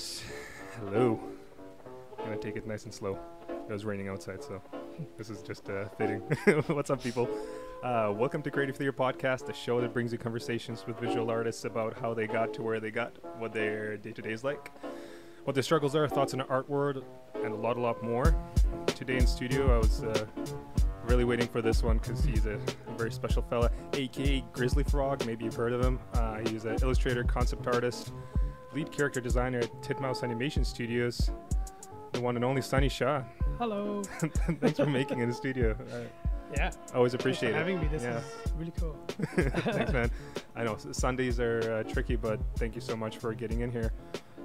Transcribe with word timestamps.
yes. 0.00 0.24
Hello. 0.78 1.20
I'm 2.18 2.24
gonna 2.24 2.38
take 2.38 2.56
it 2.56 2.66
nice 2.66 2.84
and 2.84 2.94
slow. 2.94 3.18
It 3.68 3.70
was 3.70 3.84
raining 3.84 4.08
outside, 4.08 4.42
so 4.42 4.62
this 5.18 5.28
is 5.28 5.42
just 5.42 5.68
uh, 5.68 5.88
fitting. 5.98 6.20
What's 6.68 6.88
up, 6.88 7.02
people? 7.02 7.28
Uh, 7.82 8.10
welcome 8.16 8.40
to 8.42 8.50
Creative 8.50 8.74
Theater 8.74 8.94
Podcast, 8.94 9.44
the 9.44 9.52
show 9.52 9.78
that 9.82 9.92
brings 9.92 10.10
you 10.10 10.16
conversations 10.16 10.86
with 10.86 10.98
visual 10.98 11.30
artists 11.30 11.66
about 11.66 11.98
how 11.98 12.14
they 12.14 12.26
got 12.26 12.54
to 12.54 12.62
where 12.62 12.80
they 12.80 12.90
got, 12.90 13.12
what 13.38 13.52
their 13.52 13.98
day 13.98 14.12
to 14.12 14.22
day 14.22 14.32
is 14.32 14.42
like, 14.42 14.70
what 15.44 15.52
their 15.52 15.62
struggles 15.62 15.94
are, 15.94 16.08
thoughts 16.08 16.32
on 16.32 16.38
the 16.38 16.46
art 16.46 16.70
world, 16.70 17.04
and 17.34 17.52
a 17.52 17.56
lot, 17.56 17.76
a 17.76 17.80
lot 17.80 18.02
more. 18.02 18.34
Today 18.86 19.18
in 19.18 19.26
studio, 19.26 19.74
I 19.74 19.78
was 19.78 20.02
uh, 20.02 20.24
really 21.04 21.24
waiting 21.24 21.46
for 21.46 21.60
this 21.60 21.82
one 21.82 21.98
because 21.98 22.24
he's 22.24 22.46
a, 22.46 22.54
a 22.54 22.96
very 22.96 23.12
special 23.12 23.42
fella, 23.42 23.70
aka 23.92 24.42
Grizzly 24.52 24.84
Frog. 24.84 25.26
Maybe 25.26 25.44
you've 25.44 25.56
heard 25.56 25.74
of 25.74 25.84
him. 25.84 25.98
Uh, 26.14 26.38
he's 26.46 26.64
an 26.64 26.78
illustrator, 26.80 27.22
concept 27.22 27.66
artist, 27.66 28.12
lead 28.74 28.90
character 28.92 29.20
designer 29.20 29.58
at 29.58 29.82
Titmouse 29.82 30.22
Animation 30.22 30.64
Studios, 30.64 31.30
the 32.12 32.20
one 32.20 32.36
and 32.36 32.44
only 32.44 32.62
Sunny 32.62 32.88
Shah. 32.88 33.22
Hello. 33.58 34.02
Thanks 34.60 34.78
for 34.78 34.86
making 34.86 35.18
it 35.20 35.24
in 35.24 35.28
the 35.28 35.34
studio. 35.34 35.76
Yeah. 36.56 36.72
always 36.96 37.12
Thanks 37.12 37.22
appreciate 37.22 37.50
for 37.50 37.54
it. 37.54 37.58
having 37.58 37.80
me. 37.80 37.86
This 37.86 38.02
Yeah. 38.02 38.16
is 38.18 38.52
really 38.58 38.72
cool. 38.76 38.96
Thanks, 39.36 39.92
man. 39.92 40.10
I 40.56 40.64
know 40.64 40.76
Sundays 40.90 41.38
are 41.38 41.60
uh, 41.86 41.92
tricky, 41.92 42.16
but 42.16 42.40
thank 42.56 42.74
you 42.74 42.80
so 42.80 42.96
much 42.96 43.18
for 43.18 43.32
getting 43.34 43.60
in 43.60 43.70
here. 43.70 43.92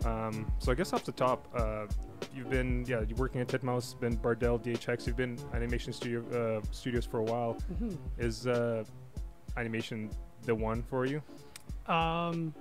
Um, 0.05 0.45
so 0.59 0.71
I 0.71 0.75
guess 0.75 0.94
off 0.94 1.03
the 1.03 1.11
top, 1.11 1.47
uh, 1.55 1.88
you've 2.31 2.52
been 2.52 2.86
yeah 2.88 3.02
you're 3.08 3.17
working 3.17 3.42
at 3.42 3.47
Titmouse, 3.47 3.99
been 3.99 4.17
Bardel, 4.17 4.64
DHX. 4.64 5.08
You've 5.08 5.17
been 5.17 5.39
animation 5.55 5.92
studio 5.94 6.21
uh, 6.61 6.61
studios 6.69 7.05
for 7.08 7.21
a 7.21 7.23
while. 7.23 7.58
Mhm. 7.73 7.97
Is 8.19 8.45
uh, 8.45 8.83
animation 9.58 10.11
the 10.44 10.53
one 10.53 10.83
for 10.83 11.08
you? 11.08 11.23
Um, 11.88 12.53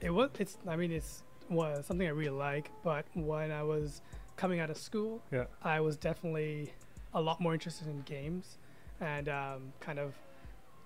it 0.00 0.10
was. 0.10 0.30
It's. 0.38 0.58
I 0.66 0.76
mean, 0.76 0.92
it's 0.92 1.22
was 1.48 1.86
something 1.86 2.06
I 2.06 2.10
really 2.10 2.30
like. 2.30 2.70
But 2.84 3.04
when 3.14 3.50
I 3.50 3.62
was 3.62 4.02
coming 4.36 4.60
out 4.60 4.70
of 4.70 4.76
school, 4.76 5.20
Yeah. 5.30 5.44
I 5.62 5.80
was 5.80 5.96
definitely 5.96 6.72
a 7.12 7.20
lot 7.20 7.40
more 7.40 7.52
interested 7.54 7.88
in 7.88 8.02
games, 8.02 8.58
and 9.00 9.28
um, 9.28 9.72
kind 9.80 9.98
of 9.98 10.14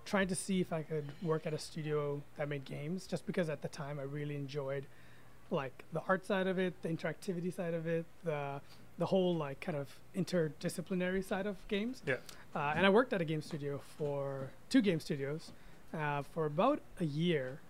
trying 0.04 0.28
to 0.28 0.34
see 0.34 0.60
if 0.60 0.72
I 0.72 0.82
could 0.82 1.04
work 1.22 1.46
at 1.46 1.54
a 1.54 1.58
studio 1.58 2.22
that 2.36 2.48
made 2.48 2.64
games. 2.64 3.06
Just 3.06 3.26
because 3.26 3.48
at 3.48 3.62
the 3.62 3.68
time 3.68 3.98
I 3.98 4.02
really 4.02 4.36
enjoyed 4.36 4.86
like 5.50 5.84
the 5.92 6.02
art 6.08 6.24
side 6.26 6.46
of 6.46 6.58
it, 6.58 6.74
the 6.82 6.88
interactivity 6.88 7.52
side 7.54 7.74
of 7.74 7.86
it, 7.86 8.04
the 8.24 8.60
the 8.98 9.06
whole 9.06 9.34
like 9.36 9.60
kind 9.60 9.76
of 9.76 9.88
interdisciplinary 10.16 11.24
side 11.24 11.46
of 11.46 11.56
games. 11.68 12.02
Yeah. 12.06 12.16
Uh, 12.54 12.72
and 12.76 12.86
I 12.86 12.90
worked 12.90 13.12
at 13.12 13.20
a 13.20 13.24
game 13.24 13.42
studio 13.42 13.80
for 13.98 14.50
two 14.70 14.80
game 14.80 15.00
studios 15.00 15.50
uh, 15.92 16.22
for 16.32 16.46
about 16.46 16.80
a 17.00 17.04
year, 17.04 17.60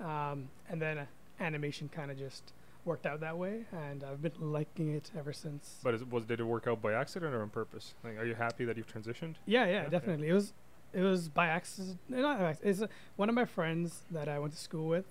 um, 0.00 0.48
and 0.70 0.80
then 0.80 0.98
uh, 0.98 1.06
animation 1.40 1.88
kind 1.88 2.10
of 2.10 2.18
just 2.18 2.52
worked 2.84 3.06
out 3.06 3.20
that 3.20 3.36
way, 3.36 3.64
and 3.72 4.02
I've 4.04 4.22
been 4.22 4.32
liking 4.38 4.94
it 4.94 5.10
ever 5.18 5.32
since. 5.32 5.76
But 5.82 5.94
is, 5.94 6.04
was 6.04 6.24
did 6.24 6.40
it 6.40 6.44
work 6.44 6.66
out 6.66 6.80
by 6.80 6.92
accident 6.94 7.34
or 7.34 7.42
on 7.42 7.50
purpose? 7.50 7.94
Like, 8.04 8.18
are 8.18 8.24
you 8.24 8.34
happy 8.34 8.64
that 8.64 8.76
you've 8.76 8.92
transitioned? 8.92 9.34
Yeah, 9.46 9.64
Yeah, 9.64 9.70
yeah, 9.70 9.82
yeah. 9.82 9.88
definitely. 9.88 10.28
It 10.28 10.32
was 10.32 10.52
it 10.92 11.02
was 11.02 11.28
by 11.28 11.48
accident. 11.48 11.98
Not 12.08 12.38
by 12.38 12.50
accident. 12.50 12.70
It's 12.70 12.82
uh, 12.82 12.86
one 13.16 13.28
of 13.28 13.34
my 13.34 13.44
friends 13.44 14.02
that 14.10 14.28
I 14.28 14.38
went 14.38 14.52
to 14.54 14.58
school 14.58 14.88
with, 14.88 15.04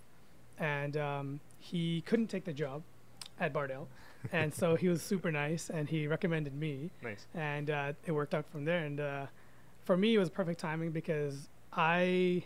and 0.57 0.97
um, 0.97 1.39
he 1.59 2.01
couldn't 2.01 2.27
take 2.27 2.45
the 2.45 2.53
job 2.53 2.81
at 3.39 3.53
Bardel, 3.53 3.85
and 4.31 4.51
so 4.53 4.75
he 4.75 4.87
was 4.87 5.03
super 5.03 5.31
nice, 5.31 5.69
and 5.69 5.87
he 5.87 6.07
recommended 6.07 6.55
me, 6.55 6.89
Nice. 7.03 7.27
and 7.35 7.69
uh, 7.69 7.93
it 8.07 8.11
worked 8.11 8.33
out 8.33 8.45
from 8.51 8.65
there. 8.65 8.83
And 8.83 8.99
uh, 8.99 9.25
for 9.85 9.95
me, 9.95 10.15
it 10.15 10.17
was 10.19 10.29
perfect 10.29 10.59
timing 10.59 10.89
because 10.91 11.49
I. 11.71 12.43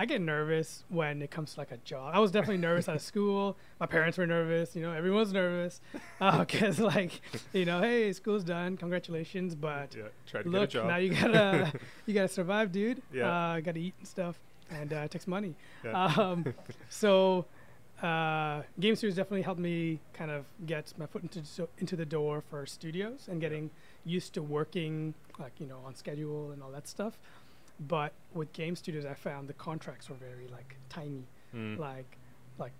I 0.00 0.06
get 0.06 0.22
nervous 0.22 0.82
when 0.88 1.20
it 1.20 1.30
comes 1.30 1.52
to 1.54 1.60
like 1.60 1.72
a 1.72 1.76
job. 1.78 2.14
I 2.14 2.20
was 2.20 2.30
definitely 2.30 2.56
nervous 2.56 2.88
out 2.88 2.96
of 2.96 3.02
school. 3.12 3.58
My 3.78 3.84
parents 3.84 4.16
were 4.16 4.26
nervous. 4.26 4.74
You 4.74 4.80
know, 4.80 4.92
everyone's 4.92 5.32
nervous 5.34 5.82
because, 6.38 6.78
like, 6.78 7.20
you 7.52 7.66
know, 7.66 7.80
hey, 7.82 8.10
school's 8.14 8.42
done. 8.42 8.78
Congratulations, 8.78 9.54
but 9.54 9.94
Yeah. 9.94 10.04
Try 10.26 10.42
to 10.42 10.48
look 10.48 10.70
get 10.70 10.80
a 10.80 10.82
job. 10.82 10.86
now 10.88 10.96
you 10.96 11.10
gotta 11.10 11.72
you 12.06 12.14
gotta 12.14 12.28
survive 12.28 12.72
dude 12.72 13.02
Yeah. 13.12 13.28
uh 13.56 13.60
gotta 13.60 13.78
eat 13.80 13.94
and 13.98 14.08
stuff 14.08 14.40
and 14.70 14.90
uh, 14.92 14.96
it 15.06 15.10
takes 15.10 15.26
money 15.26 15.54
Yeah. 15.84 16.04
um 16.06 16.46
so 16.88 17.44
uh 18.02 18.62
game 18.78 18.96
studios 18.96 19.16
definitely 19.16 19.42
helped 19.42 19.60
me 19.60 20.00
kind 20.14 20.30
of 20.30 20.46
get 20.64 20.94
my 20.96 21.04
foot 21.06 21.22
into 21.22 21.44
so, 21.44 21.68
into 21.78 21.94
the 21.96 22.06
door 22.06 22.42
for 22.48 22.64
studios 22.64 23.28
and 23.30 23.40
getting 23.42 23.68
used 24.04 24.32
to 24.32 24.42
working 24.42 25.12
like 25.38 25.52
you 25.58 25.66
know 25.66 25.80
on 25.84 25.94
schedule 25.94 26.52
and 26.52 26.62
all 26.62 26.70
that 26.70 26.88
stuff 26.88 27.18
but 27.88 28.12
with 28.34 28.52
game 28.52 28.76
studios 28.76 29.04
i 29.06 29.14
found 29.14 29.48
the 29.48 29.54
contracts 29.54 30.08
were 30.10 30.16
very 30.16 30.46
like 30.48 30.76
tiny 30.88 31.24
Mm. 31.54 31.78
like 31.78 32.16
like 32.58 32.72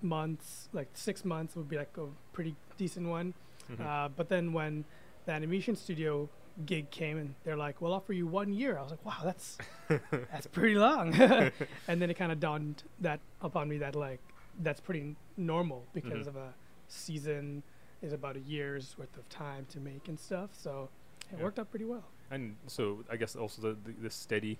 months 0.00 0.68
like 0.72 0.88
six 0.94 1.24
months 1.24 1.54
would 1.54 1.68
be 1.68 1.76
like 1.76 1.96
a 1.98 2.06
pretty 2.32 2.56
decent 2.76 3.06
one 3.08 3.34
Mhm. 3.70 3.80
uh, 3.86 4.08
but 4.08 4.28
then 4.28 4.52
when 4.52 4.84
the 5.26 5.32
animation 5.32 5.76
studio 5.76 6.28
gig 6.66 6.90
came 6.90 7.16
and 7.16 7.34
they're 7.44 7.56
like, 7.56 7.80
"We'll 7.80 7.92
offer 7.94 8.12
you 8.12 8.26
one 8.26 8.52
year," 8.52 8.76
I 8.76 8.82
was 8.82 8.90
like, 8.90 9.04
"Wow, 9.06 9.20
that's 9.22 9.56
that's 10.32 10.48
pretty 10.48 10.74
long." 10.74 11.14
and 11.88 12.02
then 12.02 12.10
it 12.10 12.14
kind 12.14 12.32
of 12.32 12.40
dawned 12.40 12.82
that 13.00 13.20
upon 13.40 13.68
me 13.68 13.78
that 13.78 13.94
like 13.94 14.18
that's 14.58 14.80
pretty 14.80 15.00
n- 15.00 15.16
normal 15.36 15.86
because 15.94 16.26
Mhm. 16.26 16.30
of 16.30 16.36
a 16.36 16.52
season 16.88 17.62
is 18.02 18.12
about 18.12 18.36
a 18.36 18.40
year's 18.40 18.98
worth 18.98 19.16
of 19.16 19.28
time 19.28 19.64
to 19.66 19.78
make 19.78 20.08
and 20.08 20.18
stuff. 20.18 20.50
So 20.52 20.90
it 21.32 21.38
Yeah. 21.38 21.44
worked 21.44 21.58
out 21.58 21.70
pretty 21.70 21.84
well. 21.86 22.04
and 22.30 22.56
so 22.66 23.04
I 23.10 23.16
guess 23.16 23.34
also 23.36 23.62
the 23.62 23.76
the, 23.84 23.92
the 24.02 24.10
steady 24.10 24.58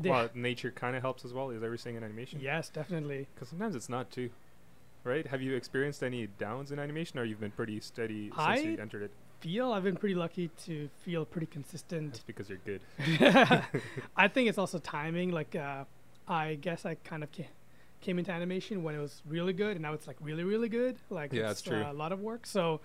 The- 0.00 0.10
well, 0.10 0.28
nature 0.34 0.70
kind 0.70 0.96
of 0.96 1.02
helps 1.02 1.24
as 1.24 1.32
well. 1.32 1.50
Is 1.50 1.62
everything 1.62 1.96
in 1.96 2.02
animation? 2.04 2.40
yes, 2.40 2.68
definitely. 2.70 3.28
Because 3.34 3.48
sometimes 3.50 3.74
it's 3.76 3.88
not 3.88 4.10
too. 4.10 4.30
Right? 5.04 5.26
Have 5.26 5.42
you 5.42 5.56
experienced 5.56 6.02
any 6.04 6.28
downs 6.38 6.70
in 6.70 6.78
animation, 6.78 7.18
or 7.18 7.24
you've 7.24 7.40
been 7.40 7.50
pretty 7.50 7.80
steady 7.80 8.28
since 8.28 8.38
I 8.38 8.56
you 8.58 8.78
entered 8.78 9.02
it? 9.02 9.10
Feel 9.40 9.72
I've 9.72 9.82
been 9.82 9.96
pretty 9.96 10.14
lucky 10.14 10.48
to 10.66 10.88
feel 11.04 11.24
pretty 11.24 11.48
consistent 11.48 12.12
That's 12.12 12.24
because 12.24 12.48
you're 12.48 12.58
good. 12.64 12.80
I 14.16 14.28
think 14.28 14.48
it's 14.48 14.58
also 14.58 14.78
timing. 14.78 15.32
Like, 15.32 15.56
uh, 15.56 15.84
I 16.28 16.54
guess 16.54 16.86
I 16.86 16.94
kind 16.94 17.24
of 17.24 17.32
ca- 17.32 17.48
came 18.00 18.20
into 18.20 18.30
animation 18.30 18.84
when 18.84 18.94
it 18.94 19.00
was 19.00 19.22
really 19.26 19.52
good, 19.52 19.72
and 19.72 19.82
now 19.82 19.92
it's 19.92 20.06
like 20.06 20.16
really, 20.20 20.44
really 20.44 20.68
good. 20.68 20.96
Like, 21.10 21.32
Yeah, 21.32 21.50
it's 21.50 21.60
that's 21.60 21.62
true. 21.62 21.82
Uh, 21.82 21.90
a 21.90 21.92
lot 21.92 22.12
of 22.12 22.20
work. 22.20 22.46
So, 22.46 22.80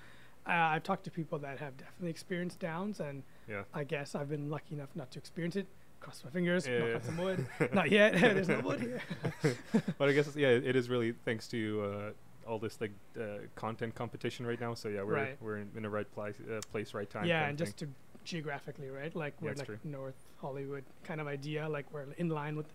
uh, 0.48 0.52
I've 0.52 0.84
talked 0.84 1.04
to 1.06 1.12
people 1.12 1.38
that 1.40 1.60
have 1.60 1.76
definitely 1.78 2.10
experienced 2.10 2.60
downs, 2.60 3.00
and 3.00 3.24
Yeah. 3.48 3.64
I 3.74 3.84
guess 3.84 4.16
I've 4.16 4.30
been 4.30 4.50
lucky 4.50 4.76
enough 4.76 4.90
not 4.96 5.12
to 5.12 5.20
experience 5.20 5.56
it. 5.56 5.68
Cross 6.00 6.24
my 6.24 6.30
fingers, 6.32 6.68
Yeah, 6.68 6.80
knock 6.80 6.88
yeah. 6.90 6.96
on 6.96 7.04
some 7.04 7.18
wood. 7.18 7.48
not 7.74 7.92
yet. 7.92 8.14
There's 8.22 8.48
no 8.48 8.60
wood 8.62 8.80
here. 8.82 9.02
but 9.98 10.10
I 10.10 10.14
guess 10.14 10.36
yeah, 10.36 10.50
it 10.50 10.76
is 10.76 10.90
really 10.90 11.14
thanks 11.26 11.48
to 11.50 12.14
uh, 12.46 12.50
all 12.50 12.60
this 12.60 12.80
like 12.80 12.92
uh, 13.20 13.40
content 13.56 13.96
competition 13.96 14.46
right 14.46 14.60
now. 14.62 14.74
So 14.76 14.90
yeah, 14.90 15.04
we're 15.04 15.14
Right. 15.16 15.38
we're 15.42 15.58
in, 15.58 15.70
in 15.76 15.84
the 15.84 15.90
right 15.90 16.10
place, 16.14 16.36
uh, 16.50 16.62
place, 16.72 16.94
right 16.94 17.10
time. 17.10 17.26
yeah, 17.26 17.46
and 17.48 17.60
of 17.60 17.66
just 17.68 17.78
to 17.78 17.88
geographically, 18.24 18.90
right? 18.90 19.14
Like 19.16 19.34
we're 19.42 19.52
it's 19.52 19.60
like 19.60 19.68
true. 19.68 19.80
North 19.84 20.16
Hollywood 20.40 20.84
kind 21.04 21.20
of 21.20 21.28
idea. 21.28 21.68
Like 21.68 21.92
we're 21.92 22.06
in 22.18 22.30
line 22.30 22.56
with 22.56 22.68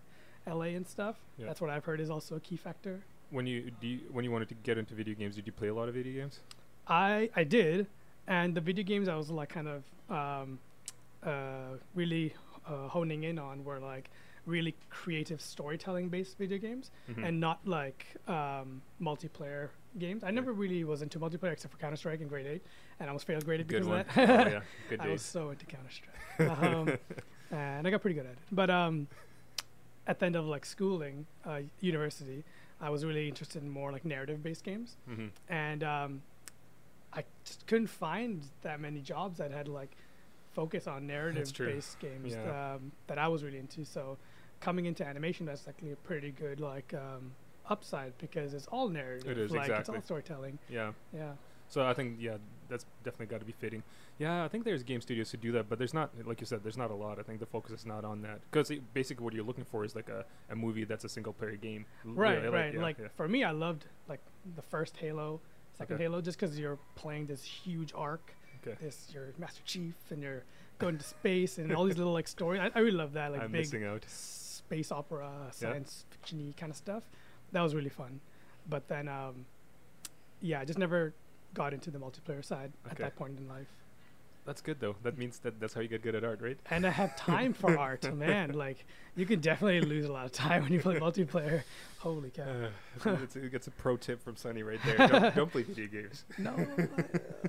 LA 0.45 0.75
and 0.75 0.85
stuff. 0.87 1.15
Yeah. 1.37 1.45
That's 1.47 1.61
what 1.61 1.69
I've 1.69 1.85
heard 1.85 2.01
is 2.01 2.09
also 2.09 2.35
a 2.35 2.39
key 2.39 2.57
factor. 2.57 3.01
when 3.31 3.47
you, 3.47 3.71
do 3.81 3.87
you 3.87 3.99
when 4.11 4.25
you 4.25 4.31
wanted 4.31 4.49
to 4.49 4.55
get 4.55 4.77
into 4.77 4.93
video 4.95 5.15
games, 5.15 5.35
did 5.37 5.47
you 5.47 5.53
play 5.53 5.69
a 5.69 5.73
lot 5.73 5.87
of 5.87 5.93
video 5.95 6.21
games? 6.21 6.41
I 6.87 7.29
I 7.35 7.43
did, 7.43 7.87
and 8.27 8.55
the 8.55 8.61
video 8.61 8.83
games 8.83 9.07
I 9.07 9.15
was 9.15 9.29
like 9.29 9.49
kind 9.49 9.67
of 9.67 9.83
um, 10.09 10.59
uh, 11.23 11.77
really 11.95 12.33
uh, 12.67 12.87
honing 12.87 13.23
in 13.23 13.39
on 13.39 13.63
were 13.63 13.79
like 13.79 14.09
really 14.45 14.75
creative 14.89 15.39
storytelling 15.39 16.09
based 16.09 16.37
video 16.37 16.57
games, 16.57 16.91
Mhm. 17.09 17.25
and 17.27 17.39
not 17.39 17.59
like 17.65 18.05
um, 18.27 18.81
multiplayer 19.01 19.69
games. 19.97 20.23
I 20.23 20.31
never 20.31 20.51
really 20.51 20.83
was 20.83 21.01
into 21.01 21.17
multiplayer 21.19 21.53
except 21.53 21.73
for 21.73 21.79
Counter 21.79 21.95
Strike 21.95 22.19
in 22.21 22.27
grade 22.27 22.45
eight, 22.47 22.63
and 22.99 23.09
I 23.09 23.13
was 23.13 23.23
failed 23.23 23.45
grade 23.45 23.61
eight 23.61 23.67
good 23.67 23.83
because 23.83 23.87
one. 23.87 23.99
of 24.01 24.07
that. 24.15 24.47
oh, 24.47 24.49
yeah, 24.51 24.61
good 24.89 24.99
I 24.99 25.07
was 25.09 25.21
so 25.21 25.49
into 25.51 25.65
Counter 25.65 25.89
Strike, 25.91 26.49
um, 26.63 26.97
and 27.51 27.87
I 27.87 27.89
got 27.91 28.01
pretty 28.01 28.15
good 28.15 28.25
at 28.25 28.33
it. 28.33 28.37
But 28.51 28.69
um, 28.69 29.07
at 30.07 30.19
the 30.19 30.25
end 30.25 30.35
of 30.35 30.45
like 30.45 30.65
schooling, 30.65 31.25
uh, 31.45 31.61
university, 31.79 32.43
I 32.81 32.89
was 32.89 33.05
really 33.05 33.29
interested 33.29 33.63
in 33.63 33.69
more 33.69 33.93
like 33.93 34.03
narrative 34.03 34.43
based 34.43 34.65
games 34.65 34.97
hmm 35.07 35.27
and 35.47 35.83
um, 35.85 36.21
I 37.15 37.23
just 37.45 37.65
couldn't 37.67 37.87
find 37.87 38.43
that 38.61 38.79
many 38.79 39.01
jobs 39.01 39.37
that 39.37 39.51
had 39.51 39.67
like 39.67 39.95
focus 40.53 40.87
on 40.87 41.07
narrative 41.07 41.51
based 41.57 41.99
games 41.99 42.33
Yeah. 42.33 42.73
um, 42.75 42.91
that 43.07 43.17
I 43.17 43.27
was 43.27 43.43
really 43.43 43.59
into. 43.59 43.85
So 43.85 44.17
coming 44.59 44.85
into 44.85 45.05
animation, 45.05 45.45
that's 45.45 45.67
actually 45.67 45.91
a 45.91 45.97
pretty 45.97 46.31
good 46.31 46.59
like 46.59 46.93
um, 46.93 47.31
upside 47.69 48.17
because 48.17 48.53
it's 48.53 48.67
all 48.67 48.89
narrative. 48.89 49.37
is, 49.37 49.51
like 49.51 49.69
it's 49.69 49.89
all 49.89 50.01
storytelling. 50.01 50.59
Yeah. 50.69 50.91
Yeah. 51.13 51.33
So 51.69 51.85
I 51.85 51.93
think 51.93 52.17
yeah, 52.19 52.37
that's 52.69 52.85
definitely 53.03 53.27
got 53.27 53.39
to 53.39 53.45
be 53.45 53.51
fitting. 53.53 53.83
Yeah, 54.19 54.43
I 54.43 54.47
think 54.47 54.63
there's 54.63 54.83
game 54.83 55.01
studios 55.01 55.31
who 55.31 55.37
do 55.37 55.51
that, 55.53 55.69
but 55.69 55.79
there's 55.79 55.93
not 55.93 56.11
like 56.25 56.39
you 56.39 56.45
said, 56.45 56.61
there's 56.63 56.77
not 56.77 56.91
a 56.91 56.95
lot. 56.95 57.17
I 57.19 57.23
think 57.23 57.39
the 57.39 57.47
focus 57.47 57.71
is 57.71 57.85
not 57.85 58.05
on 58.05 58.21
that 58.21 58.39
because 58.51 58.71
basically 58.93 59.23
what 59.23 59.33
you're 59.33 59.45
looking 59.45 59.65
for 59.65 59.83
is 59.83 59.95
like 59.95 60.09
a, 60.09 60.23
a 60.51 60.55
movie 60.55 60.83
that's 60.83 61.03
a 61.03 61.09
single 61.09 61.33
player 61.33 61.55
game. 61.55 61.85
Right, 62.05 62.43
yeah, 62.43 62.49
right. 62.49 62.73
yeah, 62.75 62.81
like 62.81 62.97
yeah. 62.99 63.07
for 63.15 63.27
me, 63.27 63.43
I 63.43 63.51
loved 63.51 63.85
like 64.07 64.19
the 64.55 64.61
first 64.61 64.97
Halo, 64.97 65.41
second 65.77 65.95
Okay. 65.95 66.03
Halo, 66.03 66.21
just 66.21 66.39
because 66.39 66.57
you're 66.59 66.79
playing 66.95 67.25
this 67.25 67.43
huge 67.43 67.93
arc. 67.95 68.33
Okay. 68.65 68.77
This 68.81 69.07
you're 69.13 69.33
Master 69.37 69.61
Chief 69.65 69.95
and 70.09 70.21
you're 70.23 70.43
going 70.79 70.97
to 70.97 71.03
space 71.03 71.57
and 71.57 71.73
all 71.73 71.85
these 71.85 71.97
little 71.97 72.13
like 72.13 72.27
stories. 72.27 72.61
I, 72.61 72.71
I 72.75 72.79
really 72.79 72.97
love 72.97 73.13
that. 73.13 73.31
Like 73.31 73.41
I'm 73.41 73.51
big 73.51 73.61
missing 73.61 73.83
out. 73.85 74.05
space 74.07 74.91
opera, 74.91 75.29
science 75.51 76.05
fiction 76.09 76.53
kind 76.57 76.71
of 76.71 76.77
stuff. 76.77 77.03
That 77.51 77.61
was 77.61 77.75
really 77.75 77.89
fun. 77.89 78.19
But 78.69 78.87
then, 78.87 79.07
um, 79.07 79.45
yeah, 80.41 80.61
I 80.61 80.65
just 80.65 80.79
never 80.79 81.13
got 81.53 81.73
into 81.73 81.91
the 81.91 81.99
multiplayer 81.99 82.43
side 82.43 82.71
at 82.89 82.97
that 82.97 83.15
point 83.15 83.37
in 83.37 83.47
life. 83.47 83.67
That's 84.45 84.61
good 84.61 84.79
though. 84.79 84.95
That 85.03 85.17
means 85.17 85.39
that 85.39 85.59
that's 85.59 85.73
how 85.73 85.81
you 85.81 85.87
get 85.87 86.01
good 86.01 86.15
at 86.15 86.23
art, 86.23 86.41
right? 86.41 86.57
And 86.69 86.85
I 86.85 86.89
have 86.89 87.15
time 87.15 87.53
for 87.53 87.77
art, 87.77 88.13
man. 88.15 88.51
Like 88.53 88.85
you 89.15 89.25
can 89.25 89.39
definitely 89.39 89.81
lose 89.81 90.05
a 90.05 90.11
lot 90.11 90.25
of 90.25 90.31
time 90.31 90.63
when 90.63 90.73
you 90.73 90.79
play 90.79 90.99
multiplayer. 90.99 91.63
Holy 91.99 92.29
cow! 92.29 92.43
Uh, 93.05 93.17
it's, 93.23 93.35
it 93.37 93.51
gets 93.51 93.67
a 93.67 93.71
pro 93.71 93.95
tip 93.95 94.21
from 94.21 94.35
Sunny 94.35 94.63
right 94.63 94.79
there. 94.85 95.07
Don't, 95.07 95.35
don't 95.35 95.51
play 95.51 95.63
video 95.63 95.87
games. 95.87 96.25
no, 96.37 96.51
uh, 96.51 96.85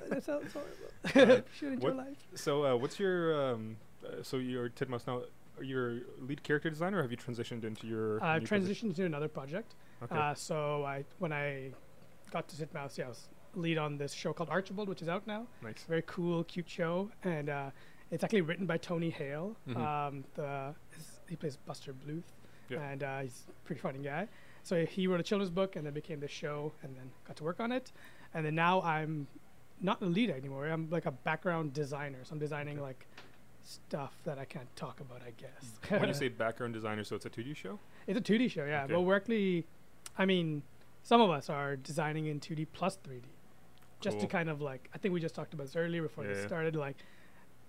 that 0.08 0.22
sounds 0.24 0.52
horrible. 0.52 1.44
Should 1.58 1.72
enjoy 1.74 1.88
what- 1.88 1.96
life. 1.96 2.18
So, 2.34 2.64
uh, 2.64 2.76
what's 2.76 2.98
your 3.00 3.52
um, 3.52 3.76
uh, 4.06 4.22
so 4.22 4.36
you're 4.36 4.68
Titmouse 4.68 5.06
now? 5.06 5.22
Are 5.58 5.62
you 5.62 6.02
a 6.20 6.24
lead 6.24 6.42
character 6.42 6.68
designer, 6.68 6.98
or 6.98 7.02
have 7.02 7.10
you 7.12 7.16
transitioned 7.16 7.64
into 7.64 7.86
your? 7.86 8.22
I've 8.22 8.42
new 8.42 8.48
position? 8.48 8.90
transitioned 8.90 8.96
to 8.96 9.04
another 9.04 9.28
project. 9.28 9.74
Okay. 10.02 10.16
Uh, 10.16 10.34
so 10.34 10.84
I 10.84 11.04
when 11.18 11.32
I 11.32 11.70
got 12.30 12.48
to 12.48 12.56
Titmouse, 12.56 12.98
yeah, 12.98 13.06
I 13.06 13.08
was 13.08 13.28
lead 13.56 13.78
on 13.78 13.96
this 13.98 14.12
show 14.12 14.32
called 14.32 14.48
Archibald, 14.50 14.88
which 14.88 15.02
is 15.02 15.08
out 15.08 15.26
now. 15.26 15.46
nice. 15.62 15.84
Very 15.88 16.02
cool, 16.06 16.44
cute 16.44 16.68
show, 16.68 17.10
and 17.22 17.48
uh, 17.48 17.70
it's 18.10 18.22
actually 18.24 18.42
written 18.42 18.66
by 18.66 18.76
Tony 18.78 19.10
Hale. 19.10 19.56
Mhm. 19.68 19.76
Um, 19.76 20.24
the 20.34 20.74
he 21.28 21.36
plays 21.36 21.56
Buster 21.56 21.92
Bluth, 21.94 22.22
Yeah. 22.68 22.80
and 22.82 23.02
uh, 23.02 23.20
he's 23.20 23.44
a 23.48 23.66
pretty 23.66 23.80
funny 23.80 23.98
guy. 24.00 24.28
So 24.62 24.84
he 24.86 25.06
wrote 25.06 25.20
a 25.20 25.22
children's 25.22 25.50
book, 25.50 25.76
and 25.76 25.84
then 25.86 25.92
became 25.94 26.20
the 26.20 26.28
show, 26.28 26.72
and 26.82 26.94
then 26.96 27.10
got 27.26 27.36
to 27.36 27.44
work 27.44 27.60
on 27.60 27.72
it, 27.72 27.92
and 28.34 28.44
then 28.46 28.54
now 28.54 28.80
I'm 28.82 29.26
not 29.80 30.00
the 30.00 30.06
lead 30.06 30.30
anymore. 30.30 30.66
I'm 30.68 30.88
like 30.90 31.06
a 31.06 31.10
background 31.10 31.72
designer, 31.72 32.18
so 32.24 32.32
I'm 32.32 32.38
designing 32.38 32.76
Okay. 32.78 32.82
like 32.86 33.06
stuff 33.62 34.14
that 34.24 34.38
I 34.38 34.44
can't 34.44 34.74
talk 34.76 35.00
about, 35.00 35.22
I 35.22 35.30
guess. 35.36 35.78
when 36.00 36.08
you 36.08 36.14
say 36.22 36.28
background 36.28 36.74
designer, 36.74 37.02
so 37.04 37.16
it's 37.16 37.24
a 37.26 37.30
2D 37.30 37.56
show. 37.56 37.78
It's 38.06 38.18
a 38.18 38.22
2D 38.22 38.50
show, 38.50 38.64
yeah. 38.66 38.84
Okay. 38.84 38.92
But 38.92 39.00
we're 39.02 39.16
actually, 39.16 39.66
I 40.18 40.26
mean, 40.26 40.62
some 41.02 41.20
of 41.22 41.30
us 41.30 41.48
are 41.48 41.76
designing 41.76 42.26
in 42.26 42.40
2D 42.40 42.66
plus 42.72 42.98
3D, 43.06 43.22
just 44.04 44.20
to 44.20 44.26
kind 44.26 44.48
of 44.48 44.60
like. 44.60 44.88
I 44.94 44.98
think 44.98 45.14
we 45.14 45.20
just 45.20 45.34
talked 45.34 45.54
about 45.54 45.66
this 45.66 45.76
earlier 45.76 46.02
before 46.02 46.24
Yeah, 46.24 46.34
this 46.34 46.44
started. 46.44 46.76
Like, 46.76 46.96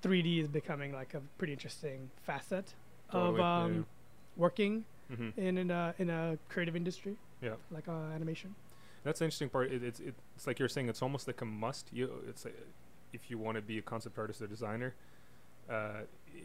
3D 0.01 0.39
is 0.41 0.47
becoming 0.47 0.91
like 0.93 1.13
a 1.13 1.21
pretty 1.37 1.53
interesting 1.53 2.09
facet 2.23 2.75
Totally, 3.11 3.31
of 3.33 3.39
yeah, 3.39 3.63
um, 3.63 3.85
working 4.35 4.85
hmm 5.13 5.29
in 5.37 5.57
in 5.57 5.71
a 5.71 5.93
in 5.97 6.09
a 6.09 6.37
creative 6.49 6.75
industry. 6.75 7.15
Yeah. 7.41 7.55
Like 7.71 7.87
uh, 7.87 8.13
animation. 8.15 8.55
That's 9.03 9.19
the 9.19 9.25
interesting 9.25 9.49
part. 9.49 9.71
It, 9.71 9.83
it's 9.83 9.99
it's 9.99 10.47
like 10.47 10.59
you're 10.59 10.69
saying. 10.69 10.89
It's 10.89 11.01
almost 11.01 11.27
like 11.27 11.41
a 11.41 11.45
must. 11.45 11.93
You 11.93 12.09
it's 12.27 12.45
like 12.45 12.57
if 13.13 13.29
you 13.29 13.37
want 13.37 13.55
to 13.55 13.61
be 13.61 13.77
a 13.77 13.81
concept 13.81 14.17
artist 14.17 14.41
or 14.41 14.47
designer, 14.47 14.95
uh, 15.69 16.01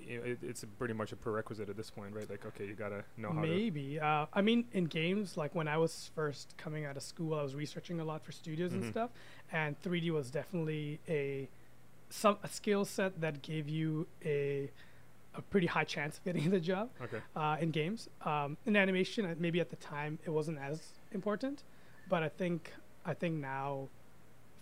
it, 0.07 0.39
it's 0.43 0.65
pretty 0.79 0.95
much 0.95 1.13
a 1.13 1.17
prerequisite 1.17 1.69
at 1.69 1.77
this 1.77 1.91
point, 1.91 2.15
right? 2.15 2.29
Like, 2.29 2.45
okay, 2.47 2.67
you 2.67 2.75
gotta 2.75 3.05
know 3.17 3.33
how 3.33 3.43
to. 3.43 3.47
Maybe. 3.47 3.99
Uh, 4.01 4.27
I 4.33 4.41
mean, 4.41 4.65
in 4.73 4.85
games, 4.85 5.37
like 5.37 5.55
when 5.55 5.69
I 5.69 5.77
was 5.77 6.11
first 6.15 6.55
coming 6.57 6.85
out 6.85 6.97
of 6.97 7.03
school, 7.03 7.35
I 7.39 7.43
was 7.43 7.55
researching 7.55 8.01
a 8.01 8.05
lot 8.05 8.25
for 8.25 8.33
studios 8.33 8.73
Mhm. 8.73 8.75
and 8.77 8.85
stuff, 8.87 9.11
and 9.53 9.81
3D 9.83 10.11
was 10.11 10.31
definitely 10.31 11.01
a 11.09 11.49
some 12.09 12.39
a 12.43 12.49
skill 12.49 12.85
set 12.85 13.21
that 13.21 13.41
gave 13.43 13.69
you 13.69 14.07
a 14.25 14.71
a 15.35 15.43
pretty 15.43 15.69
high 15.69 15.85
chance 15.85 16.19
of 16.19 16.25
getting 16.25 16.51
the 16.57 16.59
job 16.61 16.91
Okay. 17.03 17.19
uh, 17.37 17.57
in 17.61 17.71
games. 17.71 18.09
Um, 18.23 18.57
in 18.67 18.75
animation, 18.77 19.37
maybe 19.39 19.61
at 19.61 19.71
the 19.71 19.77
time 19.77 20.19
it 20.25 20.31
wasn't 20.31 20.59
as 20.59 20.81
important, 21.13 21.63
but 22.09 22.23
I 22.23 22.29
think 22.29 22.73
I 23.05 23.15
think 23.15 23.35
now, 23.37 23.89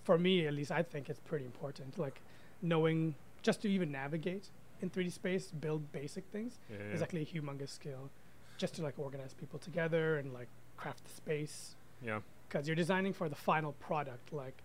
for 0.04 0.18
me 0.18 0.46
at 0.46 0.52
least, 0.54 0.70
I 0.70 0.82
think 0.82 1.08
it's 1.08 1.20
pretty 1.20 1.44
important. 1.46 1.98
Like 1.98 2.20
knowing 2.60 3.14
just 3.42 3.62
to 3.62 3.68
even 3.68 3.90
navigate 3.92 4.50
in 4.80 4.90
3D 4.90 5.12
space, 5.12 5.50
build 5.50 5.90
basic 5.92 6.24
things 6.32 6.58
Yeah. 6.70 6.76
is 6.94 7.02
actually 7.02 7.22
a 7.22 7.26
humongous 7.26 7.70
skill 7.70 8.10
just 8.56 8.74
to 8.76 8.82
like 8.82 8.98
organize 8.98 9.34
people 9.34 9.58
together 9.58 10.18
and 10.18 10.32
like 10.32 10.48
craft 10.76 11.04
the 11.04 11.10
space 11.10 11.74
yeah. 12.04 12.20
because 12.48 12.66
you're 12.68 12.76
designing 12.76 13.12
for 13.12 13.28
the 13.28 13.34
final 13.36 13.72
product 13.74 14.32
like 14.32 14.62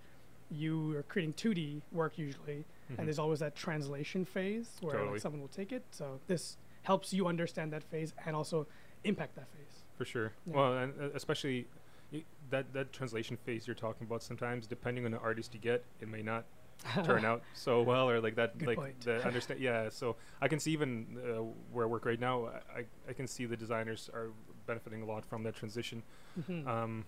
you 0.52 0.96
are 0.96 1.04
creating 1.04 1.34
2d 1.34 1.82
work 1.92 2.18
usually 2.18 2.66
Mhm. 2.92 2.98
and 3.00 3.08
there's 3.08 3.18
always 3.20 3.40
that 3.40 3.56
translation 3.56 4.26
phase 4.26 4.78
where 4.82 4.94
Totally. 4.94 5.12
like, 5.14 5.22
someone 5.22 5.42
will 5.42 5.48
take 5.48 5.72
it 5.72 5.84
so 5.92 6.20
this 6.28 6.58
helps 6.84 7.14
you 7.14 7.28
understand 7.28 7.72
that 7.74 7.84
phase 7.84 8.14
and 8.26 8.36
also 8.36 8.68
impact 9.04 9.36
that 9.36 9.48
phase 9.50 9.84
For 9.98 10.06
sure. 10.06 10.34
Yeah. 10.46 10.56
Well, 10.56 10.78
and 10.78 10.94
uh, 11.00 11.10
especially 11.14 11.68
y- 12.12 12.24
that 12.50 12.74
that 12.74 12.92
translation 12.94 13.38
phase 13.38 13.66
you're 13.68 13.76
talking 13.76 14.06
about. 14.08 14.22
Sometimes, 14.24 14.66
depending 14.68 15.06
on 15.06 15.12
the 15.12 15.20
artist 15.20 15.54
you 15.54 15.60
get, 15.60 15.84
it 16.02 16.08
may 16.08 16.22
not 16.24 16.46
turn 17.04 17.24
out 17.26 17.42
so 17.54 17.82
well, 17.82 18.10
or 18.10 18.20
like 18.22 18.36
that. 18.36 18.58
Good 18.58 18.68
like 18.68 18.78
point. 18.78 19.02
the 19.02 19.26
understand. 19.28 19.60
Yeah. 19.60 19.90
So 19.90 20.16
I 20.42 20.48
can 20.48 20.60
see 20.60 20.72
even 20.72 21.06
uh, 21.18 21.42
where 21.72 21.86
I 21.86 21.88
work 21.88 22.06
right 22.06 22.20
now. 22.20 22.50
I, 22.76 22.84
I 23.10 23.14
can 23.14 23.28
see 23.28 23.46
the 23.46 23.58
designers 23.58 24.10
are 24.14 24.30
benefiting 24.68 25.02
a 25.02 25.06
lot 25.06 25.26
from 25.26 25.44
that 25.44 25.56
transition. 25.56 26.04
Mhm. 26.40 26.68
Um, 26.68 27.06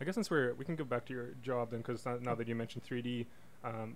I 0.00 0.04
guess 0.04 0.14
since 0.14 0.30
we're 0.30 0.54
we 0.54 0.64
can 0.64 0.74
go 0.76 0.84
back 0.84 1.04
to 1.06 1.12
your 1.12 1.28
job 1.42 1.70
then, 1.70 1.80
because 1.80 2.04
now, 2.20 2.34
that 2.34 2.48
you 2.48 2.54
mentioned 2.56 2.82
3D, 2.84 3.26
um, 3.64 3.94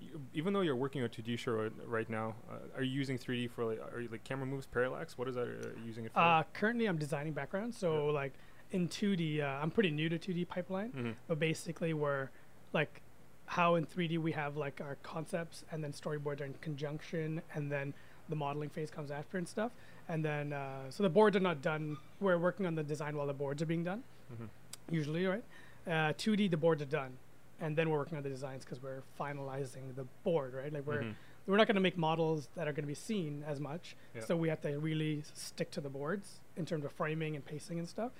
you, 0.00 0.20
even 0.34 0.52
though 0.52 0.60
you're 0.60 0.76
working 0.76 1.02
on 1.02 1.08
2D 1.08 1.38
show 1.38 1.68
right- 1.86 2.08
now, 2.08 2.34
uh, 2.50 2.76
are 2.76 2.82
you 2.82 2.92
using 2.92 3.18
3D 3.18 3.50
for 3.50 3.64
like 3.64 3.80
are 3.92 4.00
you 4.00 4.08
like 4.10 4.22
camera 4.24 4.46
moves, 4.46 4.66
parallax? 4.66 5.18
What 5.18 5.28
is 5.28 5.34
that? 5.34 5.48
Are 5.48 5.74
you 5.80 5.86
using 5.86 6.04
it 6.04 6.12
for? 6.12 6.20
uh, 6.20 6.42
currently 6.52 6.86
i'm 6.86 6.98
designing 6.98 7.32
backgrounds 7.32 7.76
so 7.76 8.06
Yeah. 8.06 8.12
like 8.12 8.32
in 8.70 8.88
2d 8.88 9.40
uh, 9.42 9.46
i'm 9.62 9.70
pretty 9.70 9.90
new 9.90 10.08
to 10.08 10.18
2d 10.18 10.46
pipeline 10.46 10.92
Mhm. 10.92 11.14
but 11.26 11.38
basically 11.40 11.92
we're 11.94 12.28
like 12.72 13.00
how 13.48 13.76
in 13.76 13.86
3D 13.86 14.18
we 14.18 14.30
have 14.32 14.56
like 14.56 14.80
our 14.82 14.96
concepts 15.02 15.64
and 15.72 15.82
then 15.82 15.90
storyboards 15.92 16.40
are 16.42 16.44
in 16.44 16.54
conjunction 16.60 17.40
and 17.54 17.72
then 17.72 17.94
the 18.28 18.36
modeling 18.36 18.68
phase 18.68 18.90
comes 18.90 19.10
after 19.10 19.38
and 19.38 19.48
stuff. 19.48 19.72
And 20.08 20.22
then 20.24 20.52
uh, 20.52 20.90
so 20.90 21.02
the 21.02 21.08
boards 21.08 21.34
are 21.36 21.40
not 21.40 21.62
done. 21.62 21.96
We're 22.20 22.36
working 22.38 22.66
on 22.66 22.74
the 22.74 22.82
design 22.82 23.16
while 23.16 23.26
the 23.26 23.32
boards 23.32 23.62
are 23.62 23.66
being 23.66 23.84
done 23.84 24.02
Mhm. 24.32 24.48
usually 24.90 25.24
right? 25.26 25.44
Uh, 25.86 26.12
2D 26.12 26.48
the 26.50 26.56
boards 26.58 26.82
are 26.82 26.86
done. 27.02 27.16
And 27.60 27.74
then 27.76 27.88
we're 27.90 27.98
working 27.98 28.18
on 28.18 28.22
the 28.22 28.28
designs 28.28 28.64
because 28.64 28.82
we're 28.82 29.02
finalizing 29.18 29.94
the 29.96 30.04
board 30.24 30.52
right? 30.54 30.70
Like 30.72 30.86
we're 30.86 31.02
Mhm. 31.02 31.14
we're 31.46 31.56
not 31.56 31.66
going 31.66 31.76
to 31.76 31.80
make 31.80 31.96
models 31.96 32.50
that 32.56 32.68
are 32.68 32.72
going 32.72 32.82
to 32.84 32.88
be 32.88 32.94
seen 32.94 33.42
as 33.46 33.58
much. 33.58 33.96
Yeah. 34.14 34.20
so 34.24 34.36
we 34.36 34.50
have 34.50 34.60
to 34.60 34.78
really 34.78 35.22
stick 35.32 35.70
to 35.70 35.80
the 35.80 35.88
boards 35.88 36.40
in 36.56 36.66
terms 36.66 36.84
of 36.84 36.92
framing 36.92 37.34
and 37.36 37.42
pacing 37.42 37.78
and 37.78 37.88
stuff 37.88 38.12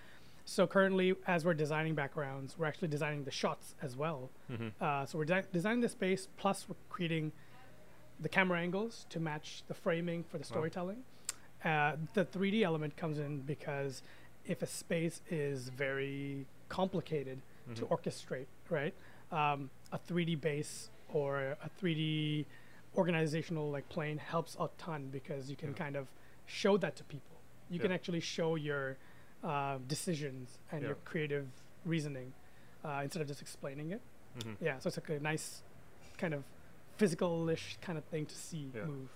so 0.48 0.66
currently 0.66 1.14
as 1.26 1.44
we're 1.44 1.52
designing 1.52 1.94
backgrounds 1.94 2.56
we're 2.58 2.64
actually 2.64 2.88
designing 2.88 3.22
the 3.24 3.30
shots 3.30 3.74
as 3.82 3.94
well 3.96 4.30
Mhm. 4.50 4.72
uh, 4.80 5.04
so 5.04 5.18
we're 5.18 5.26
de- 5.26 5.42
designing 5.52 5.82
the 5.82 5.90
space 5.90 6.26
plus 6.38 6.66
we're 6.66 6.76
creating 6.88 7.32
the 8.18 8.30
camera 8.30 8.58
angles 8.58 9.04
to 9.10 9.20
match 9.20 9.62
the 9.68 9.74
framing 9.74 10.24
for 10.24 10.38
the 10.38 10.44
storytelling 10.44 11.04
uh, 11.64 11.96
the 12.14 12.24
3d 12.24 12.62
element 12.62 12.96
comes 12.96 13.18
in 13.18 13.42
because 13.42 14.02
if 14.46 14.62
a 14.62 14.66
space 14.66 15.20
is 15.28 15.68
very 15.68 16.46
complicated 16.70 17.42
to 17.74 17.84
Mhm. 17.84 17.88
orchestrate 17.90 18.46
right 18.70 18.94
um, 19.30 19.68
a 19.92 19.98
3d 19.98 20.34
base 20.40 20.88
or 21.10 21.56
a 21.62 21.68
3d 21.78 22.46
organizational 22.96 23.70
like 23.70 23.86
plane 23.90 24.16
helps 24.16 24.56
a 24.58 24.70
ton 24.78 25.10
because 25.10 25.50
you 25.50 25.56
can 25.56 25.70
Yeah. 25.72 25.74
kind 25.84 25.94
of 25.96 26.08
show 26.46 26.78
that 26.78 26.96
to 26.96 27.04
people 27.04 27.36
you 27.68 27.78
can 27.78 27.92
actually 27.92 28.20
show 28.20 28.54
your 28.54 28.96
uh, 29.44 29.78
decisions 29.86 30.58
and 30.72 30.82
your 30.82 30.96
creative 31.04 31.46
reasoning 31.84 32.32
uh, 32.84 33.00
instead 33.04 33.22
of 33.22 33.28
just 33.28 33.40
explaining 33.42 33.92
it 33.92 34.00
Mhm. 34.38 34.56
yeah 34.60 34.78
so 34.78 34.88
it's 34.88 34.96
like 34.96 35.08
a 35.10 35.20
nice 35.20 35.62
kind 36.18 36.34
of 36.34 36.44
physical-ish 36.96 37.78
kind 37.80 37.96
of 37.98 38.04
thing 38.04 38.26
to 38.26 38.34
see 38.34 38.70
Yeah. 38.74 38.84
move 38.84 39.08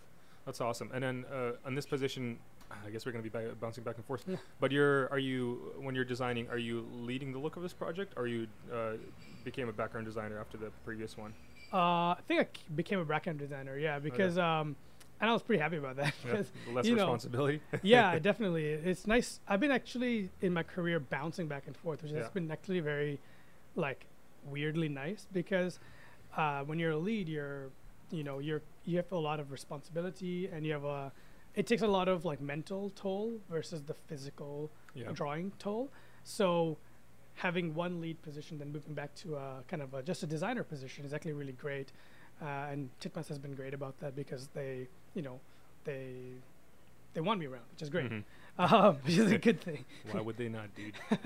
That's 0.44 0.60
awesome. 0.60 0.90
And 0.92 1.02
then 1.04 1.24
uh, 1.32 1.52
on 1.66 1.74
this 1.76 1.86
position, 1.86 2.36
I 2.86 2.90
guess 2.90 3.06
we're 3.06 3.12
going 3.12 3.22
to 3.24 3.30
be 3.30 3.36
ba- 3.38 3.54
bouncing 3.60 3.84
back 3.84 3.94
and 3.96 4.04
forth. 4.04 4.24
Yeah. 4.26 4.36
But 4.58 4.72
you're, 4.72 5.08
are 5.12 5.18
you, 5.20 5.72
when 5.78 5.94
you're 5.94 6.04
designing, 6.04 6.48
are 6.48 6.58
you 6.58 6.84
leading 6.92 7.30
the 7.32 7.38
look 7.38 7.54
of 7.56 7.62
this 7.62 7.72
project, 7.72 8.14
or 8.16 8.26
you 8.26 8.48
uh, 8.72 8.94
became 9.44 9.68
a 9.68 9.72
background 9.72 10.04
designer 10.06 10.40
after 10.40 10.56
the 10.58 10.70
previous 10.84 11.16
one? 11.16 11.32
uh, 11.72 12.10
i 12.12 12.18
think 12.26 12.40
i 12.40 12.44
c- 12.44 12.64
became 12.74 12.98
a 12.98 13.04
background 13.04 13.38
designer 13.38 13.78
yeah 13.78 13.98
because 14.00 14.36
um, 14.36 14.74
and 15.22 15.30
i 15.30 15.32
was 15.32 15.42
pretty 15.42 15.62
happy 15.62 15.76
about 15.76 15.96
that 15.96 16.12
Yeah, 16.26 16.42
less 16.74 16.84
you 16.84 16.96
know, 16.96 17.04
responsibility. 17.04 17.60
yeah, 17.82 18.18
definitely. 18.18 18.66
It's 18.66 19.06
nice. 19.06 19.40
I've 19.48 19.60
been 19.60 19.70
actually 19.70 20.30
in 20.40 20.52
my 20.52 20.62
career 20.62 21.00
bouncing 21.00 21.46
back 21.46 21.64
and 21.66 21.76
forth, 21.76 22.02
which 22.02 22.12
has 22.12 22.28
been 22.28 22.50
actually 22.50 22.80
very, 22.80 23.18
like, 23.76 24.06
weirdly 24.44 24.88
nice 24.88 25.26
because 25.32 25.78
uh, 26.36 26.62
when 26.64 26.78
you're 26.78 26.92
a 26.92 26.98
lead, 26.98 27.28
you're, 27.28 27.70
you 28.10 28.24
know, 28.24 28.40
you're 28.40 28.62
you 28.84 28.96
have 28.96 29.10
a 29.12 29.16
lot 29.16 29.38
of 29.40 29.52
responsibility 29.52 30.48
and 30.52 30.66
you 30.66 30.72
have 30.72 30.84
a. 30.84 31.12
It 31.54 31.66
takes 31.66 31.82
a 31.82 31.86
lot 31.86 32.08
of 32.08 32.24
like 32.24 32.40
mental 32.40 32.90
toll 32.90 33.38
versus 33.50 33.82
the 33.82 33.94
physical 33.94 34.70
yeah. 34.94 35.12
drawing 35.12 35.52
toll. 35.58 35.90
So, 36.24 36.78
having 37.34 37.74
one 37.74 38.00
lead 38.00 38.20
position, 38.22 38.58
then 38.58 38.72
moving 38.72 38.94
back 38.94 39.14
to 39.16 39.36
a 39.36 39.62
kind 39.68 39.82
of 39.82 39.94
a, 39.94 40.02
just 40.02 40.22
a 40.22 40.26
designer 40.26 40.64
position 40.64 41.04
is 41.04 41.12
actually 41.12 41.34
really 41.34 41.52
great. 41.52 41.92
Uh, 42.40 42.70
and 42.70 42.90
Titmouse 43.00 43.28
has 43.28 43.38
been 43.38 43.54
great 43.54 43.74
about 43.74 43.98
that 44.00 44.16
because 44.16 44.48
they, 44.48 44.88
you 45.14 45.22
know, 45.22 45.40
they 45.84 46.14
they 47.14 47.20
want 47.20 47.38
me 47.40 47.46
around, 47.46 47.64
which 47.72 47.82
is 47.82 47.90
great, 47.90 48.10
Mhm. 48.10 48.24
um, 48.58 48.96
which 49.04 49.18
is 49.18 49.30
a 49.32 49.38
good 49.38 49.60
thing. 49.60 49.84
Why 50.12 50.20
would 50.20 50.36
they 50.36 50.48
not, 50.48 50.74
dude? 50.74 50.94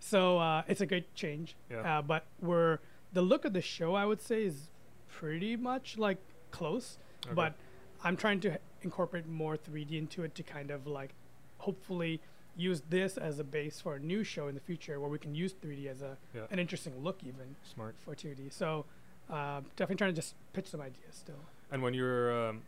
So 0.00 0.38
uh, 0.38 0.62
it's 0.66 0.80
a 0.80 0.86
great 0.86 1.14
change. 1.14 1.56
Yeah. 1.70 1.98
Uh, 1.98 2.02
but 2.02 2.24
we're 2.40 2.78
the 3.12 3.22
look 3.22 3.44
of 3.44 3.52
the 3.52 3.60
show, 3.62 3.94
I 3.94 4.04
would 4.06 4.20
say, 4.20 4.44
is 4.44 4.68
pretty 5.08 5.56
much 5.56 5.98
like 5.98 6.18
close. 6.50 6.98
Okay. 7.26 7.34
But 7.34 7.54
I'm 8.02 8.16
trying 8.16 8.40
to 8.40 8.52
h- 8.54 8.58
incorporate 8.82 9.28
more 9.28 9.56
3D 9.56 9.92
into 9.98 10.22
it 10.24 10.34
to 10.36 10.42
kind 10.42 10.70
of 10.70 10.86
like 10.86 11.10
hopefully 11.58 12.20
use 12.56 12.82
this 12.88 13.16
as 13.18 13.38
a 13.38 13.44
base 13.44 13.80
for 13.80 13.94
a 13.96 13.98
new 14.00 14.24
show 14.24 14.48
in 14.48 14.54
the 14.54 14.60
future 14.60 14.98
where 14.98 15.08
we 15.10 15.18
can 15.18 15.34
use 15.34 15.52
3D 15.52 15.86
as 15.86 16.00
a 16.02 16.16
Yeah. 16.34 16.42
an 16.50 16.58
interesting 16.58 17.02
look 17.02 17.22
even 17.22 17.56
Smart. 17.74 17.94
for 18.04 18.14
2D. 18.14 18.52
So 18.52 18.86
uh, 19.28 19.60
definitely 19.76 19.96
trying 19.96 20.14
to 20.14 20.16
just 20.20 20.34
pitch 20.54 20.68
some 20.68 20.80
ideas 20.80 21.14
still. 21.14 21.40
And 21.70 21.82
when 21.82 21.94
you're 21.94 22.48
um, 22.48 22.62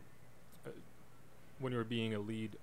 when 1.63 1.73
you 1.73 1.79
were 1.79 1.85
being 1.85 2.15
a 2.15 2.19
lead, 2.19 2.57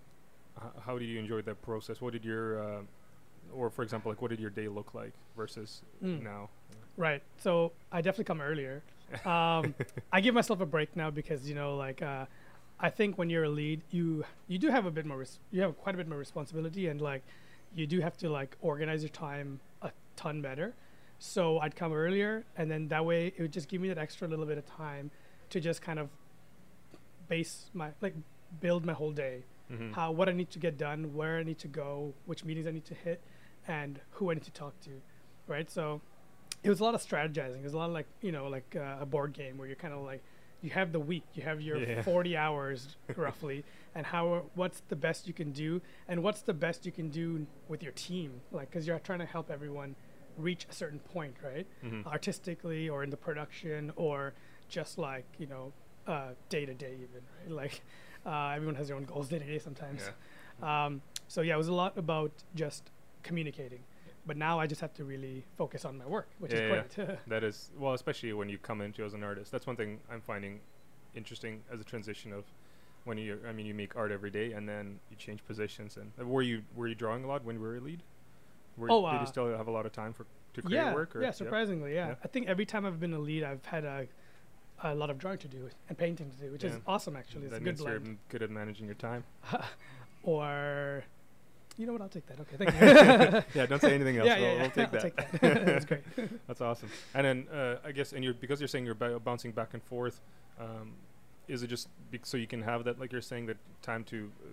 h- 0.57 0.63
how 0.85 0.97
did 0.99 1.05
you 1.05 1.19
enjoy 1.19 1.41
that 1.43 1.61
process? 1.61 2.01
What 2.01 2.13
did 2.13 2.23
your 2.25 2.61
uh, 2.63 2.81
or 3.55 3.69
for 3.69 3.81
example, 3.81 4.11
like 4.11 4.21
what 4.21 4.29
did 4.29 4.39
your 4.39 4.49
day 4.51 4.67
look 4.67 4.93
like 4.93 5.13
versus 5.35 5.81
Mm. 6.03 6.21
now? 6.21 6.49
Right. 6.97 7.23
So 7.37 7.71
I 7.91 8.01
definitely 8.01 8.25
come 8.25 8.41
earlier. 8.41 8.83
Um, 9.25 9.73
I 10.13 10.21
give 10.21 10.35
myself 10.35 10.61
a 10.61 10.67
break 10.67 10.95
now 10.95 11.09
because 11.09 11.49
you 11.49 11.55
know, 11.55 11.75
like, 11.75 12.03
uh, 12.03 12.25
I 12.79 12.91
think 12.91 13.17
when 13.17 13.27
you're 13.27 13.45
a 13.45 13.49
lead, 13.49 13.81
you 13.89 14.23
you 14.47 14.59
do 14.59 14.67
have 14.69 14.85
a 14.85 14.91
bit 14.91 15.03
more, 15.05 15.17
res- 15.17 15.39
you 15.51 15.61
have 15.63 15.75
quite 15.79 15.95
a 15.95 15.97
bit 15.97 16.07
more 16.07 16.19
responsibility, 16.19 16.87
and 16.89 17.01
like, 17.01 17.23
you 17.75 17.87
do 17.87 18.01
have 18.01 18.15
to 18.17 18.29
like 18.29 18.55
organize 18.61 19.01
your 19.01 19.09
time 19.09 19.61
a 19.81 19.89
ton 20.15 20.41
better. 20.43 20.75
So 21.17 21.57
I'd 21.59 21.75
come 21.75 21.91
earlier, 21.91 22.43
and 22.55 22.69
then 22.69 22.87
that 22.89 23.03
way 23.03 23.33
it 23.35 23.39
would 23.41 23.51
just 23.51 23.67
give 23.67 23.81
me 23.81 23.87
that 23.87 23.97
extra 23.97 24.27
little 24.27 24.45
bit 24.45 24.59
of 24.59 24.65
time 24.67 25.09
to 25.49 25.59
just 25.59 25.81
kind 25.81 25.97
of 25.97 26.09
base 27.27 27.69
my 27.73 27.89
like 28.01 28.13
build 28.61 28.85
my 28.85 28.93
whole 28.93 29.11
day 29.11 29.43
Mm-hmm. 29.71 29.91
how 29.93 30.09
what 30.11 30.27
I 30.27 30.31
need 30.31 30.49
to 30.49 30.57
get 30.57 30.79
done, 30.79 31.13
where 31.13 31.37
I 31.37 31.43
need 31.43 31.59
to 31.59 31.67
go, 31.67 32.15
which 32.25 32.43
meetings 32.43 32.65
I 32.65 32.71
need 32.71 32.85
to 32.85 32.95
hit, 32.95 33.21
and 33.67 33.99
who 34.13 34.31
I 34.31 34.33
need 34.33 34.43
to 34.45 34.51
talk 34.51 34.73
to, 34.85 34.89
right? 35.45 35.69
So 35.69 36.01
it 36.63 36.69
was 36.69 36.79
a 36.79 36.83
lot 36.83 36.95
of 36.95 37.01
strategizing. 37.01 37.59
It 37.59 37.63
was 37.65 37.73
a 37.75 37.77
lot 37.77 37.85
of 37.85 37.91
like 37.93 38.07
you 38.23 38.31
know 38.31 38.47
like 38.47 38.75
uh, 38.75 38.97
a 38.99 39.05
board 39.05 39.31
game 39.33 39.59
where 39.59 39.67
you're 39.67 39.75
kind 39.75 39.93
of 39.93 40.01
like 40.01 40.23
you 40.63 40.71
have 40.71 40.91
the 40.91 40.99
week, 40.99 41.23
you 41.35 41.43
have 41.43 41.61
your 41.61 41.77
Yeah. 41.77 42.01
40 42.13 42.35
hours 42.35 42.97
roughly, 43.15 43.63
and 43.93 44.07
how 44.07 44.45
what's 44.55 44.81
the 44.89 44.95
best 44.95 45.27
you 45.27 45.33
can 45.35 45.51
do, 45.51 45.81
and 46.07 46.23
what's 46.23 46.41
the 46.41 46.53
best 46.55 46.83
you 46.87 46.91
can 46.91 47.09
do 47.09 47.45
with 47.67 47.83
your 47.83 47.91
team, 47.93 48.41
like 48.51 48.71
because 48.71 48.87
you're 48.87 48.97
trying 48.97 49.19
to 49.19 49.25
help 49.27 49.51
everyone 49.51 49.95
reach 50.35 50.65
a 50.67 50.73
certain 50.73 50.97
point, 51.13 51.35
right? 51.43 51.67
Mm-hmm. 51.85 52.07
artistically 52.07 52.89
or 52.89 53.03
in 53.03 53.11
the 53.11 53.17
production 53.17 53.91
or 53.95 54.33
just 54.67 54.97
like 54.97 55.25
you 55.37 55.45
know 55.45 55.73
uh, 56.07 56.29
day 56.49 56.65
to 56.65 56.73
day 56.73 56.95
even 56.95 57.21
right 57.45 57.51
like 57.63 57.81
uh, 58.25 58.49
everyone 58.55 58.75
has 58.75 58.87
their 58.87 58.97
own 58.97 59.03
goals 59.05 59.27
day 59.29 59.39
to 59.39 59.45
day 59.45 59.59
sometimes 59.59 60.01
Yeah. 60.61 60.85
um, 60.85 61.01
so 61.27 61.41
yeah 61.41 61.53
it 61.53 61.57
was 61.57 61.67
a 61.69 61.73
lot 61.73 61.97
about 61.97 62.31
just 62.55 62.89
communicating 63.23 63.83
but 64.25 64.37
now 64.37 64.59
I 64.59 64.67
just 64.67 64.81
have 64.81 64.93
to 64.95 65.03
really 65.03 65.45
focus 65.57 65.85
on 65.85 65.97
my 65.97 66.05
work 66.05 66.29
which 66.39 66.53
Yeah, 66.53 66.59
yeah, 66.67 66.83
is 66.83 66.95
great 66.95 67.09
That 67.27 67.43
is 67.43 67.71
well, 67.77 67.93
especially 67.93 68.33
when 68.33 68.49
you 68.49 68.57
come 68.57 68.81
into 68.81 69.03
as 69.03 69.13
an 69.13 69.23
artist. 69.23 69.51
That's 69.51 69.65
one 69.65 69.75
thing 69.75 69.99
I'm 70.11 70.21
finding 70.21 70.59
interesting 71.15 71.63
as 71.71 71.79
a 71.81 71.83
transition 71.83 72.31
of 72.33 72.43
when 73.05 73.17
you. 73.17 73.39
I 73.47 73.53
mean, 73.53 73.65
you 73.65 73.73
make 73.73 73.95
art 73.95 74.11
every 74.11 74.29
day, 74.29 74.51
and 74.51 74.67
then 74.67 74.99
you 75.09 75.15
change 75.17 75.43
positions. 75.45 75.97
And 75.97 76.11
uh, 76.19 76.25
were 76.25 76.41
you 76.43 76.61
were 76.75 76.87
you 76.87 76.95
drawing 76.95 77.23
a 77.23 77.27
lot 77.27 77.43
when 77.43 77.55
you 77.55 77.61
were 77.61 77.77
a 77.77 77.79
lead? 77.81 78.03
Were, 78.77 78.91
Oh, 78.91 79.01
did 79.09 79.17
uh, 79.17 79.19
you 79.21 79.25
still 79.25 79.57
have 79.57 79.67
a 79.67 79.71
lot 79.71 79.85
of 79.85 79.93
time 79.93 80.13
for 80.13 80.25
to 80.53 80.61
create 80.61 80.75
yeah 80.75 80.93
work? 80.93 81.15
Or 81.15 81.23
yeah 81.23 81.31
surprisingly 81.31 81.95
yeah. 81.95 82.09
Yeah. 82.09 82.15
I 82.23 82.27
think 82.27 82.47
every 82.47 82.65
time 82.65 82.85
I've 82.85 82.99
been 82.99 83.13
a 83.13 83.19
lead 83.19 83.43
I've 83.43 83.65
had 83.65 83.83
a 83.85 84.05
a 84.83 84.95
lot 84.95 85.09
of 85.09 85.17
drawing 85.17 85.37
to 85.37 85.47
do 85.47 85.69
and 85.89 85.97
painting 85.97 86.29
to 86.29 86.37
do 86.37 86.51
which 86.51 86.63
is 86.63 86.77
awesome 86.87 87.15
actually 87.15 87.43
it's 87.43 87.51
that 87.51 87.57
a 87.57 87.63
good 87.63 87.79
means 87.79 88.07
you're 88.07 88.15
good 88.29 88.41
at 88.41 88.49
managing 88.49 88.85
your 88.85 88.95
time. 88.95 89.23
or 90.23 91.03
you 91.77 91.85
know 91.85 91.93
what 91.93 92.01
I'll 92.01 92.09
take 92.09 92.27
that 92.27 92.39
okay 92.41 92.57
thank 92.57 92.73
you 93.45 93.59
yeah, 93.59 93.65
don't 93.65 93.81
say 93.81 93.93
anything 93.93 94.17
else. 94.17 94.27
yeah, 94.27 94.37
we'll, 94.39 94.43
yeah, 94.47 94.53
yeah. 94.53 94.61
we'll 94.61 94.71
take 94.71 94.85
I'll 94.85 94.91
that. 94.91 95.01
take 95.01 95.41
that. 95.41 95.65
That's 95.65 95.85
great. 95.85 96.47
That's 96.47 96.61
awesome. 96.61 96.89
And 97.13 97.25
then 97.25 97.47
uh, 97.53 97.75
I 97.85 97.91
guess, 97.93 98.11
and 98.13 98.23
you're 98.23 98.33
because 98.33 98.59
you're 98.59 98.67
saying 98.67 98.85
you're 98.85 98.95
b- 98.95 99.17
bouncing 99.23 99.51
back 99.51 99.73
and 99.73 99.83
forth. 99.83 100.19
Um, 100.59 100.93
is 101.47 101.63
it 101.63 101.67
just 101.67 101.87
bec- 102.11 102.25
so 102.25 102.37
you 102.37 102.47
can 102.47 102.61
have 102.61 102.83
that, 102.83 102.99
like 102.99 103.11
you're 103.11 103.21
saying, 103.21 103.45
that 103.47 103.57
time 103.81 104.03
to? 104.05 104.29
Uh, 104.43 104.47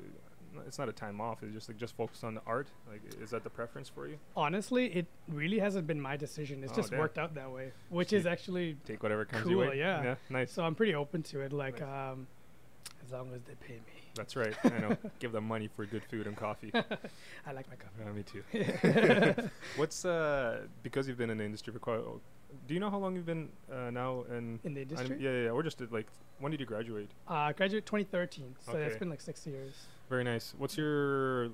it's 0.66 0.78
not 0.78 0.88
a 0.88 0.92
time 0.92 1.20
off. 1.20 1.42
It's 1.42 1.52
just 1.52 1.68
like 1.68 1.76
just 1.78 1.96
focus 1.96 2.22
on 2.24 2.34
the 2.34 2.42
art. 2.46 2.68
Like, 2.90 3.00
is 3.20 3.30
that 3.30 3.42
the 3.44 3.50
preference 3.50 3.88
for 3.88 4.06
you? 4.06 4.18
Honestly, 4.36 4.86
it 4.86 5.06
really 5.28 5.58
hasn't 5.58 5.86
been 5.86 6.00
my 6.00 6.16
decision. 6.16 6.62
It's 6.62 6.72
Oh, 6.72 6.76
just 6.76 6.90
damn. 6.90 7.00
worked 7.00 7.18
out 7.18 7.34
that 7.34 7.50
way, 7.50 7.72
which 7.90 8.10
So 8.10 8.16
is 8.16 8.26
actually 8.26 8.76
Take 8.86 9.02
whatever 9.02 9.24
comes 9.24 9.42
Cool, 9.44 9.52
your 9.52 9.68
way. 9.70 9.78
yeah. 9.78 10.02
Yeah. 10.02 10.14
Nice. 10.30 10.52
so 10.52 10.64
I'm 10.64 10.74
pretty 10.74 10.94
open 10.94 11.22
to 11.24 11.40
it. 11.40 11.52
Like, 11.52 11.80
Nice. 11.80 12.12
um, 12.12 12.26
as 13.04 13.12
long 13.12 13.32
as 13.34 13.42
they 13.44 13.54
pay 13.54 13.74
me, 13.74 14.02
That's 14.16 14.34
right. 14.36 14.54
I 14.64 14.78
know. 14.78 14.96
Give 15.18 15.30
them 15.32 15.44
money 15.46 15.68
for 15.76 15.84
good 15.86 16.02
food 16.04 16.26
and 16.26 16.36
coffee. 16.36 16.72
I 17.46 17.52
like 17.52 17.66
my 17.68 17.76
coffee. 17.76 18.02
Yeah, 18.04 18.12
me 18.12 18.22
too. 19.42 19.48
What's 19.76 20.04
uh 20.04 20.62
because 20.82 21.06
you've 21.06 21.18
been 21.18 21.30
in 21.30 21.38
the 21.38 21.44
industry 21.44 21.72
for 21.72 21.78
quite? 21.78 22.00
Do 22.66 22.74
you 22.74 22.80
know 22.80 22.90
how 22.90 22.98
long 22.98 23.14
you've 23.16 23.26
been 23.26 23.48
uh, 23.72 23.90
now 23.90 24.24
in? 24.30 24.60
In 24.64 24.74
the 24.74 24.82
industry, 24.82 25.16
yeah, 25.20 25.30
yeah, 25.30 25.42
yeah. 25.44 25.50
Or 25.50 25.62
just 25.62 25.80
uh, 25.80 25.86
like 25.90 26.06
when 26.40 26.50
did 26.50 26.60
you 26.60 26.66
graduate? 26.66 27.10
uh, 27.28 27.52
graduate 27.52 27.86
2013, 27.86 28.56
so 28.64 28.72
that's 28.72 28.86
Okay. 28.86 28.98
been 28.98 29.10
like 29.10 29.20
six 29.20 29.46
years. 29.46 29.74
Very 30.08 30.24
nice. 30.24 30.54
What's 30.58 30.76
your 30.76 31.50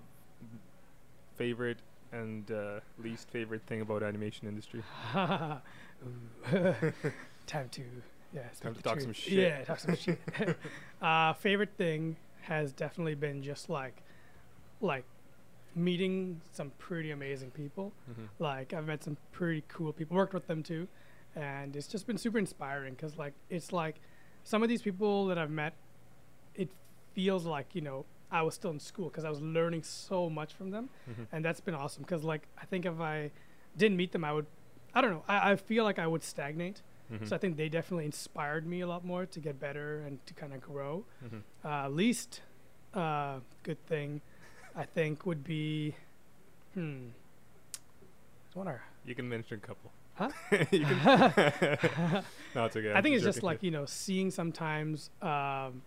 favorite 1.37 1.79
and 2.13 2.51
uh, 2.51 2.81
least 2.99 3.31
favorite 3.31 3.63
thing 3.67 3.81
about 3.81 4.03
animation 4.03 4.49
industry? 4.49 4.83
Time 7.47 7.69
to 7.71 7.83
yeah, 8.35 8.43
Time 8.61 8.75
to 8.75 8.83
talk 8.83 9.01
some 9.01 9.13
shit. 9.13 9.33
Yeah, 9.33 9.65
talk 9.65 9.79
some 9.79 9.95
shit. 9.95 10.19
uh, 11.03 11.33
favorite 11.35 11.77
thing 11.77 12.17
has 12.43 12.73
definitely 12.73 13.15
been 13.15 13.43
just 13.43 13.69
like, 13.69 14.03
like, 14.81 15.05
meeting 15.75 16.41
some 16.53 16.71
pretty 16.79 17.11
amazing 17.11 17.51
people. 17.51 17.93
Mm-hmm. 18.11 18.25
Like 18.39 18.73
I've 18.73 18.87
met 18.87 19.03
some 19.05 19.17
pretty 19.33 19.65
cool 19.69 19.93
people, 19.93 20.17
worked 20.17 20.35
with 20.35 20.47
them 20.47 20.63
too, 20.63 20.89
and 21.35 21.75
it's 21.77 21.87
just 21.87 22.07
been 22.07 22.19
super 22.19 22.39
inspiring 22.39 22.95
because 22.95 23.17
like 23.19 23.35
it's 23.51 23.73
like 23.73 23.97
some 24.45 24.63
of 24.63 24.69
these 24.69 24.83
people 24.83 25.27
that 25.27 25.39
I've 25.39 25.51
met, 25.51 25.75
it 26.55 26.69
feels 27.15 27.45
like 27.47 27.75
you 27.75 27.81
know 27.81 28.05
I 28.31 28.43
was 28.43 28.55
still 28.55 28.71
in 28.71 28.81
school 28.81 29.09
because 29.09 29.25
I 29.25 29.31
was 29.31 29.41
learning 29.41 29.83
so 29.83 30.29
much 30.31 30.55
from 30.55 30.71
them, 30.71 30.89
Mm-hmm. 31.11 31.25
and 31.33 31.45
that's 31.45 31.61
been 31.61 31.75
awesome. 31.75 32.03
Because 32.03 32.25
like 32.25 32.43
I 32.61 32.65
think 32.67 32.87
if 32.87 33.01
I 33.01 33.31
didn't 33.77 33.97
meet 33.97 34.13
them, 34.13 34.25
I 34.25 34.33
would, 34.33 34.47
I 34.95 35.01
don't 35.01 35.11
know, 35.11 35.25
I, 35.29 35.53
I 35.53 35.57
feel 35.57 35.85
like 35.85 35.99
I 35.99 36.07
would 36.07 36.23
stagnate. 36.23 36.83
Mm-hmm. 37.13 37.27
So 37.27 37.37
I 37.37 37.39
think 37.39 37.57
they 37.59 37.69
definitely 37.69 38.07
inspired 38.07 38.67
me 38.67 38.81
a 38.81 38.87
lot 38.87 39.05
more 39.05 39.27
to 39.27 39.41
get 39.41 39.61
better 39.61 40.01
and 40.07 40.25
to 40.27 40.33
kind 40.35 40.55
of 40.55 40.61
grow. 40.63 41.05
mm-hmm. 41.25 41.67
Uh, 41.67 41.89
least 41.91 42.41
uh, 42.95 43.41
good 43.63 43.85
thing, 43.87 44.21
I 44.77 44.85
think, 44.85 45.27
would 45.27 45.45
be, 45.45 45.95
hmm, 46.75 47.09
what 48.55 48.67
are 48.67 48.83
You 49.05 49.15
can 49.15 49.29
mention 49.29 49.61
a 49.63 49.67
couple. 49.67 49.91
Huh? 50.15 50.31
you 50.71 50.85
can. 50.85 52.25
no, 52.55 52.65
it's 52.67 52.77
okay. 52.77 52.93
I 52.93 52.99
I'm 52.99 53.03
think 53.03 53.17
it's 53.17 53.25
just 53.25 53.43
like 53.43 53.63
you 53.63 53.71
know 53.71 53.87
seeing 53.87 54.31
sometimes 54.31 55.11
um, 55.23 55.83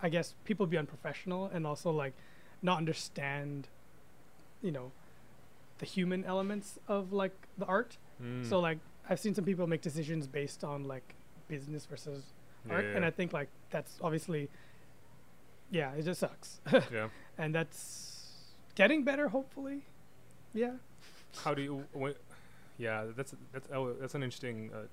I 0.00 0.08
guess 0.08 0.34
people 0.44 0.66
be 0.66 0.78
unprofessional 0.78 1.46
and 1.46 1.66
also 1.66 1.90
like 1.90 2.12
not 2.62 2.78
understand 2.78 3.68
you 4.62 4.70
know 4.70 4.92
the 5.78 5.86
human 5.86 6.24
elements 6.24 6.78
of 6.88 7.12
like 7.12 7.34
the 7.58 7.66
art. 7.66 7.96
Mm. 8.22 8.48
So 8.48 8.60
like 8.60 8.78
I've 9.10 9.20
seen 9.20 9.34
some 9.34 9.44
people 9.44 9.66
make 9.66 9.82
decisions 9.82 10.26
based 10.26 10.64
on 10.64 10.84
like 10.84 11.14
business 11.48 11.84
versus 11.84 12.24
yeah, 12.66 12.74
art, 12.74 12.84
yeah, 12.84 12.96
and 12.96 13.04
I 13.04 13.10
think 13.10 13.32
like 13.32 13.48
that's 13.70 13.98
obviously 14.00 14.48
yeah 15.70 15.92
it 15.92 16.02
just 16.04 16.20
sucks, 16.20 16.60
yeah. 16.92 17.08
and 17.38 17.54
that's 17.54 18.52
getting 18.74 19.04
better 19.04 19.28
hopefully. 19.28 19.82
Yeah. 20.54 20.72
How 21.44 21.52
do 21.54 21.62
you? 21.62 21.84
Wh- 21.98 22.16
yeah, 22.78 23.04
that's 23.16 23.34
that's 23.52 23.68
oh, 23.72 23.92
that's 24.00 24.14
an 24.14 24.22
interesting 24.22 24.70
uh, 24.74 24.86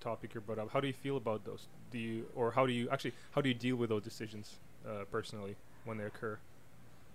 topic 0.00 0.34
you 0.34 0.40
brought 0.40 0.58
up. 0.58 0.70
How 0.70 0.80
do 0.80 0.86
you 0.86 0.92
feel 0.94 1.16
about 1.16 1.44
those? 1.44 1.66
Do 1.90 1.98
you 1.98 2.26
or 2.34 2.50
how 2.50 2.66
do 2.66 2.72
you 2.72 2.88
actually 2.90 3.12
how 3.32 3.40
do 3.40 3.48
you 3.48 3.54
deal 3.54 3.76
with 3.76 3.90
those 3.90 4.02
decisions 4.02 4.56
uh, 4.88 5.04
personally 5.10 5.56
when 5.84 5.98
they 5.98 6.04
occur? 6.04 6.38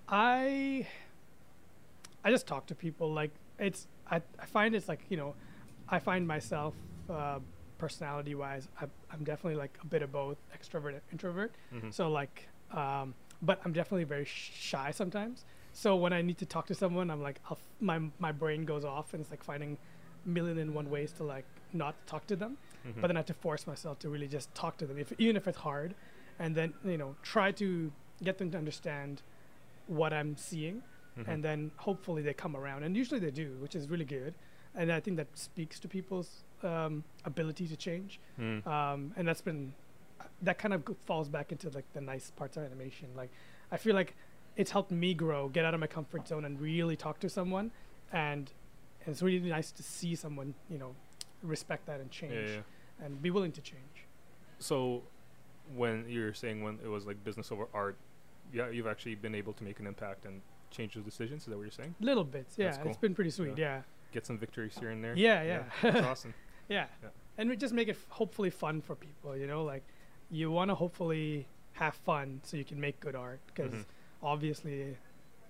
I 0.08 0.86
I 2.24 2.30
just 2.32 2.48
talk 2.48 2.68
to 2.68 2.76
people 2.76 3.12
like 3.14 3.32
it's 3.60 3.88
I, 4.10 4.22
I 4.40 4.46
find 4.46 4.76
it's 4.76 4.88
like 4.88 5.02
you 5.10 5.18
know 5.18 5.34
I 5.90 6.00
find 6.00 6.28
myself 6.28 6.74
uh, 7.10 7.40
personality 7.78 8.36
wise 8.36 8.68
I, 8.80 8.86
I'm 9.12 9.24
definitely 9.24 9.56
like 9.56 9.78
a 9.82 9.86
bit 9.86 10.02
of 10.02 10.12
both 10.12 10.38
extrovert 10.56 10.90
and 10.90 11.02
introvert 11.12 11.54
Mm-hmm. 11.74 11.90
so 11.92 12.10
like 12.12 12.48
um, 12.74 13.14
but 13.42 13.60
I'm 13.66 13.74
definitely 13.74 14.04
very 14.06 14.26
shy 14.26 14.92
sometimes. 14.92 15.46
So 15.74 15.96
when 15.96 16.14
I 16.14 16.22
need 16.22 16.38
to 16.40 16.46
talk 16.46 16.68
to 16.68 16.76
someone 16.76 17.10
I'm 17.10 17.22
like 17.22 17.40
I'll 17.50 17.58
f- 17.58 17.68
my 17.80 18.00
my 18.20 18.32
brain 18.32 18.66
goes 18.66 18.84
off 18.86 19.14
and 19.14 19.22
it's 19.22 19.32
like 19.32 19.44
finding 19.44 19.78
million 20.26 20.58
and 20.60 20.76
one 20.76 20.90
ways 20.90 21.12
to 21.14 21.24
like 21.24 21.46
not 21.74 21.96
talk 22.08 22.28
to 22.28 22.36
them. 22.36 22.58
Mm-hmm. 22.88 23.00
but 23.02 23.08
then 23.08 23.16
I 23.18 23.20
have 23.20 23.28
to 23.28 23.34
force 23.36 23.68
myself 23.68 24.00
to 24.00 24.10
really 24.10 24.28
just 24.28 24.54
talk 24.56 24.76
to 24.78 24.86
them, 24.88 24.98
if 24.98 25.14
even 25.20 25.36
if 25.38 25.48
it's 25.48 25.60
hard, 25.60 25.94
and 26.40 26.56
then 26.56 26.74
you 26.84 26.98
know 26.98 27.16
try 27.22 27.52
to 27.54 27.92
get 28.24 28.38
them 28.40 28.50
to 28.52 28.58
understand 28.58 29.22
what 29.88 30.14
I'm 30.14 30.36
seeing, 30.38 30.82
Mm-hmm. 31.20 31.30
and 31.30 31.44
then 31.44 31.72
hopefully 31.76 32.22
they 32.22 32.34
come 32.34 32.56
around, 32.56 32.84
and 32.84 32.96
usually 32.96 33.20
they 33.20 33.32
do, 33.32 33.50
which 33.60 33.76
is 33.76 33.90
really 33.90 34.06
good, 34.06 34.34
and 34.76 34.90
I 34.94 35.02
think 35.02 35.18
that 35.18 35.28
speaks 35.38 35.78
to 35.82 35.88
people's 35.90 36.46
um, 36.64 37.04
ability 37.26 37.68
to 37.68 37.76
change, 37.76 38.20
Mm. 38.40 38.66
um, 38.66 39.12
and 39.18 39.28
that's 39.28 39.42
been 39.42 39.74
that 40.42 40.58
kind 40.58 40.74
of 40.74 40.84
falls 41.06 41.30
back 41.30 41.52
into 41.52 41.70
like 41.70 41.86
the 41.94 42.02
nice 42.02 42.32
parts 42.32 42.58
of 42.58 42.64
animation. 42.64 43.10
Like 43.16 43.32
I 43.72 43.78
feel 43.78 43.96
like 43.96 44.16
it's 44.56 44.72
helped 44.72 44.92
me 44.92 45.14
grow, 45.14 45.50
get 45.50 45.66
out 45.66 45.74
of 45.74 45.80
my 45.80 45.88
comfort 45.88 46.28
zone, 46.28 46.46
and 46.46 46.60
really 46.60 46.96
talk 46.96 47.20
to 47.20 47.30
someone, 47.30 47.72
and, 48.12 48.52
and 49.06 49.14
it's 49.14 49.22
really 49.22 49.50
nice 49.50 49.72
to 49.72 49.84
see 49.84 50.16
someone 50.16 50.54
you 50.70 50.78
know 50.78 50.96
respect 51.44 51.86
that 51.88 52.00
and 52.00 52.12
change 52.12 52.34
yeah, 52.34 52.56
yeah. 52.56 53.06
and 53.06 53.22
be 53.22 53.30
willing 53.32 53.52
to 53.54 53.62
change. 53.62 54.06
So, 54.60 55.04
when 55.76 56.06
you're 56.08 56.34
saying 56.34 56.64
when 56.64 56.80
it 56.84 56.88
was 56.88 57.06
like 57.06 57.24
business 57.24 57.52
over 57.52 57.68
art, 57.74 57.98
yeah, 58.54 58.70
you've 58.70 58.88
actually 58.88 59.16
been 59.16 59.36
able 59.36 59.54
to 59.54 59.64
make 59.64 59.80
an 59.80 59.88
impact 59.88 60.26
and 60.26 60.42
change 60.70 60.96
those 60.96 61.06
decisions. 61.06 61.44
Is 61.44 61.48
that 61.48 61.56
what 61.58 61.64
you're 61.64 61.72
saying? 61.72 61.96
Little 62.00 62.24
bits, 62.24 62.56
yeah. 62.58 62.76
Cool. 62.78 62.92
It's 62.92 62.98
been 62.98 63.16
pretty 63.16 63.32
sweet, 63.32 63.58
yeah. 63.58 63.82
Get 64.12 64.26
some 64.26 64.38
victories 64.38 64.78
here 64.78 64.90
and 64.90 65.04
there. 65.04 65.16
Yeah, 65.16 65.42
yeah. 65.44 65.64
That's 65.82 66.06
awesome. 66.06 66.34
Yeah. 66.70 66.86
Yeah. 67.04 67.10
And 67.38 67.50
we 67.50 67.58
just 67.58 67.74
make 67.74 67.90
it 67.90 67.98
f- 67.98 68.06
hopefully 68.08 68.50
fun 68.50 68.80
for 68.80 68.96
people, 68.96 69.36
you 69.36 69.46
know, 69.46 69.66
like 69.66 69.84
you 70.32 70.50
want 70.52 70.70
to 70.70 70.76
hopefully 70.76 71.46
have 71.74 71.94
fun 71.96 72.40
so 72.44 72.56
you 72.58 72.64
can 72.66 72.80
make 72.80 73.00
good 73.00 73.16
art 73.16 73.40
because 73.48 73.74
Mhm. 73.74 73.86
obviously 74.24 74.98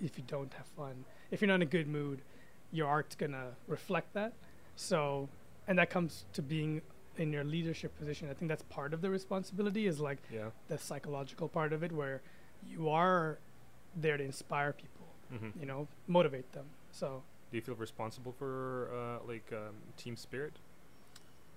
if 0.01 0.17
you 0.17 0.23
don't 0.27 0.51
have 0.53 0.65
fun, 0.67 1.05
if 1.29 1.39
you're 1.41 1.47
not 1.47 1.55
in 1.55 1.61
a 1.61 1.65
good 1.77 1.87
mood, 1.87 2.21
your 2.71 2.87
art's 2.87 3.15
going 3.15 3.31
to 3.33 3.53
reflect 3.67 4.13
that. 4.13 4.33
So, 4.75 5.29
and 5.67 5.77
that 5.77 5.89
comes 5.89 6.25
to 6.33 6.41
being 6.41 6.81
in 7.17 7.31
your 7.31 7.43
leadership 7.43 7.95
position. 7.97 8.29
I 8.29 8.33
think 8.33 8.49
that's 8.49 8.63
part 8.63 8.93
of 8.93 9.01
the 9.01 9.09
responsibility 9.09 9.85
is 9.85 9.99
like 9.99 10.17
Yeah. 10.31 10.49
the 10.69 10.77
psychological 10.77 11.47
part 11.49 11.73
of 11.73 11.83
it 11.83 11.91
where 11.91 12.21
you 12.65 12.89
are 12.89 13.37
there 13.95 14.17
to 14.17 14.23
inspire 14.23 14.73
people, 14.73 15.05
hmm 15.29 15.49
you 15.59 15.65
know, 15.65 15.87
motivate 16.07 16.51
them. 16.53 16.65
So, 16.91 17.23
Do 17.51 17.57
you 17.57 17.61
feel 17.61 17.75
responsible 17.75 18.31
for 18.31 18.89
uh, 18.93 19.27
like 19.27 19.51
um, 19.51 19.75
team 19.97 20.15
spirit? 20.15 20.53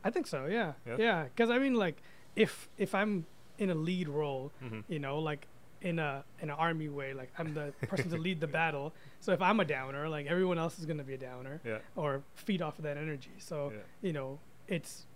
I 0.03 0.11
think 0.11 0.27
so. 0.27 0.47
Yeah. 0.47 0.73
Yeah? 0.85 0.97
Yeah. 0.99 1.25
Because 1.25 1.49
I 1.51 1.59
mean, 1.59 1.75
like, 1.75 2.03
if 2.37 2.69
if 2.79 2.95
I'm 2.95 3.27
in 3.59 3.71
a 3.71 3.75
lead 3.75 4.09
role, 4.09 4.53
hmm 4.61 4.81
you 4.89 4.99
know, 4.99 5.19
like 5.19 5.47
in 5.83 5.99
a 5.99 6.25
in 6.41 6.49
an 6.51 6.57
army 6.57 6.89
way, 6.89 7.13
like 7.15 7.31
I'm 7.39 7.55
the 7.55 7.73
person 7.89 8.11
to 8.11 8.17
lead 8.17 8.41
the 8.41 8.47
battle. 8.47 8.95
So 9.21 9.33
if 9.33 9.43
I'm 9.43 9.61
a 9.61 9.65
downer, 9.65 10.09
like 10.09 10.27
everyone 10.27 10.59
else 10.59 10.79
is 10.79 10.87
gonna 10.87 11.05
be 11.05 11.15
a 11.15 11.19
downer 11.19 11.61
Yeah. 11.65 11.79
or 11.97 12.23
feed 12.35 12.63
off 12.63 12.79
of 12.79 12.85
that 12.85 12.97
energy. 12.97 13.33
So 13.39 13.71
yeah. 13.75 13.81
you 14.03 14.13
know, 14.13 14.39
it's 14.69 15.07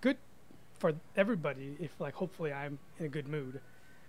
good 0.00 0.16
for 0.78 0.94
everybody 1.16 1.76
if 1.80 2.00
like 2.00 2.14
hopefully 2.14 2.52
I'm 2.52 2.78
in 2.98 3.06
a 3.06 3.08
good 3.08 3.28
mood. 3.28 3.60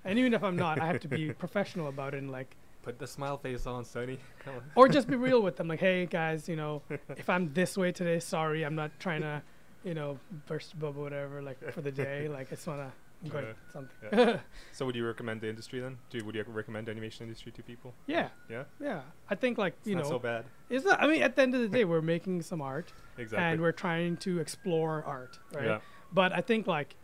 And 0.05 0.19
even 0.19 0.33
if 0.33 0.43
I'm 0.43 0.55
not, 0.57 0.79
I 0.79 0.85
have 0.85 0.99
to 1.01 1.07
be 1.07 1.31
professional 1.45 1.87
about 1.87 2.13
it 2.13 2.17
and 2.17 2.31
like 2.31 2.55
Put 2.83 2.99
the 2.99 3.07
smile 3.07 3.37
face 3.37 3.65
on. 3.65 3.85
Come 3.93 4.17
on. 4.47 4.61
or 4.75 4.89
just 4.89 5.07
be 5.07 5.15
real 5.15 5.41
with 5.41 5.55
them 5.55 5.69
like 5.69 5.79
hey 5.79 6.05
guys 6.05 6.49
you 6.49 6.57
know 6.57 6.81
if 7.15 7.29
i'm 7.29 7.53
this 7.53 7.77
way 7.77 7.93
today 7.93 8.19
sorry 8.19 8.63
i'm 8.65 8.75
not 8.75 8.91
trying 8.99 9.21
to 9.21 9.41
you 9.83 9.93
know 9.93 10.17
burst 10.47 10.77
bubble 10.79 11.01
whatever 11.03 11.41
like 11.41 11.59
for 11.73 11.81
the 11.81 11.91
day 11.91 12.27
like 12.37 12.47
i 12.51 12.55
just 12.55 12.67
want 12.67 12.79
to 12.79 12.91
going 13.29 13.45
Yeah. 13.45 13.53
something 13.71 13.97
Yeah. 14.11 14.39
So 14.73 14.85
would 14.85 14.95
you 14.95 15.05
recommend 15.07 15.39
the 15.39 15.47
industry 15.49 15.79
then? 15.79 15.97
Do 16.09 16.23
would 16.25 16.35
you 16.35 16.43
recommend 16.47 16.89
animation 16.89 17.23
industry 17.25 17.51
to 17.53 17.63
people? 17.63 17.93
yeah 18.05 18.29
Yeah. 18.49 18.63
yeah 18.81 19.01
i 19.29 19.35
think 19.35 19.57
like 19.57 19.75
It's 19.79 19.87
you 19.87 19.95
not 19.95 20.03
know 20.03 20.09
so 20.09 20.19
bad. 20.19 20.43
it's 20.69 20.85
not 20.85 21.01
i 21.01 21.07
mean 21.07 21.21
at 21.21 21.35
the 21.35 21.41
end 21.41 21.55
of 21.55 21.61
the 21.61 21.69
day 21.69 21.85
we're 21.85 22.01
making 22.01 22.41
some 22.41 22.61
art 22.61 22.91
Exactly. 23.17 23.45
and 23.45 23.61
we're 23.61 23.71
trying 23.71 24.17
to 24.17 24.39
explore 24.39 25.03
art 25.05 25.39
right 25.53 25.65
Yeah. 25.65 25.79
but 26.11 26.33
i 26.33 26.41
think 26.41 26.67
like 26.67 26.95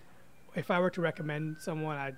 if 0.56 0.70
i 0.72 0.78
were 0.80 0.90
to 0.98 1.02
recommend 1.02 1.62
someone 1.62 1.96
i'd 1.98 2.18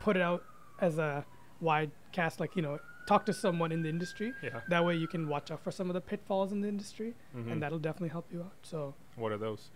put 0.00 0.16
it 0.16 0.22
out 0.22 0.42
as 0.80 0.96
a 0.98 1.24
wide 1.60 1.90
cast 2.12 2.40
like 2.40 2.56
you 2.56 2.62
know 2.62 2.78
talk 3.06 3.26
to 3.26 3.32
someone 3.32 3.72
in 3.72 3.82
the 3.82 3.88
industry 3.88 4.32
Yeah. 4.42 4.60
that 4.68 4.84
way 4.86 4.94
you 4.96 5.08
can 5.08 5.28
watch 5.28 5.50
out 5.50 5.60
for 5.64 5.70
some 5.70 5.90
of 5.90 5.94
the 5.94 6.00
pitfalls 6.00 6.52
in 6.52 6.60
the 6.60 6.68
industry 6.68 7.14
Mhm. 7.36 7.52
and 7.52 7.62
that'll 7.62 7.78
definitely 7.88 8.10
help 8.10 8.26
you 8.32 8.40
out 8.42 8.52
so 8.62 8.94
What 9.18 9.32
are 9.32 9.38
those? 9.38 9.70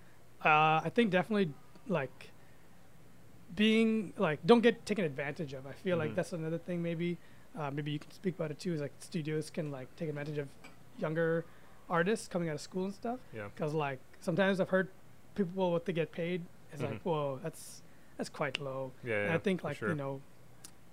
Uh, 0.44 0.80
I 0.84 0.90
think 0.94 1.10
definitely 1.10 1.52
like 1.88 2.30
being 3.54 4.12
like 4.16 4.44
don't 4.46 4.60
get 4.62 4.84
taken 4.86 5.04
advantage 5.04 5.52
of. 5.52 5.66
I 5.66 5.72
feel 5.72 5.96
Mhm. 5.96 6.00
like 6.00 6.14
that's 6.14 6.32
another 6.32 6.58
thing. 6.58 6.82
Maybe 6.82 7.18
uh, 7.58 7.70
maybe 7.70 7.90
you 7.90 7.98
can 7.98 8.10
speak 8.10 8.34
about 8.36 8.50
it 8.50 8.58
too. 8.58 8.72
Is 8.72 8.80
like 8.80 8.92
studios 8.98 9.50
can 9.50 9.70
like 9.70 9.94
take 9.96 10.08
advantage 10.08 10.38
of 10.38 10.48
younger 10.98 11.44
artists 11.90 12.28
coming 12.28 12.48
out 12.48 12.54
of 12.54 12.60
school 12.60 12.84
and 12.86 12.94
stuff. 12.94 13.20
Yeah. 13.34 13.48
Because 13.54 13.74
like 13.74 13.98
sometimes 14.20 14.60
I've 14.60 14.70
heard 14.70 14.88
people 15.34 15.70
what 15.72 15.84
they 15.84 15.92
get 15.92 16.12
paid 16.12 16.42
is 16.72 16.80
like 16.82 16.94
Mhm. 16.94 17.04
whoa 17.04 17.40
that's 17.42 17.82
that's 18.16 18.30
quite 18.30 18.60
low. 18.60 18.92
Yeah. 19.04 19.16
and 19.20 19.28
yeah, 19.30 19.34
I 19.34 19.38
think 19.38 19.64
like 19.64 19.76
sure. 19.76 19.90
you 19.90 19.94
know 19.94 20.20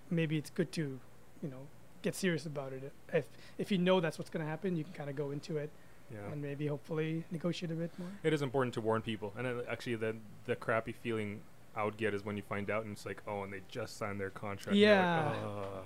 maybe 0.09 0.37
it's 0.37 0.49
good 0.49 0.71
to 0.73 0.99
you 1.41 1.49
know 1.49 1.67
get 2.01 2.15
serious 2.15 2.45
about 2.45 2.73
it. 2.73 2.91
If 3.13 3.25
if 3.57 3.71
you 3.71 3.77
know 3.77 3.99
that's 4.01 4.17
what's 4.17 4.29
gonna 4.29 4.45
happen, 4.45 4.75
you 4.75 4.83
can 4.83 4.93
kind 4.93 5.09
of 5.09 5.15
go 5.15 5.31
into 5.31 5.57
it 5.57 5.69
Yeah. 6.11 6.31
and 6.31 6.41
maybe 6.41 6.65
hopefully 6.67 7.23
negotiate 7.31 7.71
a 7.71 7.75
bit 7.75 7.91
more. 7.99 8.09
It 8.23 8.33
is 8.33 8.41
important 8.41 8.73
to 8.75 8.81
warn 8.81 9.01
people, 9.01 9.31
and 9.37 9.45
uh, 9.47 9.61
actually, 9.69 9.95
the 9.95 10.15
the 10.45 10.55
crappy 10.55 10.91
feeling 10.91 11.41
I 11.75 11.83
would 11.83 11.97
get 11.97 12.13
is 12.13 12.25
when 12.25 12.35
you 12.35 12.43
find 12.43 12.69
out 12.71 12.83
and 12.83 12.93
it's 12.93 13.05
like, 13.05 13.21
oh, 13.27 13.43
and 13.43 13.53
they 13.53 13.61
just 13.69 13.97
signed 13.97 14.19
their 14.19 14.31
contract. 14.31 14.75
you're 14.75 14.89
like, 14.89 15.05
Yeah. 15.05 15.33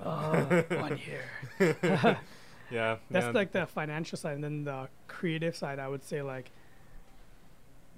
"Oh." 0.06 0.64
Oh, 0.72 0.78
one 0.80 0.98
year. 1.08 1.78
yeah, 2.72 2.98
That's 3.12 3.26
yeah, 3.26 3.32
like 3.32 3.52
the 3.52 3.66
financial 3.66 4.18
side, 4.18 4.36
and 4.36 4.44
then 4.44 4.64
the 4.64 4.88
creative 5.08 5.56
side. 5.56 5.78
I 5.80 5.88
would 5.90 6.04
say 6.04 6.22
like, 6.22 6.52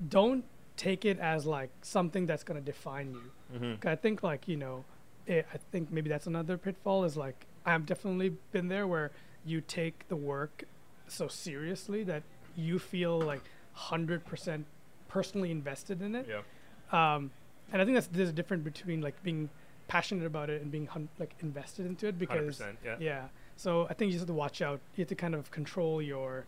don't 0.10 0.44
take 0.78 1.06
it 1.06 1.20
as 1.20 1.46
like 1.46 1.70
something 1.82 2.26
that's 2.26 2.44
gonna 2.44 2.62
define 2.62 3.14
you. 3.14 3.58
mhm. 3.60 3.80
'Cause 3.80 3.90
I 3.92 3.96
think 3.96 4.24
like 4.24 4.48
you 4.48 4.58
know, 4.58 4.84
it, 5.26 5.46
I 5.54 5.58
think 5.72 5.92
maybe 5.92 6.10
that's 6.10 6.28
another 6.28 6.58
pitfall. 6.58 7.04
Is 7.06 7.16
like 7.16 7.46
I've 7.66 7.86
definitely 7.86 8.30
been 8.52 8.68
there 8.68 8.86
where 8.88 9.12
you 9.46 9.62
take 9.62 10.08
the 10.08 10.16
work 10.16 10.64
so 11.08 11.28
seriously 11.28 12.04
that 12.04 12.24
you 12.56 12.80
feel 12.80 13.20
like 13.20 13.41
hundred 13.74 14.26
percent 14.26 14.65
personally 15.08 15.52
invested 15.52 16.02
in 16.02 16.15
it. 16.15 16.28
Yeah, 16.30 17.15
Um, 17.15 17.32
and 17.72 17.82
I 17.82 17.86
think 17.86 17.96
that's 17.96 18.08
there's 18.08 18.30
a 18.30 18.34
difference 18.34 18.63
between 18.63 19.02
like 19.02 19.22
being 19.24 19.50
passionate 19.88 20.26
about 20.26 20.50
it 20.50 20.62
and 20.62 20.72
being 20.72 20.88
hun- 20.88 21.10
like 21.20 21.36
invested 21.41 21.86
into 21.86 22.08
it 22.08 22.18
because. 22.18 22.62
Yeah. 22.84 22.96
yeah. 23.00 23.22
So 23.58 23.88
I 23.89 23.94
think 23.94 24.08
you 24.10 24.13
just 24.13 24.22
have 24.24 24.28
to 24.28 24.34
watch 24.34 24.62
out. 24.62 24.80
You 24.96 25.02
have 25.04 25.10
to 25.10 25.15
kind 25.15 25.34
of 25.36 25.50
control 25.52 26.02
your 26.02 26.46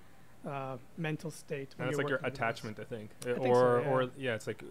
uh, 0.48 0.78
mental 0.98 1.32
state. 1.32 1.74
when 1.78 1.88
and 1.88 1.90
it's 1.94 1.98
like 1.98 2.10
your 2.10 2.18
working 2.18 2.26
with 2.26 2.34
this. 2.34 2.40
attachment, 2.40 2.80
I 2.80 2.84
think, 2.84 3.12
Uh, 3.22 3.34
think 3.40 3.46
so, 3.56 3.62
or 3.62 3.82
yeah. 3.82 3.90
or 3.90 4.10
yeah, 4.18 4.36
it's 4.36 4.48
like 4.48 4.64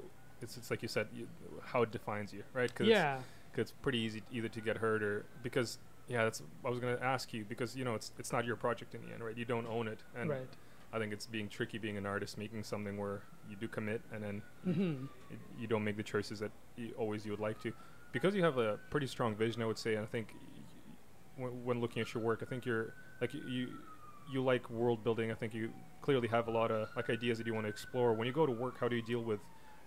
it's 0.43 0.57
it's 0.57 0.71
like 0.71 0.83
you 0.83 0.89
said, 0.89 1.09
you, 1.15 1.27
how 1.63 1.83
it 1.83 1.91
defines 1.91 2.33
you, 2.33 2.43
right? 2.53 2.73
Cause 2.75 2.87
Yeah, 2.87 3.17
Cause 3.53 3.63
it's 3.63 3.71
pretty 3.73 3.99
easy 3.99 4.23
either 4.31 4.49
to 4.49 4.61
get 4.61 4.77
hurt 4.79 5.03
or 5.03 5.25
because 5.43 5.79
yeah, 6.09 6.25
that's 6.25 6.43
I 6.65 6.71
was 6.71 6.79
gonna 6.79 6.99
ask 7.03 7.33
you 7.33 7.45
because 7.45 7.77
you 7.77 7.85
know 7.85 7.95
it's 7.95 8.13
it's 8.19 8.33
not 8.33 8.45
your 8.45 8.57
project 8.57 8.95
in 8.95 9.01
the 9.03 9.13
end, 9.13 9.25
right? 9.25 9.37
You 9.37 9.45
don't 9.45 9.67
own 9.67 9.89
it, 9.89 10.03
and 10.15 10.33
right. 10.33 10.57
I 10.93 10.99
think 10.99 11.13
it's 11.13 11.27
being 11.27 11.49
tricky 11.49 11.79
being 11.79 11.97
an 11.97 12.07
artist, 12.07 12.39
making 12.39 12.65
something 12.65 12.97
where 12.97 13.23
you 13.49 13.57
do 13.57 13.69
commit 13.69 14.03
and 14.13 14.23
then 14.23 14.43
hmm 14.65 15.09
it, 15.31 15.41
you 15.57 15.67
don't 15.67 15.85
make 15.85 15.97
the 15.97 16.03
choices 16.03 16.41
that 16.41 16.53
you 16.77 16.93
always 16.97 17.25
you 17.25 17.33
would 17.33 17.41
like 17.41 17.59
to 17.61 17.73
because 18.13 18.35
you 18.35 18.43
have 18.43 18.59
a 18.59 18.79
pretty 18.91 19.07
strong 19.07 19.35
vision 19.37 19.63
i 19.63 19.67
would 19.67 19.79
say 19.79 19.95
and 19.95 20.03
i 20.05 20.07
think 20.07 20.35
y- 21.39 21.49
when, 21.65 21.81
looking 21.81 22.01
at 22.03 22.15
your 22.15 22.23
work 22.23 22.41
i 22.43 22.47
think 22.47 22.67
you're 22.67 22.95
like 23.21 23.33
y- 23.35 23.41
you 23.45 23.69
you 24.27 24.43
like 24.43 24.69
world 24.71 25.03
building 25.05 25.31
i 25.31 25.35
think 25.35 25.55
you 25.55 25.71
clearly 26.03 26.29
have 26.29 26.49
a 26.49 26.51
lot 26.51 26.71
of 26.71 26.89
like 26.97 27.11
ideas 27.11 27.39
that 27.39 27.47
you 27.47 27.55
want 27.55 27.65
to 27.65 27.71
explore 27.71 28.15
when 28.15 28.27
you 28.27 28.33
go 28.33 28.47
to 28.47 28.53
work 28.53 28.79
how 28.81 28.89
do 28.89 28.97
you 28.97 29.03
deal 29.03 29.21
with 29.23 29.41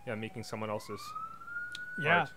yeah 0.05 0.15
making 0.15 0.43
someone 0.43 0.69
else's 0.69 1.13
Yeah. 1.97 2.27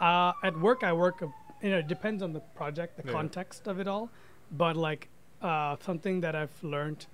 Uh, 0.00 0.32
at 0.42 0.56
work, 0.58 0.82
I 0.84 0.92
work. 0.92 1.22
A, 1.22 1.30
you 1.64 1.70
know, 1.70 1.78
it 1.78 1.88
depends 1.88 2.22
on 2.22 2.32
the 2.34 2.40
project, 2.60 2.98
the 2.98 3.02
Yeah. 3.06 3.12
context 3.12 3.66
of 3.66 3.80
it 3.80 3.88
all. 3.88 4.10
But 4.52 4.76
like 4.76 5.08
uh, 5.40 5.76
something 5.80 6.20
that 6.20 6.34
I've 6.36 6.62
learned 6.62 7.06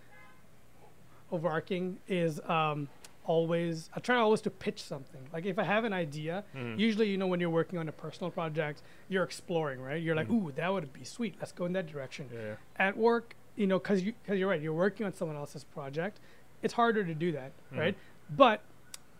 overarching 1.32 1.98
is 2.08 2.40
um, 2.48 2.88
always 3.24 3.88
I 3.94 4.00
try 4.00 4.16
always 4.16 4.40
to 4.42 4.50
pitch 4.50 4.82
something. 4.82 5.20
Like 5.32 5.46
if 5.46 5.58
I 5.58 5.62
have 5.64 5.84
an 5.84 5.92
idea, 5.92 6.44
Mhm. 6.54 6.78
usually 6.78 7.08
you 7.08 7.16
know 7.16 7.28
when 7.28 7.38
you're 7.40 7.56
working 7.62 7.78
on 7.78 7.88
a 7.88 7.92
personal 7.92 8.30
project, 8.30 8.82
you're 9.08 9.22
exploring, 9.24 9.80
right? 9.80 10.02
You're 10.02 10.16
like, 10.16 10.28
Mhm. 10.28 10.48
ooh, 10.48 10.52
that 10.52 10.72
would 10.72 10.92
be 10.92 11.04
sweet. 11.04 11.36
Let's 11.38 11.52
go 11.52 11.64
in 11.66 11.72
that 11.74 11.86
direction. 11.86 12.28
yeah, 12.32 12.40
yeah. 12.40 12.54
At 12.76 12.96
work, 12.96 13.36
you 13.56 13.66
know, 13.68 13.78
because 13.78 14.02
you 14.02 14.12
because 14.22 14.38
you're 14.38 14.48
right, 14.48 14.60
you're 14.60 14.72
working 14.86 15.06
on 15.06 15.12
someone 15.12 15.36
else's 15.36 15.62
project. 15.64 16.18
It's 16.62 16.74
harder 16.74 17.04
to 17.04 17.14
do 17.14 17.30
that, 17.32 17.52
Mhm. 17.72 17.78
right? 17.78 17.96
But 18.28 18.62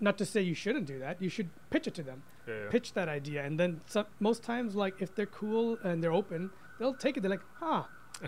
not 0.00 0.18
to 0.18 0.24
say 0.26 0.40
you 0.42 0.54
shouldn't 0.54 0.86
do 0.86 0.98
that. 0.98 1.22
You 1.22 1.28
should 1.28 1.50
pitch 1.70 1.86
it 1.86 1.94
to 1.94 2.02
them 2.02 2.22
yeah, 2.50 2.64
yeah. 2.64 2.70
pitch 2.70 2.92
that 2.94 3.08
idea. 3.08 3.44
And 3.44 3.58
then 3.58 3.80
some, 3.86 4.06
most 4.18 4.42
times 4.42 4.74
like 4.74 4.94
if 5.00 5.14
they're 5.14 5.26
cool 5.26 5.78
and 5.84 6.02
they're 6.02 6.12
open 6.12 6.50
they'll 6.78 6.94
take 6.94 7.16
it. 7.16 7.20
They're 7.20 7.30
like 7.30 7.46
huh 7.60 7.84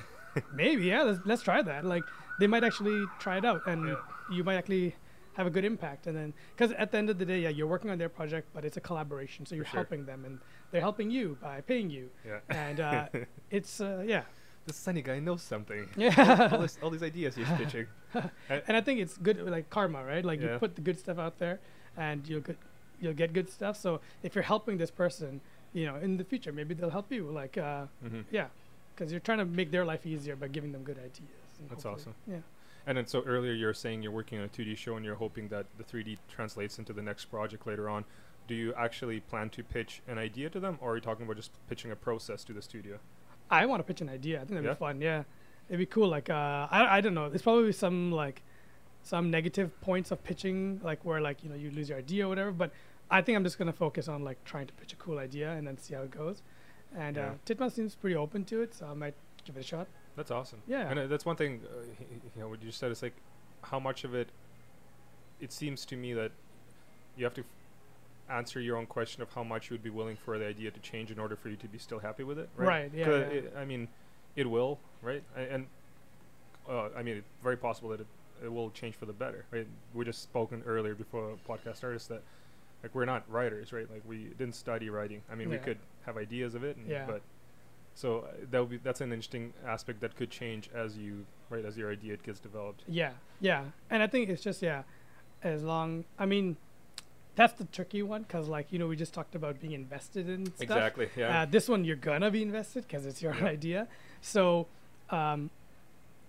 maybe 0.54 0.84
yeah 0.84 1.02
let's, 1.02 1.20
let's 1.24 1.42
try 1.42 1.62
that. 1.62 1.84
Like 1.84 2.04
they 2.40 2.46
might 2.46 2.64
actually 2.64 3.04
try 3.18 3.38
it 3.38 3.44
out 3.44 3.62
and 3.66 3.96
you 4.30 4.44
might 4.44 4.56
actually 4.56 4.94
have 5.34 5.46
a 5.46 5.50
good 5.50 5.64
impact. 5.64 6.06
And 6.06 6.16
then 6.16 6.34
because 6.54 6.72
at 6.72 6.90
the 6.92 6.98
end 6.98 7.10
of 7.10 7.18
the 7.18 7.24
day 7.24 7.40
yeah 7.40 7.48
you're 7.48 7.66
working 7.66 7.90
on 7.90 7.98
their 7.98 8.08
project 8.08 8.48
but 8.54 8.64
it's 8.64 8.76
a 8.76 8.80
collaboration. 8.80 9.46
So 9.46 9.54
you're 9.54 9.64
sure. 9.64 9.80
helping 9.80 10.04
them 10.04 10.24
and 10.24 10.38
they're 10.70 10.80
helping 10.80 11.10
you 11.10 11.36
by 11.40 11.60
paying 11.62 11.90
you. 11.90 12.10
Yeah. 12.26 12.40
and 12.50 12.80
uh, 12.80 13.06
it's 13.50 13.80
uh, 13.80 14.04
yeah. 14.06 14.22
This 14.64 14.76
sunny 14.76 15.02
guy 15.02 15.18
knows 15.18 15.42
something. 15.42 15.88
All, 15.96 16.02
yeah 16.02 16.56
this, 16.56 16.78
all 16.82 16.90
these 16.90 17.02
ideas 17.12 17.34
he's 17.34 17.48
pitching. 17.56 17.86
And 18.48 18.76
I 18.76 18.80
think 18.80 19.00
it's 19.00 19.16
good 19.18 19.38
like 19.56 19.70
karma 19.70 20.04
right? 20.04 20.24
Like 20.24 20.40
Yeah. 20.40 20.52
you 20.52 20.58
put 20.58 20.76
the 20.76 20.82
good 20.82 20.98
stuff 20.98 21.18
out 21.18 21.38
there 21.38 21.60
and 21.96 22.26
you'll 22.28 22.40
get 22.40 22.58
you'll 23.02 23.12
get 23.22 23.32
good 23.34 23.48
stuff 23.50 23.76
so 23.76 24.00
if 24.22 24.34
you're 24.34 24.44
helping 24.54 24.78
this 24.78 24.90
person 24.90 25.40
you 25.74 25.84
know 25.84 25.96
in 25.96 26.16
the 26.16 26.24
future 26.24 26.52
maybe 26.52 26.72
they'll 26.74 26.90
help 26.98 27.10
you 27.12 27.24
like 27.30 27.58
uh, 27.58 27.84
hmm 28.06 28.20
Yeah, 28.30 28.46
because 28.94 29.10
you're 29.12 29.20
trying 29.28 29.38
to 29.38 29.44
make 29.44 29.70
their 29.70 29.84
life 29.84 30.06
easier 30.06 30.36
by 30.36 30.48
giving 30.48 30.72
them 30.72 30.82
good 30.84 30.98
ideas. 30.98 31.42
That's 31.68 31.84
awesome. 31.84 32.14
Yeah. 32.26 32.38
And 32.86 32.96
then 32.98 33.06
so 33.06 33.22
earlier 33.22 33.52
you 33.52 33.66
were 33.66 33.74
saying 33.84 34.02
you're 34.02 34.12
working 34.20 34.38
on 34.38 34.44
a 34.44 34.48
2D 34.48 34.76
show 34.76 34.96
and 34.96 35.04
you're 35.04 35.14
hoping 35.26 35.48
that 35.48 35.66
the 35.78 35.84
3D 35.84 36.18
translates 36.28 36.78
into 36.78 36.92
the 36.92 37.02
next 37.02 37.26
project 37.26 37.66
later 37.66 37.88
on. 37.88 38.04
Do 38.48 38.54
you 38.56 38.74
actually 38.74 39.20
plan 39.20 39.50
to 39.50 39.62
pitch 39.62 40.02
an 40.08 40.18
idea 40.18 40.50
to 40.50 40.58
them, 40.58 40.76
or 40.80 40.92
are 40.92 40.94
you 40.96 41.00
talking 41.00 41.24
about 41.24 41.36
just 41.36 41.52
pitching 41.68 41.92
a 41.92 41.96
process 41.96 42.42
to 42.44 42.52
the 42.52 42.60
studio? 42.60 42.98
I 43.50 43.66
want 43.66 43.78
to 43.80 43.84
pitch 43.84 44.00
an 44.00 44.08
idea. 44.08 44.36
I 44.36 44.40
think 44.40 44.50
that'd 44.50 44.64
Yeah? 44.64 44.72
be 44.74 44.78
fun. 44.78 45.00
Yeah, 45.00 45.22
it'd 45.68 45.78
be 45.78 45.86
cool. 45.86 46.08
Like, 46.08 46.28
uh, 46.28 46.66
I 46.70 46.98
I 46.98 47.00
don't 47.00 47.14
know. 47.14 47.28
There's 47.30 47.42
probably 47.42 47.72
some 47.72 48.10
like 48.10 48.42
some 49.04 49.30
negative 49.30 49.70
points 49.80 50.10
of 50.10 50.22
pitching, 50.24 50.80
like 50.82 51.04
where 51.04 51.20
like 51.20 51.44
you 51.44 51.50
know 51.50 51.56
you 51.56 51.70
lose 51.70 51.88
your 51.88 51.98
idea 51.98 52.26
or 52.26 52.28
whatever. 52.30 52.50
But 52.50 52.72
I 53.12 53.20
think 53.22 53.36
I'm 53.36 53.44
just 53.44 53.58
gonna 53.58 53.72
focus 53.72 54.08
on 54.08 54.24
like 54.24 54.42
trying 54.44 54.66
to 54.66 54.72
pitch 54.72 54.92
a 54.94 54.96
cool 54.96 55.18
idea 55.18 55.52
and 55.52 55.66
then 55.66 55.76
see 55.78 55.94
how 55.94 56.02
it 56.02 56.10
goes. 56.10 56.42
and 56.94 57.16
Yeah. 57.16 57.28
uh, 57.28 57.34
Titmouse 57.46 57.72
seems 57.74 57.94
pretty 57.94 58.16
open 58.16 58.44
to 58.46 58.60
it, 58.60 58.74
so 58.74 58.86
I 58.86 58.92
might 58.94 59.14
give 59.46 59.56
it 59.56 59.60
a 59.60 59.62
shot. 59.62 59.86
That's 60.16 60.30
awesome. 60.30 60.60
Yeah. 60.66 60.90
And 60.90 60.98
uh, 60.98 61.06
that's 61.06 61.24
one 61.24 61.36
thing, 61.36 61.60
uh, 61.64 61.84
you 62.34 62.40
know, 62.42 62.48
what 62.50 62.60
you 62.60 62.66
just 62.68 62.78
said 62.78 62.90
is 62.92 63.00
like 63.02 63.14
how 63.62 63.78
much 63.80 64.04
of 64.04 64.14
it, 64.14 64.28
it 65.40 65.52
seems 65.52 65.86
to 65.86 65.96
me 65.96 66.12
that 66.12 66.32
you 67.16 67.24
have 67.24 67.32
to 67.34 67.40
f- 67.42 67.46
answer 68.28 68.60
your 68.60 68.76
own 68.76 68.84
question 68.86 69.22
of 69.22 69.30
how 69.32 69.42
much 69.42 69.70
you 69.70 69.74
would 69.74 69.82
be 69.82 69.88
willing 69.90 70.16
for 70.16 70.38
the 70.38 70.46
idea 70.46 70.70
to 70.70 70.80
change 70.80 71.10
in 71.10 71.18
order 71.18 71.34
for 71.34 71.48
you 71.48 71.56
to 71.56 71.66
be 71.68 71.78
still 71.78 71.98
happy 71.98 72.24
with 72.24 72.38
it, 72.38 72.48
right? 72.56 72.68
Right, 72.68 72.90
yeah, 72.94 73.08
yeah. 73.08 73.14
It, 73.38 73.54
I 73.56 73.64
mean, 73.64 73.88
it 74.36 74.48
will, 74.48 74.78
right? 75.00 75.22
A- 75.36 75.50
And, 75.54 75.66
uh, 76.68 76.88
I 76.94 77.02
mean, 77.02 77.16
it's 77.18 77.28
very 77.42 77.56
possible 77.56 77.88
that 77.90 78.00
it, 78.00 78.06
it 78.44 78.52
will 78.52 78.70
change 78.70 78.96
for 78.96 79.06
the 79.06 79.12
better, 79.14 79.46
right? 79.50 79.66
We 79.94 80.04
just 80.04 80.22
spoken 80.22 80.62
earlier 80.66 80.94
before 80.94 81.38
podcast 81.48 81.76
started 81.76 82.00
that, 82.10 82.22
like, 82.82 82.94
we're 82.94 83.04
not 83.04 83.28
writers, 83.30 83.72
right? 83.72 83.88
Like, 83.90 84.02
we 84.06 84.24
didn't 84.38 84.54
study 84.54 84.90
writing. 84.90 85.22
I 85.30 85.34
mean, 85.34 85.48
we 85.50 85.58
could 85.58 85.78
have 86.06 86.16
ideas 86.16 86.54
of 86.54 86.64
it, 86.64 86.76
and, 86.76 86.86
Yeah. 86.88 87.06
but 87.06 87.22
so 87.94 88.20
uh, 88.20 88.32
that 88.50 88.60
would 88.60 88.70
be 88.70 88.76
that's 88.78 89.00
an 89.02 89.12
interesting 89.12 89.52
aspect 89.66 90.00
that 90.00 90.16
could 90.16 90.30
change 90.30 90.70
as 90.74 90.96
you 90.96 91.26
right 91.50 91.64
as 91.64 91.76
your 91.76 91.92
idea 91.92 92.16
gets 92.16 92.40
developed. 92.40 92.82
Yeah, 92.88 93.12
yeah, 93.40 93.64
and 93.90 94.02
I 94.02 94.06
think 94.06 94.30
it's 94.30 94.42
just 94.42 94.62
yeah, 94.62 94.82
as 95.42 95.62
long 95.62 96.04
I 96.18 96.24
mean, 96.24 96.56
that's 97.36 97.52
the 97.52 97.64
tricky 97.66 98.02
one 98.02 98.22
because 98.22 98.48
like 98.48 98.72
you 98.72 98.78
know 98.78 98.86
we 98.86 98.96
just 98.96 99.12
talked 99.12 99.34
about 99.34 99.60
being 99.60 99.74
invested 99.74 100.28
in 100.28 100.46
stuff. 100.46 100.60
Exactly. 100.62 101.08
Yeah. 101.16 101.42
Uh, 101.42 101.44
this 101.44 101.68
one 101.68 101.84
you're 101.84 101.96
gonna 101.96 102.30
be 102.30 102.40
invested 102.42 102.86
because 102.88 103.04
it's 103.04 103.20
your 103.22 103.34
Yeah. 103.34 103.44
idea. 103.44 103.88
So 104.22 104.66
um, 105.10 105.50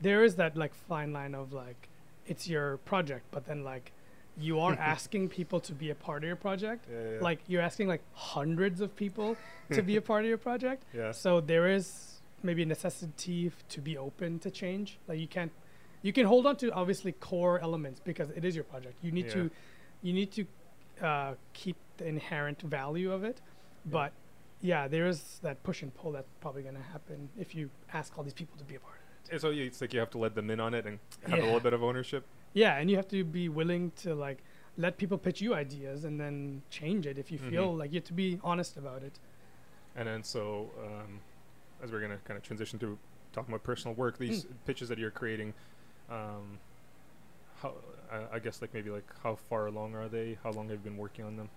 there 0.01 0.23
is 0.25 0.35
that 0.35 0.57
like 0.57 0.73
fine 0.75 1.13
line 1.13 1.33
of 1.33 1.53
like 1.53 1.87
it's 2.27 2.45
your 2.47 2.75
project, 2.79 3.23
but 3.31 3.45
then 3.45 3.63
like 3.63 3.93
you 4.37 4.59
are 4.59 4.73
asking 4.73 5.29
people 5.29 5.59
to 5.59 5.73
be 5.73 5.89
a 5.91 5.95
part 5.95 6.23
of 6.23 6.27
your 6.27 6.35
project. 6.35 6.85
yeah, 6.91 7.13
yeah, 7.13 7.19
Like 7.21 7.39
you're 7.47 7.61
asking 7.61 7.87
like 7.87 8.01
hundreds 8.13 8.81
of 8.81 8.95
people 8.95 9.37
to 9.71 9.81
be 9.83 9.95
a 9.97 10.01
part 10.11 10.23
of 10.23 10.29
your 10.29 10.37
project. 10.37 10.83
yeah. 10.93 11.11
So 11.11 11.39
there 11.39 11.67
is 11.67 12.21
maybe 12.41 12.63
a 12.63 12.65
necessity 12.65 13.47
f- 13.47 13.67
to 13.69 13.79
be 13.81 13.97
open 13.97 14.39
to 14.39 14.49
change. 14.51 14.97
Like 15.07 15.19
you 15.19 15.27
can't, 15.27 15.51
you 16.01 16.11
can 16.13 16.25
hold 16.25 16.45
on 16.47 16.55
to 16.57 16.71
obviously 16.71 17.11
core 17.11 17.59
elements 17.59 17.99
because 18.03 18.29
it 18.31 18.43
is 18.43 18.55
your 18.55 18.63
project. 18.65 18.95
You 19.01 19.11
need 19.11 19.25
Yeah. 19.27 19.33
to, 19.33 19.51
you 20.01 20.13
need 20.13 20.31
to 20.33 20.45
uh, 21.01 21.33
keep 21.53 21.77
the 21.97 22.07
inherent 22.07 22.61
value 22.63 23.11
of 23.11 23.23
it. 23.23 23.39
But 23.85 24.13
yeah, 24.61 24.87
there 24.87 25.05
is 25.07 25.39
that 25.43 25.61
push 25.63 25.81
and 25.83 25.93
pull 25.93 26.11
that's 26.13 26.29
probably 26.41 26.63
going 26.63 26.75
to 26.75 26.81
happen 26.81 27.29
if 27.37 27.53
you 27.53 27.69
ask 27.93 28.17
all 28.17 28.23
these 28.23 28.33
people 28.33 28.57
to 28.57 28.63
be 28.63 28.75
a 28.75 28.79
part 28.79 28.95
of 28.95 29.01
it. 29.27 29.31
And 29.33 29.41
so 29.41 29.49
you, 29.51 29.63
it's 29.65 29.79
like 29.79 29.93
you 29.93 29.99
have 29.99 30.09
to 30.11 30.17
let 30.17 30.33
them 30.35 30.49
in 30.49 30.59
on 30.59 30.73
it 30.73 30.85
and 30.85 30.99
have 31.27 31.39
a 31.39 31.43
little 31.43 31.59
bit 31.59 31.73
of 31.73 31.83
ownership. 31.83 32.25
Yeah, 32.53 32.77
and 32.77 32.89
you 32.89 32.95
have 32.97 33.07
to 33.09 33.23
be 33.23 33.49
willing 33.49 33.91
to 33.97 34.13
like 34.15 34.43
let 34.77 34.97
people 34.97 35.17
pitch 35.17 35.41
you 35.41 35.53
ideas 35.53 36.03
and 36.05 36.19
then 36.19 36.61
change 36.69 37.05
it 37.05 37.17
if 37.17 37.31
you 37.31 37.39
Mhm. 37.39 37.49
feel 37.49 37.75
like 37.75 37.91
you 37.91 37.97
have 37.97 38.05
to 38.05 38.13
be 38.13 38.39
honest 38.43 38.77
about 38.77 39.03
it. 39.03 39.19
And 39.95 40.07
then 40.07 40.23
so 40.23 40.71
um, 40.83 41.19
as 41.83 41.91
we're 41.91 42.01
gonna 42.01 42.17
kind 42.25 42.37
of 42.37 42.43
transition 42.43 42.79
to 42.79 42.97
talking 43.33 43.53
about 43.53 43.63
personal 43.63 43.95
work, 43.95 44.17
these 44.17 44.45
pitches 44.65 44.89
that 44.89 44.97
you're 44.97 45.11
creating, 45.11 45.53
um, 46.09 46.59
how 47.61 47.73
I, 48.11 48.35
I 48.35 48.39
guess 48.39 48.61
like 48.61 48.73
maybe 48.73 48.89
like 48.89 49.05
how 49.23 49.35
far 49.35 49.67
along 49.67 49.95
are 49.95 50.07
they? 50.07 50.37
How 50.43 50.51
long 50.51 50.69
have 50.69 50.77
you 50.79 50.83
been 50.83 50.97
working 50.97 51.25
on 51.25 51.37
them? 51.37 51.49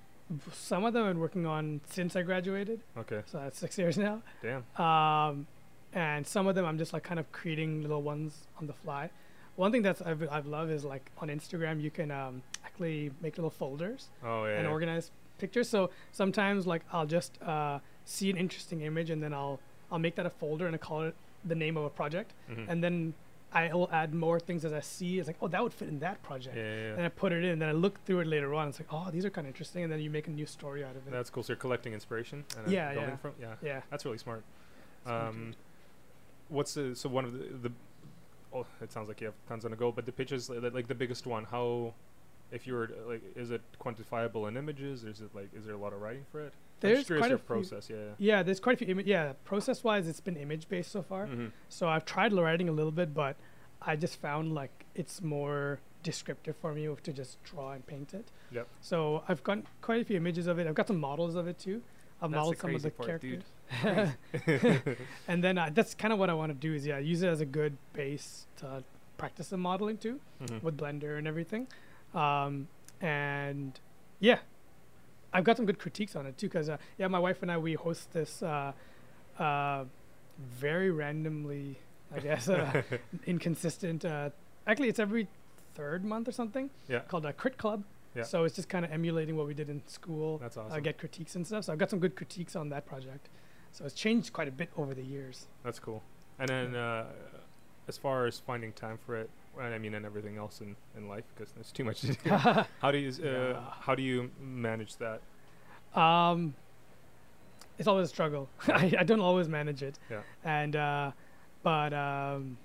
Some 0.53 0.85
of 0.85 0.93
them 0.93 1.05
I've 1.05 1.11
been 1.11 1.21
working 1.21 1.47
on 1.47 1.81
since 1.89 2.17
I 2.17 2.23
graduated, 2.23 2.81
Okay. 2.99 3.23
so 3.27 3.39
that's 3.39 3.59
six 3.59 3.79
years 3.79 3.97
now. 3.97 4.23
Damn. 4.43 4.65
um, 4.85 5.47
and 5.93 6.27
some 6.27 6.47
of 6.49 6.55
them 6.55 6.65
I'm 6.67 6.77
just 6.79 6.93
like 6.93 7.05
kind 7.05 7.21
of 7.21 7.31
creating 7.33 7.81
little 7.83 8.03
ones 8.03 8.47
on 8.59 8.67
the 8.67 8.73
fly. 8.75 9.11
One 9.57 9.73
thing 9.73 9.83
that's 9.83 10.03
I've 10.03 10.23
I've 10.31 10.47
loved 10.47 10.71
is 10.71 10.85
like 10.85 11.11
on 11.19 11.29
Instagram 11.29 11.81
you 11.83 11.91
can 11.91 12.11
um, 12.11 12.43
actually 12.65 13.11
make 13.23 13.37
little 13.39 13.51
folders 13.51 14.09
Oh 14.23 14.45
yeah. 14.45 14.57
and 14.57 14.65
yeah. 14.65 14.71
organize 14.71 15.11
pictures. 15.39 15.69
So 15.69 15.91
sometimes 16.13 16.67
like 16.67 16.83
I'll 16.93 17.07
just 17.07 17.41
uh, 17.43 17.79
see 18.05 18.31
an 18.31 18.37
interesting 18.37 18.83
image 18.83 19.11
and 19.11 19.23
then 19.23 19.33
I'll 19.33 19.59
I'll 19.91 19.99
make 19.99 20.15
that 20.17 20.27
a 20.27 20.31
folder 20.31 20.67
and 20.67 20.75
I 20.75 20.79
call 20.79 21.03
it 21.03 21.15
the 21.45 21.55
name 21.55 21.77
of 21.77 21.85
a 21.85 21.91
project, 21.91 22.33
Mhm. 22.51 22.67
and 22.69 22.83
then 22.83 23.15
I 23.53 23.73
will 23.73 23.89
add 23.93 24.13
more 24.13 24.41
things 24.41 24.65
as 24.65 24.73
I 24.73 24.81
see. 24.81 25.19
It's 25.21 25.29
like 25.29 25.37
oh 25.41 25.49
that 25.49 25.63
would 25.63 25.73
fit 25.73 25.89
in 25.89 26.01
that 26.01 26.23
project. 26.23 26.57
yeah, 26.57 26.63
yeah, 26.65 26.83
yeah. 26.89 26.93
And 26.95 27.03
I 27.03 27.09
put 27.09 27.33
it 27.33 27.45
in, 27.45 27.51
and 27.53 27.63
then 27.63 27.69
I 27.69 27.73
look 27.73 28.05
through 28.05 28.21
it 28.21 28.27
later 28.27 28.53
on. 28.53 28.69
It's 28.69 28.81
like, 28.81 28.93
oh, 28.93 29.09
these 29.13 29.25
are 29.25 29.31
kind 29.31 29.47
of 29.47 29.51
interesting, 29.55 29.85
and 29.85 29.93
then 29.93 30.01
you 30.01 30.11
make 30.11 30.27
a 30.27 30.31
new 30.33 30.45
story 30.47 30.83
out 30.85 30.97
of 30.97 31.07
it. 31.07 31.11
That's 31.13 31.31
cool. 31.31 31.43
So 31.45 31.53
you're 31.53 31.57
collecting 31.67 31.93
inspiration 31.95 32.45
and 32.59 32.71
Yeah, 32.71 32.93
yeah. 32.93 33.17
from. 33.17 33.33
Yeah. 33.41 33.55
yeah, 33.63 33.81
That's 33.91 34.05
really 34.05 34.19
smart. 34.19 34.43
Um, 35.07 35.55
what's 36.49 36.75
the 36.75 36.95
so 36.97 37.09
one 37.09 37.25
of 37.25 37.33
the 37.33 37.69
the 37.69 37.73
oh 38.53 38.67
it 38.81 38.93
sounds 38.93 39.09
like 39.09 39.21
you 39.21 39.27
have 39.27 39.35
tons 39.49 39.65
on 39.65 39.71
the 39.71 39.77
go, 39.77 39.93
but 39.93 40.07
the 40.07 40.13
pitches 40.13 40.49
like, 40.51 40.73
like 40.75 40.89
the 40.89 40.95
biggest 40.95 41.27
one. 41.27 41.45
How 41.45 41.95
if 42.53 42.67
you 42.67 42.75
were 42.75 42.91
like 43.09 43.23
is 43.35 43.51
it 43.51 43.61
quantifiable 43.81 44.49
in 44.49 44.57
images? 44.57 45.05
Is 45.05 45.21
it 45.21 45.35
like 45.35 45.49
is 45.55 45.65
there 45.67 45.75
a 45.75 45.79
lot 45.79 45.93
of 45.93 46.01
writing 46.01 46.25
for 46.31 46.41
it? 46.41 46.53
I'm 46.55 46.81
There's 46.81 46.99
just 46.99 47.07
curious 47.07 47.23
quite 47.23 47.29
your 47.31 47.37
a 47.37 47.41
few- 47.41 47.47
process. 47.47 47.91
Yeah. 47.91 47.97
yeah. 48.19 48.43
There's 48.43 48.61
quite 48.61 48.75
a 48.75 48.85
few. 48.85 48.89
Ima- 48.89 49.03
yeah, 49.03 49.33
process-wise, 49.45 50.07
it's 50.07 50.21
been 50.21 50.37
image-based 50.37 50.91
so 50.91 51.03
far. 51.03 51.27
Mm-hmm. 51.27 51.47
So 51.71 51.89
I've 51.89 52.05
tried 52.05 52.35
writing 52.35 52.69
a 52.69 52.73
little 52.73 52.93
bit, 52.93 53.15
but 53.15 53.37
I 53.81 53.97
just 53.97 54.21
found 54.21 54.53
like 54.55 54.85
it's 54.95 55.23
more 55.23 55.81
descriptive 56.03 56.55
for 56.57 56.73
me 56.75 56.89
to 57.03 57.13
just 57.13 57.43
draw 57.45 57.73
and 57.73 57.87
paint 57.87 58.13
it. 58.15 58.31
Yep. 58.53 58.69
So 58.81 59.23
I've 59.27 59.43
got 59.43 59.59
quite 59.81 60.03
a 60.03 60.05
few 60.05 60.17
images 60.17 60.47
of 60.47 60.59
it. 60.59 60.67
I've 60.67 60.75
got 60.75 60.87
some 60.87 61.01
models 61.01 61.35
of 61.35 61.49
it 61.49 61.59
too. 61.59 61.83
I've 62.21 62.31
That's 62.31 62.33
the 62.33 62.37
modeled 62.37 62.57
some 62.59 62.71
of 62.71 62.75
crazy 62.75 62.89
the 62.89 62.91
part, 62.91 63.21
dude. 63.23 63.45
and 65.29 65.43
then 65.43 65.59
uh, 65.59 65.71
that's 65.75 65.95
kind 65.95 66.13
of 66.13 66.19
what 66.19 66.31
I 66.31 66.35
want 66.35 66.51
to 66.51 66.59
do 66.59 66.75
is 66.75 66.87
yeah, 66.87 66.99
use 66.99 67.23
it 67.23 67.29
as 67.29 67.41
a 67.41 67.47
good 67.47 67.77
base 67.93 68.47
to 68.59 68.83
practice 69.19 69.49
the 69.49 69.57
modeling 69.57 69.97
too 69.99 70.21
Mhm. 70.45 70.63
with 70.63 70.77
Blender 70.77 71.19
and 71.19 71.27
everything. 71.27 71.67
Um, 72.15 72.69
and 73.01 73.79
yeah, 74.21 74.39
I've 75.33 75.45
got 75.45 75.57
some 75.57 75.67
good 75.67 75.79
critiques 75.79 76.17
on 76.17 76.27
it 76.27 76.39
too. 76.39 76.49
Cause 76.49 76.69
uh, 76.69 76.77
yeah, 76.99 77.09
my 77.09 77.19
wife 77.19 77.43
and 77.43 77.51
I 77.51 77.59
we 77.59 77.75
host 77.75 78.13
this 78.13 78.43
uh, 78.43 78.73
uh, 79.39 79.85
very 80.39 80.91
randomly, 80.91 81.79
I 82.15 82.21
guess, 82.21 82.49
uh, 82.49 82.83
inconsistent. 83.27 84.05
Uh, 84.05 84.31
actually, 84.67 84.89
it's 84.89 84.99
every 84.99 85.29
third 85.75 86.05
month 86.05 86.29
or 86.29 86.33
something. 86.33 86.71
Yeah. 86.89 87.01
Called 87.01 87.27
a 87.27 87.33
Crit 87.33 87.59
Club. 87.59 87.85
Yeah. 88.15 88.23
So 88.23 88.45
it's 88.45 88.57
just 88.57 88.71
kind 88.71 88.83
of 88.85 88.91
emulating 88.91 89.37
what 89.37 89.47
we 89.47 89.53
did 89.53 89.69
in 89.69 89.87
school. 89.87 90.39
That's 90.39 90.57
I 90.57 90.63
awesome. 90.63 90.83
get 90.83 90.97
critiques 90.97 91.37
and 91.37 91.47
stuff. 91.47 91.65
So 91.65 91.73
I've 91.73 91.79
got 91.79 91.91
some 91.91 91.99
good 91.99 92.17
critiques 92.17 92.57
on 92.57 92.71
that 92.71 92.87
project. 92.87 93.29
So 93.77 93.85
it's 93.85 93.95
changed 93.95 94.33
quite 94.33 94.49
a 94.49 94.51
bit 94.53 94.71
over 94.79 94.95
the 94.95 95.03
years. 95.03 95.49
That's 95.63 95.79
cool. 95.79 96.03
And 96.39 96.49
then 96.49 96.75
uh, 96.75 97.05
as 97.89 97.99
far 97.99 98.25
as 98.25 98.39
finding 98.39 98.73
time 98.73 98.99
for 99.05 99.17
it, 99.17 99.29
and 99.61 99.75
I 99.75 99.77
mean, 99.77 99.95
and 99.95 100.07
everything 100.07 100.39
else 100.39 100.63
in, 100.63 100.75
in 100.97 101.09
life, 101.09 101.25
because 101.35 101.53
there's 101.53 101.73
too 101.73 101.85
much 101.85 102.01
to 102.01 102.07
do. 102.15 102.31
how 102.81 102.91
do 102.91 102.97
you 102.97 103.11
uh, 103.11 103.27
Yeah. 103.27 103.61
how 103.81 103.95
do 103.95 104.03
you 104.03 104.31
manage 104.41 104.97
that? 104.97 105.21
Um, 106.01 106.55
it's 107.79 107.87
always 107.87 108.07
a 108.07 108.09
struggle. 108.09 108.49
I, 108.69 108.95
I 109.01 109.05
don't 109.05 109.21
always 109.21 109.47
manage 109.47 109.83
it. 109.83 109.99
Yeah. 110.11 110.21
And 110.43 110.75
uh, 110.75 111.11
but 111.63 111.93
um, 111.93 112.57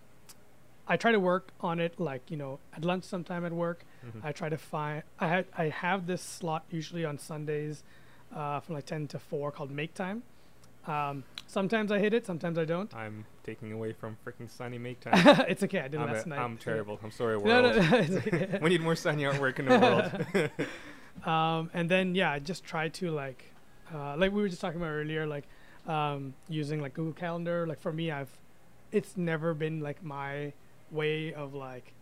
I 0.87 0.95
try 0.95 1.11
to 1.11 1.19
work 1.19 1.51
on 1.59 1.81
it 1.81 1.99
like 1.99 2.21
you 2.31 2.37
know 2.37 2.59
at 2.73 2.85
lunch 2.85 3.03
sometime 3.03 3.43
at 3.43 3.51
work. 3.51 3.83
Mhm. 4.05 4.23
I 4.23 4.31
try 4.31 4.47
to 4.47 4.57
find. 4.57 5.03
I 5.19 5.27
ha- 5.27 5.49
I 5.57 5.65
have 5.67 6.07
this 6.07 6.21
slot 6.21 6.63
usually 6.71 7.03
on 7.03 7.17
Sundays, 7.17 7.83
uh, 8.33 8.61
from 8.61 8.75
like 8.75 8.85
ten 8.85 9.07
to 9.07 9.19
four 9.19 9.51
called 9.51 9.71
Make 9.71 9.93
Time. 9.93 10.23
Um, 10.87 11.23
sometimes 11.47 11.91
I 11.91 11.99
hit 11.99 12.13
it, 12.13 12.25
sometimes 12.25 12.57
I 12.57 12.65
don't. 12.65 12.93
I'm 12.95 13.25
taking 13.43 13.71
away 13.71 13.93
from 13.93 14.17
freaking 14.25 14.49
sunny 14.49 14.77
make 14.77 14.99
time. 14.99 15.13
it's 15.47 15.63
okay. 15.63 15.79
I 15.79 15.87
did 15.87 15.95
it 15.95 15.99
I'm, 15.99 16.09
a- 16.09 16.13
last 16.13 16.27
night. 16.27 16.39
I'm 16.39 16.57
terrible. 16.57 16.99
I'm 17.03 17.11
sorry, 17.11 17.37
world. 17.37 17.47
No, 17.47 17.61
no, 17.61 17.89
no. 17.89 17.97
okay. 18.17 18.59
we 18.61 18.69
need 18.69 18.81
more 18.81 18.95
sunny 18.95 19.23
artwork 19.23 19.59
in 19.59 19.65
the 19.65 19.79
world. 19.79 21.29
um, 21.29 21.69
and 21.73 21.89
then 21.89 22.15
yeah, 22.15 22.31
I 22.31 22.39
just 22.39 22.63
try 22.63 22.89
to 22.89 23.11
like, 23.11 23.45
uh, 23.93 24.15
like 24.17 24.31
we 24.31 24.41
were 24.41 24.49
just 24.49 24.61
talking 24.61 24.81
about 24.81 24.89
earlier, 24.91 25.27
like 25.27 25.45
um, 25.87 26.33
using 26.49 26.81
like 26.81 26.93
Google 26.93 27.13
Calendar. 27.13 27.67
Like 27.67 27.79
for 27.79 27.93
me, 27.93 28.11
I've, 28.11 28.31
it's 28.91 29.17
never 29.17 29.53
been 29.53 29.81
like 29.81 30.03
my 30.03 30.53
way 30.89 31.33
of 31.33 31.53
like 31.53 31.93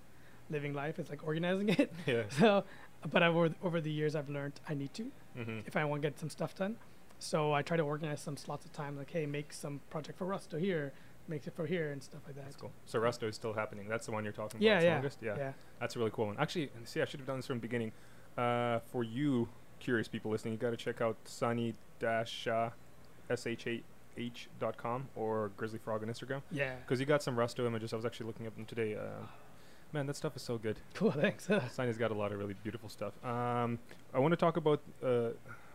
living 0.49 0.73
life. 0.73 0.99
It's 0.99 1.09
like 1.09 1.25
organizing 1.25 1.69
it. 1.69 1.91
yeah. 2.05 2.23
so, 2.29 2.63
but 3.11 3.23
I've, 3.23 3.35
over 3.35 3.53
over 3.63 3.81
the 3.81 3.91
years, 3.91 4.15
I've 4.15 4.29
learned 4.29 4.59
I 4.69 4.73
need 4.73 4.93
to 4.95 5.11
hmm 5.35 5.59
if 5.65 5.75
I 5.75 5.85
want 5.85 6.01
to 6.01 6.07
get 6.09 6.19
some 6.19 6.29
stuff 6.29 6.55
done. 6.55 6.75
So 7.19 7.53
I 7.53 7.61
try 7.61 7.77
to 7.77 7.83
organize 7.83 8.21
some 8.21 8.37
slots 8.37 8.65
of 8.65 8.71
time. 8.71 8.97
Like, 8.97 9.11
hey, 9.11 9.25
make 9.25 9.51
some 9.53 9.81
project 9.89 10.17
for 10.17 10.25
Rusto 10.25 10.59
here, 10.59 10.93
make 11.27 11.45
it 11.45 11.53
for 11.53 11.65
here, 11.65 11.91
and 11.91 12.01
stuff 12.01 12.21
like 12.25 12.35
that. 12.35 12.45
That's 12.45 12.55
cool. 12.55 12.71
So 12.85 12.99
Rusto 12.99 13.27
is 13.27 13.35
still 13.35 13.53
happening. 13.53 13.87
That's 13.89 14.05
the 14.05 14.11
one 14.13 14.23
you're 14.23 14.33
talking 14.33 14.61
Yeah, 14.61 14.73
about. 14.79 14.83
yeah, 14.83 14.89
Strongest? 14.91 15.17
Yeah. 15.21 15.35
yeah. 15.37 15.51
That's 15.79 15.95
a 15.95 15.99
really 15.99 16.11
cool 16.11 16.27
one. 16.27 16.37
Actually, 16.39 16.71
see, 16.85 17.01
I 17.01 17.05
should 17.05 17.19
have 17.19 17.27
done 17.27 17.37
this 17.37 17.47
from 17.47 17.57
the 17.57 17.61
beginning. 17.61 17.91
Uh, 18.37 18.79
for 18.91 19.03
you 19.03 19.49
curious 19.79 20.07
people 20.07 20.31
listening, 20.31 20.53
you 20.53 20.57
got 20.59 20.69
to 20.71 20.77
check 20.77 21.01
out 21.01 21.17
sunny 21.25 21.73
dash 21.99 22.47
uh, 22.47 22.69
dot 24.59 24.77
com 24.77 25.07
or 25.15 25.51
Grizzly 25.57 25.79
Frog 25.79 26.01
on 26.03 26.09
Instagram 26.09 26.41
Yeah. 26.51 26.75
because 26.85 26.99
you 26.99 27.05
got 27.05 27.21
some 27.23 27.35
Rusto 27.35 27.65
images. 27.67 27.93
I 27.93 27.95
was 27.97 28.05
actually 28.05 28.27
looking 28.27 28.45
at 28.45 28.55
them 28.55 28.65
today. 28.65 28.95
Uh, 28.95 29.25
man, 29.93 30.05
that 30.07 30.15
stuff 30.15 30.35
is 30.35 30.41
so 30.41 30.57
good. 30.57 30.79
Cool. 30.93 31.11
Thanks. 31.11 31.47
Sunny's 31.71 31.97
got 31.97 32.11
a 32.11 32.13
lot 32.15 32.31
of 32.31 32.39
really 32.39 32.55
beautiful 32.63 32.89
stuff. 32.89 33.13
Um, 33.25 33.79
I 34.13 34.19
want 34.19 34.31
to 34.31 34.37
talk 34.37 34.57
about. 34.57 34.81
Uh, 35.03 35.29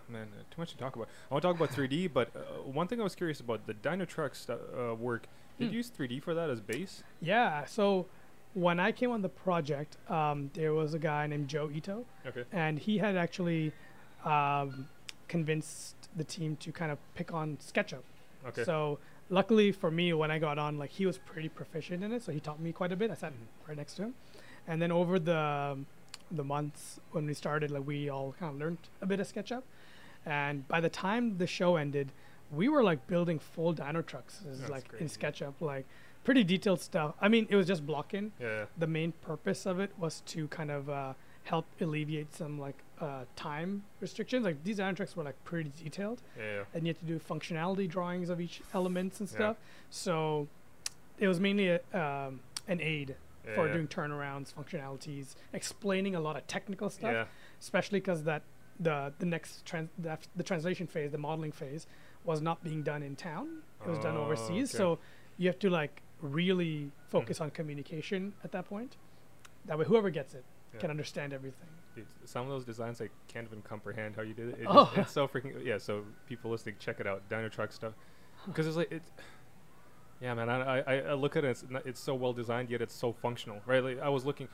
Man, 0.09 0.29
uh, 0.39 0.43
too 0.51 0.61
much 0.61 0.71
to 0.73 0.77
talk 0.77 0.97
about. 0.97 1.09
I 1.31 1.35
want 1.35 1.43
to 1.43 1.49
talk 1.49 1.57
about 1.57 1.71
3D, 1.71 2.13
but 2.13 2.31
uh, 2.37 2.41
one 2.71 2.89
thing 2.89 3.01
I 3.01 3.05
was 3.05 3.15
curious 3.15 3.41
about 3.41 3.67
the 3.67 3.75
Dinotrux 3.75 4.37
stu- 4.37 4.53
uh, 4.79 4.95
work. 4.95 5.27
Did 5.59 5.67
Hmm. 5.69 5.73
you 5.73 5.77
use 5.79 5.91
3D 5.91 6.23
for 6.23 6.35
that 6.35 6.51
as 6.51 6.61
base? 6.61 7.03
Yeah. 7.21 7.65
So 7.65 8.07
when 8.55 8.79
I 8.81 8.93
came 8.93 9.11
on 9.11 9.23
the 9.23 9.29
project, 9.29 9.97
um, 10.11 10.51
there 10.55 10.75
was 10.75 10.95
a 10.95 10.99
guy 10.99 11.27
named 11.27 11.49
Joe 11.49 11.71
Ito, 11.73 12.05
Okay. 12.27 12.45
and 12.53 12.79
he 12.79 12.99
had 12.99 13.17
actually 13.17 13.73
um, 14.25 14.89
convinced 15.29 15.97
the 16.17 16.25
team 16.25 16.57
to 16.57 16.73
kind 16.73 16.91
of 16.93 16.99
pick 17.15 17.33
on 17.35 17.57
SketchUp 17.59 18.03
Okay. 18.47 18.65
So 18.65 18.99
luckily 19.31 19.73
for 19.73 19.91
me, 19.91 20.13
when 20.13 20.31
I 20.31 20.39
got 20.39 20.59
on, 20.59 20.79
like 20.79 20.91
he 20.91 21.07
was 21.07 21.17
pretty 21.19 21.49
proficient 21.49 22.05
in 22.05 22.13
it, 22.13 22.23
so 22.23 22.31
he 22.31 22.41
taught 22.41 22.61
me 22.61 22.73
quite 22.73 22.93
a 22.93 22.97
bit. 22.97 23.11
I 23.11 23.15
sat 23.15 23.33
Mhm. 23.33 23.69
right 23.69 23.77
next 23.77 23.95
to 23.95 24.03
him, 24.03 24.15
and 24.67 24.81
then 24.83 24.93
over 24.93 25.19
the 25.19 25.79
the 26.31 26.45
months 26.45 27.01
when 27.13 27.27
we 27.27 27.35
started, 27.35 27.71
like 27.71 27.87
we 27.87 28.09
all 28.11 28.35
kind 28.39 28.53
of 28.55 28.59
learned 28.59 28.79
a 29.01 29.07
bit 29.07 29.21
of 29.21 29.27
SketchUp, 29.31 29.63
and 30.27 30.67
by 30.69 30.81
the 30.81 30.89
time 30.89 31.39
the 31.39 31.47
show 31.47 31.77
ended, 31.77 32.13
we 32.53 32.69
were 32.69 32.83
like 32.83 33.07
building 33.07 33.39
full 33.39 33.75
Dinotrux, 33.75 34.69
like 34.69 34.85
in. 35.01 35.09
SketchUp, 35.09 35.55
like 35.61 35.87
pretty 36.25 36.45
detailed 36.45 36.81
stuff. 36.81 37.15
I 37.21 37.29
mean, 37.29 37.47
it 37.51 37.57
was 37.57 37.67
just 37.67 37.85
blocking. 37.85 38.33
Yeah. 38.41 38.65
The 38.79 38.87
main 38.87 39.13
purpose 39.23 39.67
of 39.67 39.81
it 39.81 39.91
was 39.99 40.21
to 40.27 40.49
kind 40.49 40.71
of 40.71 40.89
uh, 40.89 41.13
help 41.45 41.67
alleviate 41.81 42.35
some 42.35 42.59
like 42.59 42.79
uh, 43.01 43.25
time 43.37 43.83
restrictions. 44.01 44.45
Like 44.45 44.63
these 44.65 44.79
Dinotrux 44.79 45.17
were 45.17 45.25
like 45.25 45.43
pretty 45.45 45.71
detailed 45.83 46.23
Yeah. 46.39 46.63
and 46.73 46.85
you 46.87 46.91
had 46.95 46.99
to 47.01 47.05
do 47.07 47.19
functionality 47.19 47.89
drawings 47.89 48.31
of 48.31 48.41
each 48.41 48.63
elements 48.73 49.21
and 49.21 49.29
stuff. 49.29 49.57
Yeah. 49.59 49.67
So 49.91 50.49
it 51.19 51.29
was 51.29 51.41
mainly 51.41 51.69
a, 51.69 51.81
um, 51.93 52.41
an 52.69 52.81
aid 52.81 53.17
Yeah, 53.47 53.55
for 53.57 53.67
yeah. 53.67 53.75
doing 53.75 53.89
turnarounds, 53.89 54.55
functionalities, 54.55 55.35
explaining 55.53 56.15
a 56.15 56.21
lot 56.21 56.37
of 56.37 56.47
technical 56.47 56.89
stuff, 56.89 57.13
Yeah. 57.13 57.25
especially 57.61 58.01
because 58.01 58.23
that 58.25 58.43
the 58.81 59.13
the 59.19 59.27
next 59.27 59.65
trans 59.65 59.91
the, 59.99 60.19
the 60.37 60.43
translation 60.43 60.87
phase, 60.87 61.13
the 61.13 61.19
modeling 61.19 61.53
phase, 61.53 61.87
was 62.25 62.41
not 62.41 62.63
being 62.65 62.83
done 62.83 63.03
in 63.03 63.17
town. 63.17 63.63
It 63.87 63.91
was 63.91 63.99
done 63.99 64.17
Oh, 64.17 64.25
overseas. 64.25 64.71
okay. 64.75 64.79
So 64.79 64.99
you 65.37 65.49
have 65.49 65.59
to 65.61 65.71
like 65.71 66.03
really 66.21 66.85
hmm. 66.85 66.89
focus 67.09 67.41
on 67.41 67.51
communication 67.51 68.33
at 68.43 68.53
that 68.53 68.65
point. 68.67 68.97
That 69.67 69.79
way, 69.79 69.85
whoever 69.85 70.11
gets 70.11 70.35
it 70.35 70.45
Yeah. 70.75 70.81
can 70.81 70.91
understand 70.91 71.33
everything. 71.33 71.69
Dude, 71.95 72.07
some 72.25 72.43
of 72.43 72.49
those 72.49 72.65
designs 72.65 73.01
I 73.01 73.09
can't 73.29 73.47
even 73.47 73.63
comprehend 73.63 74.17
how 74.17 74.23
you 74.23 74.35
did 74.35 74.49
it. 74.51 74.59
it 74.61 74.67
Oh. 74.69 74.87
just- 74.87 74.99
it's 74.99 75.13
so 75.13 75.29
freaking 75.29 75.65
yeah. 75.65 75.79
So 75.79 76.05
people 76.29 76.51
listening, 76.51 76.77
check 76.79 76.99
it 77.01 77.07
out, 77.07 77.29
Dinotrux 77.29 77.73
stuff, 77.73 77.95
because 78.47 78.67
it's 78.67 78.77
like 78.77 78.91
it's. 78.91 79.11
Yeah, 80.21 80.35
man. 80.35 80.49
I, 80.49 80.81
I 80.81 80.95
I 81.11 81.15
look 81.15 81.37
at 81.37 81.45
it. 81.45 81.49
It's, 81.51 81.65
not, 81.69 81.87
it's 81.87 82.01
so 82.01 82.15
well 82.15 82.33
designed, 82.33 82.71
yet 82.71 82.81
it's 82.81 82.95
so 82.95 83.13
functional, 83.13 83.61
right? 83.67 83.83
Like 83.83 84.01
I 84.01 84.09
was 84.09 84.25
looking, 84.25 84.49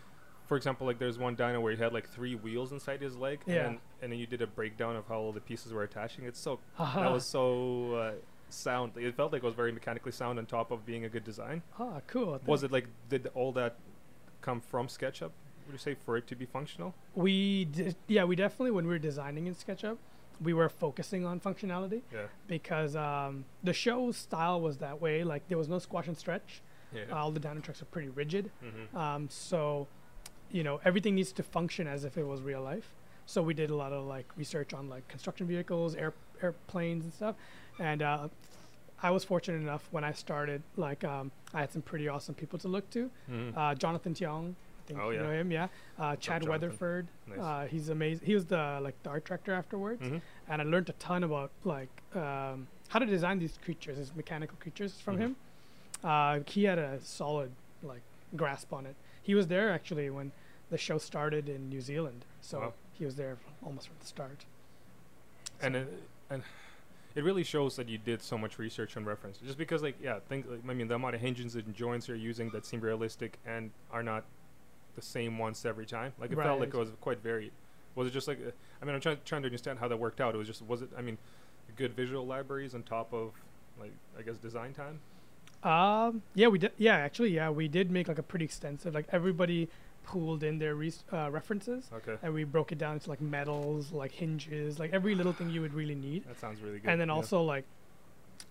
for 0.51 0.57
example, 0.57 0.85
like 0.85 0.99
there's 0.99 1.17
one 1.17 1.37
Dino 1.37 1.61
where 1.61 1.73
he 1.73 1.79
had 1.81 1.93
like 1.93 2.09
three 2.09 2.35
wheels 2.35 2.73
inside 2.73 3.01
his 3.01 3.17
leg, 3.17 3.39
Yeah. 3.47 3.55
and 3.55 3.65
then, 3.67 3.79
and 4.03 4.13
then 4.13 4.19
you 4.19 4.27
did 4.27 4.43
a 4.43 4.49
breakdown 4.49 4.97
of 4.97 5.07
how 5.07 5.19
all 5.21 5.31
the 5.33 5.41
pieces 5.41 5.73
were 5.73 5.85
attaching. 5.85 6.25
It's 6.25 6.41
so 6.41 6.59
that 6.77 7.13
was 7.13 7.25
so 7.25 7.95
uh, 7.95 8.13
sound. 8.49 8.93
It 8.97 9.15
felt 9.15 9.33
like 9.33 9.45
it 9.45 9.47
was 9.47 9.55
very 9.55 9.71
mechanically 9.71 10.11
sound 10.11 10.41
on 10.41 10.47
top 10.47 10.73
of 10.73 10.85
being 10.85 11.05
a 11.05 11.09
good 11.09 11.23
design. 11.23 11.63
ah 11.79 12.01
cool. 12.09 12.41
Was 12.47 12.65
it 12.65 12.73
like 12.73 12.87
did 13.09 13.31
all 13.37 13.53
that 13.53 13.77
come 14.41 14.61
from 14.61 14.89
SketchUp? 14.89 15.31
Would 15.67 15.73
you 15.75 15.79
say 15.79 15.95
for 16.05 16.17
it 16.17 16.27
to 16.27 16.35
be 16.35 16.47
functional? 16.47 16.97
We 17.15 17.67
did, 17.67 17.95
yeah, 18.09 18.25
we 18.25 18.35
definitely 18.35 18.73
when 18.73 18.87
we 18.89 18.93
were 18.95 18.99
designing 18.99 19.47
in 19.47 19.55
SketchUp, 19.55 19.99
we 20.43 20.53
were 20.53 20.69
focusing 20.69 21.25
on 21.25 21.39
functionality 21.39 22.01
Yeah. 22.13 22.23
because 22.49 22.97
um, 22.97 23.45
the 23.63 23.73
show's 23.73 24.17
style 24.17 24.61
was 24.61 24.79
that 24.79 25.01
way. 25.01 25.23
Like 25.23 25.47
there 25.47 25.59
was 25.59 25.69
no 25.69 25.79
squash 25.79 26.09
and 26.09 26.19
stretch. 26.19 26.61
Yeah. 26.93 27.05
all 27.13 27.31
the 27.31 27.39
down 27.39 27.63
trucks 27.63 27.81
are 27.83 27.85
pretty 27.85 28.09
rigid. 28.09 28.51
mm-hmm. 28.65 28.97
Um, 28.99 29.29
so, 29.31 29.87
you 30.51 30.63
know, 30.65 30.81
everything 30.85 31.15
needs 31.15 31.33
to 31.33 31.43
function 31.43 31.87
as 31.87 32.05
if 32.05 32.17
it 32.19 32.27
was 32.27 32.41
real 32.43 32.63
life. 32.63 32.91
So 33.27 33.43
we 33.43 33.55
did 33.55 33.71
a 33.71 33.77
lot 33.77 33.93
of 33.93 34.05
like 34.07 34.27
research 34.37 34.75
on 34.75 34.89
like 34.89 35.07
construction 35.09 35.47
vehicles, 35.47 35.95
air 35.95 36.13
airplanes 36.43 37.05
and 37.05 37.13
stuff. 37.13 37.37
And 37.79 38.03
uh, 38.03 38.29
I 39.03 39.11
was 39.11 39.25
fortunate 39.25 39.59
enough 39.59 39.87
when 39.93 40.05
I 40.05 40.13
started, 40.13 40.63
like 40.77 41.05
um, 41.05 41.31
I 41.55 41.61
had 41.61 41.73
some 41.73 41.83
pretty 41.83 42.09
awesome 42.09 42.35
people 42.35 42.59
to 42.61 42.69
look 42.69 42.89
to. 42.91 43.11
mm-hmm. 43.31 43.57
Uh, 43.57 43.75
Jonathan 43.77 44.15
Tiong, 44.15 44.51
I 44.51 44.87
think 44.89 45.01
Oh, 45.01 45.11
you 45.11 45.17
yeah. 45.19 45.23
know 45.23 45.31
him, 45.33 45.51
yeah. 45.53 45.69
Uh, 45.99 46.17
Chad? 46.17 46.47
Weatherford, 46.49 47.07
Nice. 47.29 47.39
uh, 47.39 47.67
he's 47.71 47.89
amazing. 47.89 48.27
He 48.27 48.35
was 48.35 48.47
the 48.47 48.81
like 48.83 49.01
the 49.05 49.11
art 49.11 49.25
director 49.25 49.53
afterwards, 49.53 50.03
Mhm. 50.03 50.21
and 50.49 50.61
I 50.63 50.65
learned 50.65 50.89
a 50.89 50.95
ton 50.95 51.23
about 51.23 51.51
like 51.65 51.89
um, 52.17 52.67
how 52.89 52.99
to 52.99 53.07
design 53.07 53.39
these 53.39 53.57
creatures, 53.65 53.97
these 53.99 54.13
mechanical 54.17 54.57
creatures 54.59 55.01
from 55.01 55.17
Mhm. 55.17 55.21
him. 55.21 55.37
Uh, 56.03 56.41
he 56.47 56.65
had 56.65 56.79
a 56.79 56.99
solid 57.03 57.53
like 57.85 58.03
grasp 58.37 58.73
on 58.73 58.87
it. 58.87 58.97
He 59.23 59.35
was 59.35 59.49
there 59.49 59.71
actually 59.71 60.11
when 60.11 60.33
the 60.71 60.79
show 60.79 60.99
started 60.99 61.49
in 61.49 61.69
New 61.69 61.81
Zealand, 61.81 62.25
so 62.41 62.61
Wow. 62.61 62.73
he 62.93 63.05
was 63.05 63.17
there 63.17 63.39
almost 63.65 63.89
from 63.89 63.97
the 64.01 64.07
start. 64.07 64.45
and 65.63 65.77
it, 65.77 65.89
and 66.31 66.43
it 67.15 67.23
really 67.25 67.43
shows 67.43 67.77
that 67.77 67.89
you 67.89 67.99
did 67.99 68.23
so 68.23 68.39
much 68.39 68.59
research 68.59 68.97
and 68.97 69.05
reference. 69.07 69.39
Just 69.39 69.59
because, 69.59 69.83
like, 69.83 69.97
yeah, 70.03 70.21
think 70.29 70.47
like, 70.49 70.61
I 70.67 70.73
mean, 70.73 70.89
the 70.89 70.95
amount 70.95 71.15
of 71.17 71.21
hinges 71.21 71.55
and 71.55 71.75
joints 71.75 72.09
you're 72.09 72.17
using 72.17 72.49
that 72.51 72.65
seem 72.65 72.81
realistic 72.81 73.39
and 73.45 73.71
are 73.93 74.03
not 74.03 74.25
the 74.97 75.03
same 75.03 75.37
ones 75.39 75.65
every 75.67 75.85
time. 75.87 76.13
Like, 76.19 76.31
it 76.33 76.37
felt 76.37 76.61
like 76.61 76.73
it 76.73 76.77
was 76.79 76.91
quite 77.01 77.19
varied. 77.23 77.53
Was 77.95 78.07
it 78.07 78.13
just 78.13 78.27
like? 78.29 78.39
Uh, 78.39 78.51
I 78.81 78.85
mean, 78.85 78.95
I'm 78.95 79.01
trying 79.01 79.19
trying 79.25 79.43
to 79.43 79.47
understand 79.47 79.81
how 79.81 79.89
that 79.89 79.97
worked 79.99 80.21
out. 80.21 80.35
It 80.35 80.39
was 80.39 80.47
just 80.47 80.63
was 80.63 80.81
it? 80.83 80.91
I 80.97 81.03
mean, 81.03 81.19
good 81.77 81.93
visual 81.95 82.25
libraries 82.25 82.75
on 82.75 82.85
top 82.85 83.13
of 83.13 83.33
like 83.79 83.93
I 84.19 84.23
guess 84.23 84.37
design 84.39 84.73
time. 84.73 85.01
Um, 85.63 86.23
yeah, 86.35 86.49
we 86.49 86.59
did. 86.59 86.73
Yeah, 86.79 86.97
actually, 86.97 87.31
yeah, 87.35 87.51
we 87.51 87.69
did 87.69 87.91
make 87.91 88.09
like 88.09 88.19
a 88.19 88.23
pretty 88.23 88.45
extensive. 88.45 88.95
Like 88.95 89.07
everybody 89.13 89.69
pooled 90.05 90.43
in 90.43 90.59
their 90.59 90.75
res- 90.75 91.05
uh, 91.13 91.31
references, 91.31 91.91
Okay, 91.93 92.17
and 92.23 92.33
we 92.33 92.45
broke 92.45 92.73
it 92.73 92.79
down 92.79 92.95
into 92.95 93.11
like 93.11 93.21
metals, 93.21 93.93
like 93.93 94.13
hinges, 94.13 94.79
like 94.79 94.93
every 94.93 95.15
little 95.15 95.33
thing 95.33 95.51
you 95.51 95.61
would 95.61 95.75
really 95.75 95.95
need. 95.95 96.25
that 96.27 96.41
sounds 96.41 96.61
really 96.63 96.79
good. 96.79 96.91
and 96.91 97.01
then 97.01 97.09
yeah. 97.09 97.15
also 97.15 97.43
like, 97.43 97.65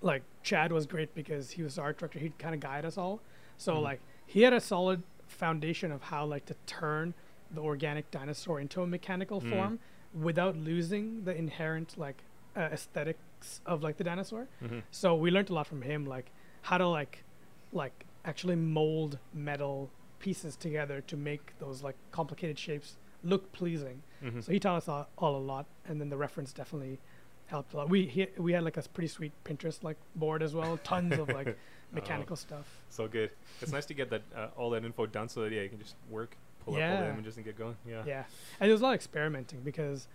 like 0.02 0.22
Chad 0.44 0.72
was 0.72 0.86
great 0.86 1.14
because 1.16 1.50
he 1.52 1.64
was 1.64 1.76
the 1.76 1.82
art 1.82 1.98
director. 1.98 2.20
He'd 2.20 2.38
kind 2.38 2.54
of 2.54 2.62
guide 2.62 2.86
us 2.86 2.98
all. 2.98 3.20
So 3.58 3.76
Mhm. 3.76 3.82
like 3.82 4.00
he 4.26 4.44
had 4.44 4.54
a 4.54 4.62
solid 4.62 5.02
foundation 5.28 5.92
of 5.92 6.04
how 6.04 6.26
like 6.26 6.46
to 6.46 6.56
turn 6.68 7.14
the 7.52 7.62
organic 7.62 8.10
dinosaur 8.12 8.60
into 8.60 8.82
a 8.84 8.88
mechanical 8.88 9.42
Mm. 9.42 9.50
form 9.50 9.80
without 10.14 10.56
losing 10.56 11.24
the 11.24 11.36
inherent 11.36 11.98
like 11.98 12.24
uh, 12.56 12.62
aesthetics 12.72 13.62
of 13.66 13.82
like 13.84 13.98
the 13.98 14.04
dinosaur. 14.04 14.48
Mhm. 14.62 14.84
So 14.92 15.16
we 15.16 15.32
learned 15.32 15.50
a 15.50 15.54
lot 15.54 15.68
from 15.68 15.82
him, 15.82 16.06
like 16.06 16.32
how 16.64 16.78
to 16.78 16.88
like, 16.88 17.24
like 17.72 18.06
actually 18.26 18.56
mold 18.56 19.18
metal 19.34 19.90
pieces 20.20 20.56
together 20.56 21.02
to 21.02 21.16
make 21.16 21.58
those 21.60 21.82
like 21.84 21.96
complicated 22.12 22.58
shapes 22.60 22.98
look 23.24 23.52
pleasing. 23.52 24.02
Mhm. 24.24 24.44
So 24.44 24.52
he 24.52 24.60
taught 24.60 24.78
us 24.78 24.88
all, 24.90 25.08
all 25.18 25.36
a 25.36 25.40
lot, 25.40 25.66
and 25.86 26.00
then 26.00 26.10
the 26.10 26.18
reference 26.18 26.52
definitely 26.54 27.00
helped 27.48 27.74
a 27.74 27.78
lot. 27.78 27.90
We 27.90 28.06
he, 28.06 28.28
we 28.38 28.54
had 28.54 28.64
like 28.64 28.78
a 28.78 28.82
pretty 28.84 29.08
sweet 29.08 29.32
Pinterest 29.46 29.84
like 29.84 29.98
board 30.16 30.44
as 30.44 30.54
well, 30.54 30.78
tons 30.84 31.18
of 31.18 31.30
like 31.30 31.58
mechanical 31.92 32.36
stuff. 32.36 32.68
so 32.90 33.08
good. 33.08 33.32
It's 33.62 33.72
nice 33.72 33.86
to 33.88 33.94
get 33.94 34.10
that 34.12 34.22
uh, 34.36 34.48
all 34.58 34.70
that 34.72 34.84
info 34.86 35.06
done 35.06 35.30
so 35.30 35.42
that 35.42 35.52
yeah, 35.52 35.62
you 35.62 35.70
can 35.70 35.80
just 35.80 35.96
work, 36.10 36.36
pull 36.64 36.76
up 36.76 36.82
all 36.82 36.88
the 36.88 36.94
Yeah. 37.06 37.14
images 37.14 37.36
and 37.38 37.46
get 37.46 37.58
going. 37.58 37.76
Yeah. 37.88 38.04
Yeah, 38.06 38.24
and 38.60 38.68
there 38.68 38.74
was 38.74 38.82
a 38.82 38.84
lot 38.84 38.92
of 38.92 38.96
experimenting 38.96 39.62
because, 39.62 40.08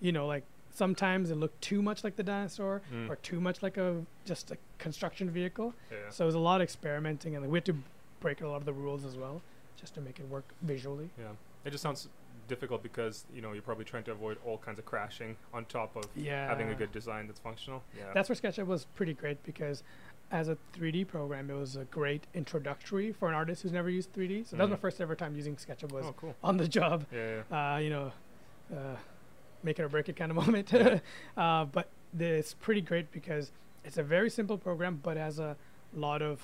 you 0.00 0.12
know, 0.12 0.26
like 0.26 0.44
sometimes 0.72 1.30
it 1.30 1.36
looked 1.36 1.60
too 1.62 1.82
much 1.82 2.02
like 2.02 2.16
the 2.16 2.22
dinosaur 2.22 2.82
Mm. 2.92 3.08
or 3.10 3.16
too 3.16 3.40
much 3.40 3.62
like 3.62 3.76
a 3.76 4.04
just 4.24 4.50
a 4.50 4.56
construction 4.78 5.30
vehicle. 5.30 5.74
Yeah. 5.90 5.98
So 6.10 6.24
it 6.24 6.26
was 6.26 6.34
a 6.34 6.38
lot 6.40 6.60
of 6.60 6.64
experimenting, 6.64 7.36
and 7.36 7.46
we 7.48 7.58
had 7.58 7.64
to 7.66 7.76
break 8.20 8.40
a 8.40 8.48
lot 8.48 8.56
of 8.56 8.64
the 8.64 8.72
rules 8.72 9.04
as 9.04 9.16
well, 9.16 9.42
just 9.76 9.94
to 9.94 10.00
make 10.00 10.18
it 10.18 10.28
work 10.28 10.44
visually. 10.62 11.10
Yeah, 11.18 11.26
it 11.64 11.70
just 11.70 11.82
sounds 11.82 12.08
difficult 12.48 12.82
because 12.82 13.24
you 13.32 13.40
know 13.40 13.52
you're 13.52 13.62
probably 13.62 13.84
trying 13.84 14.04
to 14.04 14.10
avoid 14.12 14.36
all 14.44 14.58
kinds 14.58 14.78
of 14.78 14.84
crashing 14.84 15.36
on 15.54 15.64
top 15.66 15.94
of 15.96 16.04
Yeah, 16.16 16.48
having 16.48 16.68
a 16.70 16.74
good 16.74 16.90
design 16.92 17.26
that's 17.26 17.40
functional. 17.40 17.82
Yeah, 17.96 18.12
That's 18.14 18.28
where 18.28 18.36
SketchUp 18.36 18.66
was 18.66 18.86
pretty 18.96 19.14
great 19.14 19.42
because, 19.44 19.82
as 20.30 20.48
a 20.48 20.56
3D 20.72 21.04
program, 21.06 21.50
it 21.50 21.54
was 21.54 21.76
a 21.76 21.84
great 21.84 22.26
introductory 22.34 23.12
for 23.12 23.28
an 23.28 23.34
artist 23.34 23.62
who's 23.62 23.72
never 23.72 23.90
used 23.90 24.12
3D. 24.12 24.44
So 24.44 24.56
that 24.56 24.62
was 24.64 24.70
my 24.70 24.76
Mhm. 24.76 24.80
first 24.80 25.00
ever 25.00 25.14
time 25.14 25.36
using 25.36 25.56
SketchUp 25.56 25.92
was 25.92 26.06
oh 26.06 26.14
cool. 26.14 26.34
on 26.42 26.56
the 26.56 26.66
job. 26.68 27.06
Yeah, 27.12 27.42
yeah. 27.50 27.74
Uh, 27.74 27.78
you 27.78 27.90
know, 27.90 28.12
uh, 28.74 28.96
make 29.64 29.78
it 29.78 29.82
or 29.82 29.88
break 29.88 30.08
it 30.08 30.16
kind 30.16 30.30
of 30.30 30.36
moment. 30.46 30.70
Yeah. 30.72 30.98
uh, 31.36 31.64
but 31.64 31.88
it's 32.18 32.54
pretty 32.54 32.80
great 32.80 33.10
because 33.12 33.52
it's 33.84 33.98
a 33.98 34.02
very 34.02 34.30
simple 34.30 34.58
program, 34.58 35.00
but 35.02 35.16
has 35.16 35.38
a 35.38 35.56
lot 35.94 36.22
of 36.22 36.40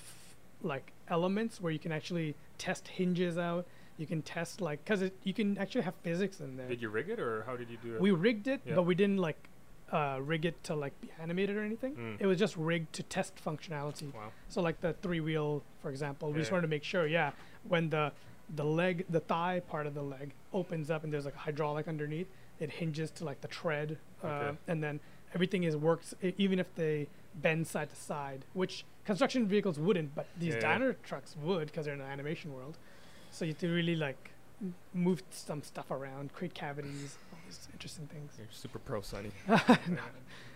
like 0.62 0.92
elements 1.08 1.60
where 1.60 1.72
you 1.72 1.78
can 1.78 1.92
actually 1.92 2.34
test 2.58 2.88
hinges 2.88 3.38
out. 3.38 3.66
You 3.96 4.06
can 4.06 4.22
test 4.22 4.60
like 4.60 4.84
because 4.84 5.10
you 5.24 5.34
can 5.34 5.58
actually 5.58 5.82
have 5.82 5.94
physics 6.02 6.40
in 6.40 6.56
there. 6.56 6.68
Did 6.68 6.80
you 6.82 6.88
rig 6.88 7.08
it 7.08 7.18
or 7.18 7.42
how 7.46 7.56
did 7.56 7.68
you 7.70 7.78
do 7.82 7.94
it? 7.96 8.00
We 8.00 8.10
rigged 8.12 8.46
it, 8.48 8.60
Yeah. 8.64 8.76
but 8.76 8.82
we 8.82 8.94
didn't 8.94 9.18
like 9.18 9.36
uh, 9.92 10.18
rig 10.22 10.44
it 10.44 10.62
to 10.64 10.74
like 10.74 10.98
be 11.00 11.10
animated 11.20 11.56
or 11.56 11.62
anything. 11.62 11.94
Mm. 11.96 12.16
It 12.20 12.26
was 12.26 12.38
just 12.38 12.56
rigged 12.56 12.92
to 12.94 13.02
test 13.02 13.34
functionality. 13.44 14.12
wow. 14.14 14.30
So 14.48 14.60
like 14.60 14.80
the 14.80 14.92
three 14.94 15.20
wheel, 15.20 15.62
for 15.82 15.90
example, 15.90 16.30
we 16.32 16.38
just 16.38 16.52
wanted 16.52 16.62
to 16.62 16.68
make 16.68 16.84
sure, 16.84 17.06
yeah, 17.06 17.30
when 17.66 17.90
the 17.90 18.12
the 18.54 18.64
leg, 18.64 19.04
the 19.10 19.20
thigh 19.20 19.60
part 19.68 19.86
of 19.86 19.94
the 19.94 20.02
leg 20.02 20.30
opens 20.54 20.90
up 20.90 21.04
and 21.04 21.12
there's 21.12 21.24
like 21.26 21.34
a 21.34 21.38
hydraulic 21.38 21.86
underneath, 21.88 22.28
it 22.60 22.70
hinges 22.70 23.10
to 23.12 23.24
like 23.24 23.40
the 23.40 23.48
tread, 23.48 23.98
uh, 24.22 24.26
Okay. 24.26 24.58
and 24.68 24.82
then 24.82 25.00
everything 25.34 25.62
is 25.64 25.76
works 25.76 26.14
e- 26.22 26.32
even 26.38 26.58
if 26.58 26.74
they 26.74 27.08
bend 27.34 27.66
side 27.66 27.90
to 27.90 27.96
side, 27.96 28.44
which 28.54 28.84
construction 29.04 29.46
vehicles 29.46 29.78
wouldn't, 29.78 30.14
but 30.14 30.26
these 30.38 30.54
Yeah. 30.54 30.78
Dinotrux 30.78 31.36
would 31.36 31.66
because 31.68 31.84
they're 31.86 31.94
in 31.94 32.00
the 32.00 32.06
animation 32.06 32.52
world. 32.52 32.78
So 33.30 33.44
you 33.44 33.52
have 33.52 33.58
to 33.60 33.68
really 33.68 33.94
like 33.96 34.30
move 34.92 35.22
some 35.30 35.62
stuff 35.62 35.90
around, 35.90 36.32
create 36.32 36.54
cavities, 36.54 37.16
all 37.32 37.38
these 37.46 37.68
interesting 37.72 38.06
things. 38.08 38.32
You're 38.38 38.48
super 38.50 38.78
pro, 38.80 39.00
Sunny. 39.02 39.30
No. 39.46 40.02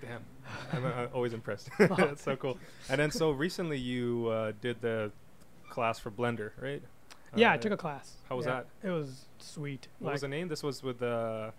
Damn, 0.00 0.24
I'm 0.72 0.84
uh, 0.84 1.06
always 1.14 1.32
impressed. 1.32 1.70
Oh, 1.78 1.86
That's 1.96 2.22
so 2.22 2.34
cool. 2.34 2.58
And 2.88 2.98
then 3.00 3.12
so 3.12 3.30
recently 3.30 3.78
you 3.78 4.26
uh, 4.28 4.52
did 4.60 4.80
the 4.80 5.12
class 5.70 6.00
for 6.00 6.10
Blender, 6.10 6.50
right? 6.60 6.82
Yeah, 7.36 7.52
I 7.52 7.54
Uh, 7.54 7.58
took 7.58 7.72
a 7.72 7.76
class. 7.76 8.16
how 8.28 8.36
was 8.36 8.46
Yeah, 8.46 8.62
that? 8.82 8.88
It 8.88 8.90
was 8.90 9.26
sweet. 9.38 9.86
What 10.00 10.12
was 10.12 10.20
the 10.22 10.28
name? 10.28 10.48
This 10.48 10.62
was 10.64 10.82
with 10.82 11.00
uh, 11.02 11.52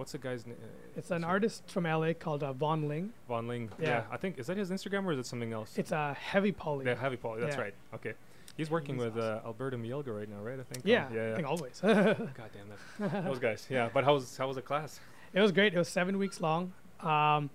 What's 0.00 0.12
the 0.12 0.18
guy's 0.18 0.46
name? 0.46 0.56
It's 0.96 1.10
an 1.10 1.24
artist 1.24 1.64
from 1.70 1.84
LA 1.84 2.14
called 2.14 2.42
uh, 2.42 2.54
Vaughn 2.54 2.88
Ling. 2.88 3.12
Vaughn 3.28 3.46
Ling. 3.46 3.68
Yeah. 3.78 3.88
Yeah. 3.88 4.02
I 4.10 4.16
think 4.16 4.38
is 4.38 4.46
that 4.46 4.56
his 4.56 4.70
Instagram 4.70 5.04
or 5.04 5.12
is 5.12 5.18
it 5.18 5.26
something 5.26 5.52
else? 5.52 5.76
It's 5.76 5.92
a 5.92 6.14
heavy 6.14 6.52
poly. 6.52 6.86
yeah, 6.86 6.94
Heavy 6.94 7.16
Paul. 7.18 7.36
That's 7.38 7.54
Yeah. 7.54 7.60
right. 7.62 7.74
Okay. 7.96 8.14
He's 8.56 8.70
working 8.70 8.94
He's 8.94 9.04
with 9.04 9.18
uh, 9.18 9.40
Alberto 9.44 9.76
Mielgo 9.76 10.16
right 10.18 10.26
now, 10.26 10.38
right? 10.38 10.58
I 10.58 10.62
think. 10.62 10.86
Yeah, 10.86 11.06
Um, 11.06 11.14
yeah. 11.14 11.32
I 11.32 11.34
think 11.36 11.46
always. 11.48 11.80
God 11.82 12.50
damn 12.54 13.10
that. 13.10 13.24
Those 13.26 13.38
guys. 13.38 13.66
Yeah. 13.68 13.90
But 13.92 14.04
how 14.04 14.14
was 14.14 14.38
how 14.38 14.46
was 14.46 14.56
the 14.56 14.62
class? 14.62 15.00
It 15.34 15.40
was 15.42 15.52
great. 15.52 15.74
It 15.74 15.78
was 15.78 15.88
seven 15.88 16.16
weeks 16.16 16.40
long. 16.40 16.72
Um, 17.00 17.50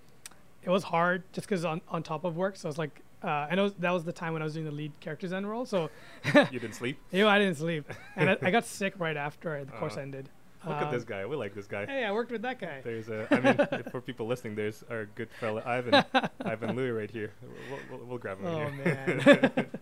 it 0.62 0.70
was 0.70 0.84
hard 0.84 1.24
just 1.32 1.48
because 1.48 1.64
on, 1.64 1.80
on 1.88 2.04
top 2.04 2.22
of 2.24 2.36
work. 2.36 2.54
So 2.56 2.68
I 2.68 2.70
was 2.70 2.78
like, 2.78 3.00
uh, 3.24 3.48
and 3.50 3.58
it 3.58 3.62
was, 3.64 3.74
that 3.80 3.90
was 3.90 4.04
the 4.04 4.12
time 4.12 4.34
when 4.34 4.42
I 4.42 4.44
was 4.44 4.54
doing 4.54 4.66
the 4.66 4.70
lead 4.72 4.92
character 5.00 5.26
design 5.26 5.46
role. 5.46 5.66
So 5.66 5.90
you 6.52 6.60
didn't 6.60 6.74
sleep. 6.76 6.96
you 7.10 7.22
know, 7.24 7.28
I 7.28 7.40
didn't 7.40 7.56
sleep, 7.56 7.92
and 8.14 8.30
I, 8.30 8.36
I 8.40 8.50
got 8.52 8.64
sick 8.64 8.94
right 8.98 9.16
after 9.16 9.64
the 9.64 9.72
course 9.72 9.96
Uh, 9.96 10.02
ended. 10.02 10.28
Look 10.66 10.76
at 10.82 10.90
this 10.90 11.02
Um, 11.02 11.08
guy. 11.08 11.26
We 11.26 11.36
like 11.36 11.54
this 11.54 11.66
guy. 11.66 11.86
Hey, 11.86 12.04
I 12.04 12.12
worked 12.12 12.30
with 12.32 12.42
that 12.42 12.58
guy. 12.60 12.80
There's 12.82 13.08
a. 13.08 13.26
I 13.30 13.40
mean, 13.40 13.82
for 13.92 14.00
people 14.00 14.26
listening, 14.26 14.54
there's 14.56 14.82
our 14.90 15.06
good 15.14 15.28
fella 15.40 15.62
Ivan, 15.64 16.04
Ivan 16.44 16.74
Louis 16.76 16.90
right 16.90 17.10
here. 17.10 17.32
We'll, 17.70 17.78
we'll, 17.98 18.06
we'll 18.08 18.18
grab 18.18 18.38
him. 18.40 18.46
Oh 18.46 18.68
here. 18.68 19.50
man. 19.54 19.66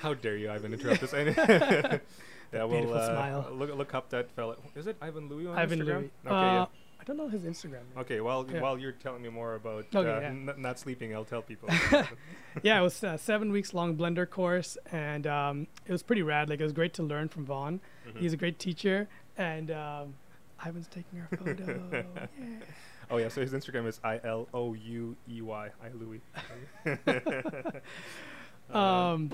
How 0.00 0.14
dare 0.14 0.36
you, 0.36 0.50
Ivan, 0.50 0.72
interrupt 0.74 1.02
us? 1.02 1.12
yeah, 1.14 1.98
we'll 2.52 2.68
beautiful 2.68 2.94
uh, 2.94 3.06
smile. 3.06 3.48
look 3.52 3.74
look 3.74 3.94
up 3.94 4.10
that 4.10 4.30
fella. 4.32 4.56
Is 4.76 4.86
it 4.86 4.96
Ivan 5.00 5.28
Louis 5.28 5.46
on 5.46 5.58
Ivan 5.58 5.80
Instagram? 5.80 5.86
Louis. 5.86 6.10
Okay, 6.26 6.58
uh, 6.58 6.66
I 7.00 7.04
don't 7.04 7.16
know 7.16 7.28
his 7.28 7.42
Instagram. 7.42 7.82
yeah. 7.94 8.00
Okay, 8.02 8.20
while 8.20 8.46
yeah. 8.50 8.60
while 8.60 8.78
you're 8.78 8.92
telling 8.92 9.22
me 9.22 9.28
more 9.28 9.54
about 9.54 9.86
Okay, 9.94 10.08
uh, 10.10 10.20
yeah. 10.20 10.26
n- 10.28 10.54
not 10.58 10.78
sleeping, 10.78 11.14
I'll 11.14 11.24
tell 11.24 11.42
people. 11.42 11.68
yeah, 12.62 12.78
it 12.78 12.82
was 12.82 13.02
a 13.02 13.18
seven 13.18 13.50
weeks 13.50 13.74
long 13.74 13.96
Blender 13.96 14.28
course, 14.28 14.76
and 14.92 15.26
um, 15.26 15.66
it 15.86 15.92
was 15.92 16.02
pretty 16.02 16.22
rad. 16.22 16.48
Like 16.48 16.60
it 16.60 16.64
was 16.64 16.72
great 16.72 16.94
to 16.94 17.02
learn 17.02 17.28
from 17.28 17.44
Vaughn. 17.46 17.80
Mhm. 18.08 18.18
He's 18.20 18.32
a 18.32 18.36
great 18.36 18.58
teacher, 18.58 19.08
and 19.36 19.70
um, 19.70 20.14
Ivan's 20.64 20.88
taking 20.88 21.20
our 21.20 21.36
photo. 21.36 21.80
yeah. 21.92 22.26
oh 23.10 23.16
yeah, 23.16 23.28
so 23.28 23.40
his 23.40 23.52
Instagram 23.52 23.86
is 23.86 24.00
I 24.04 24.20
L 24.24 24.48
O 24.54 24.74
U 24.74 25.16
E 25.30 25.40
Y. 25.42 25.70
I 25.82 25.88
Louie. 25.98 26.20
Um, 28.70 28.74
um 28.80 29.30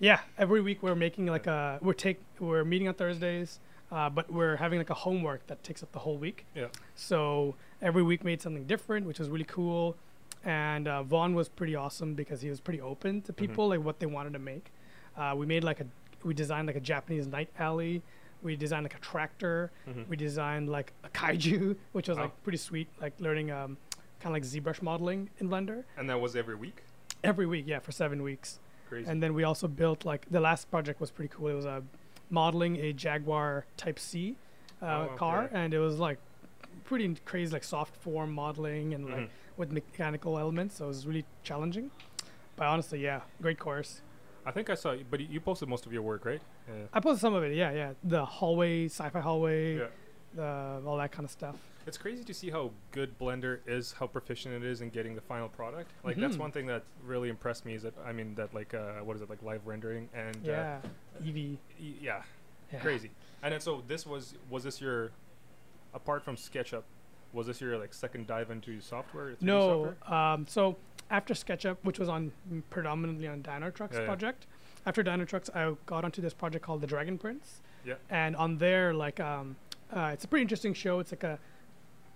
yeah 0.00 0.20
every 0.38 0.60
week 0.60 0.82
we're 0.82 0.96
making 0.96 1.26
like 1.26 1.46
a 1.46 1.78
we're 1.82 1.92
take 1.92 2.20
we're 2.40 2.64
meeting 2.64 2.88
on 2.88 2.94
thursdays 2.94 3.60
uh, 3.92 4.08
but 4.08 4.32
we're 4.32 4.56
having 4.56 4.78
like 4.78 4.90
a 4.90 4.94
homework 4.94 5.46
that 5.48 5.62
takes 5.62 5.82
up 5.82 5.92
the 5.92 5.98
whole 5.98 6.16
week 6.16 6.46
yeah. 6.54 6.66
so 6.94 7.54
every 7.82 8.02
week 8.02 8.24
made 8.24 8.40
something 8.40 8.64
different 8.64 9.06
which 9.06 9.18
was 9.18 9.28
really 9.28 9.44
cool 9.44 9.96
and 10.44 10.88
uh, 10.88 11.02
vaughn 11.02 11.34
was 11.34 11.48
pretty 11.48 11.76
awesome 11.76 12.14
because 12.14 12.40
he 12.40 12.48
was 12.48 12.60
pretty 12.60 12.80
open 12.80 13.20
to 13.20 13.32
people 13.32 13.68
like 13.68 13.84
what 13.84 14.00
they 14.00 14.06
wanted 14.06 14.32
to 14.32 14.38
make 14.38 14.72
uh, 15.16 15.34
we 15.36 15.44
made 15.44 15.62
like 15.62 15.80
a 15.80 15.86
we 16.24 16.32
designed 16.32 16.66
like 16.66 16.76
a 16.76 16.80
japanese 16.80 17.26
night 17.26 17.50
alley 17.58 18.02
we 18.42 18.56
designed 18.56 18.84
like 18.84 18.94
a 18.94 18.98
tractor 19.00 19.70
Mhm. 19.88 20.08
we 20.08 20.16
designed 20.16 20.68
like 20.68 20.92
a 21.04 21.08
kaiju 21.10 21.76
which 21.92 22.08
was 22.08 22.18
Oh. 22.18 22.22
like 22.22 22.42
pretty 22.42 22.58
sweet 22.58 22.88
like 23.00 23.12
learning 23.20 23.50
um, 23.50 23.76
kind 24.20 24.34
of 24.36 24.42
like 24.42 24.42
zbrush 24.44 24.82
modeling 24.82 25.30
in 25.38 25.48
blender 25.48 25.84
And 25.96 26.08
that 26.10 26.20
was 26.20 26.36
every 26.36 26.54
week. 26.54 26.82
every 27.24 27.46
week 27.46 27.64
yeah 27.66 27.78
for 27.80 27.92
seven 27.92 28.22
weeks 28.22 28.60
Crazy. 28.88 29.08
and 29.10 29.22
then 29.22 29.34
we 29.34 29.44
also 29.44 29.68
built 29.68 30.04
like 30.04 30.26
the 30.30 30.40
last 30.40 30.70
project 30.70 31.00
was 31.00 31.10
pretty 31.10 31.32
cool. 31.34 31.48
It 31.48 31.54
was 31.54 31.64
a 31.66 31.82
modeling 32.30 32.76
a 32.76 32.92
Jaguar 32.92 33.66
Type 33.76 33.98
C 33.98 34.36
uh, 34.82 35.08
Oh, 35.10 35.16
car, 35.16 35.44
okay. 35.44 35.54
and 35.60 35.74
it 35.74 35.78
was 35.78 35.98
like 35.98 36.18
pretty 36.84 37.14
crazy, 37.24 37.52
like 37.52 37.64
soft 37.64 37.94
form 37.96 38.32
modeling 38.32 38.94
and 38.94 39.06
Mhm. 39.06 39.12
like 39.12 39.30
with 39.56 39.70
mechanical 39.72 40.38
elements. 40.38 40.76
So 40.76 40.86
it 40.86 40.88
was 40.88 41.06
really 41.06 41.24
challenging. 41.42 41.90
But 42.56 42.66
honestly, 42.68 43.00
yeah, 43.02 43.20
great 43.42 43.58
course. 43.58 44.02
I 44.46 44.50
think 44.52 44.70
I 44.70 44.74
saw, 44.74 44.92
you, 44.92 45.04
but 45.10 45.20
you 45.20 45.40
posted 45.40 45.68
most 45.68 45.86
of 45.86 45.92
your 45.92 46.02
work, 46.02 46.24
right? 46.24 46.40
Yeah. 46.68 46.84
I 46.92 47.00
posted 47.00 47.20
some 47.20 47.34
of 47.34 47.42
it. 47.44 47.54
Yeah, 47.54 47.72
yeah. 47.72 47.92
The 48.04 48.24
hallway, 48.24 48.86
sci-fi 48.86 49.20
hallway, 49.20 49.76
yeah. 49.78 49.84
the 50.34 50.82
all 50.86 50.96
that 50.96 51.12
kind 51.12 51.24
of 51.24 51.30
stuff. 51.30 51.56
It's 51.86 51.96
crazy 51.98 52.22
to 52.24 52.34
see 52.34 52.50
how 52.50 52.70
good 52.92 53.18
Blender 53.18 53.58
is, 53.66 53.92
how 53.92 54.06
proficient 54.06 54.54
it 54.54 54.62
is 54.64 54.80
in 54.80 54.90
getting 54.90 55.14
the 55.14 55.20
final 55.20 55.48
product. 55.48 55.90
Like 56.04 56.16
that's 56.16 56.36
Mhm. 56.36 56.40
one 56.40 56.52
thing 56.52 56.66
that 56.66 56.82
really 57.04 57.28
impressed 57.30 57.64
me 57.64 57.74
is 57.74 57.82
that 57.82 57.94
I 58.04 58.12
mean 58.12 58.34
that 58.36 58.54
like 58.54 58.74
uh, 58.74 59.00
what 59.00 59.16
is 59.16 59.22
it 59.22 59.30
like 59.30 59.42
live 59.42 59.66
rendering 59.66 60.08
and 60.14 60.36
uh, 60.36 60.50
Yeah, 60.50 60.80
Eevee. 61.22 61.56
y- 61.80 61.94
yeah, 62.00 62.22
Yeah. 62.72 62.80
crazy. 62.80 63.10
And 63.42 63.52
then 63.52 63.60
so 63.60 63.82
this 63.88 64.06
was 64.06 64.34
was 64.50 64.62
this 64.64 64.80
your 64.80 65.10
apart 65.94 66.22
from 66.22 66.36
SketchUp, 66.36 66.82
was 67.32 67.46
this 67.46 67.60
your 67.60 67.78
like 67.78 67.92
second 67.94 68.26
dive 68.26 68.50
into 68.50 68.80
software? 68.80 69.34
No. 69.40 69.86
software? 69.96 70.14
Um, 70.14 70.46
so 70.46 70.76
after 71.10 71.34
SketchUp, 71.34 71.76
which 71.82 71.98
was 71.98 72.08
on 72.08 72.32
mm, 72.52 72.62
predominantly 72.70 73.26
on 73.26 73.42
Dinotrux 73.42 73.92
Yeah, 73.92 74.00
yeah. 74.00 74.06
project, 74.06 74.46
after 74.86 75.02
Dinotrux, 75.02 75.54
I 75.54 75.74
got 75.86 76.04
onto 76.04 76.22
this 76.22 76.32
project 76.34 76.64
called 76.64 76.80
the 76.80 76.86
Dragon 76.86 77.18
Prince. 77.18 77.60
Yeah. 77.84 77.94
And 78.08 78.36
on 78.36 78.58
there, 78.58 78.94
like, 78.94 79.20
um, 79.20 79.56
uh, 79.94 80.10
it's 80.12 80.24
a 80.24 80.28
pretty 80.28 80.42
interesting 80.42 80.74
show. 80.74 81.00
It's 81.00 81.12
like 81.12 81.24
a 81.24 81.38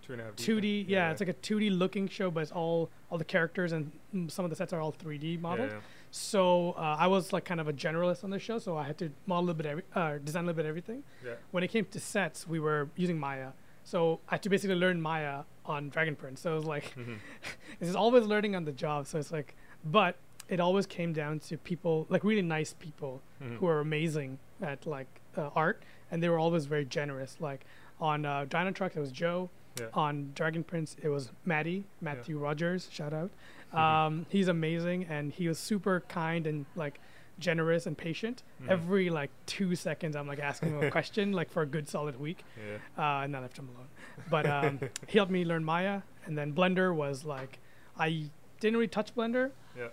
Two 0.02 0.12
and 0.12 0.20
a 0.20 0.24
half. 0.26 0.36
2D, 0.36 0.84
yeah, 0.86 1.10
it's 1.10 1.20
like 1.20 1.30
a 1.30 1.34
2D 1.34 1.76
looking 1.78 2.06
show, 2.08 2.30
but 2.30 2.40
it's 2.40 2.52
all 2.52 2.90
all 3.10 3.16
the 3.16 3.24
characters 3.24 3.72
and 3.72 3.90
mm, 4.14 4.30
some 4.30 4.44
of 4.44 4.50
the 4.50 4.56
sets 4.56 4.72
are 4.74 4.80
all 4.80 4.92
3D 4.92 5.40
modeled. 5.40 5.70
Yeah, 5.70 5.78
So 6.10 6.72
uh, 6.72 6.96
I 6.98 7.06
was 7.06 7.32
like 7.32 7.46
kind 7.46 7.58
of 7.58 7.68
a 7.68 7.72
generalist 7.72 8.22
on 8.22 8.28
the 8.28 8.38
show, 8.38 8.58
so 8.58 8.76
I 8.76 8.84
had 8.84 8.98
to 8.98 9.10
model 9.26 9.44
a 9.44 9.46
little 9.46 9.54
bit, 9.62 9.66
every, 9.66 9.82
uh, 9.94 10.18
design 10.22 10.44
a 10.44 10.46
little 10.48 10.62
bit 10.62 10.66
everything. 10.68 11.04
yeah. 11.24 11.32
When 11.52 11.64
it 11.64 11.68
came 11.68 11.86
to 11.86 11.98
sets, 12.00 12.46
we 12.46 12.60
were 12.60 12.90
using 12.96 13.18
Maya, 13.18 13.52
so 13.82 14.20
I 14.28 14.34
had 14.34 14.42
to 14.42 14.50
basically 14.50 14.76
learn 14.76 15.00
Maya 15.00 15.44
on 15.66 15.88
Dragon 15.88 16.14
Prince. 16.16 16.40
So 16.40 16.52
it 16.52 16.56
was 16.56 16.64
like. 16.66 16.94
Mhm. 16.96 17.16
This 17.80 17.88
is 17.88 17.96
always 17.96 18.24
learning 18.24 18.54
on 18.54 18.64
the 18.64 18.72
job. 18.72 19.06
So 19.08 19.18
it's 19.18 19.32
like, 19.32 19.56
but 19.84 20.16
it 20.48 20.60
always 20.60 20.86
came 20.86 21.12
down 21.12 21.40
to 21.40 21.56
people, 21.58 22.06
like 22.08 22.22
really 22.22 22.42
nice 22.42 22.72
people 22.78 23.20
Mhm. 23.42 23.56
who 23.56 23.66
are 23.66 23.80
amazing 23.80 24.38
at 24.62 24.86
like 24.86 25.08
uh, 25.36 25.50
art, 25.56 25.82
and 26.10 26.22
they 26.22 26.28
were 26.28 26.38
always 26.38 26.66
very 26.66 26.84
generous. 26.84 27.36
Like 27.40 27.64
on 28.00 28.24
uh, 28.24 28.44
Dinotrux, 28.48 28.96
it 28.96 29.00
was 29.00 29.10
Joe. 29.10 29.50
Yeah. 29.80 29.86
On 29.92 30.30
Dragon 30.36 30.62
Prince, 30.62 30.94
it 31.02 31.08
was 31.08 31.32
Maddie, 31.44 31.82
Matthew 32.00 32.38
Rogers. 32.38 32.88
Shout 32.92 33.12
out. 33.12 33.30
Mhm. 33.72 33.78
Um, 33.78 34.26
he's 34.28 34.46
amazing, 34.46 35.04
and 35.06 35.32
he 35.32 35.48
was 35.48 35.58
super 35.58 36.04
kind 36.08 36.46
and 36.46 36.66
like 36.76 37.00
generous 37.38 37.86
and 37.86 37.96
patient. 37.98 38.42
Mhm. 38.62 38.68
Every 38.68 39.10
like 39.10 39.30
two 39.46 39.74
seconds, 39.74 40.14
I'm 40.16 40.26
like 40.26 40.38
asking 40.38 40.70
him 40.70 40.82
a 40.84 40.90
question, 40.98 41.32
like 41.32 41.50
for 41.50 41.62
a 41.62 41.66
good 41.66 41.88
solid 41.88 42.18
week 42.20 42.44
Yeah. 42.56 42.76
uh, 43.20 43.24
and 43.24 43.34
then 43.34 43.40
I 43.40 43.42
left 43.42 43.58
him 43.58 43.68
alone. 43.74 43.88
But 44.30 44.46
um, 44.46 44.80
he 45.08 45.18
helped 45.18 45.32
me 45.32 45.44
learn 45.44 45.64
Maya, 45.64 46.02
and 46.26 46.36
then 46.38 46.52
Blender 46.52 46.94
was 46.94 47.24
like, 47.24 47.58
I 47.98 48.30
didn't 48.60 48.76
really 48.76 48.88
touch 48.88 49.14
Blender. 49.14 49.50
Yeah. 49.76 49.88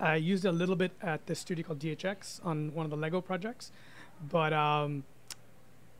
I 0.00 0.16
used 0.16 0.44
it 0.44 0.48
a 0.48 0.52
little 0.52 0.76
bit 0.76 0.92
at 1.02 1.26
this 1.26 1.38
studio 1.38 1.64
called 1.66 1.78
DHX 1.78 2.44
on 2.44 2.74
one 2.74 2.84
of 2.84 2.90
the 2.90 2.96
Lego 2.96 3.20
projects, 3.20 3.70
but 4.30 4.52
um, 4.52 5.04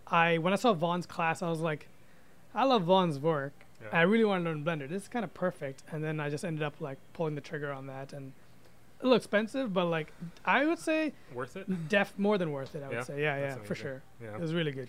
I 0.06 0.38
when 0.38 0.52
I 0.52 0.56
saw 0.56 0.72
Vaughn's 0.72 1.06
class, 1.06 1.42
I 1.42 1.48
was 1.50 1.60
like, 1.60 1.88
I 2.54 2.64
love 2.64 2.82
Vaughn's 2.84 3.18
work. 3.18 3.52
Yeah. 3.82 3.88
I 3.98 4.02
really 4.02 4.24
want 4.24 4.44
to 4.44 4.50
learn 4.50 4.64
Blender. 4.64 4.88
This 4.88 5.02
is 5.02 5.08
kind 5.08 5.24
of 5.24 5.34
perfect. 5.34 5.82
And 5.90 6.02
then 6.02 6.20
I 6.20 6.30
just 6.30 6.44
ended 6.44 6.62
up 6.62 6.80
like 6.80 6.98
pulling 7.12 7.34
the 7.34 7.40
trigger 7.40 7.72
on 7.72 7.86
that, 7.88 8.12
and 8.12 8.32
a 9.04 9.06
little 9.06 9.16
expensive, 9.16 9.72
but 9.72 9.84
like 9.84 10.12
I 10.44 10.64
would 10.64 10.78
say, 10.78 11.12
Worth 11.32 11.56
it? 11.56 11.88
def 11.88 12.14
more 12.18 12.38
than 12.38 12.50
worth 12.52 12.74
it. 12.74 12.82
I 12.82 12.88
would 12.88 12.94
Yeah? 12.94 13.02
say, 13.02 13.22
yeah, 13.22 13.38
yeah, 13.38 13.54
for 13.56 13.74
sure. 13.74 14.02
Yeah. 14.20 14.34
It 14.34 14.40
was 14.40 14.54
really 14.54 14.72
good. 14.72 14.88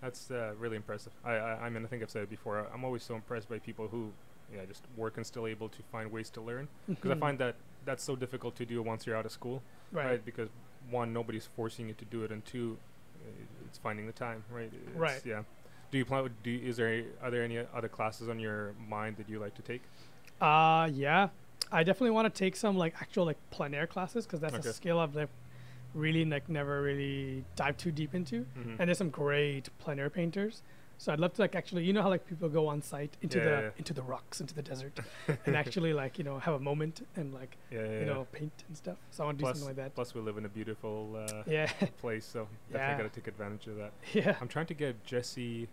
That's 0.00 0.30
uh, 0.30 0.54
really 0.58 0.76
impressive. 0.76 1.12
I, 1.24 1.32
I, 1.32 1.50
I 1.66 1.68
mean, 1.70 1.84
I 1.84 1.86
think 1.88 2.02
I've 2.02 2.10
said 2.10 2.22
it 2.22 2.30
before. 2.30 2.66
I'm 2.72 2.84
always 2.84 3.02
so 3.02 3.14
impressed 3.14 3.50
by 3.50 3.58
people 3.58 3.86
who, 3.88 4.12
yeah, 4.54 4.64
just 4.66 4.82
work 4.96 5.18
and 5.18 5.26
still 5.26 5.46
able 5.46 5.68
to 5.68 5.82
find 5.92 6.10
ways 6.10 6.30
to 6.30 6.40
learn. 6.40 6.68
Because 6.88 7.10
I 7.10 7.14
Mhm. 7.14 7.20
find 7.20 7.38
that 7.38 7.54
that's 7.84 8.02
so 8.02 8.16
difficult 8.16 8.56
to 8.56 8.64
do 8.64 8.82
once 8.82 9.06
you're 9.06 9.16
out 9.16 9.26
of 9.26 9.32
school, 9.32 9.62
right? 9.92 10.24
Because 10.24 10.48
one, 10.90 11.12
nobody's 11.12 11.46
forcing 11.54 11.86
you 11.88 11.94
to 11.94 12.04
do 12.06 12.24
it, 12.24 12.30
and 12.32 12.42
two, 12.46 12.78
it's 13.66 13.76
finding 13.78 14.06
the 14.06 14.12
time, 14.12 14.42
right? 14.50 14.72
It's, 14.72 14.96
Right. 14.96 15.20
Yeah. 15.26 15.42
Do 15.90 15.98
you 15.98 16.04
plan? 16.06 16.30
Do 16.42 16.50
you, 16.50 16.66
is 16.68 16.76
there 16.78 17.02
are 17.20 17.30
there 17.30 17.42
any 17.42 17.58
other 17.74 17.88
classes 17.88 18.28
on 18.28 18.38
your 18.38 18.72
mind 18.88 19.16
that 19.18 19.28
you 19.28 19.38
like 19.38 19.54
to 19.56 19.62
take? 19.62 19.82
Uh 20.40 20.88
yeah. 20.92 21.28
I 21.72 21.82
definitely 21.84 22.10
want 22.10 22.32
to 22.32 22.36
take 22.38 22.56
some 22.56 22.76
like 22.76 22.94
actual 23.00 23.24
like 23.26 23.38
plein 23.50 23.74
air 23.74 23.86
classes 23.86 24.26
because 24.26 24.40
that's 24.40 24.54
Okay. 24.54 24.68
a 24.68 24.72
skill 24.72 24.98
I've 24.98 25.14
like 25.14 25.28
really 25.94 26.24
like 26.24 26.48
never 26.48 26.82
really 26.82 27.44
dive 27.56 27.76
too 27.76 27.92
deep 27.92 28.14
into. 28.14 28.46
Mhm. 28.58 28.76
And 28.78 28.88
there's 28.88 28.98
some 28.98 29.10
great 29.10 29.68
plein 29.78 29.98
air 29.98 30.10
painters. 30.10 30.62
So 30.98 31.12
I'd 31.12 31.18
love 31.20 31.32
to 31.34 31.40
like 31.40 31.54
actually 31.54 31.84
you 31.84 31.92
know 31.94 32.02
how 32.02 32.10
like 32.10 32.26
people 32.26 32.48
go 32.48 32.66
on 32.66 32.82
site 32.82 33.16
into 33.22 33.38
Yeah, 33.38 33.44
the 33.44 33.50
yeah, 33.50 33.60
yeah. 33.62 33.70
into 33.78 33.94
the 33.94 34.02
rocks, 34.02 34.40
into 34.40 34.52
the 34.54 34.62
desert 34.62 34.98
and 35.46 35.56
actually 35.56 35.92
like, 35.94 36.18
you 36.18 36.24
know, 36.24 36.38
have 36.38 36.54
a 36.54 36.58
moment 36.60 37.06
and 37.16 37.32
like, 37.32 37.56
you 37.70 38.04
know, 38.04 38.26
paint 38.32 38.64
and 38.68 38.76
stuff. 38.76 38.98
So 39.10 39.22
I 39.22 39.26
want 39.26 39.38
to 39.38 39.44
do 39.44 39.48
something 39.48 39.64
like 39.66 39.76
that. 39.76 39.94
plus 39.94 40.14
we 40.14 40.20
live 40.20 40.36
in 40.38 40.44
a 40.44 40.48
beautiful 40.50 41.16
uh, 41.16 41.42
Yeah. 41.46 41.70
place, 42.00 42.26
so 42.26 42.48
definitely 42.70 43.04
got 43.04 43.12
to 43.14 43.20
take 43.20 43.28
advantage 43.28 43.66
of 43.68 43.76
that. 43.76 43.92
yeah. 44.12 44.36
I'm 44.40 44.48
trying 44.48 44.66
to 44.66 44.74
get 44.74 45.02
Jesse 45.04 45.68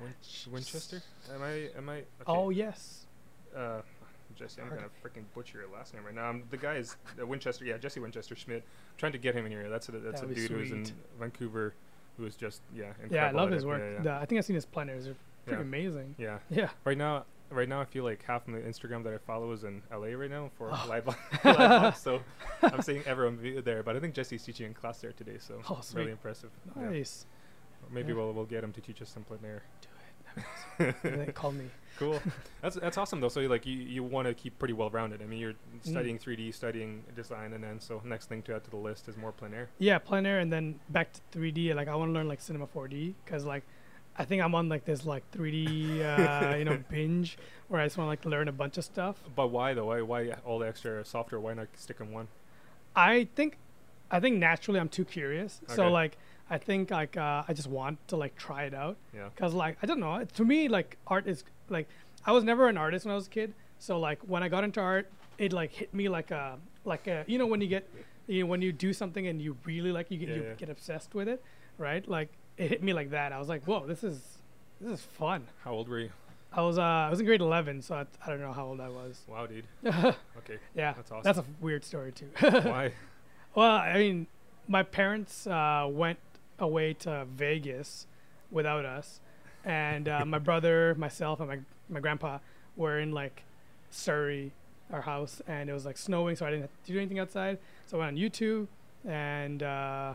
Winch- 0.00 0.48
Winchester. 0.50 1.02
Am 1.34 1.42
I? 1.42 1.68
Am 1.76 1.88
I? 1.88 1.96
Okay. 1.98 2.04
Oh 2.26 2.50
yes. 2.50 3.06
uh, 3.54 3.82
Jesse, 4.36 4.60
I'm 4.62 4.68
gonna 4.68 4.82
freaking 5.04 5.24
butcher 5.34 5.58
your 5.60 5.68
last 5.72 5.94
name 5.94 6.04
right 6.04 6.14
now. 6.14 6.30
Um, 6.30 6.42
the 6.50 6.56
guy 6.56 6.74
is 6.76 6.96
uh, 7.20 7.26
Winchester. 7.26 7.64
Yeah, 7.64 7.78
Jesse 7.78 8.00
Winchester 8.00 8.34
Schmidt. 8.36 8.64
trying 8.98 9.12
to 9.12 9.18
get 9.18 9.34
him 9.34 9.46
in 9.46 9.52
here. 9.52 9.68
That's 9.68 9.88
a 9.88 9.92
that's 9.92 10.20
That'd 10.20 10.36
a 10.36 10.40
dude 10.40 10.50
who's 10.50 10.70
in. 10.72 10.86
Vancouver, 11.18 11.74
who 12.16 12.24
is 12.26 12.36
just 12.36 12.62
yeah. 12.74 12.86
Incredible 13.02 13.14
Yeah, 13.16 13.26
I 13.26 13.30
love 13.32 13.50
his 13.50 13.64
it. 13.64 13.66
work. 13.66 13.80
Yeah, 13.84 13.92
yeah. 13.96 14.02
The- 14.02 14.12
I 14.14 14.24
think 14.26 14.38
I've 14.38 14.44
seen 14.44 14.54
his 14.56 14.66
planners. 14.66 15.04
They're 15.04 15.14
pretty 15.46 15.58
Yeah. 15.58 15.66
amazing. 15.66 16.14
yeah. 16.18 16.38
Yeah. 16.50 16.68
Right 16.84 16.96
now, 16.98 17.24
right 17.50 17.68
now, 17.68 17.80
I 17.80 17.84
feel 17.84 18.04
like 18.04 18.22
half 18.24 18.46
of 18.48 18.54
the 18.54 18.60
Instagram 18.60 19.02
that 19.04 19.12
I 19.12 19.18
follow 19.18 19.52
is 19.52 19.64
in 19.64 19.82
LA 19.90 20.08
right 20.16 20.30
now 20.30 20.50
for 20.56 20.70
Oh. 20.72 20.86
live, 20.88 21.06
live 21.44 21.96
So 21.96 22.20
I'm 22.62 22.80
seeing 22.82 23.02
everyone 23.06 23.62
there, 23.64 23.82
but 23.82 23.96
I 23.96 24.00
think 24.00 24.14
Jesse's 24.14 24.42
teaching 24.44 24.66
in 24.66 24.74
class 24.74 25.00
there 25.00 25.12
today, 25.12 25.36
so 25.38 25.60
Oh, 25.68 25.80
really 25.94 26.12
impressive. 26.12 26.50
Yeah. 26.76 26.88
Nice. 26.90 27.26
Maybe 27.90 28.08
Yeah. 28.10 28.14
we'll 28.18 28.32
we'll 28.32 28.44
get 28.46 28.62
him 28.64 28.72
to 28.72 28.80
teach 28.80 29.02
us 29.02 29.08
some 29.10 29.24
plein 29.24 29.40
air. 29.44 29.62
Do 30.78 30.84
it. 31.04 31.34
called 31.34 31.56
me. 31.56 31.66
Cool. 31.98 32.20
That's 32.62 32.76
that's 32.76 32.96
awesome 32.96 33.20
though. 33.20 33.28
So 33.28 33.40
you 33.40 33.48
like 33.48 33.66
you, 33.66 33.74
you 33.76 34.02
want 34.04 34.28
to 34.28 34.34
keep 34.34 34.58
pretty 34.58 34.72
well 34.74 34.88
rounded. 34.90 35.20
I 35.22 35.26
mean, 35.26 35.38
you're 35.40 35.52
Mm. 35.52 35.90
studying 35.90 36.18
3D, 36.18 36.54
studying 36.54 37.02
design, 37.16 37.52
and 37.54 37.62
then 37.64 37.80
so 37.80 38.00
next 38.04 38.26
thing 38.28 38.40
to 38.42 38.54
add 38.54 38.62
to 38.64 38.70
the 38.70 38.76
list 38.76 39.08
is 39.08 39.16
more 39.16 39.32
plein 39.32 39.52
air. 39.52 39.68
Yeah, 39.78 39.98
plein 39.98 40.24
air, 40.26 40.38
and 40.38 40.52
then 40.52 40.78
back 40.90 41.08
to 41.12 41.20
3D. 41.38 41.74
Like 41.74 41.88
I 41.88 41.94
want 41.96 42.10
to 42.10 42.12
learn 42.12 42.28
like 42.28 42.40
Cinema 42.40 42.66
4D 42.68 43.14
because 43.24 43.44
like 43.44 43.64
I 44.16 44.24
think 44.24 44.42
I'm 44.42 44.54
on 44.54 44.68
like 44.68 44.84
this 44.84 45.04
like 45.04 45.24
3D 45.32 46.00
uh, 46.02 46.56
you 46.60 46.64
know 46.64 46.78
binge 46.88 47.36
where 47.68 47.80
I 47.80 47.86
just 47.86 47.96
want 47.98 48.06
to 48.06 48.10
like 48.10 48.24
learn 48.24 48.46
a 48.48 48.52
bunch 48.52 48.78
of 48.78 48.84
stuff. 48.84 49.16
But 49.34 49.48
why 49.48 49.74
though? 49.74 49.86
Why 49.86 50.02
why 50.02 50.30
all 50.44 50.58
the 50.60 50.68
extra 50.68 51.04
software? 51.04 51.40
Why 51.40 51.54
not 51.54 51.66
stick 51.76 51.98
in 52.00 52.12
one? 52.12 52.28
I 52.94 53.28
think 53.34 53.56
I 54.10 54.20
think 54.20 54.36
naturally 54.38 54.78
I'm 54.78 54.88
too 54.88 55.04
curious. 55.04 55.60
So 55.66 55.90
like 55.90 56.16
I 56.50 56.58
think 56.58 56.90
like 56.90 57.16
uh, 57.16 57.42
I 57.48 57.52
just 57.54 57.68
want 57.68 58.06
to 58.08 58.16
like 58.16 58.36
try 58.36 58.64
it 58.64 58.74
out 58.74 58.96
Yeah. 59.14 59.30
because 59.34 59.52
like 59.54 59.78
I 59.82 59.86
don't 59.86 60.00
know. 60.00 60.24
To 60.24 60.44
me 60.44 60.68
like 60.68 60.96
art 61.06 61.26
is 61.26 61.42
like 61.72 61.88
I 62.24 62.32
was 62.32 62.44
never 62.44 62.68
an 62.68 62.76
artist 62.76 63.04
when 63.04 63.12
I 63.12 63.16
was 63.16 63.26
a 63.26 63.30
kid. 63.30 63.54
So 63.78 63.98
like 63.98 64.20
when 64.26 64.42
I 64.42 64.48
got 64.48 64.62
into 64.64 64.80
art, 64.80 65.08
it 65.38 65.52
like 65.52 65.72
hit 65.72 65.92
me 65.92 66.08
like 66.08 66.30
a 66.30 66.58
like 66.84 67.06
a 67.08 67.24
you 67.26 67.38
know 67.38 67.46
when 67.46 67.60
you 67.60 67.66
get 67.66 67.88
you 68.26 68.40
know 68.44 68.46
when 68.46 68.62
you 68.62 68.72
do 68.72 68.92
something 68.92 69.26
and 69.26 69.42
you 69.42 69.56
really 69.64 69.90
like 69.92 70.10
you 70.10 70.18
get 70.18 70.28
Yeah, 70.28 70.34
you 70.36 70.42
yeah. 70.42 70.54
get 70.54 70.68
obsessed 70.70 71.14
with 71.14 71.26
it, 71.28 71.42
right? 71.78 72.06
Like 72.06 72.28
it 72.56 72.68
hit 72.68 72.82
me 72.82 72.92
like 72.92 73.10
that. 73.10 73.32
I 73.32 73.38
was 73.38 73.48
like, 73.48 73.64
whoa, 73.64 73.86
this 73.86 74.04
is 74.04 74.20
this 74.80 75.00
is 75.00 75.04
fun. 75.04 75.46
How 75.64 75.72
old 75.72 75.88
were 75.88 75.98
you? 76.00 76.10
I 76.52 76.60
was 76.60 76.78
uh 76.78 76.82
I 76.82 77.10
was 77.10 77.18
in 77.18 77.26
grade 77.26 77.40
11, 77.40 77.82
so 77.82 77.94
I, 77.96 78.06
I 78.24 78.28
don't 78.30 78.40
know 78.40 78.52
how 78.52 78.66
old 78.66 78.80
I 78.80 78.88
was. 78.88 79.22
Wow, 79.26 79.46
dude. 79.46 79.64
Okay. 80.38 80.58
Yeah, 80.74 80.92
that's 80.94 81.10
awesome. 81.10 81.22
That's 81.24 81.38
a 81.38 81.44
weird 81.60 81.84
story 81.84 82.12
too. 82.12 82.28
why? 82.40 82.92
Well, 83.54 83.70
I 83.70 83.94
mean, 83.94 84.26
my 84.68 84.82
parents 84.82 85.46
uh, 85.46 85.86
went 85.90 86.18
away 86.58 86.94
to 86.94 87.24
Vegas 87.26 88.06
without 88.50 88.84
us, 88.84 89.20
and 89.64 90.08
uh, 90.08 90.24
my 90.24 90.38
brother, 90.38 90.94
myself, 90.96 91.40
and 91.40 91.48
my 91.48 91.58
my 91.88 92.00
grandpa 92.00 92.38
were 92.76 92.98
in 92.98 93.12
like 93.12 93.42
Surrey, 93.90 94.52
our 94.92 95.02
house, 95.02 95.42
and 95.46 95.68
it 95.68 95.72
was 95.72 95.84
like 95.84 95.98
snowing, 95.98 96.36
so 96.36 96.46
I 96.46 96.50
didn't 96.50 96.62
have 96.62 96.70
to 96.86 96.92
do 96.92 96.98
anything 96.98 97.18
outside. 97.18 97.58
So 97.86 97.96
I 97.98 98.00
went 98.06 98.16
on 98.16 98.22
YouTube, 98.22 98.66
and 99.06 99.62
uh, 99.62 100.14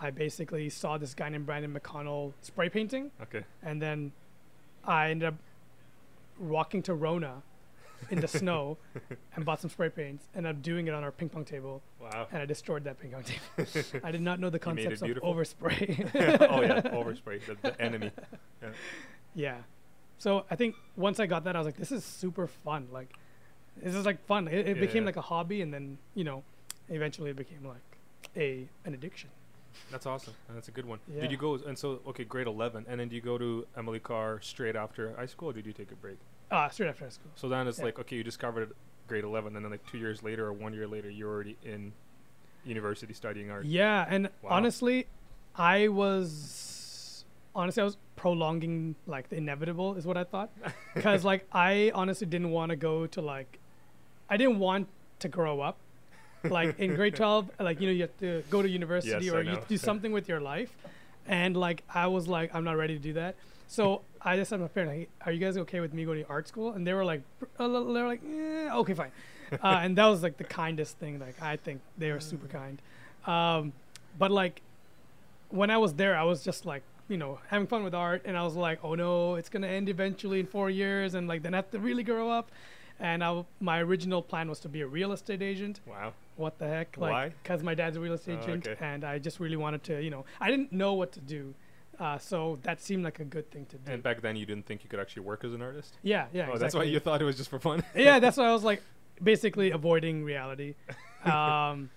I 0.00 0.10
basically 0.10 0.68
saw 0.70 0.96
this 0.98 1.14
guy 1.14 1.28
named 1.28 1.46
Brandon 1.46 1.72
McConnell 1.74 2.32
spray 2.42 2.68
painting, 2.68 3.10
Okay. 3.22 3.42
and 3.62 3.82
then 3.82 4.12
I 4.84 5.10
ended 5.10 5.28
up 5.28 5.34
walking 6.38 6.82
to 6.84 6.94
Rona 6.94 7.42
in 8.10 8.20
the 8.20 8.28
snow 8.28 8.78
and 9.36 9.44
bought 9.44 9.60
some 9.60 9.70
spray 9.70 9.88
paints, 9.88 10.28
and 10.34 10.46
I'm 10.46 10.60
doing 10.60 10.86
it 10.88 10.94
on 10.94 11.02
our 11.04 11.10
ping 11.12 11.28
pong 11.28 11.44
table 11.44 11.82
Wow. 12.00 12.26
and 12.32 12.40
I 12.40 12.46
destroyed 12.46 12.84
that 12.84 12.98
ping 13.00 13.10
pong 13.12 13.24
table. 13.24 14.00
I 14.04 14.10
did 14.10 14.20
not 14.22 14.40
know 14.40 14.50
the 14.50 14.58
concepts 14.58 15.02
of 15.02 15.08
overspray. 15.08 16.10
oh 16.50 16.62
yeah, 16.62 16.80
overspray, 16.92 17.40
the, 17.46 17.56
the 17.62 17.80
enemy. 17.80 18.10
yeah. 19.34 19.56
So 20.18 20.44
I 20.50 20.56
think 20.56 20.74
once 20.96 21.20
I 21.20 21.26
got 21.26 21.44
that, 21.44 21.54
I 21.54 21.58
was 21.58 21.66
like, 21.66 21.76
this 21.76 21.92
is 21.92 22.04
super 22.04 22.46
fun. 22.48 22.88
Like, 22.92 23.12
this 23.80 23.94
is 23.94 24.04
like 24.04 24.24
fun. 24.26 24.48
It, 24.48 24.66
it 24.66 24.76
Yeah, 24.76 24.80
became 24.80 25.02
yeah. 25.02 25.06
like 25.06 25.16
a 25.16 25.20
hobby, 25.20 25.62
and 25.62 25.72
then 25.72 25.98
you 26.14 26.24
know, 26.24 26.42
eventually 26.88 27.30
it 27.30 27.36
became 27.36 27.64
like 27.64 27.98
a 28.36 28.66
an 28.84 28.94
addiction. 28.94 29.30
That's 29.92 30.06
awesome. 30.06 30.34
And 30.48 30.56
that's 30.56 30.66
a 30.68 30.72
good 30.72 30.86
one. 30.86 30.98
Yeah. 31.12 31.20
Did 31.22 31.30
you 31.30 31.36
go 31.36 31.54
and 31.54 31.78
so 31.78 32.00
okay, 32.08 32.24
grade 32.24 32.46
eleven, 32.48 32.84
and 32.88 32.98
then 32.98 33.08
do 33.08 33.14
you 33.14 33.22
go 33.22 33.38
to 33.38 33.66
Emily 33.76 34.00
Carr 34.00 34.40
straight 34.42 34.74
after 34.76 35.14
high 35.14 35.26
school, 35.26 35.50
or 35.50 35.52
did 35.52 35.66
you 35.66 35.72
take 35.72 35.92
a 35.92 35.96
break? 35.96 36.18
Ah, 36.50 36.68
straight 36.68 36.88
after 36.88 37.04
high 37.04 37.10
school. 37.10 37.30
So 37.34 37.48
then 37.48 37.66
it's 37.68 37.78
Yeah. 37.78 37.86
like 37.86 37.98
okay, 37.98 38.16
you 38.16 38.24
discovered 38.24 38.72
grade 39.06 39.24
eleven, 39.24 39.56
and 39.56 39.64
then 39.64 39.70
like 39.72 39.86
two 39.86 39.98
years 39.98 40.22
later 40.22 40.46
or 40.46 40.52
one 40.52 40.72
year 40.72 40.86
later, 40.86 41.10
you're 41.10 41.28
already 41.30 41.56
in 41.62 41.92
university 42.64 43.12
studying 43.14 43.50
art. 43.50 43.64
Yeah, 43.64 44.06
and 44.08 44.28
Wow. 44.42 44.50
honestly, 44.50 45.06
I 45.54 45.88
was 45.88 47.24
honestly 47.54 47.80
I 47.82 47.84
was 47.84 47.96
prolonging 48.16 48.96
like 49.06 49.28
the 49.28 49.36
inevitable 49.36 49.94
is 49.94 50.06
what 50.06 50.16
I 50.16 50.24
thought, 50.24 50.50
because 50.94 51.24
like 51.24 51.46
I 51.52 51.92
honestly 51.94 52.26
didn't 52.26 52.50
want 52.50 52.70
to 52.70 52.76
go 52.76 53.06
to 53.06 53.20
like, 53.20 53.58
I 54.28 54.36
didn't 54.36 54.58
want 54.58 54.88
to 55.20 55.28
grow 55.28 55.60
up, 55.60 55.76
like 56.48 56.78
in 56.78 56.94
grade 56.94 57.14
twelve, 57.20 57.50
like 57.60 57.80
you 57.80 57.86
know 57.88 57.92
you 57.92 58.02
have 58.02 58.16
to 58.18 58.42
go 58.50 58.62
to 58.62 58.68
university 58.68 59.10
Yes, 59.28 59.34
or 59.34 59.40
you 59.40 59.46
know. 59.46 59.50
have 59.52 59.62
to 59.62 59.68
do 59.68 59.76
something 59.78 60.12
with 60.12 60.28
your 60.28 60.40
life, 60.40 60.70
and 61.26 61.56
like 61.56 61.84
I 61.94 62.06
was 62.06 62.26
like 62.28 62.54
I'm 62.54 62.64
not 62.64 62.76
ready 62.76 62.94
to 62.94 63.02
do 63.02 63.12
that. 63.14 63.36
So 63.68 64.00
I 64.20 64.36
just 64.36 64.48
said 64.50 64.56
to 64.56 64.62
my 64.62 64.68
parents, 64.68 64.98
like, 64.98 65.10
"Are 65.26 65.30
you 65.32 65.38
guys 65.38 65.56
okay 65.58 65.80
with 65.80 65.92
me 65.94 66.04
going 66.04 66.22
to 66.24 66.28
art 66.28 66.48
school?" 66.48 66.72
And 66.72 66.86
they 66.86 66.92
were 66.94 67.04
like, 67.04 67.22
pr- 67.38 67.44
a 67.58 67.68
little- 67.68 67.92
they 67.92 68.00
were 68.02 68.08
like, 68.08 68.22
eh, 68.24 68.70
"Okay, 68.80 68.94
fine." 68.94 69.12
uh, 69.62 69.80
and 69.82 69.96
that 69.96 70.06
was 70.06 70.22
like 70.22 70.36
the 70.38 70.44
kindest 70.44 70.98
thing. 70.98 71.18
Like 71.20 71.40
I 71.40 71.56
think 71.56 71.80
they 71.96 72.10
were 72.12 72.20
super 72.20 72.48
kind. 72.48 72.80
Um, 73.26 73.72
but 74.18 74.30
like 74.30 74.62
when 75.50 75.70
I 75.70 75.78
was 75.78 75.94
there, 75.94 76.16
I 76.16 76.24
was 76.24 76.42
just 76.42 76.66
like 76.66 76.82
you 77.08 77.16
know 77.16 77.38
having 77.48 77.66
fun 77.66 77.84
with 77.84 77.94
art, 77.94 78.22
and 78.24 78.36
I 78.36 78.42
was 78.42 78.56
like, 78.56 78.78
"Oh 78.82 78.94
no, 78.94 79.34
it's 79.36 79.48
gonna 79.48 79.66
end 79.68 79.88
eventually 79.88 80.40
in 80.40 80.46
four 80.46 80.70
years," 80.70 81.14
and 81.14 81.28
like 81.28 81.42
then 81.42 81.54
I 81.54 81.58
have 81.58 81.70
to 81.70 81.78
really 81.78 82.02
grow 82.02 82.30
up. 82.30 82.50
And 83.00 83.22
I, 83.22 83.44
my 83.60 83.78
original 83.80 84.22
plan 84.22 84.48
was 84.48 84.58
to 84.60 84.68
be 84.68 84.80
a 84.80 84.86
real 84.86 85.12
estate 85.12 85.40
agent. 85.40 85.80
Wow. 85.86 86.14
What 86.34 86.58
the 86.58 86.66
heck? 86.66 86.96
Why? 86.96 87.10
Like, 87.24 87.42
because 87.42 87.62
my 87.62 87.74
dad's 87.74 87.96
a 87.96 88.00
real 88.00 88.14
estate 88.14 88.38
Oh, 88.40 88.44
agent, 88.44 88.66
okay. 88.66 88.84
and 88.84 89.04
I 89.04 89.18
just 89.20 89.38
really 89.38 89.56
wanted 89.56 89.84
to, 89.84 90.02
you 90.02 90.10
know, 90.10 90.24
I 90.40 90.50
didn't 90.50 90.72
know 90.72 90.94
what 90.94 91.12
to 91.12 91.20
do, 91.20 91.54
uh, 92.00 92.18
so 92.18 92.58
that 92.62 92.80
seemed 92.80 93.04
like 93.04 93.20
a 93.20 93.24
good 93.24 93.50
thing 93.50 93.66
to 93.66 93.76
do. 93.78 93.92
And 93.92 94.02
back 94.02 94.20
then, 94.20 94.36
you 94.36 94.46
didn't 94.46 94.66
think 94.66 94.84
you 94.84 94.88
could 94.90 95.00
actually 95.00 95.22
work 95.22 95.44
as 95.44 95.52
an 95.52 95.62
artist. 95.62 95.96
yeah, 96.02 96.26
yeah. 96.32 96.48
oh, 96.52 96.58
that's 96.58 96.74
why 96.74 96.84
you 96.84 97.00
thought 97.00 97.20
it 97.20 97.24
was 97.24 97.36
just 97.36 97.50
for 97.50 97.58
fun. 97.58 97.82
yeah, 97.94 98.18
that's 98.20 98.36
why 98.36 98.46
I 98.46 98.52
was 98.52 98.64
like 98.64 98.82
basically 99.22 99.70
avoiding 99.70 100.24
reality. 100.24 100.74
Um, 101.24 101.90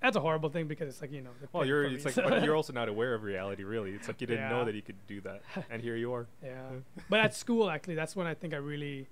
that's 0.00 0.16
a 0.16 0.20
horrible 0.20 0.48
thing 0.48 0.68
because 0.68 0.88
it's 0.88 1.00
like 1.02 1.10
you 1.12 1.20
know. 1.22 1.30
the 1.42 1.48
well, 1.52 1.66
you're 1.66 1.82
it's 1.84 2.04
like, 2.06 2.14
but 2.14 2.44
you're 2.44 2.54
also 2.60 2.72
not 2.72 2.88
aware 2.88 3.12
of 3.14 3.24
reality, 3.24 3.64
really. 3.64 3.90
It's 3.90 4.06
like 4.06 4.20
you 4.20 4.28
didn't 4.28 4.48
know 4.48 4.64
that 4.64 4.74
you 4.76 4.80
could 4.80 5.04
do 5.08 5.20
that, 5.22 5.42
and 5.68 5.82
here 5.82 5.96
you 5.96 6.12
are. 6.14 6.28
yeah, 6.42 6.68
but 7.10 7.18
at 7.20 7.34
school 7.34 7.68
actually, 7.68 7.96
that's 7.96 8.14
when 8.14 8.28
I 8.28 8.34
think 8.34 8.54
I 8.54 8.58
really 8.58 9.08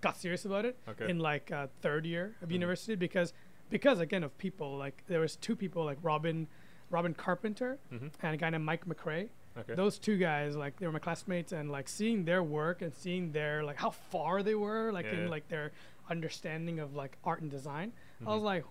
got 0.00 0.16
serious 0.16 0.44
about 0.44 0.64
it 0.64 0.78
Okay. 0.88 1.10
in 1.10 1.18
like 1.18 1.50
uh, 1.50 1.66
third 1.82 2.06
year 2.06 2.36
of 2.40 2.48
Mhm. 2.48 2.52
university 2.52 2.94
because 2.94 3.32
because 3.70 3.98
again 3.98 4.22
of 4.22 4.38
people 4.38 4.76
like 4.76 5.02
there 5.08 5.20
was 5.20 5.34
two 5.36 5.56
people 5.56 5.84
like 5.84 5.98
Robin 6.02 6.46
Robin 6.88 7.12
Carpenter 7.12 7.78
hmm 7.90 8.06
and 8.22 8.34
a 8.34 8.36
guy 8.36 8.50
named 8.50 8.64
Mike 8.64 8.86
McRae. 8.86 9.28
Okay. 9.58 9.74
Those 9.74 9.98
two 9.98 10.16
guys 10.18 10.54
like 10.56 10.78
they 10.78 10.86
were 10.86 10.92
my 10.92 10.98
classmates 10.98 11.52
and 11.52 11.70
like 11.70 11.88
seeing 11.88 12.24
their 12.24 12.42
work 12.42 12.82
and 12.82 12.94
seeing 12.94 13.32
their 13.32 13.64
like 13.64 13.76
how 13.76 13.90
far 13.90 14.42
they 14.42 14.54
were 14.54 14.92
like 14.92 15.06
Yeah, 15.06 15.12
in 15.12 15.22
yeah. 15.24 15.28
like 15.30 15.48
their 15.48 15.72
understanding 16.10 16.78
of 16.78 16.94
like 16.94 17.16
art 17.24 17.40
and 17.42 17.50
design. 17.50 17.92
I 18.20 18.24
Mhm. 18.24 18.34
was 18.34 18.42
like, 18.42 18.64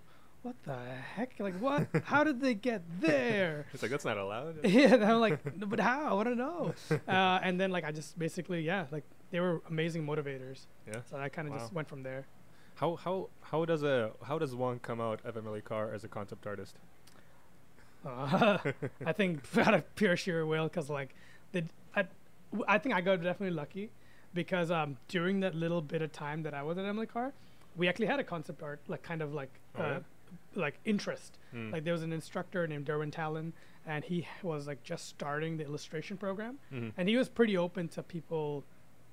what 0.44 0.56
the 0.64 0.76
heck? 1.16 1.40
Like 1.40 1.56
what? 1.60 1.88
how 2.04 2.24
did 2.24 2.40
they 2.40 2.54
get 2.54 2.84
there? 3.00 3.66
It's 3.74 3.82
like 3.82 3.92
that's 3.92 4.06
not 4.06 4.18
allowed. 4.18 4.60
yeah, 4.64 4.94
and 4.94 5.04
I'm 5.04 5.20
like, 5.20 5.40
"No, 5.58 5.66
but 5.68 5.80
how? 5.80 6.08
I 6.10 6.14
want 6.14 6.28
to 6.30 6.36
know. 6.36 6.74
Uh, 7.08 7.40
and 7.42 7.60
then 7.60 7.72
like 7.72 7.84
I 7.84 7.92
just 7.92 8.18
basically 8.20 8.62
yeah, 8.62 8.86
like 8.92 9.04
they 9.32 9.40
were 9.40 9.62
amazing 9.70 10.06
motivators. 10.06 10.68
Yeah. 10.88 11.02
So 11.10 11.18
I 11.18 11.30
kind 11.30 11.48
of 11.48 11.54
just 11.56 11.74
went 11.74 11.88
from 11.90 12.04
there. 12.04 12.28
How 12.76 12.96
how 12.96 13.30
how 13.42 13.66
does 13.66 13.82
a 13.84 14.12
how 14.24 14.38
does 14.38 14.54
one 14.54 14.80
come 14.80 15.02
out 15.02 15.20
of 15.26 15.36
Emily 15.36 15.62
Carr 15.62 15.92
as 15.94 16.04
a 16.04 16.08
concept 16.08 16.46
artist? 16.46 16.78
Uh, 18.06 18.58
I 19.06 19.12
think 19.14 19.42
out 19.58 19.74
of 19.74 19.96
pure 19.96 20.16
sheer 20.18 20.46
will, 20.46 20.66
because 20.66 20.90
like, 20.90 21.16
the 21.52 21.64
I, 21.96 22.06
I 22.68 22.78
think 22.78 22.96
I 22.96 23.02
got 23.02 23.22
definitely 23.24 23.56
lucky, 23.56 23.90
because 24.34 24.72
um 24.72 24.98
during 25.08 25.40
that 25.42 25.56
little 25.56 25.82
bit 25.82 26.02
of 26.02 26.12
time 26.12 26.44
that 26.44 26.54
I 26.54 26.64
was 26.64 26.78
at 26.78 26.86
Emily 26.86 27.08
Carr, 27.08 27.34
we 27.76 27.88
actually 27.88 28.08
had 28.08 28.20
a 28.20 28.24
concept 28.24 28.62
art 28.64 28.80
like 28.88 29.04
kind 29.04 29.22
of 29.22 29.34
like 29.34 29.50
Oh, 29.78 29.82
uh, 29.84 29.88
yeah? 29.88 30.00
like 30.56 30.80
interest. 30.86 31.38
Mm. 31.54 31.72
Like 31.72 31.84
there 31.84 31.94
was 31.94 32.04
an 32.04 32.14
instructor 32.14 32.68
named 32.68 32.86
Derwin 32.86 33.12
Talon, 33.12 33.54
and 33.86 34.04
he 34.04 34.28
was 34.44 34.68
like 34.68 34.84
just 34.84 35.08
starting 35.10 35.58
the 35.58 35.66
illustration 35.66 36.18
program, 36.18 36.60
Mhm. 36.74 36.92
and 36.98 37.10
he 37.10 37.18
was 37.18 37.28
pretty 37.30 37.58
open 37.58 37.88
to 37.90 38.04
people 38.04 38.64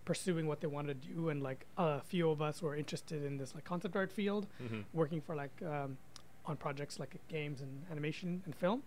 pursuing 0.05 0.47
what 0.49 0.61
they 0.61 0.66
wanted 0.66 1.01
to 1.03 1.09
do, 1.09 1.28
and 1.28 1.43
like 1.43 1.64
a 1.78 2.01
few 2.01 2.28
of 2.30 2.43
us 2.43 2.61
were 2.61 2.74
interested 2.76 3.24
in 3.24 3.36
this 3.38 3.55
like 3.55 3.64
concept 3.64 3.95
art 3.97 4.11
field, 4.12 4.47
Mhm. 4.62 4.84
working 4.93 5.20
for 5.20 5.34
like 5.36 5.53
um, 5.62 5.97
on 6.47 6.57
projects 6.57 6.99
like 6.99 7.16
games 7.28 7.61
and 7.61 7.84
animation 7.90 8.43
and 8.45 8.55
film, 8.55 8.82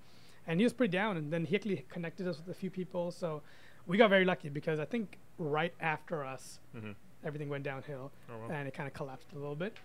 and 0.48 0.60
he 0.60 0.64
was 0.66 0.74
pretty 0.74 0.92
down. 0.92 1.18
And 1.18 1.32
then 1.32 1.46
he 1.46 1.56
actually 1.56 1.86
connected 1.90 2.28
us 2.28 2.38
with 2.38 2.50
a 2.56 2.60
few 2.60 2.70
people, 2.70 3.12
so 3.12 3.42
we 3.88 3.98
got 3.98 4.10
very 4.10 4.26
lucky 4.26 4.50
because 4.50 4.80
I 4.80 4.86
think 4.86 5.18
right 5.38 5.74
after 5.80 6.24
us, 6.26 6.60
Mhm. 6.76 6.96
everything 7.24 7.50
went 7.50 7.64
downhill 7.64 8.12
Oh, 8.30 8.40
well. 8.40 8.52
and 8.52 8.68
it 8.68 8.74
kind 8.74 8.88
of 8.88 8.94
collapsed 8.94 9.32
a 9.34 9.36
little 9.36 9.56
bit, 9.56 9.78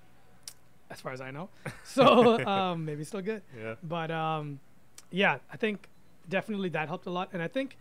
as 0.91 1.01
far 1.01 1.13
as 1.13 1.21
I 1.21 1.31
know. 1.31 1.49
So 1.85 2.45
um, 2.47 2.85
maybe 2.85 3.05
still 3.05 3.23
good, 3.23 3.43
yeah. 3.57 3.75
but 3.83 4.11
um, 4.11 4.61
yeah, 5.11 5.39
I 5.53 5.57
think 5.57 5.89
definitely 6.29 6.69
that 6.71 6.89
helped 6.89 7.07
a 7.07 7.11
lot. 7.11 7.31
And 7.33 7.43
I 7.43 7.49
think, 7.49 7.77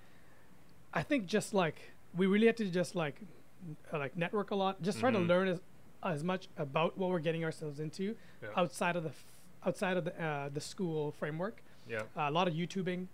I 0.94 1.04
think 1.04 1.26
just 1.26 1.54
like 1.54 1.92
we 2.16 2.26
really 2.28 2.48
had 2.48 2.58
to 2.58 2.66
just 2.70 2.96
like 2.96 3.22
uh, 3.94 4.00
like 4.00 4.16
network 4.18 4.52
a 4.52 4.56
lot, 4.56 4.82
just 4.82 5.00
try 5.00 5.12
to 5.12 5.18
Mhm. 5.20 5.28
learn 5.28 5.48
as 5.48 5.60
as 6.02 6.24
much 6.24 6.48
about 6.58 6.98
what 6.98 7.10
we're 7.10 7.20
getting 7.20 7.44
ourselves 7.44 7.80
into 7.82 8.16
Yeah. 8.42 8.50
outside 8.56 8.96
of 8.96 9.04
the 9.04 9.12
outside 9.66 9.97
of 9.97 10.05
the 10.05 10.14
uh, 10.24 10.49
the 10.53 10.62
school 10.62 11.12
framework. 11.12 11.62
Yeah. 11.88 12.03
a 12.16 12.30
lot 12.30 12.47
of 12.47 12.53
YouTubing, 12.53 13.07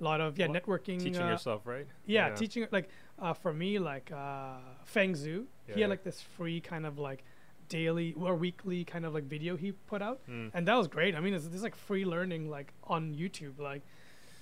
a 0.00 0.02
lot 0.04 0.20
of 0.20 0.38
yeah 0.38 0.46
Well, 0.46 0.58
networking. 0.60 0.98
Teaching 0.98 1.22
uh, 1.22 1.28
yourself, 1.30 1.66
right? 1.66 1.86
yeah, 2.06 2.30
teaching 2.34 2.66
like 2.70 2.88
uh, 3.18 3.34
for 3.34 3.52
me 3.52 3.78
like 3.78 4.10
uh, 4.12 4.56
Feng 4.84 5.12
Zhu. 5.14 5.44
Yeah, 5.68 5.74
he 5.74 5.80
had 5.82 5.90
like 5.90 6.04
this 6.04 6.20
free 6.36 6.60
kind 6.60 6.86
of 6.86 6.98
like 6.98 7.22
daily 7.68 8.14
or 8.18 8.34
weekly 8.34 8.82
kind 8.84 9.04
of 9.04 9.12
like 9.12 9.24
video 9.24 9.56
he 9.56 9.72
put 9.72 10.00
out, 10.00 10.20
Mm. 10.26 10.50
and 10.54 10.66
that 10.66 10.74
was 10.74 10.88
great. 10.88 11.14
I 11.14 11.20
mean, 11.20 11.34
it's, 11.34 11.44
it's 11.44 11.62
like 11.62 11.76
free 11.76 12.04
learning 12.06 12.48
like 12.48 12.72
on 12.84 13.14
YouTube. 13.14 13.58
Like 13.58 13.82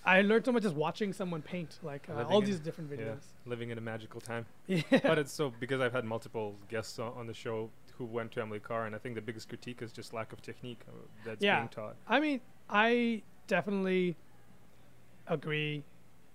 I 0.05 0.23
learned 0.23 0.45
so 0.45 0.53
much 0.53 0.63
just 0.63 0.77
watching 0.77 1.13
someone 1.13 1.43
paint, 1.43 1.81
like 1.83 2.07
uh, 2.09 2.23
all 2.31 2.41
these 2.41 2.61
different 2.61 2.89
yeah. 2.93 2.99
videos. 2.99 3.25
living 3.47 3.71
in 3.71 3.79
a 3.79 3.81
magical 3.81 4.21
time. 4.21 4.47
Yeah. 4.69 4.83
But 5.03 5.19
it's 5.19 5.33
so 5.33 5.53
because 5.59 5.81
I've 5.81 5.93
had 5.93 6.05
multiple 6.05 6.55
guests 6.69 7.01
on, 7.01 7.13
on 7.17 7.27
the 7.27 7.35
show 7.35 7.71
who 7.99 8.05
went 8.05 8.33
to 8.33 8.41
Emily 8.43 8.61
Carr, 8.61 8.87
and 8.87 8.95
I 8.95 8.99
think 8.99 9.15
the 9.15 9.21
biggest 9.23 9.49
critique 9.49 9.81
is 9.83 9.93
just 9.93 10.13
lack 10.13 10.33
of 10.33 10.43
technique 10.43 10.81
uh, 10.89 10.93
that's 11.25 11.43
Yeah. 11.43 11.61
being 11.61 11.69
taught. 11.69 11.97
I 12.07 12.21
mean, 12.21 12.41
I 12.69 13.23
definitely 13.47 14.17
agree. 15.27 15.85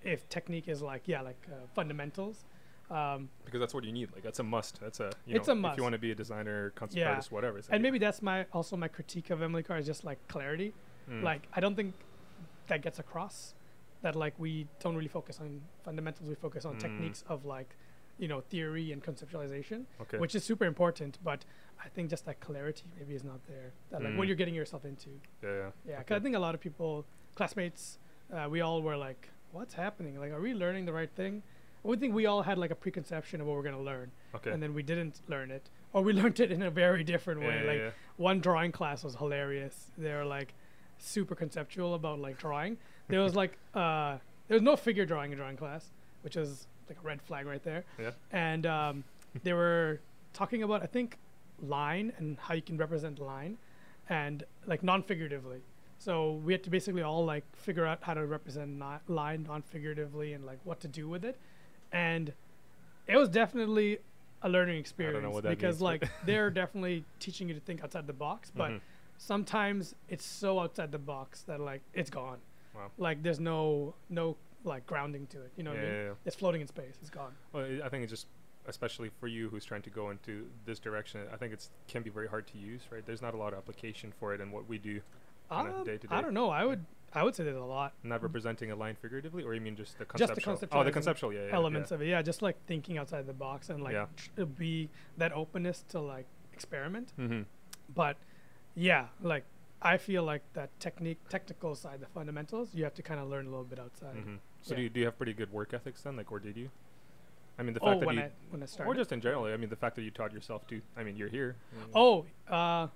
If 0.03 0.27
technique 0.29 0.67
is 0.67 0.81
like 0.81 1.03
yeah, 1.07 1.21
like 1.21 1.37
uh, 1.47 1.55
fundamentals. 1.75 2.43
Um, 2.89 3.29
Because 3.45 3.59
that's 3.61 3.73
what 3.73 3.83
you 3.85 3.91
need. 3.93 4.09
Like 4.13 4.23
that's 4.23 4.39
a 4.39 4.43
must. 4.43 4.81
That's 4.81 4.99
a 4.99 5.11
you 5.25 5.35
It's 5.37 5.47
know, 5.47 5.53
a 5.53 5.71
if 5.71 5.77
you 5.77 5.83
want 5.83 5.93
to 5.93 5.99
be 5.99 6.11
a 6.11 6.15
designer, 6.15 6.71
concept 6.71 6.99
Yeah. 6.99 7.09
artist, 7.11 7.31
whatever. 7.31 7.57
And 7.57 7.69
like- 7.69 7.81
maybe 7.81 7.99
that's 7.99 8.21
my 8.21 8.45
also 8.51 8.75
my 8.75 8.87
critique 8.87 9.29
of 9.29 9.41
Emily 9.41 9.63
Carr 9.63 9.77
is 9.77 9.85
just 9.85 10.03
like 10.03 10.17
clarity. 10.27 10.73
Mm. 11.09 11.23
Like 11.23 11.47
I 11.53 11.59
don't 11.61 11.75
think 11.75 11.93
that 12.67 12.81
gets 12.81 12.99
across 12.99 13.53
that 14.01 14.15
like 14.15 14.33
we 14.39 14.67
don't 14.79 14.95
really 14.95 15.07
focus 15.07 15.39
on 15.39 15.61
fundamentals. 15.85 16.27
We 16.27 16.35
focus 16.35 16.65
on 16.65 16.75
Mm. 16.75 16.79
techniques 16.79 17.23
of 17.29 17.45
like 17.45 17.75
you 18.21 18.27
know 18.31 18.39
theory 18.53 18.91
and 18.93 18.99
conceptualization, 19.03 19.79
okay. 20.03 20.17
which 20.23 20.33
is 20.35 20.43
super 20.43 20.65
important. 20.73 21.17
But 21.23 21.43
I 21.83 21.87
think 21.89 22.09
just 22.09 22.23
that 22.27 22.39
clarity 22.39 22.83
maybe 22.97 23.13
is 23.15 23.23
not 23.23 23.39
there. 23.47 23.69
That 23.89 24.01
like 24.03 24.13
Mm. 24.13 24.17
what 24.17 24.27
you're 24.27 24.41
getting 24.43 24.55
yourself 24.61 24.83
into. 24.85 25.09
yeah, 25.43 25.49
yeah. 25.49 25.69
Yeah, 25.91 25.97
because 25.99 26.15
I 26.19 26.23
think 26.23 26.35
a 26.35 26.39
lot 26.47 26.53
of 26.55 26.61
people, 26.61 27.05
classmates, 27.35 27.97
uh, 28.31 28.47
we 28.49 28.61
all 28.61 28.81
were 28.87 28.95
like, 28.95 29.21
"What's 29.51 29.73
happening? 29.73 30.13
Like, 30.23 30.31
are 30.31 30.39
we 30.49 30.53
learning 30.53 30.85
the 30.85 30.93
right 30.93 31.11
thing?" 31.21 31.43
We 31.83 31.97
think 31.97 32.13
we 32.13 32.27
all 32.27 32.43
had 32.43 32.57
like 32.59 32.69
a 32.69 32.75
preconception 32.85 33.41
of 33.41 33.47
what 33.47 33.55
we're 33.57 33.63
gonna 33.69 33.81
learn, 33.93 34.11
Okay. 34.35 34.51
and 34.51 34.61
then 34.61 34.71
we 34.75 34.83
didn't 34.83 35.15
learn 35.27 35.49
it, 35.49 35.65
or 35.93 36.03
we 36.03 36.13
learned 36.21 36.39
it 36.39 36.51
in 36.51 36.61
a 36.61 36.69
very 36.69 37.03
different 37.03 37.41
yeah, 37.41 37.47
way. 37.47 37.57
yeah, 37.65 37.71
like 37.71 37.79
yeah. 37.79 37.91
one 38.17 38.39
drawing 38.39 38.71
class 38.71 39.03
was 39.03 39.15
hilarious. 39.15 39.91
They 39.97 40.13
were 40.13 40.25
like 40.37 40.53
super 40.99 41.33
conceptual 41.33 41.95
about 41.95 42.19
like 42.19 42.37
drawing. 42.37 42.77
There 43.07 43.19
was 43.21 43.35
like 43.41 43.57
uh, 43.73 44.19
there 44.47 44.55
was 44.59 44.61
no 44.61 44.75
figure 44.75 45.05
drawing 45.07 45.31
in 45.31 45.37
drawing 45.39 45.57
class, 45.57 45.91
which 46.21 46.37
is 46.37 46.67
like 46.91 47.03
a 47.03 47.07
red 47.07 47.21
flag 47.21 47.45
right 47.45 47.63
there. 47.63 47.83
Yeah. 47.99 48.11
And 48.31 48.65
um, 48.65 49.03
they 49.43 49.53
were 49.53 49.99
talking 50.33 50.63
about 50.63 50.83
I 50.83 50.87
think 50.87 51.17
line 51.61 52.11
and 52.17 52.37
how 52.39 52.53
you 52.53 52.61
can 52.61 52.77
represent 52.77 53.19
line, 53.19 53.57
and 54.09 54.43
like 54.65 54.83
non-figuratively. 54.83 55.61
So 55.99 56.33
we 56.45 56.53
had 56.53 56.63
to 56.63 56.69
basically 56.69 57.03
all 57.03 57.23
like 57.25 57.45
figure 57.55 57.85
out 57.85 57.99
how 58.01 58.13
to 58.15 58.25
represent 58.25 58.69
not 58.77 59.01
line 59.07 59.43
non-figuratively 59.47 60.33
and 60.33 60.45
like 60.45 60.59
what 60.63 60.79
to 60.81 60.87
do 60.87 61.07
with 61.07 61.23
it, 61.23 61.37
and 61.91 62.33
it 63.07 63.17
was 63.17 63.29
definitely 63.29 63.99
a 64.43 64.49
learning 64.49 64.77
experience 64.79 65.35
because 65.41 65.75
means, 65.75 65.81
like 65.81 66.09
they're 66.25 66.49
definitely 66.49 67.05
teaching 67.19 67.47
you 67.47 67.53
to 67.53 67.59
think 67.61 67.83
outside 67.83 68.07
the 68.07 68.13
box, 68.13 68.51
but 68.55 68.71
Mhm. 68.71 68.81
sometimes 69.17 69.93
it's 70.09 70.25
so 70.25 70.59
outside 70.59 70.91
the 70.91 70.97
box 71.13 71.43
that 71.43 71.59
like 71.59 71.81
it's 71.93 72.09
gone. 72.09 72.39
Wow. 72.75 72.89
Like 72.97 73.21
there's 73.23 73.39
no 73.39 73.93
no 74.09 74.35
like 74.63 74.85
grounding 74.85 75.27
to 75.27 75.41
it. 75.41 75.51
You 75.55 75.63
know 75.63 75.71
yeah, 75.73 75.77
what 75.77 75.85
I 75.85 75.89
mean? 75.89 75.97
yeah, 76.01 76.07
yeah. 76.09 76.13
It's 76.25 76.35
floating 76.35 76.61
in 76.61 76.67
space. 76.67 76.95
It's 77.01 77.09
gone. 77.09 77.33
Well, 77.53 77.65
I- 77.65 77.85
I 77.85 77.89
think 77.89 78.03
it's 78.03 78.11
just, 78.11 78.27
especially 78.67 79.09
for 79.19 79.27
you 79.27 79.49
who's 79.49 79.65
trying 79.65 79.81
to 79.83 79.89
go 79.89 80.09
into 80.11 80.47
this 80.65 80.79
direction, 80.79 81.21
I 81.33 81.37
think 81.37 81.53
it 81.53 81.67
can 81.87 82.03
be 82.03 82.09
very 82.09 82.27
hard 82.27 82.47
to 82.47 82.57
use, 82.57 82.81
right? 82.91 83.05
There's 83.05 83.21
not 83.21 83.33
a 83.33 83.37
lot 83.37 83.53
of 83.53 83.59
application 83.59 84.11
for 84.19 84.33
it 84.33 84.41
in 84.41 84.51
what 84.51 84.67
we 84.67 84.77
do. 84.77 85.01
Kinda 85.49 85.75
Um, 85.77 85.83
day 85.83 85.97
to 85.97 86.07
day. 86.07 86.15
I 86.15 86.21
don't 86.21 86.33
know. 86.33 86.49
I 86.49 86.63
would 86.65 86.85
I 87.13 87.23
would 87.23 87.35
say 87.35 87.43
there's 87.43 87.57
a 87.57 87.61
lot 87.61 87.93
Not 88.03 88.23
representing 88.23 88.71
a 88.71 88.75
line 88.77 88.95
figuratively, 88.95 89.43
or 89.43 89.53
you 89.53 89.59
mean 89.59 89.75
just 89.75 89.97
the 89.99 90.05
Just 90.15 90.33
the 90.33 90.39
conceptual? 90.39 90.79
oh, 90.79 90.83
the 90.85 90.93
conceptual, 90.93 91.33
yeah, 91.33 91.47
yeah. 91.47 91.53
elements 91.53 91.91
of 91.91 92.01
it. 92.01 92.07
Yeah, 92.07 92.21
just 92.21 92.41
like 92.41 92.55
thinking 92.67 92.97
outside 92.97 93.25
the 93.27 93.33
box 93.33 93.69
and 93.69 93.83
like 93.83 93.91
Yeah. 93.91 94.05
tr- 94.15 94.45
be 94.45 94.89
that 95.17 95.33
openness 95.33 95.83
to 95.89 95.99
like 95.99 96.25
experiment. 96.53 97.11
Mm-hmm. 97.19 97.41
But 97.93 98.15
yeah, 98.75 99.07
like 99.21 99.43
I 99.81 99.97
feel 99.97 100.23
like 100.23 100.43
that 100.53 100.69
technique, 100.79 101.19
technical 101.27 101.75
side, 101.75 101.99
the 101.99 102.05
fundamentals, 102.05 102.73
you 102.73 102.85
have 102.85 102.93
to 102.93 103.01
kind 103.03 103.19
of 103.19 103.27
learn 103.27 103.45
a 103.45 103.49
little 103.49 103.65
bit 103.65 103.79
outside. 103.79 104.15
hmm 104.15 104.35
So 104.61 104.71
yeah. 104.73 104.77
do 104.77 104.83
you, 104.83 104.89
do 104.89 104.99
you 104.99 105.05
have 105.07 105.17
pretty 105.17 105.33
good 105.33 105.51
work 105.51 105.73
ethics 105.73 106.01
then, 106.01 106.15
like, 106.17 106.31
or 106.31 106.39
did 106.39 106.55
you? 106.57 106.69
I 107.59 107.63
mean, 107.63 107.73
the 107.73 107.79
Oh, 107.81 107.87
fact 107.87 107.99
that 108.01 108.05
when 108.07 108.15
you, 108.15 108.21
I 108.21 108.29
when 108.49 108.63
I 108.63 108.65
started. 108.65 108.89
or 108.91 108.95
just 108.95 109.11
in 109.11 109.21
general. 109.21 109.45
I 109.45 109.57
mean, 109.57 109.69
the 109.69 109.75
fact 109.75 109.95
that 109.95 110.03
you 110.03 110.11
taught 110.11 110.31
yourself 110.33 110.65
to. 110.67 110.81
I 110.97 111.03
mean, 111.03 111.15
you're 111.17 111.27
here. 111.29 111.55
you 111.73 111.79
know. 111.93 112.25
oh, 112.49 112.53
uh, 112.53 112.87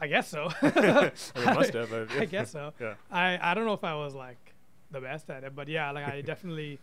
I 0.00 0.06
guess 0.08 0.28
so. 0.28 0.50
I 0.62 1.10
mean, 1.36 1.44
must 1.54 1.72
have. 1.74 1.92
uh, 1.92 2.06
I 2.18 2.24
guess 2.26 2.50
so. 2.50 2.72
Yeah. 2.80 2.94
I 3.10 3.38
I 3.50 3.54
don't 3.54 3.64
know 3.66 3.72
if 3.72 3.84
I 3.84 3.94
was 3.94 4.14
like 4.14 4.54
the 4.90 5.00
best 5.00 5.28
at 5.30 5.42
it, 5.44 5.54
but 5.56 5.68
yeah, 5.68 5.90
like 5.90 6.06
I 6.06 6.20
definitely. 6.32 6.78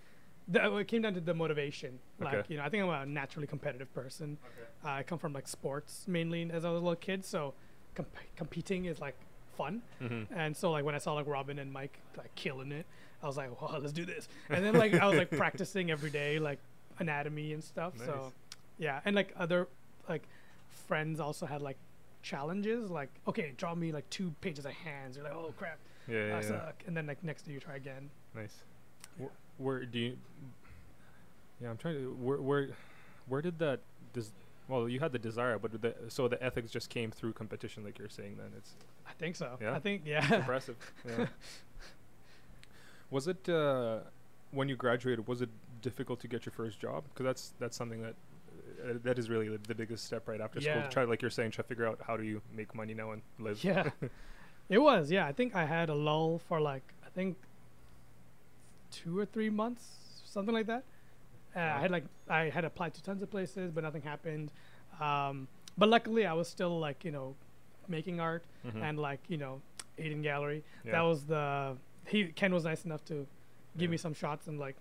The, 0.49 0.75
it 0.77 0.87
came 0.89 1.03
down 1.03 1.13
to 1.13 1.21
the 1.21 1.33
motivation. 1.33 1.99
Like 2.19 2.33
Okay. 2.33 2.45
you 2.49 2.57
know, 2.57 2.63
I 2.65 2.69
think 2.69 2.83
I'm 2.83 2.89
a 2.89 3.05
naturally 3.05 3.47
competitive 3.47 3.93
person. 3.93 4.37
Uh, 4.83 4.89
I 4.89 5.03
come 5.03 5.17
from 5.17 5.31
like 5.31 5.47
sports 5.47 6.03
mainly 6.07 6.49
as 6.51 6.65
I 6.65 6.69
was 6.69 6.81
a 6.81 6.83
little 6.83 6.97
kid, 6.97 7.23
so 7.23 7.53
comp- 7.95 8.09
competing 8.35 8.85
is 8.85 8.99
like 8.99 9.15
fun. 9.55 9.81
Mm-hmm. 10.01 10.33
And 10.37 10.57
so 10.57 10.71
like 10.71 10.83
when 10.83 10.95
I 10.95 10.97
saw 10.97 11.13
like 11.13 11.27
Robin 11.27 11.59
and 11.59 11.71
Mike 11.71 11.97
like 12.17 12.33
killing 12.35 12.73
it, 12.73 12.85
I 13.23 13.27
was 13.27 13.37
like, 13.37 13.61
well, 13.61 13.79
let's 13.79 13.93
do 13.93 14.05
this. 14.05 14.27
And 14.49 14.63
then 14.63 14.73
like 14.75 14.93
I 14.93 15.07
was 15.07 15.17
like 15.17 15.31
practicing 15.37 15.89
every 15.91 16.09
day, 16.09 16.39
like 16.39 16.59
anatomy 16.99 17.53
and 17.53 17.63
stuff. 17.63 17.97
Nice. 17.97 18.05
So 18.07 18.33
yeah, 18.77 18.99
and 19.05 19.15
like 19.15 19.33
other 19.37 19.67
like 20.09 20.23
friends 20.87 21.19
also 21.19 21.45
had 21.45 21.61
like 21.61 21.77
challenges, 22.21 22.91
like 22.91 23.09
okay, 23.27 23.53
draw 23.57 23.73
me 23.75 23.91
like 23.91 24.09
two 24.09 24.33
pages 24.41 24.65
of 24.65 24.71
hands. 24.73 25.15
You're 25.15 25.25
like, 25.25 25.33
oh 25.33 25.53
crap, 25.57 25.77
Yeah, 26.07 26.27
yeah, 26.27 26.33
I 26.37 26.41
yeah. 26.41 26.47
suck. 26.47 26.83
And 26.85 26.95
then 26.97 27.07
like 27.07 27.23
next 27.23 27.43
day 27.43 27.53
you 27.53 27.59
try 27.59 27.75
again. 27.77 28.09
Nice. 28.35 28.57
Wh- 29.21 29.61
Where 29.61 29.85
do 29.85 29.99
you? 29.99 30.17
Yeah, 31.61 31.69
I'm 31.69 31.77
trying 31.77 31.95
to. 31.95 32.11
Where 32.19 32.37
where 32.41 32.67
where 33.27 33.41
did 33.41 33.57
that? 33.59 33.79
Des- 34.13 34.23
well, 34.67 34.87
you 34.89 34.99
had 34.99 35.11
the 35.11 35.19
desire, 35.19 35.57
but 35.59 35.81
the 35.81 35.95
so 36.09 36.27
the 36.27 36.41
ethics 36.43 36.71
just 36.71 36.89
came 36.89 37.09
through 37.11 37.33
competition, 37.33 37.83
like 37.85 37.97
you're 37.97 38.09
saying. 38.09 38.35
Then 38.37 38.51
it's 38.57 38.71
I 39.07 39.11
think 39.13 39.35
so. 39.37 39.57
Yeah? 39.61 39.73
I 39.73 39.79
think 39.79 40.01
yeah. 40.05 40.33
impressive. 40.35 40.75
Yeah. 41.07 41.27
Was 43.13 43.27
it 43.27 43.47
uh, 43.49 43.99
when 44.51 44.67
you 44.69 44.75
graduated? 44.75 45.27
Was 45.27 45.41
it 45.41 45.49
difficult 45.81 46.19
to 46.21 46.27
get 46.27 46.45
your 46.45 46.53
first 46.61 46.79
job? 46.79 47.03
Because 47.09 47.25
that's 47.29 47.53
that's 47.59 47.77
something 47.77 48.01
that. 48.01 48.15
Uh, 48.83 48.93
that 49.03 49.17
is 49.17 49.29
really 49.29 49.47
the, 49.47 49.59
the 49.71 49.75
biggest 49.75 50.03
step 50.09 50.27
right 50.27 50.41
after 50.41 50.59
school. 50.59 50.73
Yeah. 50.75 50.87
Try 50.95 51.03
like 51.05 51.21
you're 51.21 51.31
saying, 51.39 51.51
try 51.51 51.61
to 51.63 51.67
figure 51.67 51.87
out 51.87 51.99
how 52.07 52.17
do 52.17 52.23
you 52.23 52.41
make 52.59 52.75
money 52.75 52.93
now 52.93 53.11
and 53.11 53.21
live. 53.39 53.63
yeah. 53.63 53.89
It 54.69 54.77
was, 54.79 55.11
yeah. 55.11 55.25
I 55.27 55.33
think 55.33 55.55
I 55.55 55.65
had 55.65 55.89
a 55.89 55.93
lull 56.07 56.39
for 56.47 56.59
like 56.71 56.83
I 57.05 57.09
think 57.17 57.37
two 58.91 59.17
or 59.17 59.25
three 59.25 59.49
months, 59.49 59.83
something 60.25 60.53
like 60.53 60.67
that. 60.67 60.83
Uh, 61.55 61.59
I 61.59 61.79
had 61.79 61.91
like 61.91 62.05
I 62.29 62.43
had 62.49 62.65
applied 62.65 62.93
to 62.95 63.03
tons 63.03 63.21
of 63.21 63.29
places, 63.29 63.71
but 63.71 63.83
nothing 63.83 64.01
happened. 64.01 64.51
Um, 64.99 65.47
but 65.77 65.89
luckily, 65.89 66.25
I 66.25 66.33
was 66.33 66.47
still 66.47 66.79
like 66.79 67.03
you 67.05 67.11
know 67.11 67.35
making 67.87 68.19
art 68.19 68.43
Mhm. 68.65 68.81
and 68.81 68.99
like 68.99 69.19
you 69.27 69.37
know 69.37 69.61
Ayden 69.99 70.23
Gallery. 70.23 70.63
Yeah. 70.85 70.93
That 70.93 71.01
was 71.01 71.25
the 71.25 71.77
he 72.07 72.25
Ken 72.27 72.53
was 72.53 72.63
nice 72.65 72.85
enough 72.85 73.03
to 73.05 73.25
give 73.77 73.83
Yeah. 73.83 73.87
me 73.89 73.97
some 73.97 74.13
shots 74.13 74.47
and 74.47 74.59
like 74.59 74.75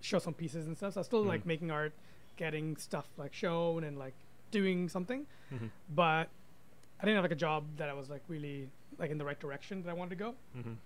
show 0.00 0.18
some 0.18 0.34
pieces 0.34 0.66
and 0.66 0.76
stuff. 0.76 0.94
So 0.94 0.98
I 0.98 1.00
was 1.00 1.06
still 1.06 1.22
like 1.24 1.42
Mhm. 1.42 1.46
making 1.46 1.70
art, 1.70 1.92
getting 2.36 2.76
stuff 2.76 3.08
like 3.16 3.34
shown 3.34 3.82
and 3.84 3.98
like 3.98 4.14
doing 4.50 4.88
something 4.88 5.26
Mhm. 5.52 5.70
but 5.90 6.28
I 7.00 7.04
didn't 7.04 7.16
have 7.16 7.24
like 7.24 7.32
a 7.32 7.36
job 7.46 7.64
that 7.76 7.88
I 7.88 7.92
was 7.92 8.08
like 8.08 8.22
really 8.28 8.68
like 8.98 9.10
in 9.10 9.18
the 9.18 9.24
right 9.24 9.38
direction 9.38 9.82
that 9.82 9.90
I 9.90 9.92
wanted 9.92 10.10
to 10.10 10.16
go. 10.16 10.34
Mhm. 10.56 10.76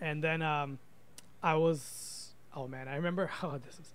And 0.00 0.22
then 0.24 0.42
um, 0.42 0.78
I 1.42 1.54
was 1.54 2.34
oh 2.54 2.66
man, 2.66 2.88
I 2.88 2.96
remember 2.96 3.30
oh 3.42 3.58
this 3.58 3.78
is 3.78 3.92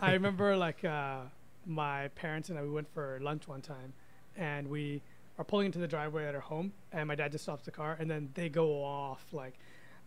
I 0.00 0.12
remember 0.12 0.56
like 0.66 0.84
uh, 0.84 1.22
my 1.66 2.08
parents 2.08 2.48
and 2.48 2.58
I 2.58 2.62
we 2.62 2.70
went 2.70 2.88
for 2.94 3.18
lunch 3.20 3.46
one 3.46 3.60
time, 3.60 3.92
and 4.36 4.68
we 4.68 5.02
are 5.38 5.44
pulling 5.44 5.66
into 5.66 5.78
the 5.78 5.86
driveway 5.86 6.24
at 6.26 6.34
our 6.34 6.40
home, 6.40 6.72
and 6.92 7.06
my 7.06 7.14
dad 7.14 7.30
just 7.30 7.44
stops 7.44 7.64
the 7.64 7.70
car, 7.70 7.96
and 8.00 8.10
then 8.10 8.30
they 8.34 8.48
go 8.48 8.82
off 8.82 9.24
like. 9.32 9.54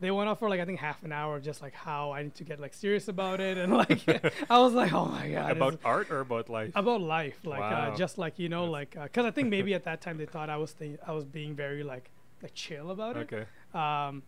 They 0.02 0.12
went 0.12 0.28
off 0.30 0.40
for 0.40 0.50
like 0.50 0.60
I 0.60 0.66
think 0.66 0.80
half 0.80 1.04
an 1.04 1.12
hour, 1.12 1.40
just 1.40 1.62
like 1.62 1.74
how 1.74 2.12
I 2.12 2.24
need 2.24 2.36
to 2.36 2.44
get 2.44 2.60
like 2.60 2.74
serious 2.74 3.08
about 3.08 3.40
it, 3.40 3.58
and 3.58 3.72
like 3.72 4.02
I 4.50 4.60
was 4.60 4.74
like, 4.74 4.92
oh 4.94 5.06
my 5.06 5.30
god, 5.30 5.52
about 5.52 5.80
art 5.86 6.10
or 6.12 6.20
about 6.20 6.50
life? 6.50 6.72
about 6.76 7.02
life 7.02 7.40
like 7.46 7.60
Wow. 7.60 7.92
uh, 7.92 7.96
just 7.96 8.18
like 8.18 8.40
you 8.40 8.50
know 8.50 8.72
That's- 8.72 8.96
like 8.98 9.04
because 9.12 9.26
i 9.26 9.32
think 9.32 9.50
maybe 9.50 9.74
at 9.74 9.84
that 9.84 10.02
time 10.02 10.18
they 10.18 10.26
thought 10.26 10.50
i 10.50 10.58
was 10.58 10.74
th- 10.74 11.00
i 11.06 11.12
was 11.12 11.26
being 11.26 11.56
very 11.56 11.84
like 11.84 12.10
like 12.42 12.54
chill 12.56 12.90
about 12.92 13.16
it 13.18 13.32
okay. 13.32 13.46
um 13.74 14.24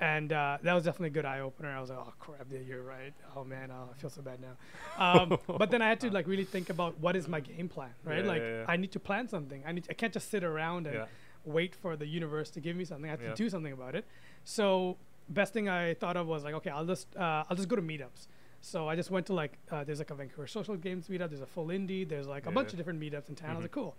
and 0.00 0.32
uh, 0.32 0.56
that 0.62 0.72
was 0.72 0.84
definitely 0.84 1.08
a 1.08 1.10
good 1.18 1.26
eye 1.26 1.40
opener. 1.40 1.70
I 1.70 1.80
was 1.80 1.90
like, 1.90 1.98
"Oh 1.98 2.12
crap, 2.18 2.46
you're 2.66 2.82
right. 2.82 3.12
Oh 3.36 3.44
man, 3.44 3.70
oh, 3.70 3.90
I 3.92 4.00
feel 4.00 4.08
so 4.08 4.22
bad 4.22 4.38
now." 4.40 4.54
Um, 4.98 5.38
but 5.58 5.70
then 5.70 5.82
I 5.82 5.88
had 5.90 6.00
to 6.00 6.10
like 6.10 6.26
really 6.26 6.44
think 6.44 6.70
about 6.70 6.98
what 7.00 7.16
is 7.16 7.28
my 7.28 7.40
game 7.40 7.68
plan, 7.68 7.90
right? 8.02 8.24
Yeah, 8.24 8.30
like 8.32 8.40
yeah, 8.42 8.58
yeah. 8.60 8.64
I 8.66 8.76
need 8.76 8.92
to 8.92 9.00
plan 9.00 9.28
something. 9.28 9.62
I 9.66 9.72
need. 9.72 9.86
I 9.90 9.92
can't 9.92 10.12
just 10.12 10.30
sit 10.30 10.42
around 10.42 10.86
and 10.86 11.04
wait 11.44 11.74
for 11.74 11.96
the 11.96 12.06
universe 12.06 12.50
to 12.52 12.60
give 12.60 12.76
me 12.76 12.84
something. 12.84 13.08
I 13.08 13.10
have 13.10 13.20
to 13.20 13.34
do 13.34 13.48
something 13.50 13.72
about 13.72 13.94
it. 13.94 14.06
So 14.48 14.96
best 15.28 15.52
thing 15.52 15.68
I 15.68 15.92
thought 15.92 16.16
of 16.16 16.26
was 16.26 16.42
like, 16.42 16.54
okay, 16.54 16.70
I'll 16.70 16.86
just 16.86 17.14
uh, 17.16 17.44
I'll 17.50 17.56
just 17.56 17.68
go 17.68 17.76
to 17.76 17.82
meetups. 17.82 18.28
So 18.62 18.88
I 18.88 18.96
just 18.96 19.10
went 19.10 19.26
to 19.26 19.34
like 19.34 19.58
uh, 19.70 19.84
there's 19.84 19.98
like 19.98 20.08
a 20.10 20.14
Vancouver 20.14 20.46
Social 20.46 20.74
Games 20.74 21.08
meetup. 21.08 21.28
There's 21.28 21.42
a 21.42 21.46
full 21.46 21.66
indie. 21.66 22.08
There's 22.08 22.26
like 22.26 22.46
a 22.46 22.48
Yeah, 22.48 22.54
bunch 22.54 22.70
of 22.72 22.78
different 22.78 22.98
meetups 22.98 23.28
in 23.28 23.34
town. 23.34 23.50
I 23.50 23.52
was 23.56 23.58
Mhm. 23.60 23.64
like, 23.64 23.72
cool. 23.72 23.94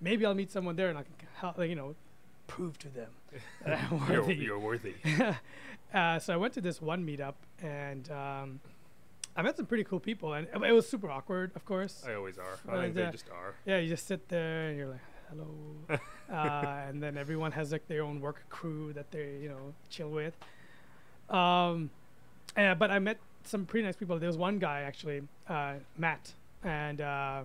Maybe 0.00 0.26
I'll 0.26 0.34
meet 0.34 0.50
someone 0.50 0.74
there 0.74 0.88
and 0.88 0.98
I 0.98 1.02
can 1.04 1.14
help, 1.36 1.56
like, 1.56 1.70
you 1.70 1.76
know, 1.76 1.94
prove 2.48 2.76
to 2.80 2.88
them 2.88 3.10
that 3.64 3.78
I'm 3.92 4.10
You're, 4.12 4.22
worthy. 4.22 4.34
you're 4.34 4.58
worthy. 4.58 4.94
uh, 5.94 6.18
so 6.18 6.34
I 6.34 6.36
went 6.36 6.52
to 6.54 6.60
this 6.60 6.82
one 6.82 7.06
meetup 7.06 7.34
and 7.62 8.10
um, 8.10 8.60
I 9.36 9.42
met 9.42 9.56
some 9.56 9.66
pretty 9.66 9.84
cool 9.84 10.00
people, 10.00 10.34
and 10.34 10.48
it 10.66 10.72
was 10.72 10.88
super 10.88 11.08
awkward, 11.08 11.52
of 11.54 11.64
course. 11.64 12.02
I 12.04 12.14
always 12.14 12.38
are. 12.38 12.58
I 12.68 12.82
think 12.82 12.94
they 12.96 13.08
just 13.12 13.30
are. 13.30 13.54
Yeah, 13.64 13.78
you 13.78 13.88
just 13.88 14.06
sit 14.08 14.28
there 14.28 14.68
and 14.70 14.76
you're 14.76 14.88
like, 14.88 15.00
hello, 15.32 15.98
uh, 16.32 16.82
and 16.88 17.02
then 17.02 17.16
everyone 17.16 17.52
has 17.52 17.72
like 17.72 17.86
their 17.88 18.02
own 18.02 18.20
work 18.20 18.42
crew 18.50 18.92
that 18.92 19.10
they 19.10 19.38
you 19.42 19.48
know 19.48 19.74
chill 19.90 20.10
with. 20.10 20.34
Um, 21.30 21.90
uh, 22.56 22.74
but 22.74 22.90
I 22.90 22.98
met 22.98 23.18
some 23.44 23.64
pretty 23.64 23.84
nice 23.86 23.96
people. 23.96 24.18
There 24.18 24.26
was 24.28 24.36
one 24.36 24.58
guy 24.58 24.82
actually, 24.82 25.22
uh, 25.48 25.74
Matt, 25.96 26.32
and 26.62 27.00
uh, 27.00 27.42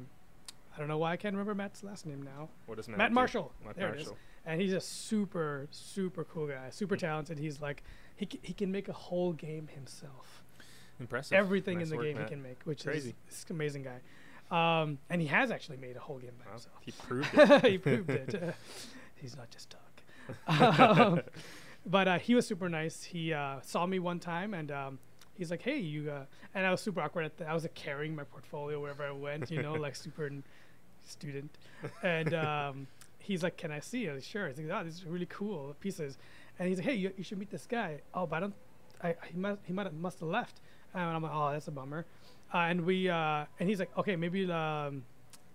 I 0.76 0.80
don't 0.80 0.88
know 0.88 0.98
why 0.98 1.14
I 1.14 1.18
can't 1.18 1.34
remember 1.34 1.56
Matt's 1.56 1.84
last 1.84 2.06
name 2.06 2.22
now. 2.24 2.50
What 2.66 2.80
is 2.80 2.88
Matt 2.88 3.10
do? 3.10 3.16
Marshall. 3.16 3.52
Matt 3.66 3.76
There 3.78 3.90
it 3.94 4.02
is. 4.02 4.06
Marshall. 4.08 4.18
And 4.46 4.62
he's 4.62 4.72
a 4.74 4.80
super, 4.80 5.68
super 5.72 6.24
cool 6.24 6.48
guy, 6.48 6.70
super 6.70 6.96
Mm. 6.96 7.00
talented. 7.00 7.38
He's 7.38 7.60
like, 7.62 7.84
he, 8.16 8.26
c- 8.32 8.40
he 8.42 8.54
can 8.54 8.72
make 8.72 8.88
a 8.88 8.94
whole 8.94 9.34
game 9.34 9.68
himself. 9.68 10.42
Impressive. 11.02 11.34
Everything 11.38 11.80
Nice 11.80 11.88
in 11.88 11.90
the 11.92 11.96
work, 11.98 12.06
game 12.06 12.16
Matt. 12.16 12.30
he 12.30 12.36
can 12.36 12.42
make, 12.44 12.62
which 12.64 12.86
Crazy. 12.86 13.10
is 13.10 13.16
this 13.44 13.46
amazing 13.50 13.84
guy. 13.84 14.00
Um, 14.50 14.98
and 15.10 15.22
he 15.22 15.28
has 15.28 15.52
actually 15.52 15.78
made 15.78 15.96
a 15.98 16.00
whole 16.00 16.20
game 16.20 16.32
by 16.40 16.46
Wow, 16.46 16.52
himself. 16.52 16.76
He 16.86 16.92
proved 16.92 17.30
it. 17.34 17.66
he 17.72 17.78
proved 17.78 18.10
it. 18.10 18.36
Uh, 18.42 18.52
he's 19.16 19.36
not 19.36 19.50
just 19.50 19.70
talk. 19.70 19.82
um, 21.00 21.22
but 21.86 22.08
uh, 22.08 22.20
he 22.20 22.36
was 22.36 22.46
super 22.48 22.70
nice. 22.70 23.04
He 23.04 23.34
uh, 23.34 23.60
saw 23.62 23.86
me 23.86 24.00
one 24.00 24.20
time 24.20 24.54
and 24.54 24.72
um, 24.72 25.00
he's 25.38 25.52
like, 25.52 25.62
"Hey, 25.62 25.78
you," 25.80 26.10
uh, 26.12 26.26
and 26.54 26.66
I 26.66 26.72
was 26.72 26.82
super 26.82 27.02
awkward 27.02 27.26
at 27.26 27.38
that. 27.38 27.48
I 27.50 27.54
was 27.54 27.64
like, 27.64 27.74
carrying 27.76 28.16
my 28.16 28.24
portfolio 28.24 28.80
wherever 28.82 29.04
I 29.06 29.12
went, 29.12 29.50
you 29.52 29.62
know, 29.62 29.74
like 29.74 29.96
super 29.96 30.26
n- 30.28 30.44
student. 31.06 31.52
And 32.04 32.34
um, 32.34 32.88
he's 33.20 33.44
like, 33.44 33.58
"Can 33.58 33.72
I 33.72 33.80
see 33.80 34.06
it?" 34.06 34.12
I 34.12 34.14
was, 34.16 34.26
Sure. 34.26 34.48
He's 34.50 34.60
like, 34.60 34.70
"Oh, 34.72 34.84
this 34.84 34.96
is 34.96 35.06
really 35.06 35.28
cool 35.28 35.76
pieces." 35.80 36.18
And 36.60 36.68
he's 36.68 36.78
like, 36.80 36.88
"Hey, 36.88 36.96
you, 36.96 37.12
you 37.18 37.24
should 37.24 37.38
meet 37.38 37.52
this 37.52 37.66
guy." 37.66 38.00
Oh, 38.14 38.26
but 38.26 38.38
I 38.38 38.40
don't. 38.42 38.54
I 39.04 39.16
he 39.32 39.38
must 39.38 39.60
he 39.66 39.74
might 39.74 39.86
have, 39.86 39.94
must 39.94 40.20
have 40.20 40.30
left. 40.30 40.60
And 40.94 41.04
I'm 41.04 41.22
like, 41.22 41.32
"Oh, 41.34 41.52
that's 41.52 41.68
a 41.68 41.72
bummer." 41.72 42.06
Uh, 42.54 42.58
and 42.60 42.86
we 42.86 43.10
uh, 43.10 43.46
and 43.60 43.70
he's 43.70 43.80
like, 43.80 43.96
"Okay, 43.98 44.16
maybe." 44.16 44.50
Um, 44.52 45.04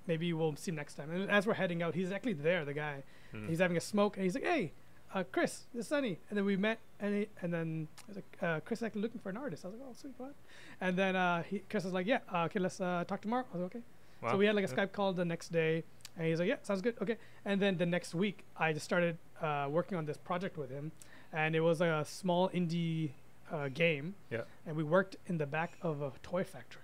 Maybe 0.08 0.32
we'll 0.32 0.56
see 0.56 0.72
him 0.72 0.74
next 0.74 0.94
time. 0.94 1.12
And 1.12 1.30
as 1.30 1.46
we're 1.46 1.54
heading 1.54 1.80
out, 1.80 1.94
he's 1.94 2.10
actually 2.10 2.32
there, 2.32 2.64
the 2.64 2.74
guy. 2.74 3.04
Hmm. 3.30 3.46
He's 3.46 3.60
having 3.60 3.76
a 3.76 3.80
smoke, 3.80 4.16
and 4.16 4.24
he's 4.24 4.34
like, 4.34 4.42
"Hey, 4.42 4.72
uh, 5.14 5.22
Chris, 5.30 5.66
this 5.72 5.84
is 5.84 5.88
Sunny." 5.88 6.18
And 6.28 6.36
then 6.36 6.44
we 6.44 6.56
met, 6.56 6.80
and 6.98 7.14
he, 7.14 7.28
and 7.40 7.54
then 7.54 7.86
like, 8.12 8.24
uh, 8.42 8.58
"Chris 8.64 8.80
is 8.80 8.82
actually 8.82 9.02
looking 9.02 9.20
for 9.20 9.30
an 9.30 9.36
artist." 9.36 9.64
I 9.64 9.68
was 9.68 9.78
like, 9.78 9.88
"Oh, 9.88 9.94
sweet, 9.94 10.14
what?" 10.18 10.34
And 10.80 10.96
then 10.96 11.14
uh, 11.14 11.44
he, 11.44 11.60
Chris 11.70 11.84
was 11.84 11.92
like, 11.92 12.08
"Yeah, 12.08 12.18
uh, 12.34 12.46
okay, 12.46 12.58
let's 12.58 12.80
uh, 12.80 13.04
talk 13.06 13.20
tomorrow." 13.20 13.44
I 13.54 13.56
was 13.56 13.62
like, 13.62 13.76
"Okay." 13.76 13.84
Wow. 14.22 14.32
So 14.32 14.38
we 14.38 14.46
had 14.46 14.56
like 14.56 14.64
a 14.64 14.68
Yeah. 14.68 14.74
Skype 14.86 14.90
call 14.92 15.12
the 15.12 15.24
next 15.24 15.52
day, 15.52 15.84
and 16.16 16.26
he's 16.26 16.40
like, 16.40 16.48
"Yeah, 16.48 16.56
sounds 16.62 16.82
good, 16.82 16.96
okay." 17.00 17.16
And 17.44 17.62
then 17.62 17.76
the 17.78 17.86
next 17.86 18.12
week, 18.12 18.44
I 18.56 18.72
just 18.72 18.84
started 18.84 19.18
uh, 19.40 19.68
working 19.70 19.96
on 19.96 20.04
this 20.04 20.16
project 20.16 20.58
with 20.58 20.70
him, 20.70 20.90
and 21.32 21.54
it 21.54 21.60
was 21.60 21.80
a 21.80 22.02
small 22.04 22.48
indie 22.48 23.12
uh, 23.52 23.68
game. 23.68 24.14
Yeah. 24.30 24.42
And 24.66 24.76
we 24.76 24.82
worked 24.82 25.16
in 25.26 25.38
the 25.38 25.46
back 25.46 25.76
of 25.82 26.02
a 26.02 26.10
toy 26.22 26.42
factory, 26.44 26.82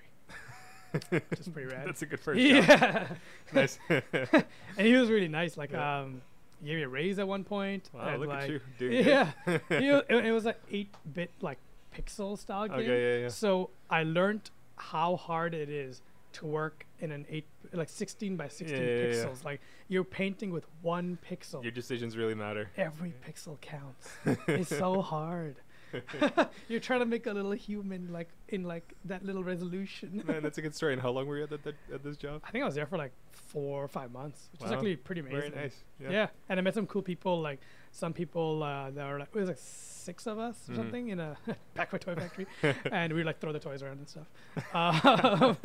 which 1.10 1.40
is 1.40 1.48
pretty 1.48 1.72
rad. 1.74 1.88
That's 1.88 2.02
a 2.02 2.06
good 2.06 2.20
first 2.20 2.38
job. 2.40 2.64
yeah. 2.68 3.06
Nice. 3.54 3.78
and 3.88 4.86
he 4.86 4.92
was 4.94 5.08
really 5.10 5.28
nice. 5.28 5.56
Like, 5.56 5.72
Yeah. 5.72 6.00
um, 6.00 6.22
he 6.60 6.68
gave 6.68 6.76
me 6.76 6.82
a 6.82 6.88
raise 6.88 7.18
at 7.18 7.26
one 7.26 7.44
point. 7.44 7.88
wow, 7.94 8.16
look 8.16 8.28
like, 8.28 8.42
at 8.44 8.50
you. 8.50 8.60
Doing. 8.78 9.06
Yeah, 9.06 9.30
it, 9.46 10.06
it 10.10 10.32
was 10.32 10.44
like 10.44 10.60
eight 10.70 10.88
bit 11.14 11.30
like 11.40 11.58
pixel 11.96 12.36
style 12.38 12.68
game. 12.68 12.80
Okay, 12.80 13.16
yeah, 13.16 13.22
yeah. 13.22 13.28
So 13.28 13.70
I 13.88 14.02
learned 14.02 14.50
how 14.76 15.16
hard 15.16 15.54
it 15.54 15.68
is 15.70 16.02
to 16.32 16.46
work 16.46 16.84
in 17.00 17.10
an 17.12 17.24
eight 17.30 17.46
like 17.72 17.88
sixteen 17.88 18.36
by 18.36 18.48
sixteen 18.48 18.82
Yeah, 18.82 18.88
yeah, 18.88 19.02
yeah. 19.06 19.12
pixels. 19.14 19.44
Like 19.44 19.60
you're 19.88 20.04
painting 20.04 20.50
with 20.50 20.66
one 20.82 21.16
pixel. 21.30 21.62
Your 21.62 21.70
decisions 21.72 22.16
really 22.16 22.34
matter. 22.34 22.70
Every 22.76 23.14
pixel 23.26 23.60
counts. 23.60 24.08
it's 24.48 24.68
so 24.76 25.00
hard. 25.00 25.56
you're 26.68 26.80
trying 26.80 27.00
to 27.00 27.06
make 27.06 27.26
a 27.26 27.32
little 27.32 27.52
human 27.52 28.12
like 28.12 28.28
in 28.48 28.62
like 28.64 28.94
that 29.04 29.24
little 29.24 29.42
resolution. 29.44 30.22
Man, 30.26 30.42
that's 30.42 30.58
a 30.58 30.62
good 30.62 30.74
story. 30.74 30.92
And 30.92 31.02
how 31.02 31.10
long 31.10 31.26
were 31.26 31.38
you 31.38 31.44
at, 31.44 31.50
that, 31.50 31.74
at 31.92 32.02
this 32.02 32.16
job? 32.16 32.42
I 32.46 32.50
think 32.50 32.62
I 32.62 32.66
was 32.66 32.74
there 32.74 32.86
for 32.86 32.98
like 32.98 33.12
four 33.32 33.82
or 33.84 33.88
five 33.88 34.10
months, 34.12 34.48
which 34.52 34.62
is 34.62 34.70
Wow. 34.70 34.76
actually 34.76 34.96
pretty 34.96 35.20
amazing. 35.20 35.40
Very 35.52 35.62
nice. 35.64 35.76
Yeah. 36.00 36.10
Yeah. 36.10 36.26
and 36.48 36.58
I 36.58 36.62
met 36.62 36.74
some 36.74 36.86
cool 36.86 37.02
people. 37.02 37.40
Like 37.40 37.60
some 37.92 38.12
people 38.12 38.62
uh, 38.62 38.90
that 38.90 39.08
were 39.10 39.18
like 39.18 39.28
it 39.34 39.38
was 39.38 39.48
like 39.48 39.58
six 39.60 40.26
of 40.26 40.38
us 40.38 40.68
or 40.68 40.72
Mhm. 40.72 40.76
something 40.76 41.08
in 41.08 41.20
a 41.20 41.36
back 41.74 41.90
toy 42.00 42.14
factory, 42.14 42.46
and 42.92 43.12
we 43.12 43.24
like 43.24 43.40
throw 43.40 43.52
the 43.52 43.58
toys 43.58 43.82
around 43.82 43.98
and 43.98 44.08
stuff. 44.08 44.26
Um, 44.74 45.56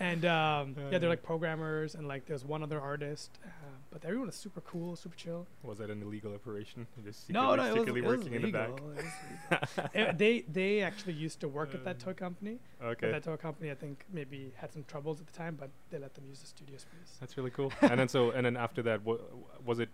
and 0.00 0.24
um, 0.24 0.74
yeah, 0.90 0.98
they're 0.98 1.08
Uh. 1.08 1.12
like 1.12 1.22
programmers, 1.22 1.94
and 1.94 2.06
like 2.08 2.26
there's 2.26 2.44
one 2.44 2.62
other 2.62 2.80
artist, 2.80 3.30
uh, 3.44 3.48
but 3.90 4.04
everyone 4.04 4.28
is 4.28 4.34
super 4.34 4.60
cool, 4.62 4.96
super 4.96 5.16
chill. 5.16 5.46
Was 5.62 5.78
that 5.78 5.90
an 5.90 6.02
illegal 6.02 6.34
operation? 6.34 6.86
You 6.96 7.02
just 7.04 7.28
no, 7.30 7.50
secretly, 7.50 7.56
no, 7.56 7.62
it 7.62 7.70
was, 7.72 7.78
secretly 7.78 8.00
it 8.00 8.04
was 8.06 8.16
working 8.18 8.34
in 8.34 8.42
the 8.42 8.50
back. 8.52 8.70
It 8.70 8.82
was 8.82 9.84
legal. 9.96 10.14
They 10.18 10.40
they 10.52 10.80
actually 10.82 11.12
used 11.14 11.40
to 11.40 11.48
work 11.48 11.74
at 11.74 11.84
that 11.84 11.96
Uh, 11.96 12.04
toy 12.06 12.14
company. 12.14 12.58
But 12.78 12.86
Okay. 12.88 13.10
that 13.12 13.22
toy 13.24 13.36
company, 13.36 13.70
I 13.70 13.74
think, 13.74 14.04
maybe 14.12 14.52
had 14.56 14.72
some 14.72 14.84
troubles 14.84 15.20
at 15.20 15.26
the 15.26 15.32
time, 15.32 15.56
but 15.58 15.70
they 15.90 15.98
let 15.98 16.14
them 16.14 16.24
use 16.28 16.40
the 16.40 16.46
studio 16.46 16.76
space. 16.78 17.16
That's 17.20 17.36
really 17.36 17.50
cool. 17.50 17.72
and 17.82 17.98
then 18.00 18.08
so 18.08 18.30
and 18.36 18.44
then 18.46 18.56
after 18.56 18.82
that, 18.82 19.02
wa- 19.04 19.18
was 19.64 19.78
it 19.78 19.88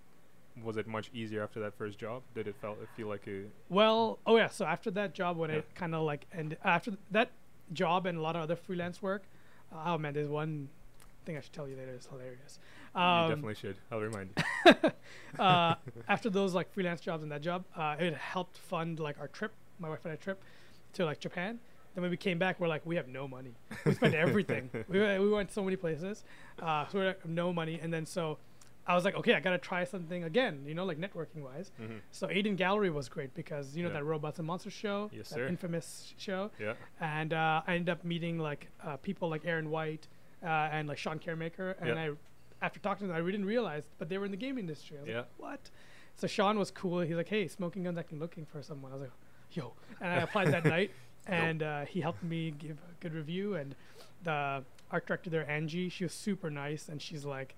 was 0.65 0.77
it 0.77 0.87
much 0.89 1.09
easier 1.15 1.43
after 1.43 1.61
that 1.61 1.75
first 1.75 1.99
job? 1.99 2.23
Did 2.35 2.49
it 2.49 2.57
felt 2.61 2.79
it 2.83 2.89
feel 2.97 3.09
like 3.09 3.27
a 3.29 3.45
Well, 3.69 4.19
oh 4.27 4.37
yeah. 4.37 4.49
So 4.49 4.65
after 4.65 4.91
that 4.93 5.15
job, 5.15 5.37
when 5.37 5.51
Yeah. 5.51 5.57
it 5.59 5.67
kind 5.75 5.95
of 5.95 6.03
like 6.03 6.27
and 6.33 6.57
after 6.65 6.91
th- 6.93 7.01
that 7.13 7.31
job 7.73 8.07
and 8.07 8.17
a 8.19 8.21
lot 8.23 8.35
of 8.37 8.43
other 8.43 8.57
freelance 8.57 9.01
work, 9.03 9.23
uh, 9.23 9.29
oh 9.73 9.99
man, 9.99 10.15
there's 10.15 10.29
one 10.29 10.69
thing 11.25 11.37
I 11.37 11.41
should 11.41 11.53
tell 11.53 11.69
you 11.69 11.77
later. 11.77 11.93
It's 11.93 12.07
hilarious. 12.07 12.59
you 12.95 13.01
Um, 13.01 13.29
definitely 13.31 13.55
should. 13.55 13.77
I'll 13.93 14.01
remind 14.01 14.31
you. 14.65 14.73
uh, 15.39 15.75
after 16.09 16.31
those 16.31 16.55
like 16.55 16.73
freelance 16.73 17.01
jobs 17.01 17.23
and 17.23 17.31
that 17.33 17.43
job, 17.43 17.65
uh, 17.77 17.97
it 17.99 18.15
helped 18.15 18.59
fund 18.59 18.99
like 18.99 19.19
our 19.21 19.29
trip, 19.29 19.53
my 19.79 19.89
wife 19.89 20.05
and 20.05 20.13
I 20.13 20.17
trip 20.17 20.43
to 20.95 21.05
like 21.05 21.21
Japan. 21.21 21.59
Then 21.95 22.03
when 22.03 22.11
we 22.11 22.17
came 22.17 22.39
back, 22.39 22.61
we're 22.61 22.69
like, 22.69 22.85
we 22.87 22.97
have 22.97 23.09
no 23.09 23.27
money. 23.27 23.55
We 23.85 23.95
spent 23.95 24.15
everything. 24.15 24.71
we, 24.89 25.01
went- 25.01 25.23
we 25.23 25.31
went 25.31 25.53
so 25.53 25.63
many 25.63 25.77
places, 25.77 26.25
uh, 26.63 26.87
so 26.89 27.01
we 27.01 27.07
have 27.07 27.25
no 27.27 27.53
money. 27.53 27.79
And 27.83 27.93
then 27.93 28.07
so 28.07 28.39
I 28.89 28.95
was 28.95 29.05
like, 29.05 29.15
okay, 29.17 29.35
I 29.35 29.41
gotta 29.41 29.59
try 29.59 29.85
something 29.85 30.25
again, 30.25 30.65
you 30.67 30.75
know, 30.75 30.87
like 30.87 30.99
networking 30.99 31.43
wise. 31.43 31.71
Mhm. 31.81 32.01
So 32.11 32.27
Ayden 32.29 32.57
Gallery 32.57 32.89
was 32.89 33.09
great 33.11 33.35
because 33.35 33.77
you 33.77 33.83
know 33.83 33.91
Yeah. 33.91 33.97
that 33.97 34.05
Robots 34.05 34.39
and 34.39 34.47
Monsters 34.47 34.73
show, 34.73 35.11
Yes, 35.13 35.29
that 35.29 35.35
sir. 35.35 35.47
infamous 35.47 36.15
show, 36.17 36.51
Yeah. 36.59 36.73
and 36.99 37.35
uh, 37.35 37.63
I 37.67 37.75
ended 37.75 37.91
up 37.91 38.03
meeting 38.03 38.39
like 38.39 38.69
uh, 38.83 38.97
people 38.97 39.29
like 39.29 39.45
Aaron 39.45 39.69
White 39.71 40.09
uh, 40.43 40.47
and 40.73 40.89
like 40.89 40.97
Sean 40.97 41.19
Caremaker, 41.19 41.75
and 41.81 41.89
Yeah. 41.91 42.13
I, 42.13 42.65
after 42.65 42.81
talking 42.81 43.01
to 43.03 43.07
them, 43.09 43.17
I 43.17 43.19
really 43.19 43.33
didn't 43.33 43.47
realize, 43.47 43.85
but 43.99 44.09
they 44.09 44.17
were 44.17 44.25
in 44.25 44.31
the 44.31 44.39
game 44.39 44.57
industry. 44.59 44.97
I 44.97 45.01
was 45.03 45.09
Yeah. 45.11 45.17
like, 45.19 45.29
what? 45.37 45.71
So 46.15 46.27
Sean 46.27 46.59
was 46.59 46.71
cool. 46.71 47.01
He's 47.01 47.15
like, 47.15 47.29
hey, 47.29 47.47
Smoking 47.47 47.83
Guns, 47.85 47.99
I'm 47.99 48.19
looking 48.19 48.47
for 48.47 48.63
someone. 48.63 48.91
I 48.91 48.95
was 48.95 49.03
like, 49.03 49.13
yo, 49.53 49.75
and 50.01 50.11
I 50.13 50.17
applied 50.23 50.49
that 50.49 50.65
night, 50.77 50.91
and 51.27 51.63
uh, 51.63 51.85
he 51.85 52.01
helped 52.01 52.23
me 52.23 52.53
give 52.53 52.79
a 52.79 52.95
good 53.01 53.13
review, 53.13 53.55
and 53.55 53.75
the 54.25 54.65
art 54.91 55.07
director 55.07 55.29
there, 55.29 55.49
Angie, 55.49 55.91
she 55.91 56.05
was 56.05 56.15
super 56.15 56.49
nice, 56.51 56.89
and 56.89 57.03
she's 57.03 57.27
like. 57.27 57.55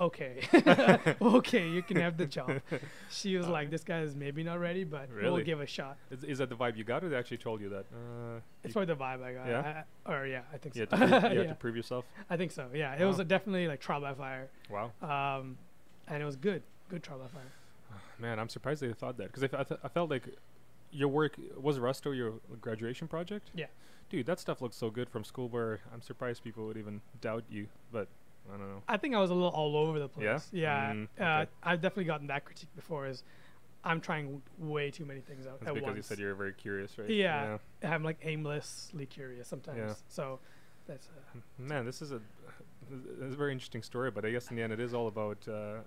Okay, 0.00 0.40
okay, 1.20 1.68
you 1.68 1.82
can 1.82 1.96
have 1.96 2.16
the 2.16 2.26
job. 2.26 2.60
She 3.10 3.36
was 3.36 3.48
like, 3.48 3.70
"This 3.70 3.82
guy 3.84 4.00
is 4.02 4.14
maybe 4.14 4.42
not 4.44 4.60
ready, 4.60 4.84
but 4.84 5.08
we'll 5.22 5.38
give 5.38 5.60
a 5.60 5.66
shot." 5.66 5.96
Is, 6.10 6.22
is 6.24 6.38
that 6.38 6.48
the 6.50 6.54
vibe 6.56 6.76
you 6.76 6.84
got, 6.84 7.02
or 7.02 7.08
they 7.08 7.16
actually 7.16 7.38
told 7.38 7.60
you 7.60 7.68
that? 7.70 7.86
Uh, 7.92 8.40
It's 8.62 8.74
probably 8.74 8.94
the 8.94 9.00
vibe 9.00 9.22
I 9.22 9.32
got. 9.32 9.46
Yeah? 9.48 9.82
I, 10.06 10.12
or 10.12 10.26
yeah, 10.26 10.42
I 10.52 10.58
think 10.58 10.76
you 10.76 10.86
so. 10.88 10.96
had 10.96 11.20
to 11.22 11.32
you 11.34 11.38
had 11.40 11.48
to 11.48 11.54
prove 11.54 11.74
yourself. 11.76 12.04
I 12.30 12.36
think 12.36 12.52
so. 12.52 12.68
Yeah, 12.72 12.94
it 12.96 13.04
was 13.04 13.16
Wow. 13.16 13.22
a 13.22 13.24
definitely 13.24 13.66
like 13.66 13.80
trial 13.80 14.00
by 14.00 14.14
fire, 14.14 14.48
Wow. 14.70 14.92
um, 15.02 15.56
and 16.06 16.22
it 16.22 16.26
was 16.26 16.36
good, 16.36 16.62
good 16.88 17.02
trial 17.02 17.18
by 17.18 17.28
fire. 17.28 17.52
Man, 18.18 18.38
I'm 18.38 18.48
surprised 18.48 18.80
they 18.82 18.92
thought 18.92 19.16
that 19.18 19.32
because 19.32 19.42
I, 19.44 19.64
th- 19.64 19.80
I 19.82 19.88
felt 19.88 20.10
like 20.10 20.24
your 20.92 21.08
work 21.08 21.36
was 21.60 21.78
Rusto 21.78 22.16
your 22.16 22.34
graduation 22.60 23.08
project. 23.08 23.50
Yeah. 23.54 23.66
Dude, 24.10 24.24
that 24.26 24.38
stuff 24.40 24.62
looks 24.62 24.76
so 24.76 24.90
good 24.90 25.10
from 25.10 25.22
school. 25.24 25.48
Where 25.48 25.80
I'm 25.92 26.00
surprised 26.02 26.42
people 26.44 26.66
would 26.66 26.76
even 26.78 27.00
doubt 27.20 27.44
you, 27.50 27.66
but 27.92 28.08
I 28.52 28.56
don't 28.56 28.68
know. 28.68 28.82
I 28.88 28.96
think 28.96 29.14
I 29.14 29.20
was 29.20 29.30
a 29.30 29.34
little 29.34 29.50
all 29.50 29.76
over 29.76 29.98
the 29.98 30.08
place. 30.08 30.48
Yeah, 30.52 30.92
Mm, 30.92 31.08
uh, 31.20 31.24
okay. 31.24 31.50
I've 31.62 31.80
definitely 31.80 32.04
gotten 32.04 32.26
that 32.28 32.44
critique 32.44 32.74
before. 32.74 33.06
Is 33.06 33.22
I'm 33.84 34.00
trying 34.00 34.42
way 34.58 34.90
too 34.90 35.04
many 35.04 35.20
things 35.20 35.46
out 35.46 35.60
That's 35.60 35.68
at 35.68 35.74
because 35.74 35.86
once. 35.86 35.96
you 35.96 36.02
said 36.02 36.18
you're 36.18 36.34
very 36.34 36.52
curious, 36.52 36.98
right? 36.98 37.08
Yeah. 37.08 37.58
I'm 37.82 38.02
like 38.02 38.18
aimlessly 38.22 39.06
curious 39.06 39.48
sometimes. 39.48 39.78
Yeah. 39.78 39.94
So 40.08 40.40
that's 40.86 41.08
uh, 41.08 41.38
Man, 41.58 41.84
this 41.84 42.02
is 42.02 42.12
a 42.12 42.20
this 42.90 43.28
is 43.28 43.34
a 43.34 43.36
very 43.36 43.52
interesting 43.52 43.82
story, 43.82 44.10
but 44.10 44.24
I 44.24 44.30
guess 44.30 44.50
in 44.50 44.56
the 44.56 44.62
end 44.62 44.72
it 44.72 44.80
is 44.80 44.94
all 44.94 45.08
about 45.08 45.46
uh, 45.46 45.78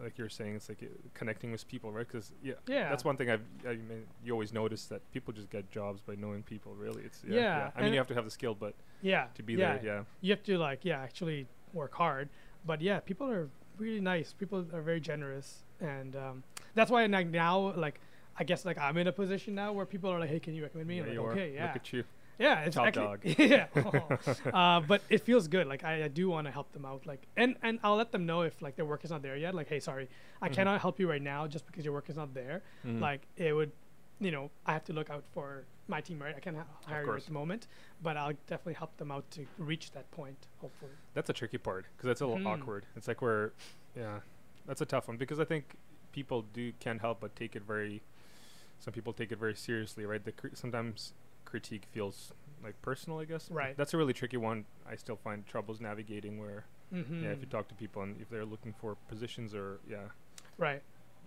like 0.00 0.18
you're 0.18 0.28
saying, 0.28 0.56
it's 0.56 0.68
like 0.68 0.82
uh, 0.82 0.86
connecting 1.14 1.52
with 1.52 1.66
people, 1.68 1.90
right? 1.90 2.06
Because 2.06 2.32
yeah, 2.42 2.54
yeah. 2.66 2.88
that's 2.88 3.04
one 3.04 3.16
thing 3.16 3.30
I've 3.30 3.42
I 3.66 3.74
mean, 3.74 4.04
you 4.24 4.32
always 4.32 4.52
notice 4.52 4.86
that 4.86 5.00
people 5.12 5.32
just 5.32 5.50
get 5.50 5.70
jobs 5.70 6.02
by 6.02 6.16
knowing 6.16 6.42
people. 6.42 6.74
Really, 6.74 7.02
it's 7.02 7.22
yeah. 7.26 7.34
Yeah, 7.34 7.70
I 7.74 7.82
mean, 7.82 7.92
you 7.92 7.98
have 7.98 8.08
to 8.08 8.14
have 8.14 8.24
the 8.24 8.30
skill, 8.30 8.54
but 8.54 8.74
yeah. 9.00 9.26
to 9.34 9.42
be 9.42 9.54
yeah. 9.54 9.76
there, 9.76 9.84
yeah. 9.84 10.02
You 10.20 10.32
have 10.32 10.42
to 10.44 10.58
like 10.58 10.84
yeah 10.84 11.00
actually 11.00 11.46
work 11.72 11.94
hard, 11.94 12.28
but 12.64 12.80
yeah, 12.80 13.00
people 13.00 13.28
are 13.30 13.48
really 13.78 14.00
nice. 14.00 14.32
People 14.32 14.66
are 14.72 14.82
very 14.82 15.00
generous, 15.00 15.64
and 15.80 16.16
um, 16.16 16.42
that's 16.74 16.90
why 16.90 17.04
like 17.06 17.28
now 17.28 17.72
like. 17.76 18.00
I 18.38 18.44
guess 18.44 18.66
like 18.66 18.76
I'm 18.76 18.98
in 18.98 19.06
a 19.06 19.12
position 19.12 19.54
now 19.54 19.72
where 19.72 19.86
people 19.86 20.10
are 20.10 20.20
like, 20.20 20.28
"Hey, 20.28 20.40
can 20.40 20.54
you 20.54 20.62
recommend 20.62 20.88
me?" 20.88 20.98
I'm 20.98 21.08
like, 21.08 21.16
"Okay, 21.32 21.54
yeah." 21.54 21.68
Look 21.68 21.76
at 21.76 21.90
you. 21.94 22.04
Yeah, 22.38 22.64
it's 22.64 22.76
Top 22.76 22.86
actually, 22.88 23.34
yeah. 23.38 23.68
uh, 24.52 24.80
but 24.80 25.00
it 25.08 25.22
feels 25.22 25.48
good. 25.48 25.66
Like 25.66 25.84
I, 25.84 26.04
I 26.04 26.08
do 26.08 26.28
want 26.28 26.46
to 26.46 26.50
help 26.50 26.70
them 26.72 26.84
out. 26.84 27.06
Like 27.06 27.22
and 27.38 27.56
and 27.62 27.78
I'll 27.82 27.96
let 27.96 28.12
them 28.12 28.26
know 28.26 28.42
if 28.42 28.60
like 28.60 28.76
their 28.76 28.84
work 28.84 29.06
is 29.06 29.10
not 29.10 29.22
there 29.22 29.38
yet. 29.38 29.54
Like 29.54 29.70
hey, 29.70 29.80
sorry, 29.80 30.10
I 30.42 30.50
Mhm. 30.50 30.52
cannot 30.52 30.80
help 30.82 31.00
you 31.00 31.08
right 31.08 31.22
now 31.22 31.46
just 31.46 31.66
because 31.66 31.82
your 31.86 31.94
work 31.94 32.10
is 32.10 32.16
not 32.16 32.34
there. 32.34 32.60
Mhm. 32.86 33.00
Like 33.00 33.22
it 33.38 33.54
would, 33.54 33.72
you 34.20 34.30
know, 34.30 34.50
I 34.66 34.74
have 34.74 34.84
to 34.84 34.92
look 34.92 35.08
out 35.08 35.24
for 35.32 35.64
my 35.88 36.00
team, 36.00 36.20
right? 36.22 36.34
I 36.36 36.40
can't 36.40 36.56
ha- 36.56 36.64
hire 36.86 37.04
you 37.04 37.14
at 37.14 37.26
the 37.26 37.32
moment, 37.32 37.66
but 38.02 38.16
I'll 38.16 38.32
definitely 38.46 38.74
help 38.74 38.96
them 38.96 39.10
out 39.10 39.30
to 39.32 39.46
reach 39.58 39.92
that 39.92 40.10
point. 40.10 40.46
Hopefully. 40.60 40.90
That's 41.14 41.30
a 41.30 41.32
tricky 41.32 41.58
part 41.58 41.86
because 41.96 42.06
that's 42.08 42.20
a 42.20 42.26
little 42.26 42.42
Mhm. 42.42 42.60
awkward. 42.60 42.86
It's 42.96 43.08
like 43.08 43.22
where, 43.22 43.52
yeah, 43.96 44.20
that's 44.66 44.80
a 44.80 44.86
tough 44.86 45.08
one 45.08 45.16
because 45.16 45.38
I 45.40 45.44
think 45.44 45.76
people 46.12 46.42
do 46.42 46.72
can't 46.80 47.00
help 47.00 47.20
but 47.20 47.36
take 47.36 47.54
it 47.56 47.62
very 47.62 48.02
some 48.78 48.92
people 48.92 49.12
take 49.14 49.32
it 49.32 49.38
very 49.38 49.54
seriously, 49.54 50.04
right? 50.04 50.22
The 50.22 50.32
cri- 50.32 50.50
sometimes 50.54 51.14
critique 51.46 51.86
feels 51.92 52.32
like 52.62 52.80
personal, 52.82 53.18
I 53.20 53.24
guess. 53.24 53.50
Right. 53.50 53.74
That's 53.76 53.94
a 53.94 53.96
really 53.96 54.12
tricky 54.12 54.36
one. 54.36 54.66
I 54.86 54.96
still 54.96 55.16
find 55.16 55.46
troubles 55.46 55.80
navigating 55.80 56.38
where, 56.38 56.64
Mm-hmm. 56.92 57.24
yeah, 57.24 57.30
if 57.30 57.40
you 57.40 57.46
talk 57.46 57.66
to 57.68 57.74
people 57.74 58.02
and 58.02 58.20
if 58.20 58.28
they're 58.28 58.44
looking 58.44 58.72
for 58.74 58.94
positions 59.08 59.54
or 59.54 59.80
yeah, 59.88 60.08
right. 60.58 60.82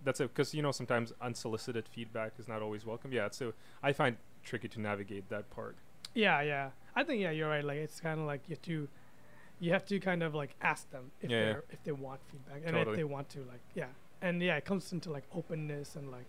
that's 0.05 0.19
it. 0.21 0.27
Because 0.33 0.53
you 0.53 0.61
know 0.61 0.71
sometimes 0.71 1.11
unsolicited 1.21 1.87
feedback 1.89 2.33
is 2.39 2.47
not 2.47 2.61
always 2.61 2.85
welcome. 2.85 3.11
Yeah, 3.11 3.27
so 3.31 3.53
I 3.83 3.91
find 3.93 4.15
tricky 4.43 4.67
to 4.69 4.81
navigate 4.81 5.29
that 5.29 5.49
part. 5.49 5.75
Yeah, 6.13 6.41
yeah. 6.41 6.69
I 6.95 7.03
think 7.03 7.21
yeah, 7.21 7.31
you're 7.31 7.49
right. 7.49 7.63
Like 7.63 7.77
it's 7.77 7.99
kind 7.99 8.19
of 8.19 8.25
like 8.25 8.41
you 8.47 8.55
have 8.55 8.61
to, 8.63 8.87
you 9.59 9.71
have 9.73 9.85
to 9.85 9.99
kind 9.99 10.23
of 10.23 10.33
like 10.35 10.55
ask 10.61 10.89
them 10.91 11.11
if 11.21 11.29
Yeah, 11.29 11.37
yeah. 11.37 11.45
they're 11.45 11.63
if 11.71 11.83
they 11.83 11.91
want 11.91 12.19
feedback 12.31 12.61
and 12.65 12.75
Totally. 12.75 12.93
if 12.93 12.97
they 12.97 13.03
want 13.03 13.29
to 13.29 13.39
like 13.39 13.61
yeah, 13.75 13.85
and 14.21 14.41
yeah, 14.41 14.57
it 14.57 14.65
comes 14.65 14.91
into 14.91 15.11
like 15.11 15.23
openness 15.35 15.95
and 15.95 16.11
like 16.11 16.25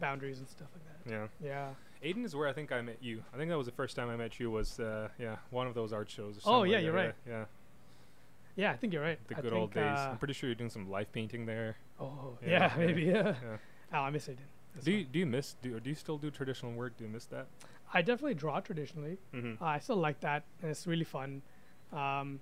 boundaries 0.00 0.38
and 0.38 0.48
stuff 0.48 0.68
like 0.74 0.84
that. 1.04 1.10
Yeah. 1.10 1.26
Yeah. 1.44 1.68
Ayden 2.04 2.24
is 2.24 2.34
where 2.36 2.46
I 2.48 2.52
think 2.52 2.70
I 2.70 2.80
met 2.80 2.98
you. 3.02 3.22
I 3.34 3.36
think 3.36 3.50
that 3.50 3.58
was 3.58 3.66
the 3.66 3.72
first 3.72 3.96
time 3.96 4.08
I 4.08 4.16
met 4.16 4.38
you. 4.38 4.50
Was 4.50 4.78
uh, 4.80 5.08
yeah 5.18 5.36
one 5.50 5.66
of 5.66 5.74
those 5.74 5.92
art 5.92 6.08
shows. 6.10 6.38
Or 6.46 6.60
Oh, 6.60 6.62
yeah, 6.62 6.78
you're 6.78 6.92
right. 6.92 7.14
Yeah, 7.28 7.44
Yeah, 8.56 8.70
I 8.72 8.76
think 8.76 8.92
you're 8.92 9.02
right. 9.02 9.18
the 9.28 9.36
I 9.36 9.40
good 9.40 9.52
old 9.52 9.72
days. 9.74 9.84
Uh, 9.84 10.08
I'm 10.12 10.18
pretty 10.18 10.34
sure 10.34 10.48
you're 10.48 10.54
doing 10.54 10.70
some 10.70 10.88
live 10.88 11.12
painting 11.12 11.44
there. 11.46 11.76
oh 12.00 12.38
Yeah, 12.42 12.48
yeah, 12.50 12.72
yeah, 12.78 12.86
maybe 12.86 13.02
yeah. 13.02 13.34
Yeah. 13.42 13.56
Oh, 13.92 13.98
I 13.98 14.10
miss 14.10 14.28
Ayden. 14.28 14.38
Do 14.82 14.92
you, 14.92 15.04
do 15.04 15.18
you 15.18 15.26
miss 15.26 15.56
do 15.62 15.76
or 15.76 15.80
do 15.80 15.90
you 15.90 15.96
still 15.96 16.18
do 16.18 16.30
traditional 16.30 16.72
work? 16.72 16.96
Do 16.96 17.04
you 17.04 17.10
miss 17.10 17.26
that? 17.26 17.46
I 17.92 18.02
definitely 18.02 18.34
draw 18.34 18.60
traditionally. 18.60 19.18
Mm-hmm. 19.34 19.62
Uh, 19.62 19.66
I 19.66 19.78
still 19.78 19.96
like 19.96 20.20
that, 20.20 20.44
and 20.62 20.70
it's 20.70 20.86
really 20.86 21.04
fun. 21.04 21.42
Um, 21.92 22.40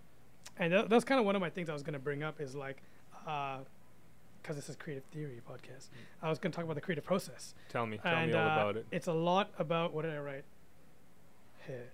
and 0.59 0.73
tha- 0.73 0.87
that's 0.89 1.05
kind 1.05 1.21
of 1.21 1.27
one 1.27 1.37
of 1.37 1.41
my 1.41 1.51
things 1.51 1.69
I 1.69 1.73
was 1.73 1.83
going 1.83 1.95
to 1.95 1.99
bring 1.99 2.23
up 2.23 2.41
is 2.41 2.55
like, 2.55 2.83
because 3.25 4.57
this 4.57 4.69
is 4.69 4.77
creative 4.77 5.05
theory 5.13 5.41
podcast. 5.49 5.89
I 6.23 6.29
was 6.29 6.39
going 6.39 6.53
to 6.53 6.57
talk 6.57 6.65
about 6.65 6.75
the 6.75 6.81
creative 6.81 7.05
process. 7.05 7.55
Tell 7.69 7.87
me, 7.87 7.99
tell 7.99 8.15
and 8.15 8.33
me 8.33 8.37
all 8.37 8.49
uh, 8.49 8.53
about 8.53 8.77
it. 8.77 8.87
It's 8.91 9.07
a 9.07 9.13
lot 9.13 9.51
about 9.59 9.93
what 9.93 10.03
did 10.03 10.13
I 10.13 10.19
write? 10.19 10.45
Here. 11.67 11.91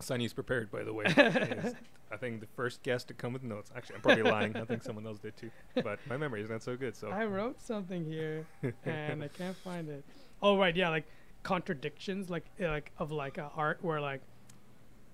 Sunny's 0.00 0.32
prepared, 0.32 0.70
by 0.70 0.82
the 0.84 0.92
way. 0.92 1.04
I 2.12 2.16
think 2.16 2.40
the 2.40 2.46
first 2.54 2.82
guest 2.82 3.08
to 3.08 3.14
come 3.14 3.32
with 3.32 3.42
notes. 3.42 3.70
Actually, 3.76 3.96
I'm 3.96 4.02
probably 4.02 4.22
lying. 4.24 4.56
I 4.56 4.64
think 4.64 4.82
someone 4.82 5.06
else 5.06 5.18
did 5.18 5.36
too. 5.36 5.50
But 5.82 5.98
my 6.08 6.16
memory 6.16 6.42
is 6.42 6.50
not 6.50 6.62
so 6.62 6.76
good. 6.76 6.94
So 6.96 7.08
I 7.08 7.24
wrote 7.24 7.60
something 7.60 8.04
here, 8.04 8.46
and 8.84 9.22
I 9.22 9.28
can't 9.28 9.56
find 9.56 9.88
it. 9.88 10.04
Oh 10.42 10.56
right, 10.58 10.74
yeah, 10.76 10.88
like 10.90 11.04
contradictions, 11.42 12.30
like 12.30 12.44
uh, 12.60 12.68
like 12.68 12.92
of 12.98 13.10
like 13.12 13.38
uh, 13.38 13.48
art, 13.56 13.78
where 13.82 14.00
like 14.00 14.20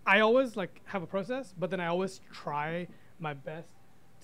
I 0.07 0.21
always 0.21 0.57
like 0.57 0.81
have 0.87 1.03
a 1.03 1.07
process, 1.07 1.55
but 1.59 1.71
then 1.71 1.81
I 1.81 1.87
always 1.87 2.21
try 2.33 2.87
my 3.19 3.35
best 3.35 3.69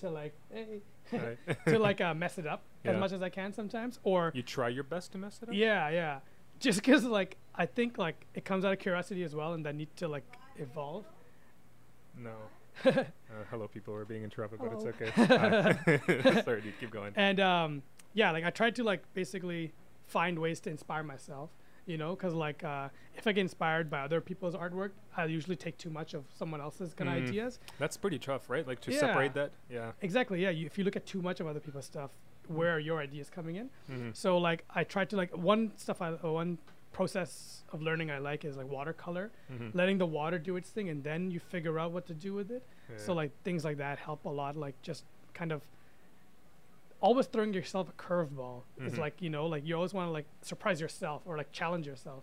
to 0.00 0.11
like 0.11 0.34
hey, 0.52 0.80
to 1.66 1.78
like 1.78 2.00
uh, 2.00 2.12
mess 2.14 2.38
it 2.38 2.46
up 2.46 2.62
Yeah. 2.84 2.92
as 2.92 2.98
much 3.00 3.12
as 3.12 3.22
I 3.22 3.28
can 3.28 3.52
sometimes, 3.52 3.98
or 4.02 4.32
you 4.34 4.42
try 4.42 4.68
your 4.68 4.84
best 4.84 5.12
to 5.12 5.18
mess 5.18 5.38
it 5.42 5.48
up. 5.48 5.54
yeah, 5.54 5.88
yeah, 5.90 6.18
just 6.61 6.78
because 6.82 7.04
like 7.04 7.36
I 7.54 7.66
think 7.66 7.98
like 7.98 8.26
it 8.34 8.44
comes 8.44 8.64
out 8.64 8.72
of 8.72 8.78
curiosity 8.78 9.22
as 9.22 9.34
well, 9.34 9.52
and 9.52 9.66
I 9.66 9.72
need 9.72 9.94
to 9.96 10.09
like 10.09 10.24
evolve. 10.59 11.04
No. 12.18 12.32
uh, 12.84 13.04
hello, 13.50 13.68
people. 13.68 13.94
We're 13.94 14.04
being 14.04 14.22
interrupted, 14.24 14.61
but 14.61 14.72
it's 14.72 14.84
okay. 14.84 16.42
Sorry, 16.44 16.61
dude. 16.61 16.78
Keep 16.80 16.90
going. 16.90 17.12
and 17.16 17.40
um, 17.40 17.82
yeah, 18.14 18.30
like 18.30 18.44
I 18.44 18.50
tried 18.50 18.76
to 18.76 18.84
like 18.84 19.02
basically 19.14 19.72
find 20.07 20.38
ways 20.38 20.61
to 20.61 20.70
inspire 20.70 21.02
myself, 21.02 21.50
you 21.86 21.96
know, 21.98 22.14
because 22.14 22.34
like 22.34 22.62
uh, 22.64 22.88
if 23.16 23.26
I 23.26 23.32
get 23.32 23.40
inspired 23.42 23.90
by 23.90 24.00
other 24.00 24.20
people's 24.20 24.54
artwork, 24.54 24.90
I 25.16 25.24
usually 25.26 25.57
take 25.57 25.78
too 25.78 25.90
much 25.90 26.14
of 26.14 26.24
someone 26.38 26.61
else's 26.61 26.94
kind 26.94 27.09
of 27.11 27.16
Mm. 27.16 27.28
ideas. 27.28 27.59
That's 27.78 27.96
pretty 27.96 28.18
tough, 28.18 28.48
right? 28.50 28.66
Like 28.66 28.80
to 28.82 28.92
Yeah. 28.92 29.00
separate 29.00 29.34
that. 29.34 29.52
Yeah. 29.70 29.92
Exactly, 30.02 30.42
yeah. 30.42 30.50
You, 30.50 30.66
if 30.66 30.76
you 30.78 30.84
look 30.84 30.96
at 30.96 31.07
too 31.07 31.22
much 31.22 31.40
of 31.40 31.46
other 31.46 31.61
people's 31.61 31.86
stuff, 31.86 32.11
where 32.48 32.70
are 32.72 32.78
your 32.78 33.00
ideas 33.00 33.28
coming 33.30 33.57
in? 33.57 33.70
Mm-hmm. 33.90 34.11
So 34.12 34.38
like 34.38 34.64
I 34.70 34.84
tried 34.84 35.11
to 35.11 35.16
like 35.16 35.36
one 35.36 35.72
stuff 35.76 36.00
I 36.02 36.11
uh, 36.12 36.30
one 36.30 36.59
process 36.99 37.62
of 37.72 37.78
learning 37.88 38.09
I 38.16 38.18
like 38.30 38.40
is 38.49 38.57
like 38.61 38.68
watercolor, 38.78 39.26
Mm-hmm. 39.53 39.70
letting 39.80 39.99
the 39.99 40.07
water 40.20 40.38
do 40.51 40.53
its 40.61 40.70
thing, 40.76 40.88
and 40.92 40.99
then 41.11 41.20
you 41.34 41.40
figure 41.55 41.76
out 41.82 41.90
what 41.97 42.05
to 42.11 42.14
do 42.26 42.30
with 42.38 42.51
it. 42.59 42.62
So 43.05 43.11
like 43.22 43.32
things 43.47 43.62
like 43.68 43.78
that 43.86 43.97
help 44.09 44.20
a 44.24 44.34
lot. 44.40 44.53
Like 44.66 44.76
just 44.90 45.03
kind 45.40 45.53
of 45.53 45.61
always 47.01 47.26
throwing 47.26 47.53
yourself 47.53 47.88
a 47.88 47.92
curveball 47.92 48.62
is 48.86 48.94
Mhm. 48.94 48.99
like 49.05 49.20
you 49.20 49.30
know 49.30 49.44
like 49.55 49.62
you 49.66 49.74
always 49.76 49.92
want 49.99 50.07
to 50.09 50.12
like 50.18 50.26
surprise 50.42 50.80
yourself 50.80 51.20
or 51.26 51.36
like 51.36 51.51
challenge 51.53 51.86
yourself. 51.86 52.22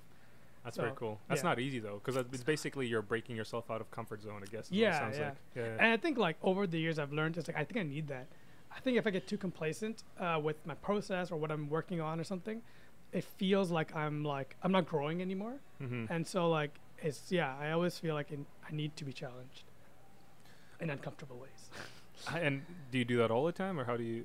That's 0.63 0.77
very 0.77 0.93
cool. 0.95 1.19
That's 1.27 1.41
yeah. 1.43 1.49
not 1.49 1.59
easy 1.59 1.79
though, 1.87 1.99
because 2.03 2.15
it's 2.33 2.43
basically 2.55 2.85
you're 2.87 3.01
breaking 3.13 3.35
yourself 3.35 3.65
out 3.69 3.81
of 3.81 3.87
comfort 3.91 4.21
zone. 4.27 4.41
I 4.47 4.49
guess. 4.53 4.65
is 4.67 4.71
Yeah, 4.71 4.97
sounds 4.99 5.17
yeah. 5.17 5.29
Like. 5.29 5.37
Yeah. 5.55 5.81
And 5.81 5.87
I 5.95 5.97
think 6.03 6.17
like 6.27 6.37
over 6.41 6.65
the 6.65 6.79
years 6.85 6.97
I've 7.01 7.13
learned 7.19 7.37
it's 7.37 7.47
like 7.51 7.57
I 7.63 7.65
think 7.67 7.77
I 7.83 7.87
need 7.95 8.07
that. 8.15 8.27
I 8.75 8.79
think 8.83 8.97
if 8.97 9.05
I 9.05 9.11
get 9.17 9.27
too 9.27 9.37
complacent 9.47 9.97
uh, 10.19 10.39
with 10.47 10.57
my 10.65 10.73
process 10.87 11.25
or 11.31 11.37
what 11.37 11.51
I'm 11.51 11.69
working 11.77 11.99
on 12.01 12.19
or 12.19 12.23
something, 12.23 12.61
it 13.13 13.23
feels 13.37 13.71
like 13.71 13.95
I'm 13.95 14.23
like 14.23 14.55
I'm 14.63 14.71
not 14.71 14.85
growing 14.85 15.21
anymore. 15.21 15.55
mm-hmm. 15.81 16.05
And 16.09 16.25
so 16.25 16.49
like 16.49 16.71
it's 16.99 17.31
yeah 17.31 17.55
I 17.59 17.71
always 17.71 17.97
feel 17.99 18.15
like 18.15 18.31
in, 18.31 18.45
I 18.67 18.73
need 18.73 18.95
to 18.97 19.05
be 19.05 19.13
challenged 19.13 19.63
in 20.79 20.89
uncomfortable 20.89 21.37
ways. 21.37 21.69
and 22.35 22.61
do 22.91 22.97
you 22.97 23.05
do 23.05 23.17
that 23.17 23.31
all 23.31 23.45
the 23.45 23.51
time, 23.51 23.79
or 23.79 23.83
how 23.83 23.97
do 23.97 24.03
you? 24.03 24.23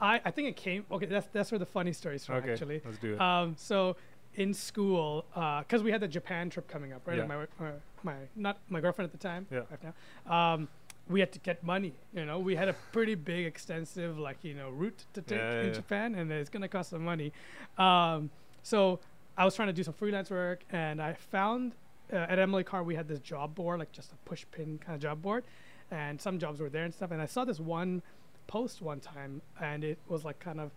I, 0.00 0.20
I 0.24 0.30
think 0.30 0.48
it 0.48 0.56
came 0.56 0.84
okay. 0.90 1.06
That's 1.06 1.28
that's 1.32 1.52
where 1.52 1.58
the 1.58 1.66
funny 1.66 1.92
stories 1.92 2.24
from 2.24 2.36
okay. 2.36 2.52
actually. 2.52 2.82
Let's 2.84 2.98
do 2.98 3.14
it. 3.14 3.20
Um, 3.20 3.54
so 3.56 3.96
in 4.34 4.54
school, 4.54 5.26
because 5.34 5.82
we 5.82 5.90
had 5.90 6.00
the 6.00 6.08
Japan 6.08 6.48
trip 6.48 6.66
coming 6.66 6.92
up, 6.92 7.06
right? 7.06 7.18
Yeah. 7.18 7.26
My, 7.26 7.46
my 7.60 7.70
my 8.02 8.14
not 8.34 8.58
my 8.68 8.80
girlfriend 8.80 9.10
at 9.12 9.12
the 9.12 9.28
time. 9.28 9.46
Yeah. 9.50 9.60
wife 9.70 9.80
now. 9.82 10.54
Um, 10.54 10.68
we 11.08 11.20
had 11.20 11.32
to 11.32 11.38
get 11.40 11.62
money. 11.62 11.92
You 12.14 12.24
know, 12.24 12.38
we 12.38 12.56
had 12.56 12.68
a 12.68 12.74
pretty 12.92 13.14
big, 13.14 13.46
extensive, 13.46 14.18
like 14.18 14.38
you 14.42 14.54
know, 14.54 14.70
route 14.70 15.04
to 15.14 15.22
take 15.22 15.38
Yeah, 15.38 15.60
in 15.60 15.66
yeah. 15.66 15.72
Japan, 15.72 16.14
and 16.14 16.30
it's 16.32 16.50
gonna 16.50 16.68
cost 16.68 16.90
some 16.90 17.04
money. 17.04 17.32
Um, 17.78 18.30
so 18.62 19.00
I 19.36 19.44
was 19.44 19.54
trying 19.54 19.68
to 19.68 19.72
do 19.72 19.82
some 19.82 19.94
freelance 19.94 20.30
work, 20.30 20.64
and 20.70 21.00
I 21.02 21.14
found 21.14 21.74
uh, 22.12 22.16
at 22.16 22.38
Emily 22.38 22.64
Carr 22.64 22.82
we 22.82 22.94
had 22.94 23.08
this 23.08 23.18
job 23.20 23.54
board, 23.54 23.78
like 23.80 23.92
just 23.92 24.12
a 24.12 24.16
push 24.24 24.44
pin 24.50 24.78
kind 24.78 24.94
of 24.94 25.00
job 25.02 25.22
board, 25.22 25.44
and 25.90 26.20
some 26.20 26.38
jobs 26.38 26.60
were 26.60 26.68
there 26.70 26.84
and 26.84 26.94
stuff. 26.94 27.10
And 27.10 27.20
I 27.20 27.26
saw 27.26 27.44
this 27.44 27.58
one 27.60 28.02
post 28.46 28.80
one 28.82 29.00
time, 29.00 29.42
and 29.60 29.82
it 29.84 29.98
was 30.08 30.24
like 30.24 30.38
kind 30.38 30.60
of 30.60 30.70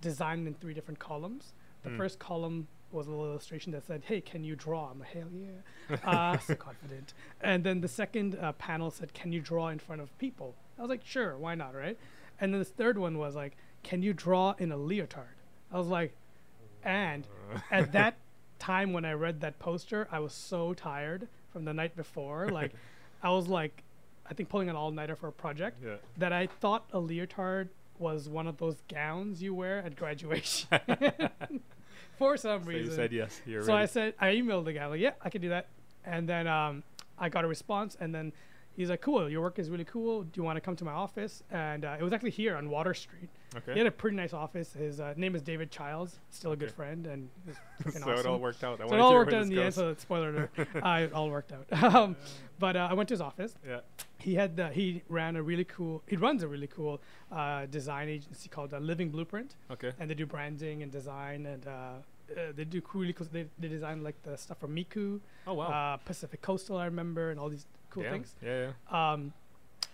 designed 0.00 0.46
in 0.48 0.54
three 0.54 0.74
different 0.74 0.98
columns. 0.98 1.52
The 1.82 1.90
Mm. 1.90 1.96
first 1.96 2.18
column 2.18 2.68
was 2.92 3.06
a 3.06 3.10
little 3.10 3.26
illustration 3.26 3.72
that 3.72 3.86
said, 3.86 4.04
"Hey, 4.06 4.20
can 4.20 4.44
you 4.44 4.56
draw?" 4.56 4.90
I'm 4.90 5.00
like, 5.00 5.12
"Hell 5.12 5.28
yeah!" 5.32 5.96
uh, 6.04 6.38
so 6.46 6.54
confident. 6.54 7.14
And 7.40 7.64
then 7.64 7.80
the 7.80 7.88
second 7.88 8.38
uh, 8.40 8.52
panel 8.52 8.90
said, 8.90 9.14
"Can 9.14 9.32
you 9.32 9.40
draw 9.40 9.68
in 9.68 9.78
front 9.78 10.00
of 10.02 10.16
people?" 10.18 10.54
I 10.78 10.82
was 10.82 10.90
like, 10.90 11.04
"Sure, 11.04 11.36
why 11.36 11.54
not?" 11.54 11.74
Right? 11.74 11.98
And 12.40 12.52
then 12.52 12.58
the 12.58 12.64
third 12.64 12.98
one 12.98 13.18
was 13.18 13.34
like, 13.34 13.56
"Can 13.82 14.02
you 14.02 14.12
draw 14.12 14.54
in 14.58 14.72
a 14.72 14.76
leotard?" 14.76 15.36
I 15.72 15.78
was 15.78 15.88
like, 15.88 16.14
and 16.84 17.26
at 17.70 17.92
that 17.92 18.16
time 18.58 18.92
when 18.92 19.04
I 19.04 19.12
read 19.12 19.40
that 19.40 19.58
poster, 19.58 20.08
I 20.10 20.20
was 20.20 20.32
so 20.32 20.74
tired 20.74 21.28
from 21.52 21.64
the 21.64 21.74
night 21.74 21.96
before. 21.96 22.48
Like, 22.48 22.72
I 23.22 23.30
was 23.30 23.48
like, 23.48 23.82
I 24.28 24.34
think 24.34 24.48
pulling 24.48 24.68
an 24.68 24.76
all 24.76 24.90
nighter 24.90 25.16
for 25.16 25.28
a 25.28 25.32
project 25.32 25.78
yeah. 25.84 25.96
that 26.16 26.32
I 26.32 26.46
thought 26.46 26.86
a 26.92 26.98
leotard 26.98 27.70
was 27.98 28.28
one 28.28 28.46
of 28.46 28.58
those 28.58 28.76
gowns 28.88 29.42
you 29.42 29.54
wear 29.54 29.78
at 29.78 29.96
graduation. 29.96 30.68
for 32.18 32.36
some 32.36 32.62
So 32.62 32.68
reason. 32.68 32.86
you 32.86 32.92
said 32.96 33.12
yes. 33.12 33.40
So 33.64 33.74
I 33.74 33.86
said, 33.86 34.14
I 34.20 34.34
emailed 34.34 34.64
the 34.64 34.72
guy, 34.72 34.86
like, 34.86 35.00
yeah, 35.00 35.12
I 35.22 35.30
can 35.30 35.40
do 35.40 35.48
that. 35.50 35.68
And 36.04 36.28
then 36.28 36.46
um, 36.46 36.82
I 37.18 37.28
got 37.28 37.44
a 37.44 37.48
response, 37.48 37.96
and 38.00 38.14
then 38.14 38.32
he's 38.76 38.90
like, 38.90 39.00
cool, 39.00 39.28
your 39.28 39.40
work 39.40 39.58
is 39.58 39.70
really 39.70 39.84
cool. 39.84 40.22
Do 40.22 40.30
you 40.34 40.42
want 40.42 40.56
to 40.56 40.60
come 40.60 40.76
to 40.76 40.84
my 40.84 40.92
office? 40.92 41.42
And 41.50 41.84
uh, 41.84 41.96
it 41.98 42.02
was 42.02 42.12
actually 42.12 42.30
here 42.30 42.56
on 42.56 42.68
Water 42.70 42.94
Street. 42.94 43.28
okay. 43.56 43.72
He 43.72 43.78
had 43.78 43.86
a 43.86 43.90
pretty 43.90 44.16
nice 44.16 44.32
office. 44.32 44.72
His 44.72 45.00
uh, 45.00 45.14
name 45.16 45.34
is 45.34 45.42
David 45.42 45.70
Childs, 45.70 46.18
still 46.30 46.52
a 46.52 46.56
good 46.56 46.68
Okay. 46.68 46.76
friend, 46.76 47.06
and 47.06 47.28
so 47.46 47.90
freaking 47.90 48.18
it 48.18 48.26
all 48.26 48.38
worked 48.38 48.64
out. 48.64 48.80
I 48.80 48.88
So 48.88 48.94
it 48.94 49.00
all 49.00 49.14
worked 49.14 49.32
out 49.32 49.42
in 49.42 49.48
the 49.48 49.62
end. 49.62 49.74
So 49.74 49.94
spoiler 49.98 50.30
alert, 50.30 50.50
uh, 50.58 50.88
it 51.04 51.12
all 51.12 51.30
worked 51.30 51.52
out. 51.52 51.66
Um, 51.94 52.16
but 52.58 52.76
uh, 52.76 52.88
I 52.90 52.94
went 52.94 53.08
to 53.08 53.14
his 53.14 53.20
office. 53.20 53.54
Yeah. 53.66 53.80
He 54.18 54.34
had 54.34 54.56
the, 54.56 54.68
he 54.68 55.02
ran 55.08 55.34
a 55.36 55.42
really 55.42 55.64
cool. 55.64 56.02
He 56.06 56.16
runs 56.16 56.42
a 56.44 56.48
really 56.48 56.68
cool 56.68 57.00
uh, 57.32 57.66
design 57.66 58.08
agency 58.08 58.48
called 58.48 58.72
uh, 58.72 58.78
Living 58.78 59.10
Blueprint, 59.10 59.56
Okay. 59.70 59.90
and 59.98 60.08
they 60.08 60.14
do 60.14 60.26
branding 60.26 60.82
and 60.84 60.92
design, 60.92 61.44
and 61.46 61.66
uh, 61.66 61.70
uh, 61.70 62.52
they 62.54 62.64
do 62.64 62.80
cool, 62.82 63.00
really 63.00 63.12
cool. 63.12 63.26
They, 63.32 63.46
they 63.58 63.66
design 63.66 64.04
like 64.04 64.22
the 64.22 64.36
stuff 64.38 64.58
for 64.60 64.68
Miku, 64.68 65.18
Oh 65.46 65.54
wow. 65.54 65.66
uh, 65.70 65.96
Pacific 65.98 66.40
Coastal, 66.40 66.76
I 66.78 66.84
remember, 66.84 67.30
and 67.32 67.40
all 67.40 67.48
these 67.48 67.66
cool 67.92 68.02
Damn. 68.02 68.12
things. 68.12 68.34
Yeah. 68.42 68.70
yeah. 68.90 69.12
Um, 69.12 69.32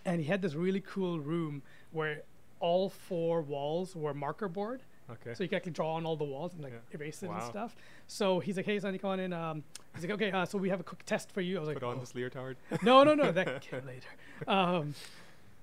and 0.04 0.20
he 0.20 0.26
had 0.26 0.40
this 0.42 0.54
really 0.54 0.80
cool 0.80 1.20
room 1.20 1.62
where 1.92 2.22
all 2.60 2.88
four 2.88 3.42
walls 3.42 3.94
were 3.94 4.14
marker 4.14 4.48
board, 4.48 4.80
Okay. 5.10 5.32
so 5.34 5.42
you 5.42 5.48
can 5.48 5.56
actually 5.56 5.72
draw 5.72 5.94
on 5.94 6.04
all 6.06 6.16
the 6.16 6.24
walls 6.24 6.52
and 6.54 6.62
like 6.62 6.72
Yeah. 6.72 6.98
erase 6.98 7.22
it 7.22 7.30
and 7.30 7.42
stuff. 7.42 7.74
So 8.06 8.40
he's 8.40 8.56
like, 8.56 8.66
"Hey, 8.66 8.78
Sunny, 8.78 8.98
come 8.98 9.10
on 9.10 9.20
in." 9.20 9.32
Um, 9.32 9.62
he's 9.94 10.04
like, 10.04 10.12
"Okay, 10.12 10.30
uh, 10.32 10.44
so 10.44 10.58
we 10.58 10.68
have 10.70 10.80
a 10.80 10.84
quick 10.84 11.04
test 11.04 11.30
for 11.32 11.40
you." 11.40 11.56
I 11.56 11.60
was 11.60 11.68
like, 11.68 11.78
Put 11.80 11.86
on 11.86 11.96
"Oh." 11.96 12.00
this 12.00 12.14
leotard. 12.14 12.56
"No, 12.82 13.04
no, 13.04 13.14
no, 13.14 13.30
that 13.32 13.60
came 13.68 13.84
later." 13.86 14.08
Um, 14.46 14.94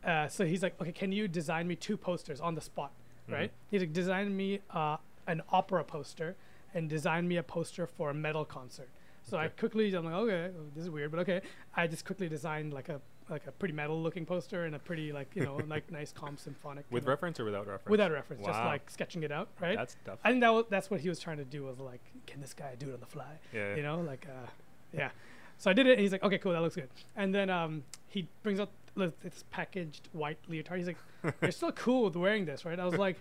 uh, 0.03 0.27
so 0.27 0.45
he's 0.45 0.61
like, 0.63 0.79
"Okay, 0.81 0.91
can 0.91 1.11
you 1.11 1.27
design 1.27 1.67
me 1.67 1.75
two 1.75 1.97
posters 1.97 2.39
on 2.41 2.55
the 2.55 2.61
spot?" 2.61 2.91
Right? 3.27 3.51
He's 3.71 3.81
like, 3.81 3.93
"Design 3.93 4.35
me 4.35 4.59
uh, 4.71 4.97
an 5.27 5.41
opera 5.49 5.83
poster 5.83 6.35
and 6.73 6.89
design 6.89 7.27
me 7.27 7.37
a 7.37 7.43
poster 7.43 7.85
for 7.87 8.09
a 8.11 8.13
metal 8.13 8.45
concert." 8.45 8.89
So 9.25 9.37
I 9.37 9.47
quickly, 9.47 9.93
I'm 9.93 10.05
like, 10.05 10.13
"Okay, 10.13 10.51
this 10.75 10.83
is 10.83 10.89
weird, 10.89 11.11
but 11.11 11.19
okay." 11.21 11.41
I 11.75 11.87
just 11.87 12.05
quickly 12.05 12.29
designed 12.29 12.73
like 12.73 12.89
a 12.89 13.01
like 13.27 13.47
a 13.47 13.51
pretty 13.51 13.73
metal 13.73 13.99
looking 13.99 14.23
poster 14.23 14.65
and 14.65 14.75
a 14.75 14.79
pretty 14.79 15.11
like 15.11 15.31
you 15.33 15.43
know 15.43 15.59
like 15.67 15.91
nice 15.91 16.11
calm 16.15 16.37
symphonic. 16.37 16.85
With 16.91 17.05
reference 17.05 17.39
or 17.39 17.45
without 17.45 17.65
reference? 17.67 17.89
without 17.89 18.11
reference, 18.11 18.45
just 18.45 18.59
like 18.59 18.87
sketching 18.89 19.23
it 19.23 19.31
out, 19.31 19.49
right? 19.59 19.77
That's 19.77 19.97
tough. 20.05 20.19
I 20.23 20.29
think 20.29 20.41
that 20.41 20.53
was, 20.53 20.65
that's 20.69 20.91
what 20.91 20.99
he 20.99 21.09
was 21.09 21.19
trying 21.19 21.37
to 21.37 21.45
do 21.45 21.63
was 21.63 21.79
like, 21.79 22.01
can 22.27 22.39
this 22.39 22.53
guy 22.53 22.75
do 22.77 22.89
it 22.89 22.93
on 22.93 22.99
the 22.99 23.05
fly? 23.07 23.39
yeah. 23.51 23.75
You 23.75 23.81
know, 23.81 24.01
like 24.01 24.27
uh, 24.29 24.47
yeah. 24.93 25.09
So 25.57 25.71
I 25.71 25.73
did 25.73 25.87
it. 25.87 25.93
And 25.93 26.01
he's 26.01 26.11
like, 26.11 26.23
okay, 26.23 26.37
cool, 26.37 26.51
that 26.51 26.61
looks 26.61 26.75
good. 26.75 26.89
And 27.15 27.33
then 27.33 27.49
um, 27.49 27.83
he 28.07 28.27
brings 28.43 28.59
out 28.59 28.69
this 28.95 29.43
packaged 29.51 30.09
white 30.11 30.37
leotard. 30.47 30.77
He's 30.77 30.87
like, 30.87 30.97
you're 31.41 31.51
still 31.51 31.71
cool 31.71 32.03
with 32.03 32.15
wearing 32.15 32.45
this, 32.45 32.65
right? 32.65 32.79
I 32.79 32.85
was 32.85 32.97
like, 32.97 33.17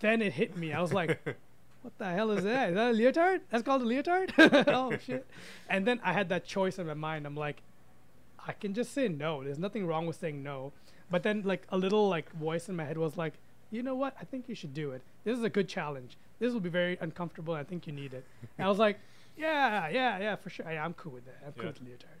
then 0.00 0.22
it 0.22 0.32
hit 0.32 0.56
me. 0.56 0.72
I 0.72 0.80
was 0.80 0.92
like, 0.92 1.20
what 1.86 1.98
the 1.98 2.04
hell 2.12 2.32
is 2.32 2.42
that? 2.42 2.70
Is 2.70 2.74
that 2.74 2.90
a 2.90 2.92
leotard? 2.92 3.42
That's 3.48 3.62
called 3.62 3.82
a 3.82 3.84
leotard? 3.84 4.32
oh 4.38 4.92
shit! 4.98 5.24
And 5.70 5.86
then 5.86 6.00
I 6.02 6.12
had 6.12 6.28
that 6.30 6.44
choice 6.44 6.80
in 6.80 6.86
my 6.88 6.94
mind. 6.94 7.24
I'm 7.26 7.36
like, 7.36 7.62
I 8.44 8.52
can 8.54 8.74
just 8.74 8.92
say 8.92 9.06
no. 9.06 9.44
There's 9.44 9.58
nothing 9.58 9.86
wrong 9.86 10.04
with 10.04 10.16
saying 10.16 10.42
no. 10.42 10.72
But 11.12 11.22
then 11.22 11.42
like 11.44 11.62
a 11.68 11.78
little 11.78 12.08
like 12.08 12.32
voice 12.32 12.68
in 12.68 12.74
my 12.74 12.84
head 12.84 12.98
was 12.98 13.16
like, 13.16 13.34
you 13.70 13.84
know 13.84 13.94
what? 13.94 14.16
I 14.20 14.24
think 14.24 14.48
you 14.48 14.56
should 14.56 14.74
do 14.74 14.90
it. 14.90 15.00
This 15.22 15.38
is 15.38 15.44
a 15.44 15.48
good 15.48 15.68
challenge. 15.68 16.16
This 16.40 16.52
will 16.52 16.60
be 16.60 16.68
very 16.68 16.98
uncomfortable. 17.00 17.54
I 17.54 17.62
think 17.62 17.86
you 17.86 17.92
need 17.92 18.12
it. 18.12 18.24
And 18.58 18.66
I 18.66 18.68
was 18.68 18.78
like, 18.80 18.98
yeah, 19.36 19.88
yeah, 19.88 20.18
yeah, 20.18 20.34
for 20.34 20.50
sure. 20.50 20.66
Yeah, 20.68 20.84
I'm 20.84 20.94
cool 20.94 21.12
with 21.12 21.24
that. 21.26 21.38
I'm 21.46 21.52
cool 21.52 21.66
Yeah. 21.66 21.70
with 21.70 21.80
leotard. 21.82 22.15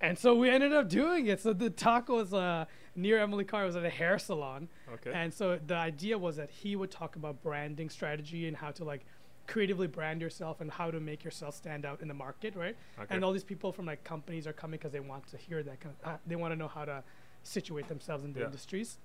And 0.00 0.18
so 0.18 0.34
we 0.34 0.50
ended 0.50 0.72
up 0.72 0.88
doing 0.88 1.26
it. 1.28 1.40
So 1.40 1.52
the 1.52 1.70
talk 1.70 2.08
was 2.08 2.34
uh, 2.34 2.66
near 2.94 3.18
Emily 3.18 3.44
Carr. 3.44 3.62
It 3.62 3.66
was 3.66 3.76
at 3.76 3.84
a 3.84 3.90
hair 3.90 4.18
salon. 4.18 4.68
Okay. 4.94 5.12
And 5.14 5.32
so 5.32 5.58
the 5.66 5.76
idea 5.76 6.18
was 6.18 6.36
that 6.36 6.50
he 6.50 6.76
would 6.76 6.90
talk 6.90 7.16
about 7.16 7.42
branding 7.42 7.88
strategy 7.88 8.46
and 8.46 8.56
how 8.56 8.70
to 8.72 8.84
like 8.84 9.06
creatively 9.46 9.86
brand 9.86 10.20
yourself 10.20 10.60
and 10.60 10.70
how 10.70 10.90
to 10.90 11.00
make 11.00 11.22
yourself 11.24 11.54
stand 11.54 11.84
out 11.86 12.00
in 12.02 12.08
the 12.08 12.14
market, 12.14 12.54
right? 12.56 12.76
okay. 12.98 13.14
And 13.14 13.24
all 13.24 13.32
these 13.32 13.44
people 13.44 13.72
from 13.72 13.86
like 13.86 14.02
companies 14.04 14.46
are 14.46 14.52
coming 14.52 14.78
because 14.78 14.92
they 14.92 15.00
want 15.00 15.26
to 15.28 15.36
hear 15.36 15.62
that 15.62 15.80
kind 15.80 15.94
of. 16.02 16.08
Uh, 16.14 16.16
they 16.26 16.36
want 16.36 16.52
to 16.52 16.56
know 16.56 16.68
how 16.68 16.84
to 16.84 17.02
situate 17.42 17.88
themselves 17.88 18.24
in 18.24 18.32
the 18.32 18.40
Yeah. 18.40 18.46
industries. 18.46 18.98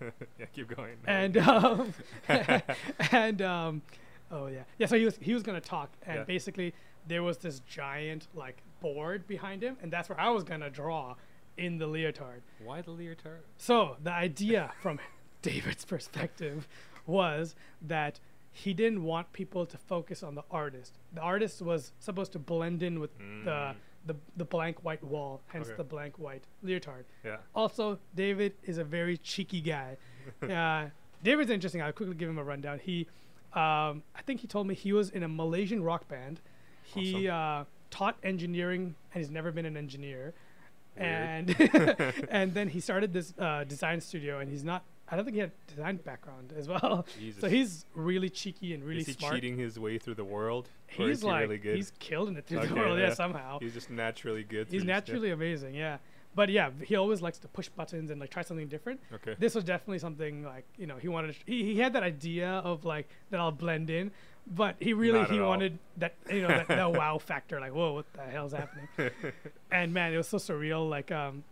yeah, 0.00 0.46
keep 0.54 0.74
going. 0.74 0.96
And 1.06 1.36
um, 1.36 1.94
and 3.12 3.42
um, 3.42 3.82
oh 4.30 4.46
yeah, 4.46 4.62
yeah. 4.78 4.86
So 4.86 4.96
he 4.98 5.04
was 5.04 5.18
he 5.20 5.34
was 5.34 5.42
gonna 5.42 5.60
talk, 5.60 5.90
and 6.06 6.18
Yeah. 6.18 6.24
basically 6.24 6.74
there 7.06 7.22
was 7.22 7.38
this 7.38 7.60
giant 7.60 8.26
like 8.34 8.62
board 8.80 9.26
behind 9.26 9.62
him, 9.62 9.76
and 9.82 9.92
that's 9.92 10.08
where 10.08 10.20
I 10.20 10.30
was 10.30 10.44
gonna 10.44 10.70
draw 10.70 11.14
in 11.56 11.78
the 11.78 11.86
leotard. 11.86 12.42
Why 12.64 12.82
the 12.82 12.90
leotard? 12.90 13.40
So 13.56 13.96
the 14.02 14.12
idea 14.12 14.72
from 14.80 14.98
David's 15.42 15.84
perspective 15.84 16.68
was 17.06 17.54
that 17.80 18.20
he 18.52 18.72
didn't 18.74 19.02
want 19.04 19.32
people 19.32 19.66
to 19.66 19.76
focus 19.78 20.22
on 20.22 20.34
the 20.34 20.42
artist. 20.50 20.98
The 21.12 21.20
artist 21.20 21.60
was 21.62 21.92
supposed 21.98 22.32
to 22.32 22.38
blend 22.38 22.82
in 22.82 23.00
with 23.00 23.16
the, 23.18 23.22
Mm. 23.24 23.74
the 24.06 24.16
the 24.36 24.44
blank 24.44 24.82
white 24.84 25.02
wall, 25.04 25.42
hence 25.48 25.68
Okay. 25.68 25.76
the 25.76 25.84
blank 25.84 26.18
white 26.18 26.44
leotard. 26.62 27.04
Yeah. 27.24 27.36
Also, 27.54 27.98
David 28.14 28.54
is 28.64 28.78
a 28.78 28.84
very 28.84 29.16
cheeky 29.18 29.60
guy. 29.60 29.96
uh, 30.42 30.90
David's 31.22 31.50
interesting. 31.50 31.82
I'll 31.82 31.92
quickly 31.92 32.14
give 32.14 32.28
him 32.28 32.38
a 32.38 32.44
rundown. 32.44 32.78
He, 32.78 33.06
um, 33.52 34.02
I 34.14 34.22
think 34.24 34.40
he 34.40 34.46
told 34.46 34.66
me 34.66 34.74
he 34.74 34.92
was 34.92 35.10
in 35.10 35.22
a 35.22 35.28
Malaysian 35.28 35.82
rock 35.82 36.08
band. 36.08 36.40
He 36.94 37.28
uh, 37.28 37.64
taught 37.90 38.16
engineering 38.22 38.94
and 39.12 39.22
he's 39.22 39.30
never 39.30 39.52
been 39.52 39.66
an 39.66 39.76
engineer. 39.76 40.34
Weird. 40.98 41.08
And 41.08 42.24
and 42.30 42.54
then 42.54 42.68
he 42.68 42.80
started 42.80 43.12
this 43.12 43.34
uh, 43.38 43.64
design 43.64 44.00
studio, 44.00 44.38
and 44.38 44.50
he's 44.50 44.64
not. 44.64 44.82
I 45.08 45.14
don't 45.14 45.24
think 45.24 45.34
he 45.34 45.40
had 45.40 45.52
design 45.68 45.96
background 45.96 46.52
as 46.58 46.66
well. 46.68 47.06
Jesus. 47.18 47.40
So 47.40 47.48
he's 47.48 47.84
really 47.94 48.28
cheeky 48.28 48.74
and 48.74 48.82
really 48.82 49.02
is 49.02 49.06
he 49.06 49.12
smart. 49.12 49.34
cheating 49.34 49.56
his 49.56 49.78
way 49.78 49.98
through 49.98 50.16
the 50.16 50.24
world? 50.24 50.68
He's 50.88 51.20
he 51.20 51.26
like 51.26 51.42
really 51.42 51.58
good? 51.58 51.76
he's 51.76 51.92
killing 52.00 52.36
it 52.36 52.46
through 52.46 52.58
Okay, 52.58 52.68
the 52.68 52.74
world, 52.74 52.98
yeah, 52.98 53.08
yeah. 53.08 53.14
somehow. 53.14 53.58
He's 53.60 53.74
just 53.74 53.88
naturally 53.88 54.42
good. 54.42 54.66
He's 54.66 54.72
this 54.72 54.82
stuff. 54.82 54.86
naturally 54.88 55.30
amazing, 55.30 55.74
yeah. 55.74 55.98
But 56.34 56.50
yeah, 56.50 56.70
he 56.84 56.96
always 56.96 57.22
likes 57.22 57.38
to 57.38 57.48
push 57.48 57.68
buttons 57.68 58.10
and 58.10 58.20
like 58.20 58.30
try 58.30 58.42
something 58.42 58.68
different. 58.68 59.00
Okay. 59.14 59.36
This 59.38 59.54
was 59.54 59.64
definitely 59.64 60.00
something 60.00 60.44
like 60.44 60.64
you 60.76 60.86
know 60.86 60.96
he 60.96 61.08
wanted. 61.08 61.34
To, 61.34 61.38
he, 61.46 61.62
he 61.62 61.78
had 61.78 61.92
that 61.92 62.02
idea 62.02 62.48
of 62.48 62.84
like 62.84 63.08
that 63.30 63.38
I'll 63.40 63.52
blend 63.52 63.90
in, 63.90 64.10
but 64.46 64.76
he 64.78 64.92
really 64.92 65.18
Not 65.20 65.30
he 65.30 65.40
all. 65.40 65.48
wanted 65.48 65.78
that 65.96 66.14
you 66.30 66.42
know 66.42 66.48
that, 66.48 66.68
that 66.68 66.92
wow 66.94 67.18
factor. 67.18 67.60
Like 67.60 67.72
whoa, 67.74 67.94
what 67.94 68.12
the 68.12 68.22
hell's 68.22 68.52
happening? 68.52 68.88
and 69.70 69.92
man, 69.92 70.12
it 70.12 70.16
was 70.16 70.28
so 70.28 70.38
surreal. 70.38 70.88
Like 70.88 71.10
um, 71.10 71.44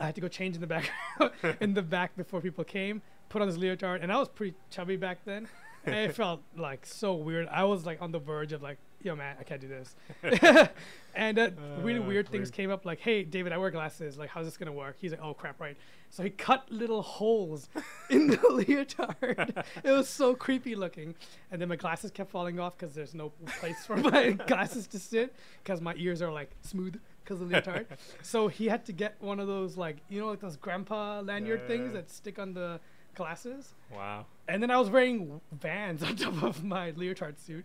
I 0.00 0.06
had 0.06 0.14
to 0.16 0.20
go 0.20 0.28
change 0.28 0.54
in 0.54 0.60
the 0.60 0.66
back 0.66 0.90
in 1.60 1.74
the 1.74 1.82
back 1.82 2.16
before 2.16 2.40
people 2.40 2.64
came. 2.64 3.02
Put 3.28 3.42
on 3.42 3.48
this 3.48 3.56
leotard, 3.56 4.02
and 4.02 4.12
I 4.12 4.18
was 4.18 4.28
pretty 4.28 4.54
chubby 4.70 4.96
back 4.96 5.18
then. 5.24 5.48
and 5.86 5.94
it 5.94 6.14
felt 6.14 6.40
like 6.56 6.86
so 6.86 7.14
weird. 7.14 7.48
I 7.48 7.64
was 7.64 7.84
like 7.84 8.00
on 8.00 8.12
the 8.12 8.18
verge 8.18 8.52
of 8.52 8.62
like, 8.62 8.78
yo 9.04 9.14
man, 9.14 9.36
I 9.38 9.44
can't 9.44 9.60
do 9.60 9.68
this. 9.68 9.94
and 11.14 11.38
uh, 11.38 11.50
really 11.80 12.00
Uh, 12.00 12.02
weird 12.02 12.28
things 12.28 12.50
came 12.50 12.70
up. 12.70 12.84
Like, 12.84 12.98
hey 13.00 13.22
David, 13.22 13.52
I 13.52 13.58
wear 13.58 13.70
glasses. 13.70 14.18
Like, 14.18 14.30
how's 14.30 14.46
this 14.46 14.56
gonna 14.56 14.72
work? 14.72 14.96
He's 14.98 15.12
like, 15.12 15.20
oh 15.22 15.34
crap, 15.34 15.60
right. 15.60 15.76
So 16.10 16.22
he 16.22 16.30
cut 16.30 16.70
little 16.70 17.02
holes 17.02 17.68
in 18.10 18.28
the 18.28 18.36
leotard. 18.38 19.64
it 19.84 19.90
was 19.90 20.08
so 20.08 20.34
creepy 20.34 20.74
looking. 20.74 21.14
And 21.50 21.60
then 21.60 21.68
my 21.68 21.76
glasses 21.76 22.10
kept 22.10 22.30
falling 22.30 22.58
off 22.58 22.76
because 22.76 22.94
there's 22.94 23.14
no 23.14 23.30
place 23.60 23.84
for 23.86 23.96
my 23.96 24.30
glasses 24.32 24.86
to 24.88 24.98
sit 24.98 25.34
because 25.62 25.80
my 25.80 25.94
ears 25.96 26.22
are 26.22 26.32
like 26.32 26.50
smooth 26.62 26.98
because 27.24 27.40
of 27.40 27.48
the 27.48 27.56
leotard. 27.56 27.86
so 28.22 28.48
he 28.48 28.66
had 28.66 28.84
to 28.86 28.92
get 28.92 29.16
one 29.20 29.40
of 29.40 29.46
those 29.46 29.76
like 29.76 29.96
you 30.08 30.20
know 30.20 30.28
like 30.28 30.40
those 30.40 30.56
grandpa 30.56 31.20
lanyard 31.20 31.60
Yeah, 31.62 31.68
things 31.68 31.92
that 31.94 32.10
stick 32.10 32.38
on 32.38 32.54
the 32.54 32.80
glasses. 33.14 33.74
wow. 33.94 34.26
And 34.48 34.62
then 34.62 34.70
I 34.70 34.78
was 34.78 34.90
wearing 34.90 35.40
Vans 35.52 36.02
on 36.02 36.16
top 36.16 36.42
of 36.42 36.62
my 36.64 36.90
leotard 36.92 37.38
suit. 37.40 37.64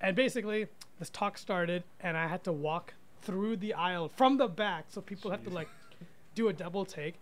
And 0.00 0.16
basically, 0.16 0.66
this 0.98 1.10
talk 1.10 1.36
started, 1.38 1.84
and 2.00 2.16
I 2.16 2.26
had 2.26 2.42
to 2.44 2.52
walk 2.52 2.94
through 3.22 3.56
the 3.58 3.74
aisle 3.74 4.08
from 4.08 4.38
the 4.38 4.48
back, 4.48 4.86
so 4.88 5.00
people 5.00 5.30
had 5.30 5.44
to 5.44 5.50
like 5.50 5.68
do 6.34 6.48
a 6.48 6.52
double 6.52 6.84
take. 6.84 7.16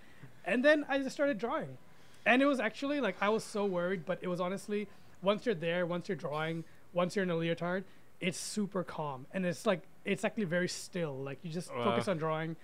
And 0.44 0.64
then 0.64 0.86
I 0.88 0.98
just 0.98 1.12
started 1.12 1.38
drawing. 1.38 1.76
And 2.24 2.40
it 2.42 2.46
was 2.46 2.60
actually 2.60 3.00
like 3.00 3.16
I 3.20 3.28
was 3.30 3.42
so 3.44 3.64
worried, 3.64 4.04
but 4.06 4.18
it 4.22 4.28
was 4.28 4.40
honestly 4.40 4.86
once 5.22 5.44
you're 5.46 5.54
there, 5.54 5.86
once 5.86 6.08
you're 6.08 6.16
drawing, 6.16 6.62
once 6.92 7.16
you're 7.16 7.24
in 7.24 7.30
a 7.30 7.34
leotard, 7.36 7.84
it's 8.20 8.38
super 8.38 8.84
calm. 8.84 9.26
And 9.32 9.44
it's 9.44 9.66
like 9.66 9.82
it's 10.04 10.24
actually 10.24 10.44
very 10.44 10.68
still. 10.68 11.16
Like 11.16 11.38
you 11.42 11.50
just 11.50 11.68
focus 11.68 12.06
on 12.06 12.18
drawing. 12.18 12.56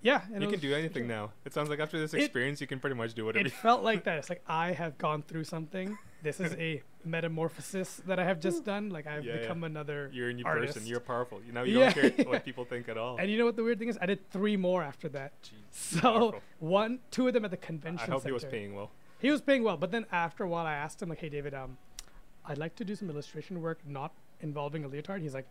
Yeah, 0.00 0.22
and 0.34 0.42
you 0.42 0.48
can 0.50 0.58
do 0.58 0.74
anything 0.74 1.06
now. 1.06 1.30
It 1.44 1.52
sounds 1.54 1.68
like 1.70 1.78
after 1.78 1.96
this 1.98 2.12
It- 2.12 2.22
experience, 2.24 2.60
you 2.60 2.66
can 2.66 2.80
pretty 2.80 2.96
much 2.96 3.14
do 3.14 3.24
whatever. 3.24 3.46
it 3.46 3.52
felt 3.52 3.82
like 3.90 4.02
that. 4.04 4.18
It's 4.18 4.28
like 4.30 4.42
I 4.48 4.72
have 4.72 4.98
gone 4.98 5.22
through 5.22 5.44
something. 5.44 5.96
This 6.22 6.38
is 6.38 6.52
a 6.54 6.82
metamorphosis 7.04 7.96
that 8.06 8.18
I 8.18 8.24
have 8.24 8.38
just 8.40 8.64
done. 8.72 8.90
Like 8.90 9.06
I've 9.06 9.24
Yeah, 9.24 9.34
yeah. 9.34 9.40
become 9.40 9.64
another. 9.64 10.08
You're 10.12 10.30
a 10.30 10.32
new 10.32 10.44
artist. 10.44 10.74
person. 10.74 10.88
You're 10.88 11.00
powerful. 11.00 11.40
You 11.46 11.52
know, 11.52 11.64
you 11.64 11.78
Yeah, 11.80 11.90
don't 11.92 11.94
care 12.00 12.12
yeah. 12.24 12.24
what 12.30 12.44
people 12.44 12.64
think 12.64 12.88
at 12.88 12.96
all. 12.96 13.16
And 13.18 13.30
you 13.30 13.38
know 13.38 13.44
what 13.44 13.56
the 13.56 13.64
weird 13.64 13.78
thing 13.78 13.88
is? 13.88 13.98
I 14.00 14.06
did 14.06 14.30
three 14.30 14.56
more 14.56 14.82
after 14.82 15.08
that. 15.10 15.32
Jeez, 15.42 15.50
So 15.72 16.00
powerful. 16.00 16.40
one, 16.60 17.00
two 17.10 17.26
of 17.26 17.34
them 17.34 17.44
at 17.44 17.50
the 17.50 17.56
convention 17.56 18.08
I 18.08 18.12
hope 18.12 18.22
center. 18.22 18.28
he 18.30 18.32
was 18.32 18.44
paying 18.44 18.74
well. 18.74 18.90
He 19.18 19.30
was 19.30 19.40
paying 19.40 19.62
well, 19.64 19.76
but 19.76 19.90
then 19.90 20.06
after 20.12 20.44
a 20.44 20.48
while, 20.48 20.66
I 20.66 20.74
asked 20.74 21.00
him 21.02 21.08
like, 21.08 21.20
"Hey, 21.20 21.28
David, 21.28 21.54
um, 21.54 21.76
I'd 22.44 22.58
like 22.58 22.74
to 22.76 22.84
do 22.84 22.94
some 22.96 23.08
illustration 23.08 23.60
work 23.62 23.78
not 23.86 24.12
involving 24.40 24.84
a 24.84 24.88
leotard." 24.88 25.22
He's 25.22 25.32
like, 25.34 25.46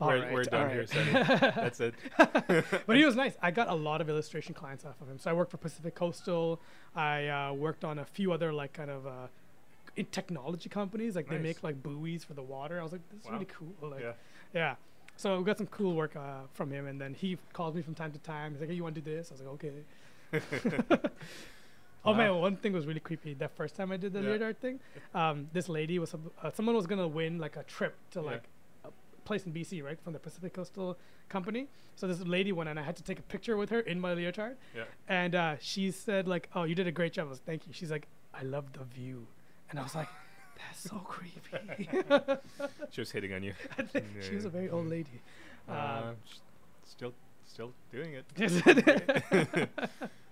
"All 0.00 0.08
We're- 0.08 0.20
right, 0.20 0.32
we're 0.32 0.44
done 0.44 0.62
all 0.62 0.68
here, 0.70 0.80
right." 0.80 0.88
Sunny. 0.88 1.12
That's 1.56 1.80
it. 1.80 1.94
but 2.86 2.96
he 2.96 3.04
was 3.04 3.16
nice. 3.16 3.34
I 3.42 3.50
got 3.50 3.68
a 3.68 3.74
lot 3.74 4.00
of 4.00 4.08
illustration 4.08 4.54
clients 4.54 4.84
off 4.86 4.98
of 5.02 5.08
him. 5.08 5.18
So 5.18 5.30
I 5.30 5.34
worked 5.34 5.50
for 5.50 5.58
Pacific 5.58 5.94
Coastal. 5.94 6.58
I 6.96 7.28
uh, 7.28 7.52
worked 7.52 7.84
on 7.84 7.98
a 7.98 8.04
few 8.04 8.32
other 8.32 8.50
like 8.52 8.72
kind 8.72 8.90
of 8.90 9.06
uh, 9.06 9.10
in 9.10 9.28
technology 10.02 10.68
companies. 10.68 11.14
Like 11.14 11.28
they 11.28 11.38
make 11.38 11.62
like 11.62 11.80
buoys 11.82 12.24
for 12.24 12.34
the 12.34 12.42
water. 12.42 12.80
I 12.80 12.82
was 12.82 12.92
like, 12.92 13.00
this 13.10 13.20
is 13.20 13.26
Wow. 13.26 13.32
really 13.34 13.46
cool. 13.46 13.74
Like, 13.90 14.00
Yeah. 14.00 14.12
yeah. 14.52 14.74
So 15.16 15.38
we 15.38 15.44
got 15.44 15.58
some 15.58 15.68
cool 15.68 15.94
work 15.94 16.16
uh, 16.16 16.40
from 16.54 16.70
him, 16.72 16.86
and 16.88 17.00
then 17.00 17.14
he 17.14 17.38
calls 17.52 17.74
me 17.76 17.82
from 17.82 17.94
time 17.94 18.10
to 18.12 18.18
time. 18.18 18.50
He's 18.52 18.60
like, 18.60 18.68
"Hey, 18.70 18.74
you 18.74 18.82
want 18.82 18.96
to 18.96 19.00
do 19.00 19.14
this?" 19.14 19.30
I 19.30 19.34
was 19.34 19.40
like, 19.42 19.50
"Okay." 19.54 19.84
Oh 22.06 22.10
Wow. 22.12 22.18
man, 22.18 22.34
one 22.36 22.56
thing 22.56 22.72
was 22.74 22.86
really 22.86 23.00
creepy. 23.00 23.32
That 23.32 23.56
first 23.56 23.74
time 23.76 23.90
I 23.90 23.96
did 23.96 24.12
the 24.12 24.20
Yeah. 24.20 24.30
leotard 24.32 24.58
thing, 24.60 24.78
um, 25.14 25.48
this 25.54 25.70
lady 25.70 25.98
was 25.98 26.14
uh, 26.14 26.50
someone 26.50 26.74
was 26.76 26.86
gonna 26.86 27.08
win 27.08 27.38
like 27.38 27.56
a 27.56 27.62
trip 27.62 27.94
to 28.10 28.20
Yeah. 28.20 28.26
like 28.32 28.44
a 28.84 28.90
place 29.24 29.46
in 29.46 29.52
BC, 29.54 29.80
right, 29.82 29.98
from 29.98 30.12
the 30.12 30.18
Pacific 30.18 30.52
Coastal 30.52 30.98
Company. 31.30 31.66
So 31.96 32.06
this 32.06 32.20
lady 32.20 32.52
went, 32.52 32.68
and 32.68 32.78
I 32.78 32.82
had 32.82 32.96
to 32.96 33.02
take 33.02 33.18
a 33.18 33.22
picture 33.22 33.56
with 33.56 33.70
her 33.70 33.80
in 33.80 33.98
my 34.00 34.12
leotard. 34.12 34.56
Yeah. 34.76 34.84
And 35.08 35.34
uh, 35.34 35.56
she 35.60 35.90
said 35.92 36.28
like, 36.28 36.50
"Oh, 36.54 36.64
you 36.64 36.74
did 36.74 36.86
a 36.86 36.92
great 36.92 37.14
job." 37.14 37.28
I 37.28 37.30
was 37.30 37.38
thank 37.38 37.66
you. 37.66 37.72
She's 37.72 37.90
like, 37.90 38.06
"I 38.34 38.42
love 38.42 38.66
the 38.74 38.84
view," 38.84 39.26
and 39.74 39.80
I 39.80 39.82
was 39.82 39.94
like, 39.96 40.08
"That's 40.56 40.80
so 40.88 40.98
creepy." 40.98 41.88
She 42.92 43.00
was 43.00 43.10
hitting 43.10 43.32
on 43.32 43.42
you. 43.42 43.54
I 43.78 43.82
think 43.82 44.06
she 44.22 44.36
was 44.36 44.44
a 44.44 44.48
very 44.48 44.70
old 44.70 44.88
lady. 44.88 45.20
Uh, 45.68 45.72
Um, 46.10 46.16
still, 46.84 47.12
still 47.44 47.72
doing 47.90 48.14
it. 48.20 49.68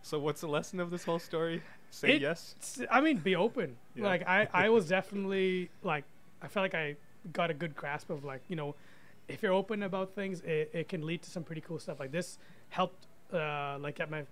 So, 0.05 0.19
what's 0.19 0.41
the 0.41 0.49
lesson 0.49 0.81
of 0.81 0.91
this 0.91 1.05
whole 1.05 1.21
story? 1.21 1.63
Say 1.91 2.17
It- 2.17 2.23
yes. 2.23 2.55
I 2.91 3.01
mean, 3.01 3.19
be 3.19 3.37
open. 3.37 3.77
Yeah. 3.95 4.05
Like 4.05 4.27
I, 4.27 4.49
I 4.53 4.69
was 4.69 4.89
definitely 4.89 5.71
like, 5.85 6.05
I 6.43 6.49
felt 6.49 6.65
like 6.65 6.75
I 6.75 6.97
got 7.33 7.51
a 7.51 7.55
good 7.55 7.77
grasp 7.77 8.11
of 8.11 8.25
like, 8.25 8.43
you 8.49 8.57
know, 8.57 8.75
if 9.29 9.43
you're 9.45 9.53
open 9.53 9.85
about 9.85 10.13
things, 10.15 10.41
it, 10.41 10.71
it 10.73 10.89
can 10.89 11.07
lead 11.07 11.23
to 11.23 11.31
some 11.31 11.45
pretty 11.45 11.61
cool 11.61 11.79
stuff. 11.79 12.01
Like 12.01 12.11
this 12.11 12.39
helped, 12.71 13.07
uh, 13.33 13.79
like 13.81 13.95
get 13.95 14.11
my, 14.11 14.25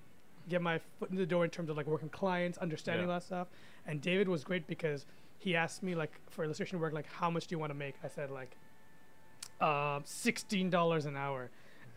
get 0.49 0.63
my 0.63 0.79
foot 0.99 1.11
in 1.11 1.17
the 1.17 1.27
door 1.27 1.45
in 1.45 1.51
terms 1.51 1.71
of 1.71 1.77
like 1.77 1.87
working 1.87 2.09
clients, 2.09 2.59
understanding 2.59 3.05
Yeah. 3.07 3.11
a 3.11 3.15
lot 3.15 3.17
of 3.19 3.23
stuff. 3.25 3.49
And 3.87 4.01
David 4.01 4.29
was 4.29 4.43
great 4.45 4.67
because 4.67 5.07
he 5.39 5.55
asked 5.57 5.83
me 5.83 5.95
like 5.95 6.13
for 6.31 6.45
illustration 6.45 6.81
work, 6.81 6.93
like 6.93 7.07
how 7.07 7.31
much 7.31 7.47
do 7.47 7.55
you 7.55 7.59
want 7.59 7.71
to 7.71 7.79
make? 7.79 7.95
I 8.05 8.09
said 8.09 8.31
like, 8.31 8.57
uh, 9.61 10.01
sixteen 10.05 10.71
dollars 10.71 11.07
an 11.07 11.17
hour. 11.17 11.51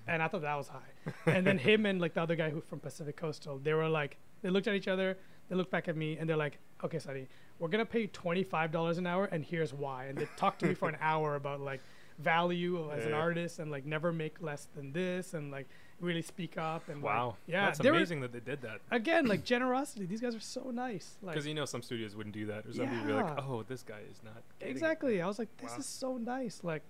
and 0.06 0.22
I 0.22 0.28
thought 0.28 0.42
that 0.42 0.56
was 0.56 0.68
high. 0.68 1.14
and 1.28 1.48
then 1.48 1.58
him 1.58 1.86
and 1.86 2.02
like 2.02 2.14
the 2.14 2.22
other 2.22 2.36
guy 2.36 2.50
who 2.50 2.60
from 2.62 2.80
Pacific 2.80 3.16
Coastal, 3.16 3.60
they 3.60 3.74
were 3.74 3.88
like, 3.88 4.18
they 4.42 4.50
looked 4.50 4.68
at 4.68 4.76
each 4.76 4.90
other, 4.90 5.18
they 5.50 5.56
looked 5.56 5.72
back 5.72 5.88
at 5.88 5.96
me, 5.96 6.18
and 6.18 6.28
they're 6.30 6.36
like, 6.36 6.58
"Okay, 6.84 7.00
Sunny, 7.00 7.28
we're 7.60 7.70
gonna 7.70 7.86
pay 7.86 8.08
twenty 8.08 8.44
five 8.44 8.72
dollars 8.72 8.98
an 8.98 9.08
hour, 9.08 9.26
and 9.26 9.46
here's 9.46 9.74
why." 9.74 10.06
And 10.06 10.18
they 10.18 10.28
talked 10.36 10.60
to 10.60 10.66
me 10.68 10.74
for 10.74 10.90
an 10.90 10.98
hour 11.02 11.36
about 11.36 11.62
like 11.62 11.80
value 12.20 12.92
as 12.92 13.06
an 13.06 13.12
Yeah. 13.12 13.18
artist 13.18 13.60
and 13.60 13.72
like 13.72 13.86
never 13.86 14.12
make 14.12 14.42
less 14.42 14.68
than 14.76 14.92
this 14.92 15.34
and 15.34 15.50
like 15.52 15.68
really 16.04 16.22
speak 16.22 16.58
up 16.58 16.90
and 16.90 17.02
like, 17.02 17.14
Wow. 17.16 17.36
yeah, 17.48 17.66
That's 17.66 17.80
they 17.80 17.90
were- 17.90 17.98
amazing 17.98 18.22
that 18.22 18.32
they 18.34 18.40
did 18.40 18.62
that. 18.62 18.82
again 18.92 19.26
like 19.26 19.44
generosity. 19.44 20.06
These 20.06 20.22
guys 20.22 20.36
are 20.36 20.40
so 20.40 20.70
nice. 20.72 21.18
Like 21.24 21.34
Because 21.34 21.48
you 21.48 21.54
know 21.54 21.66
some 21.66 21.82
studios 21.82 22.16
wouldn't 22.16 22.36
do 22.36 22.46
that, 22.48 22.66
or 22.66 22.74
somebody 22.74 22.98
would 22.98 23.08
be 23.08 23.14
like, 23.14 23.40
"Oh, 23.40 23.64
this 23.64 23.82
guy 23.84 24.02
is 24.12 24.22
not." 24.24 24.34
getting 24.60 24.68
it." 24.68 24.72
exactly. 24.72 25.22
I 25.22 25.28
was 25.28 25.40
like, 25.40 25.50
this 25.58 25.72
Wow. 25.72 25.78
is 25.78 25.86
so 25.86 26.18
nice. 26.18 26.60
Like, 26.64 26.84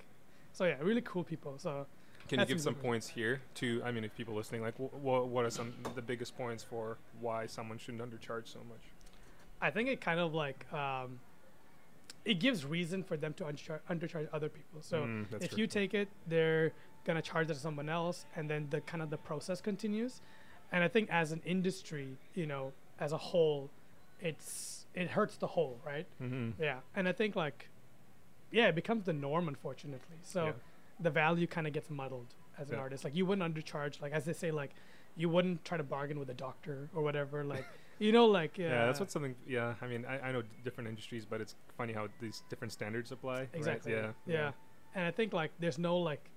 so 0.52 0.66
yeah, 0.66 0.76
really 0.82 1.02
cool 1.02 1.24
people. 1.24 1.54
So 1.58 1.86
Can 2.28 2.40
you 2.40 2.46
give 2.46 2.62
some 2.62 2.76
points 2.76 3.08
here 3.08 3.42
to? 3.56 3.82
I 3.86 3.92
mean, 3.92 4.04
if 4.04 4.16
people 4.16 4.34
listening, 4.34 4.62
like, 4.62 4.76
wh- 4.76 4.96
wh- 5.06 5.28
what 5.34 5.46
are 5.46 5.50
some 5.52 5.74
the 5.96 6.02
biggest 6.02 6.36
points 6.38 6.64
for 6.64 6.98
why 7.22 7.46
someone 7.48 7.78
shouldn't 7.78 8.02
undercharge 8.02 8.48
so 8.48 8.60
much? 8.70 8.84
I 9.62 9.70
think 9.72 9.88
it 9.90 10.02
kind 10.02 10.20
of 10.20 10.34
like 10.34 10.66
um, 10.74 11.20
it 12.26 12.40
gives 12.40 12.66
reason 12.66 13.04
for 13.04 13.18
them 13.18 13.34
to 13.36 13.44
underchar- 13.44 13.82
undercharge 13.90 14.28
other 14.34 14.50
people. 14.50 14.82
So 14.82 15.04
Mm, 15.04 15.26
if 15.42 15.50
true. 15.52 15.60
you 15.60 15.68
take 15.68 15.94
it, 15.94 16.08
they're 16.28 16.72
gonna 17.06 17.22
charge 17.22 17.50
it 17.50 17.54
to 17.56 17.60
someone 17.60 17.90
else, 17.90 18.26
and 18.36 18.50
then 18.50 18.68
the 18.70 18.82
kind 18.82 19.02
of 19.04 19.10
the 19.10 19.18
process 19.18 19.62
continues. 19.62 20.22
And 20.72 20.84
I 20.84 20.88
think 20.88 21.10
as 21.12 21.32
an 21.32 21.42
industry, 21.46 22.18
you 22.34 22.46
know, 22.48 22.72
as 23.00 23.12
a 23.12 23.18
whole, 23.18 23.70
it's 24.22 24.86
it 24.96 25.10
hurts 25.10 25.38
the 25.38 25.48
whole, 25.48 25.80
right? 25.86 26.06
Mm-hmm. 26.22 26.62
Yeah, 26.62 26.80
and 26.96 27.08
I 27.08 27.12
think 27.14 27.36
like, 27.36 27.70
yeah, 28.52 28.68
it 28.68 28.76
becomes 28.76 29.06
the 29.06 29.14
norm, 29.14 29.48
unfortunately. 29.48 30.18
So 30.22 30.46
Yeah. 30.48 30.52
the 31.00 31.10
value 31.10 31.48
kind 31.48 31.66
of 31.68 31.74
gets 31.74 31.90
muddled 31.90 32.28
as 32.58 32.70
an 32.70 32.76
Yeah. 32.76 32.82
artist. 32.82 33.04
Like 33.04 33.16
you 33.16 33.26
wouldn't 33.26 33.56
undercharge, 33.56 34.02
like 34.02 34.14
as 34.14 34.26
they 34.26 34.34
say, 34.34 34.52
like 34.52 34.72
you 35.16 35.30
wouldn't 35.30 35.64
try 35.66 35.78
to 35.78 35.84
bargain 35.84 36.20
with 36.20 36.30
a 36.30 36.34
doctor 36.36 36.90
or 36.96 37.02
whatever. 37.04 37.44
Like 37.56 37.66
you 38.00 38.12
know, 38.12 38.26
like 38.26 38.58
yeah, 38.58 38.70
Yeah, 38.70 38.86
that's 38.88 39.00
what 39.00 39.12
something. 39.12 39.36
Yeah, 39.48 39.76
I 39.82 39.88
mean, 39.88 40.06
I, 40.06 40.20
I 40.20 40.32
know 40.32 40.42
d- 40.42 40.48
different 40.64 40.90
industries, 40.90 41.26
but 41.26 41.42
it's 41.42 41.56
funny 41.78 41.94
how 41.94 42.08
these 42.20 42.44
different 42.50 42.72
standards 42.74 43.12
apply. 43.12 43.36
right? 43.40 43.50
Exactly. 43.54 43.94
Yeah. 43.94 44.12
Yeah. 44.26 44.52
And 44.96 45.06
I 45.06 45.12
think 45.12 45.34
like 45.34 45.52
there's 45.60 45.78
no 45.80 45.98
like 45.98 46.30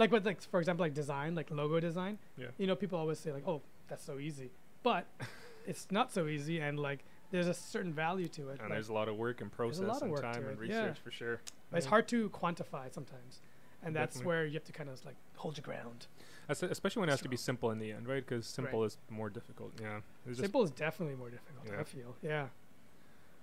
like 0.00 0.10
with 0.10 0.26
like 0.26 0.42
for 0.42 0.58
example 0.58 0.84
like 0.84 0.94
design, 0.94 1.34
like 1.34 1.50
logo 1.50 1.78
design. 1.78 2.18
Yeah. 2.36 2.46
You 2.58 2.66
know, 2.66 2.74
people 2.74 2.98
always 2.98 3.18
say 3.18 3.32
like, 3.32 3.46
"Oh, 3.46 3.60
that's 3.88 4.04
so 4.04 4.18
easy." 4.18 4.50
But 4.82 5.06
it's 5.66 5.86
not 5.90 6.12
so 6.12 6.26
easy 6.26 6.58
and 6.58 6.78
like 6.78 7.04
there's 7.30 7.46
a 7.46 7.54
certain 7.54 7.92
value 7.92 8.26
to 8.28 8.48
it. 8.48 8.52
And 8.52 8.60
like, 8.62 8.70
there's 8.70 8.88
a 8.88 8.92
lot 8.92 9.08
of 9.08 9.16
work 9.16 9.40
and 9.40 9.52
process 9.52 9.86
lot 9.86 10.02
of 10.02 10.08
and 10.08 10.16
time 10.16 10.44
and 10.48 10.60
it, 10.60 10.68
yeah. 10.68 10.80
research 10.82 10.98
for 10.98 11.10
sure. 11.12 11.40
it's 11.72 11.86
Yeah. 11.86 11.90
hard 11.90 12.08
to 12.08 12.28
quantify 12.30 12.92
sometimes. 12.92 13.40
And 13.82 13.94
that's 13.94 14.16
Definitely. 14.16 14.26
where 14.28 14.46
you 14.46 14.54
have 14.54 14.64
to 14.64 14.72
kind 14.72 14.90
of 14.90 15.04
like 15.06 15.14
hold 15.36 15.56
your 15.56 15.62
ground. 15.62 16.06
Es- 16.50 16.62
Especially 16.62 17.00
when 17.00 17.08
it 17.08 17.12
has 17.12 17.22
to 17.22 17.28
be 17.28 17.36
simple 17.36 17.70
in 17.70 17.78
the 17.78 17.92
end, 17.92 18.08
right? 18.08 18.26
Because 18.26 18.46
simple 18.46 18.84
is 18.84 18.98
more 19.08 19.30
difficult. 19.30 19.72
Yeah. 19.80 20.00
It's 20.26 20.38
Simple 20.40 20.62
is 20.64 20.70
definitely 20.70 21.14
more 21.14 21.30
difficult, 21.30 21.66
Yeah. 21.66 21.80
I 21.80 21.84
feel. 21.84 22.16
Yeah. 22.20 22.46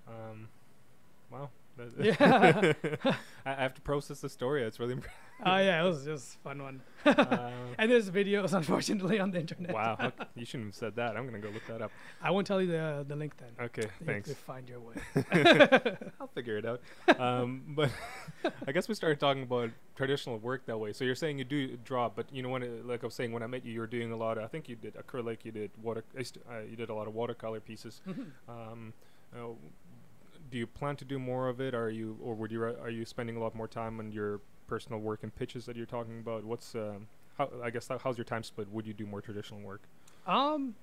um, 0.08 0.50
wow. 1.32 1.50
Yeah. 2.00 2.72
I 3.46 3.54
have 3.54 3.74
to 3.76 3.82
process 3.82 4.20
the 4.22 4.30
story. 4.30 4.64
It's 4.64 4.80
really. 4.80 4.96
Oh 5.46 5.58
yeah, 5.58 5.84
it 5.84 5.88
was 5.88 6.04
just 6.04 6.36
a 6.36 6.38
fun 6.40 6.64
one. 6.64 6.82
uh, 7.06 7.52
And 7.78 7.92
there's 7.92 8.10
videos 8.10 8.54
unfortunately 8.54 9.20
on 9.20 9.30
the 9.32 9.40
internet. 9.40 9.72
wow. 9.74 10.12
you 10.36 10.46
shouldn't 10.46 10.70
have 10.70 10.76
said 10.76 10.96
that. 10.96 11.16
I'm 11.16 11.26
gonna 11.26 11.40
go 11.40 11.50
look 11.50 11.66
that 11.68 11.82
up. 11.82 11.92
I 12.22 12.32
won't 12.32 12.48
tell 12.48 12.60
you 12.62 12.68
the 12.68 13.06
the 13.08 13.16
link 13.16 13.34
then. 13.38 13.66
Okay. 13.68 13.84
You 14.00 14.06
Thanks. 14.06 14.34
find 14.34 14.68
your 14.68 14.80
way. 14.80 14.96
I'll 16.20 16.28
figure 16.34 16.58
it 16.58 16.66
out. 16.66 16.82
Um, 17.20 17.64
but 17.70 17.92
I 18.68 18.72
guess 18.72 18.88
we 18.88 18.96
started 18.96 19.20
talking 19.20 19.44
about 19.44 19.70
traditional 19.96 20.38
work 20.40 20.66
that 20.66 20.78
way. 20.78 20.92
So 20.94 21.04
you're 21.06 21.16
saying 21.16 21.38
you 21.38 21.46
do 21.46 21.78
draw, 21.78 22.10
but 22.10 22.26
you 22.34 22.42
know 22.44 22.50
when 22.50 22.64
it, 22.64 22.86
like 22.88 23.04
I 23.04 23.08
was 23.08 23.16
saying 23.16 23.32
when 23.32 23.44
I 23.44 23.48
met 23.48 23.64
you, 23.66 23.72
you 23.74 23.80
were 23.80 23.88
doing 23.88 24.12
a 24.12 24.18
lot. 24.18 24.38
Of, 24.38 24.44
I 24.44 24.48
think 24.48 24.68
you 24.70 24.76
did 24.76 24.96
acrylic, 24.96 25.46
you 25.46 25.52
did 25.52 25.72
water, 25.82 26.04
I 26.16 26.20
used 26.20 26.34
to- 26.36 26.42
uh, 26.52 26.60
you 26.70 26.76
did 26.76 26.90
a 26.90 26.94
lot 26.94 27.08
of 27.08 27.14
watercolor 27.14 27.60
pieces. 27.60 28.02
Mhm. 28.08 28.26
Um, 28.50 28.94
uh, 29.36 29.40
do 30.50 30.58
you 30.58 30.68
plan 30.68 30.96
to 30.98 31.06
do 31.06 31.20
more 31.20 31.48
of 31.50 31.60
it? 31.62 31.74
Are 31.74 31.90
you, 31.90 32.18
or 32.22 32.34
would 32.36 32.52
you, 32.52 32.64
are 32.64 32.90
you 32.90 33.06
spending 33.06 33.36
a 33.36 33.40
lot 33.40 33.56
more 33.56 33.68
time 33.68 34.00
on 34.00 34.12
your 34.12 34.40
personal 34.68 35.00
work 35.00 35.24
and 35.24 35.36
pitches 35.36 35.66
that 35.66 35.76
you're 35.76 35.86
talking 35.86 36.20
about? 36.20 36.44
What's, 36.44 36.76
um, 36.76 37.08
how, 37.38 37.50
I 37.64 37.70
guess 37.70 37.88
how, 37.88 37.98
how's 37.98 38.18
your 38.18 38.26
time 38.26 38.44
split? 38.44 38.70
Would 38.72 38.86
you 38.88 38.94
do 38.94 39.06
more 39.06 39.22
traditional 39.22 39.62
work? 39.62 39.82
Um, 40.26 40.76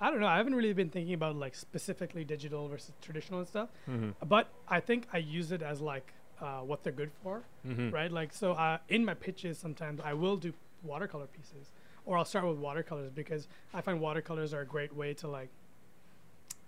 I 0.00 0.10
don't 0.10 0.20
know. 0.20 0.26
I 0.26 0.36
haven't 0.36 0.54
really 0.54 0.72
been 0.72 0.90
thinking 0.90 1.14
about 1.14 1.36
like 1.36 1.54
specifically 1.54 2.24
digital 2.24 2.68
versus 2.68 2.92
traditional 3.02 3.40
and 3.40 3.48
stuff. 3.48 3.68
Mm-hmm. 3.88 4.10
But 4.26 4.48
I 4.68 4.80
think 4.80 5.08
I 5.12 5.18
use 5.18 5.50
it 5.50 5.62
as 5.62 5.80
like 5.80 6.12
uh, 6.40 6.58
what 6.60 6.84
they're 6.84 6.92
good 6.92 7.10
for, 7.22 7.42
Mm-hmm. 7.66 7.90
right? 7.90 8.10
Like 8.10 8.32
so, 8.32 8.52
uh, 8.52 8.78
in 8.88 9.04
my 9.04 9.14
pitches, 9.14 9.58
sometimes 9.58 10.00
I 10.04 10.14
will 10.14 10.36
do 10.36 10.52
watercolor 10.84 11.26
pieces, 11.26 11.72
or 12.06 12.16
I'll 12.16 12.24
start 12.24 12.46
with 12.46 12.58
watercolors 12.58 13.10
because 13.10 13.48
I 13.74 13.80
find 13.80 14.00
watercolors 14.00 14.54
are 14.54 14.60
a 14.60 14.66
great 14.66 14.94
way 14.94 15.14
to 15.14 15.26
like 15.28 15.48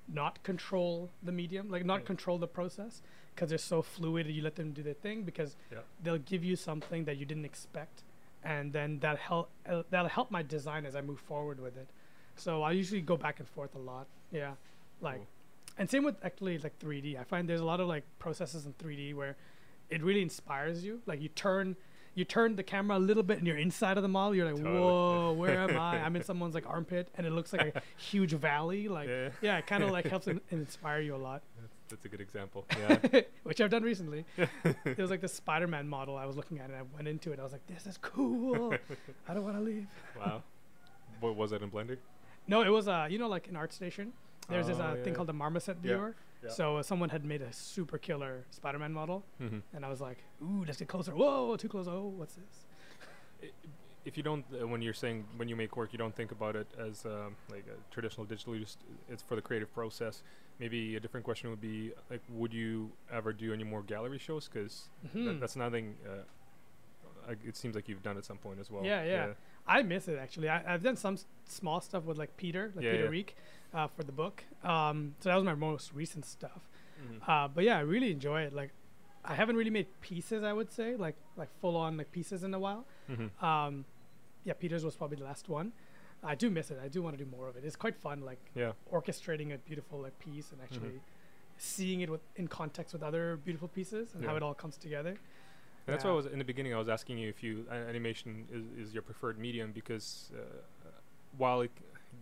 not 0.08 0.42
control 0.42 1.10
the 1.22 1.32
medium, 1.32 1.70
like 1.70 1.84
not 1.84 2.00
Yeah. 2.00 2.06
control 2.06 2.38
the 2.38 2.48
process, 2.48 3.02
because 3.34 3.48
they're 3.50 3.58
so 3.58 3.82
fluid. 3.82 4.26
You 4.26 4.42
let 4.42 4.56
them 4.56 4.72
do 4.72 4.82
their 4.82 4.94
thing 4.94 5.22
because 5.24 5.56
Yeah. 5.70 5.80
they'll 6.02 6.18
give 6.18 6.44
you 6.44 6.56
something 6.56 7.04
that 7.04 7.16
you 7.16 7.24
didn't 7.26 7.44
expect, 7.44 8.02
and 8.42 8.72
then 8.72 8.98
that 9.00 9.18
help 9.18 9.50
uh, 9.66 9.82
that'll 9.90 10.08
help 10.08 10.30
my 10.30 10.42
design 10.42 10.84
as 10.86 10.94
I 10.96 11.00
move 11.00 11.20
forward 11.20 11.60
with 11.60 11.76
it. 11.76 11.88
So 12.36 12.62
I 12.62 12.72
usually 12.72 13.00
go 13.02 13.16
back 13.16 13.38
and 13.38 13.48
forth 13.48 13.74
a 13.74 13.78
lot. 13.78 14.06
Yeah, 14.32 14.54
like, 15.00 15.16
Cool. 15.18 15.26
and 15.78 15.90
same 15.90 16.04
with 16.04 16.16
actually 16.24 16.58
like 16.58 16.78
3D. 16.78 17.16
I 17.16 17.24
find 17.24 17.48
there's 17.48 17.60
a 17.60 17.64
lot 17.64 17.80
of 17.80 17.88
like 17.88 18.04
processes 18.18 18.66
in 18.66 18.72
3D 18.74 19.14
where 19.14 19.36
it 19.90 20.02
really 20.02 20.22
inspires 20.22 20.84
you. 20.84 21.02
Like 21.06 21.20
you 21.20 21.28
turn. 21.28 21.76
You 22.14 22.24
turn 22.24 22.56
the 22.56 22.62
camera 22.64 22.96
a 22.96 22.98
little 22.98 23.22
bit 23.22 23.38
and 23.38 23.46
you're 23.46 23.56
inside 23.56 23.96
of 23.96 24.02
the 24.02 24.08
mall. 24.08 24.34
You're 24.34 24.46
like, 24.52 24.56
Totally, 24.56 24.78
whoa, 24.80 25.32
where 25.32 25.58
am 25.60 25.78
I? 25.78 25.98
I'm 26.04 26.16
in 26.16 26.24
someone's 26.24 26.54
like 26.54 26.66
armpit 26.68 27.08
and 27.14 27.26
it 27.26 27.30
looks 27.30 27.52
like 27.52 27.74
a 27.76 27.82
huge 27.96 28.32
valley. 28.32 28.88
Like, 28.88 29.08
yeah, 29.08 29.28
yeah, 29.40 29.58
it 29.58 29.66
kind 29.66 29.84
of 29.84 29.90
like 29.90 30.06
helps 30.06 30.26
in- 30.32 30.40
inspire 30.50 31.00
you 31.00 31.14
a 31.14 31.16
lot, 31.16 31.42
that's, 31.60 31.74
that's 31.88 32.04
a 32.04 32.08
good 32.08 32.20
example. 32.20 32.66
Yeah. 32.78 33.20
which 33.44 33.60
I've 33.60 33.70
done 33.70 33.84
recently. 33.84 34.24
it 34.84 34.98
was 34.98 35.10
like 35.10 35.20
the 35.20 35.28
Spider-Man 35.28 35.88
model 35.88 36.16
I 36.16 36.26
was 36.26 36.36
looking 36.36 36.58
at, 36.58 36.66
and 36.66 36.74
I 36.76 36.82
went 36.94 37.06
into 37.06 37.30
it. 37.32 37.38
I 37.38 37.44
was 37.44 37.52
like, 37.52 37.66
"This 37.68 37.86
is 37.86 37.96
cool. 37.98 38.74
I 39.28 39.34
don't 39.34 39.44
want 39.44 39.56
to 39.56 39.62
leave." 39.62 39.86
wow. 40.18 40.42
What 41.20 41.36
was 41.36 41.50
that 41.52 41.62
in 41.62 41.70
Blender? 41.70 41.96
No, 42.48 42.62
it 42.62 42.70
was 42.70 42.88
uh, 42.88 43.06
you 43.08 43.18
know, 43.18 43.28
like 43.28 43.46
an 43.48 43.54
ArtStation. 43.54 44.08
There's 44.48 44.66
this 44.66 44.78
Oh, 44.80 44.82
uh, 44.82 44.94
yeah. 44.96 45.02
thing 45.04 45.14
called 45.14 45.28
the 45.28 45.32
Marmoset 45.32 45.76
viewer. 45.76 46.08
yeah. 46.08 46.14
So 46.48 46.78
uh, 46.78 46.82
someone 46.82 47.10
had 47.10 47.24
made 47.24 47.42
a 47.42 47.52
super 47.52 47.98
killer 47.98 48.44
Spider-Man 48.50 48.92
model, 48.92 49.24
Mm-hmm. 49.40 49.58
and 49.74 49.84
I 49.84 49.88
was 49.90 50.00
like, 50.00 50.18
"Ooh, 50.42 50.64
let's 50.66 50.78
get 50.78 50.88
closer. 50.88 51.12
Whoa, 51.14 51.56
too 51.56 51.68
close. 51.68 51.86
Oh, 51.88 52.12
what's 52.16 52.34
this?" 52.34 52.66
if 54.04 54.16
you 54.16 54.22
don't 54.22 54.44
uh, 54.60 54.66
when 54.66 54.80
you're 54.80 54.94
saying 54.94 55.26
when 55.36 55.46
you 55.48 55.54
make 55.54 55.76
work 55.76 55.92
you 55.92 55.98
don't 55.98 56.14
think 56.16 56.32
about 56.32 56.56
it 56.56 56.66
as 56.78 57.04
um, 57.04 57.36
like 57.50 57.64
a 57.68 57.92
traditional 57.92 58.24
digital 58.24 58.54
it's 59.10 59.22
for 59.22 59.34
the 59.36 59.42
creative 59.42 59.72
process 59.74 60.22
maybe 60.58 60.96
a 60.96 61.00
different 61.00 61.22
question 61.24 61.50
would 61.50 61.60
be 61.60 61.92
like 62.10 62.22
would 62.30 62.52
you 62.52 62.90
ever 63.12 63.32
do 63.32 63.52
any 63.52 63.64
more 63.64 63.82
gallery 63.82 64.18
shows 64.18 64.48
because 64.48 64.88
Mhm. 65.14 65.38
that's 65.40 65.54
nothing 65.56 65.96
uh, 66.08 67.34
it 67.46 67.56
seems 67.56 67.74
like 67.74 67.88
you've 67.88 68.02
done 68.02 68.16
at 68.16 68.24
some 68.24 68.38
point 68.38 68.58
as 68.58 68.70
well 68.70 68.84
Yeah, 68.84 69.04
yeah. 69.04 69.26
I 69.66 69.82
miss 69.82 70.08
it 70.08 70.18
actually. 70.18 70.48
I, 70.48 70.74
I've 70.74 70.82
done 70.82 70.96
some 70.96 71.14
s- 71.14 71.26
small 71.44 71.80
stuff 71.82 72.04
with 72.04 72.16
like 72.18 72.36
Peter, 72.38 72.72
like 72.74 72.84
Yeah, 72.84 72.92
Peter 72.92 73.04
yeah. 73.04 73.10
Reek, 73.10 73.36
uh, 73.74 73.86
for 73.88 74.02
the 74.02 74.12
book. 74.12 74.44
Um, 74.64 75.14
so 75.20 75.28
that 75.28 75.36
was 75.36 75.44
my 75.44 75.54
most 75.54 75.92
recent 75.94 76.24
stuff. 76.24 76.68
Mhm. 77.02 77.28
Uh, 77.28 77.48
but 77.48 77.64
yeah, 77.64 77.76
I 77.78 77.80
really 77.80 78.10
enjoy 78.10 78.42
it. 78.42 78.52
Like, 78.52 78.70
I 79.24 79.34
haven't 79.34 79.56
really 79.56 79.70
made 79.70 79.86
pieces. 80.00 80.42
I 80.44 80.52
would 80.52 80.70
say 80.72 80.96
like 80.96 81.16
like 81.36 81.48
full 81.60 81.76
on 81.76 81.96
like 81.96 82.10
pieces 82.12 82.42
in 82.42 82.52
a 82.54 82.58
while. 82.58 82.86
Mhm. 83.08 83.42
Um, 83.42 83.84
yeah, 84.44 84.54
Peter's 84.54 84.84
was 84.84 84.96
probably 84.96 85.16
the 85.18 85.24
last 85.24 85.48
one. 85.48 85.72
I 86.22 86.34
do 86.34 86.50
miss 86.50 86.70
it. 86.70 86.78
I 86.82 86.88
do 86.88 87.00
want 87.02 87.16
to 87.18 87.24
do 87.24 87.30
more 87.30 87.48
of 87.48 87.56
it. 87.56 87.64
It's 87.64 87.76
quite 87.76 87.96
fun, 87.96 88.20
like 88.20 88.40
yeah 88.54 88.72
orchestrating 88.92 89.54
a 89.54 89.58
beautiful 89.58 90.00
like 90.00 90.18
piece 90.18 90.52
and 90.52 90.60
actually 90.60 90.88
Mm-hmm. 90.88 91.58
seeing 91.58 92.00
it 92.00 92.10
with 92.10 92.20
in 92.36 92.48
context 92.48 92.92
with 92.94 93.02
other 93.02 93.36
beautiful 93.44 93.68
pieces 93.68 94.14
and 94.14 94.24
how 94.24 94.36
it 94.36 94.42
all 94.42 94.54
comes 94.54 94.76
together. 94.76 95.10
And 95.86 95.94
that's 95.94 96.04
why 96.04 96.10
I 96.10 96.14
was 96.14 96.26
in 96.26 96.38
the 96.38 96.44
beginning. 96.44 96.72
I 96.74 96.78
was 96.78 96.88
asking 96.88 97.18
you 97.18 97.28
if 97.28 97.42
you 97.42 97.66
a- 97.70 97.74
animation 97.74 98.46
is, 98.52 98.64
is 98.88 98.94
your 98.94 99.02
preferred 99.02 99.38
medium 99.38 99.72
because 99.72 100.30
uh, 100.34 100.38
uh, 100.38 100.90
while 101.38 101.62
it, 101.62 101.70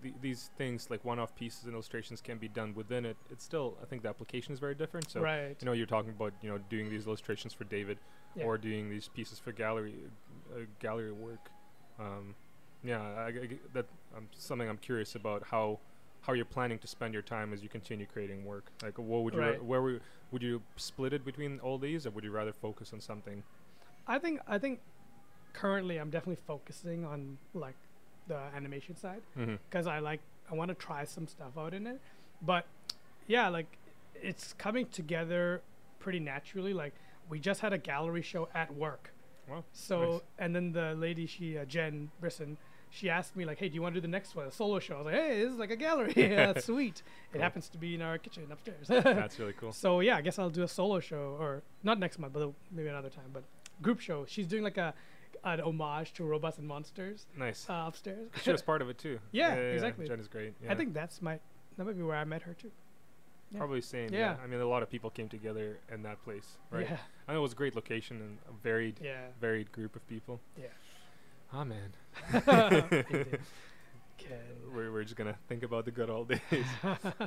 th- 0.02 0.14
these 0.20 0.50
things 0.56 0.88
like 0.90 1.04
one-off 1.04 1.34
pieces 1.34 1.64
and 1.64 1.72
illustrations 1.74 2.20
can 2.20 2.38
be 2.38 2.48
done 2.48 2.74
within 2.74 3.04
it, 3.04 3.16
it's 3.30 3.44
still 3.44 3.76
I 3.82 3.86
think 3.86 4.02
the 4.02 4.08
application 4.08 4.52
is 4.52 4.58
very 4.58 4.74
different. 4.74 5.10
So 5.10 5.20
right. 5.20 5.56
you 5.60 5.66
know 5.66 5.72
you're 5.72 5.86
talking 5.86 6.10
about 6.10 6.32
you 6.42 6.50
know 6.50 6.58
doing 6.70 6.88
these 6.90 7.06
illustrations 7.06 7.52
for 7.52 7.64
David 7.64 7.98
Yeah. 8.34 8.44
or 8.44 8.58
doing 8.58 8.90
these 8.90 9.08
pieces 9.08 9.38
for 9.38 9.52
gallery 9.52 9.94
uh, 10.54 10.60
gallery 10.80 11.12
work. 11.12 11.50
Um, 11.98 12.34
yeah, 12.84 13.00
I, 13.00 13.26
I 13.28 13.48
that 13.72 13.86
um, 14.16 14.28
something 14.36 14.68
I'm 14.68 14.78
curious 14.78 15.14
about 15.14 15.42
how 15.44 15.78
how 16.20 16.32
you're 16.32 16.44
planning 16.44 16.78
to 16.80 16.86
spend 16.86 17.14
your 17.14 17.22
time 17.22 17.52
as 17.52 17.62
you 17.62 17.68
continue 17.68 18.06
creating 18.06 18.44
work. 18.44 18.70
Like, 18.82 18.98
what 18.98 19.22
would 19.24 19.34
you 19.34 19.40
Right. 19.40 19.64
where 19.64 19.82
would 19.82 20.00
would 20.30 20.42
you 20.42 20.62
split 20.76 21.12
it 21.12 21.24
between 21.24 21.58
all 21.60 21.78
these, 21.78 22.06
or 22.06 22.10
would 22.10 22.24
you 22.24 22.30
rather 22.30 22.52
focus 22.52 22.92
on 22.92 23.00
something? 23.00 23.42
I 24.06 24.18
think 24.18 24.40
I 24.46 24.58
think 24.58 24.80
currently 25.52 25.96
I'm 25.98 26.10
definitely 26.10 26.42
focusing 26.46 27.04
on 27.04 27.38
like 27.54 27.76
the 28.28 28.38
animation 28.54 28.96
side 28.96 29.22
Mm-hmm. 29.36 29.56
because 29.68 29.86
I 29.86 29.98
like 29.98 30.20
I 30.50 30.54
want 30.54 30.68
to 30.70 30.74
try 30.74 31.04
some 31.04 31.26
stuff 31.26 31.56
out 31.58 31.74
in 31.74 31.86
it. 31.86 32.00
But 32.42 32.64
yeah, 33.26 33.48
like 33.48 33.78
it's 34.14 34.52
coming 34.54 34.86
together 34.86 35.62
pretty 35.98 36.20
naturally. 36.20 36.72
Like 36.72 36.94
we 37.28 37.38
just 37.40 37.60
had 37.60 37.72
a 37.72 37.78
gallery 37.78 38.22
show 38.22 38.48
at 38.54 38.74
work, 38.74 39.12
Wow. 39.48 39.64
So 39.72 39.98
nice. 40.12 40.20
and 40.38 40.54
then 40.56 40.72
the 40.72 40.94
lady, 40.94 41.26
she 41.26 41.58
uh, 41.58 41.64
Jen 41.64 42.10
Brisson, 42.20 42.56
she 42.90 43.10
asked 43.10 43.36
me 43.36 43.44
like, 43.44 43.58
"Hey, 43.58 43.68
do 43.68 43.74
you 43.74 43.82
want 43.82 43.94
to 43.94 44.00
do 44.00 44.06
the 44.06 44.10
next 44.10 44.34
one, 44.34 44.46
a 44.46 44.50
solo 44.50 44.78
show?" 44.78 44.94
I 44.94 44.98
was 44.98 45.06
like, 45.06 45.14
"Hey, 45.14 45.42
this 45.42 45.52
is 45.52 45.58
like 45.58 45.70
a 45.70 45.76
gallery. 45.76 46.12
yeah, 46.16 46.46
that's 46.52 46.66
sweet. 46.66 47.02
It 47.34 47.40
happens 47.42 47.68
to 47.70 47.78
be 47.78 47.94
in 47.94 48.00
our 48.02 48.16
kitchen 48.18 48.46
upstairs." 48.50 48.88
That's 48.88 49.38
really 49.38 49.52
cool. 49.54 49.72
So 49.72 50.00
yeah, 50.00 50.16
I 50.16 50.22
guess 50.22 50.38
I'll 50.38 50.48
do 50.50 50.62
a 50.62 50.68
solo 50.68 51.00
show, 51.00 51.36
or 51.38 51.62
not 51.82 51.98
next 51.98 52.18
month, 52.18 52.32
but 52.32 52.50
maybe 52.72 52.88
another 52.88 53.10
time. 53.10 53.30
But 53.32 53.44
group 53.82 54.00
show. 54.00 54.24
She's 54.26 54.46
doing 54.46 54.62
like 54.64 54.78
a 54.78 54.94
an 55.44 55.60
homage 55.60 56.12
to 56.14 56.24
Robots 56.24 56.58
and 56.58 56.66
Monsters 56.66 57.26
Nice. 57.36 57.66
uh, 57.68 57.84
upstairs. 57.86 58.30
she 58.42 58.50
was 58.52 58.62
part 58.62 58.82
of 58.82 58.88
it 58.90 58.98
too. 58.98 59.18
Yeah, 59.32 59.54
exactly. 59.54 60.06
Jen 60.08 60.20
is 60.20 60.28
great. 60.28 60.54
Yeah. 60.62 60.72
I 60.72 60.74
think 60.74 60.94
that's 60.94 61.20
my 61.22 61.38
that 61.76 61.84
might 61.84 61.96
be 61.96 62.02
where 62.02 62.16
I 62.16 62.24
met 62.24 62.42
her 62.42 62.54
too. 62.54 62.70
yeah. 63.50 63.58
probably 63.58 63.80
same. 63.80 64.10
Yeah. 64.12 64.36
I 64.42 64.46
mean, 64.46 64.60
a 64.60 64.66
lot 64.66 64.82
of 64.82 64.90
people 64.90 65.10
came 65.10 65.28
together 65.28 65.78
in 65.92 66.02
that 66.02 66.22
place, 66.24 66.58
right? 66.70 66.86
Yeah, 66.90 66.96
I 67.28 67.32
know 67.32 67.38
it 67.38 67.42
was 67.42 67.52
a 67.52 67.56
great 67.56 67.74
location 67.76 68.16
and 68.20 68.38
a 68.48 68.52
varied, 68.62 69.00
yeah, 69.02 69.26
varied 69.40 69.70
group 69.72 69.94
of 69.96 70.06
people. 70.08 70.40
yeah. 70.56 70.66
Ah 71.52 71.64
man, 71.64 71.92
Indeed. 73.10 73.38
We're 74.74 74.92
we're 74.92 75.04
just 75.04 75.16
gonna 75.16 75.36
think 75.48 75.62
about 75.62 75.84
the 75.86 75.90
good 75.90 76.10
old 76.10 76.28
days. 76.28 76.66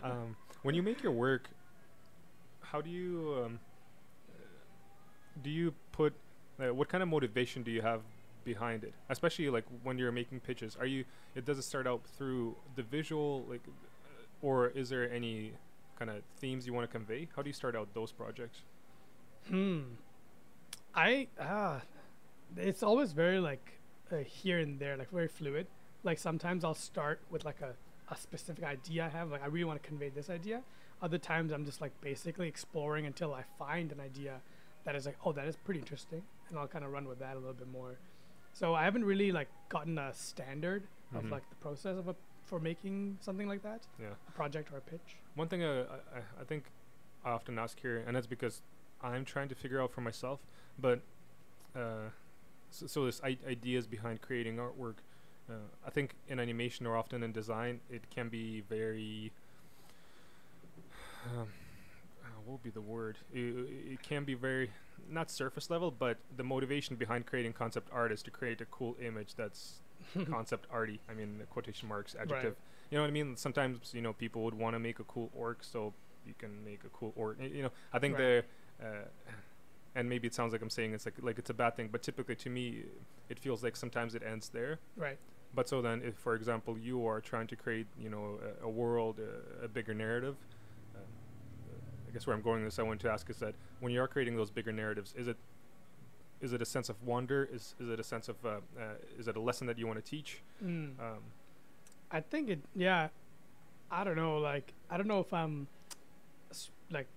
um, 0.03 0.35
when 0.61 0.75
you 0.75 0.83
make 0.83 1.01
your 1.01 1.11
work, 1.13 1.49
how 2.61 2.81
do 2.81 2.89
you 2.91 3.41
um, 3.43 3.59
do 5.41 5.49
you 5.49 5.73
put 5.91 6.13
uh, 6.61 6.73
what 6.73 6.89
kind 6.89 7.01
of 7.01 7.09
motivation 7.09 7.63
do 7.63 7.71
you 7.71 7.81
have 7.81 8.01
behind 8.43 8.83
it? 8.83 8.93
Especially 9.09 9.49
like 9.49 9.65
when 9.83 9.97
you're 9.97 10.11
making 10.11 10.39
pitches, 10.39 10.75
are 10.79 10.85
you 10.85 11.05
it 11.35 11.45
does 11.45 11.57
it 11.57 11.63
start 11.63 11.87
out 11.87 12.01
through 12.17 12.55
the 12.75 12.83
visual 12.83 13.45
like, 13.49 13.61
uh, 13.67 14.45
or 14.45 14.67
is 14.69 14.89
there 14.89 15.11
any 15.11 15.53
kind 15.97 16.09
of 16.09 16.23
themes 16.37 16.65
you 16.65 16.73
want 16.73 16.89
to 16.89 16.91
convey? 16.91 17.27
How 17.35 17.41
do 17.41 17.49
you 17.49 17.53
start 17.53 17.75
out 17.75 17.93
those 17.93 18.11
projects? 18.11 18.61
Hmm. 19.47 19.81
I 20.93 21.27
ah, 21.39 21.81
it's 22.57 22.83
always 22.83 23.11
very 23.13 23.39
like 23.39 23.79
uh, 24.11 24.17
here 24.17 24.59
and 24.59 24.79
there, 24.79 24.97
like 24.97 25.11
very 25.11 25.27
fluid. 25.27 25.67
Like 26.03 26.19
sometimes 26.19 26.63
I'll 26.63 26.73
start 26.73 27.21
with 27.29 27.45
like 27.45 27.61
a, 27.61 27.73
a 28.11 28.17
specific 28.17 28.63
idea 28.63 29.05
I 29.05 29.09
have, 29.09 29.29
like 29.31 29.43
I 29.43 29.47
really 29.47 29.65
want 29.65 29.81
to 29.81 29.87
convey 29.87 30.09
this 30.09 30.29
idea. 30.29 30.61
Other 31.01 31.17
times 31.17 31.51
I'm 31.51 31.65
just 31.65 31.81
like 31.81 31.99
basically 32.01 32.47
exploring 32.47 33.05
until 33.05 33.33
I 33.33 33.43
find 33.57 33.91
an 33.91 33.99
idea 33.99 34.41
that 34.83 34.95
is 34.95 35.05
like, 35.05 35.17
oh, 35.25 35.31
that 35.31 35.47
is 35.47 35.55
pretty 35.55 35.79
interesting, 35.79 36.23
and 36.51 36.59
I'll 36.59 36.67
kind 36.67 36.85
of 36.85 36.91
run 36.91 37.07
with 37.07 37.19
that 37.19 37.35
a 37.35 37.39
little 37.39 37.53
bit 37.53 37.67
more. 37.71 37.97
So 38.53 38.75
I 38.75 38.83
haven't 38.83 39.05
really 39.05 39.31
like 39.31 39.47
gotten 39.69 39.97
a 39.97 40.13
standard 40.13 40.83
of 41.15 41.23
Mhm. 41.23 41.31
like 41.31 41.49
the 41.49 41.55
process 41.55 41.97
of 41.97 42.07
a 42.07 42.15
for 42.45 42.59
making 42.59 43.17
something 43.21 43.47
like 43.47 43.63
that, 43.63 43.87
Yeah. 43.97 44.15
a 44.27 44.31
project 44.33 44.73
or 44.73 44.77
a 44.77 44.81
pitch. 44.81 45.15
One 45.35 45.47
thing 45.47 45.63
uh, 45.63 45.85
I, 46.13 46.41
I- 46.41 46.43
think 46.43 46.65
I 47.23 47.29
often 47.31 47.57
ask 47.57 47.79
here, 47.79 47.99
and 48.05 48.15
that's 48.15 48.27
because 48.27 48.61
I'm 49.01 49.23
trying 49.23 49.47
to 49.49 49.55
figure 49.55 49.81
out 49.81 49.91
for 49.91 50.01
myself, 50.01 50.41
but 50.77 51.01
uh, 51.75 52.09
so, 52.69 52.87
so 52.87 53.05
this 53.05 53.21
I- 53.23 53.37
ideas 53.47 53.87
behind 53.87 54.21
creating 54.21 54.57
artwork, 54.57 54.95
uh, 55.49 55.53
I 55.85 55.91
think 55.91 56.15
in 56.27 56.39
animation 56.41 56.85
or 56.85 56.97
often 56.97 57.23
in 57.23 57.31
design, 57.31 57.79
it 57.89 58.09
can 58.09 58.27
be 58.27 58.59
very. 58.61 59.31
Um, 61.27 61.47
uh, 62.23 62.27
what 62.43 62.53
would 62.53 62.63
be 62.63 62.69
the 62.71 62.81
word? 62.81 63.17
I- 63.33 63.37
I- 63.37 63.93
it 63.93 64.01
can 64.01 64.25
be 64.25 64.33
very 64.33 64.71
not 65.09 65.29
surface 65.31 65.69
level, 65.69 65.91
but 65.91 66.17
the 66.35 66.43
motivation 66.43 66.95
behind 66.95 67.25
creating 67.25 67.53
concept 67.53 67.89
art 67.91 68.11
is 68.11 68.21
to 68.23 68.31
create 68.31 68.61
a 68.61 68.65
cool 68.65 68.95
image 69.01 69.35
that's 69.35 69.81
concept 70.29 70.67
arty. 70.71 70.99
I 71.09 71.13
mean, 71.13 71.37
the 71.39 71.45
quotation 71.45 71.87
marks 71.87 72.15
adjective. 72.19 72.55
You 72.89 72.97
know 72.97 73.03
what 73.03 73.09
I 73.09 73.11
mean? 73.11 73.35
Sometimes 73.37 73.91
you 73.93 74.01
know 74.01 74.13
people 74.13 74.43
would 74.43 74.53
want 74.53 74.75
to 74.75 74.79
make 74.79 74.99
a 74.99 75.03
cool 75.05 75.29
orc, 75.35 75.63
so 75.63 75.93
you 76.25 76.33
can 76.37 76.63
make 76.63 76.83
a 76.83 76.89
cool 76.89 77.13
orc. 77.15 77.37
You 77.41 77.63
know, 77.63 77.71
I 77.93 77.99
think 77.99 78.17
Right. 78.17 78.43
the, 78.79 78.85
uh, 78.85 79.05
and 79.95 80.07
maybe 80.09 80.27
it 80.27 80.33
sounds 80.33 80.53
like 80.53 80.61
I'm 80.61 80.69
saying 80.69 80.93
it's 80.93 81.05
like 81.05 81.15
like 81.21 81.37
it's 81.39 81.49
a 81.49 81.53
bad 81.53 81.75
thing, 81.75 81.89
but 81.91 82.01
typically 82.03 82.35
to 82.35 82.49
me, 82.49 82.83
it 83.29 83.39
feels 83.39 83.63
like 83.63 83.75
sometimes 83.75 84.15
it 84.15 84.23
ends 84.23 84.49
there. 84.49 84.79
Right. 84.95 85.17
But 85.53 85.67
so 85.67 85.81
then, 85.81 86.01
if 86.01 86.15
for 86.15 86.35
example 86.35 86.77
you 86.77 87.05
are 87.07 87.19
trying 87.21 87.47
to 87.47 87.55
create, 87.55 87.87
you 87.99 88.09
know, 88.09 88.39
a, 88.61 88.65
a 88.65 88.69
world, 88.69 89.19
a, 89.19 89.65
a 89.65 89.67
bigger 89.67 89.93
narrative, 89.93 90.35
uh, 90.35 90.60
I 92.11 92.13
guess 92.13 92.27
where 92.27 92.35
I'm 92.35 92.41
going 92.41 92.63
with 92.63 92.73
this, 92.73 92.79
I 92.79 92.83
want 92.83 92.99
to 93.01 93.09
ask 93.09 93.29
is 93.29 93.37
that 93.37 93.55
when 93.79 93.93
you 93.93 94.01
are 94.01 94.07
creating 94.07 94.35
those 94.35 94.51
bigger 94.51 94.73
narratives, 94.73 95.13
is 95.17 95.27
it 95.29 95.37
is 96.41 96.51
it 96.51 96.61
a 96.61 96.65
sense 96.65 96.89
of 96.89 97.01
wonder? 97.03 97.47
Is 97.51 97.73
is 97.79 97.87
it 97.87 97.99
a 97.99 98.03
sense 98.03 98.27
of 98.27 98.35
uh, 98.45 98.49
uh, 98.77 98.95
is 99.17 99.27
it 99.29 99.37
a 99.37 99.39
lesson 99.39 99.65
that 99.67 99.77
you 99.77 99.87
want 99.87 100.03
to 100.03 100.09
teach? 100.09 100.41
Mm. 100.63 100.99
Um, 100.99 101.19
I 102.11 102.19
think 102.19 102.49
it. 102.49 102.59
Yeah, 102.75 103.09
I 103.89 104.03
don't 104.03 104.17
know. 104.17 104.39
Like, 104.39 104.73
I 104.89 104.97
don't 104.97 105.07
know 105.07 105.19
if 105.21 105.33
I'm 105.33 105.67
like 106.89 107.07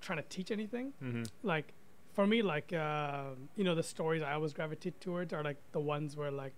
trying 0.00 0.18
to 0.18 0.24
teach 0.28 0.50
anything. 0.50 0.92
mm-hmm. 1.02 1.22
Like, 1.44 1.72
for 2.14 2.26
me, 2.26 2.42
like 2.42 2.72
um 2.72 3.48
you 3.54 3.62
know, 3.62 3.76
the 3.76 3.82
stories 3.84 4.22
I 4.22 4.32
always 4.32 4.52
gravitate 4.54 5.00
towards 5.00 5.32
are 5.32 5.44
like 5.44 5.58
the 5.70 5.80
ones 5.80 6.16
where 6.16 6.32
like, 6.32 6.54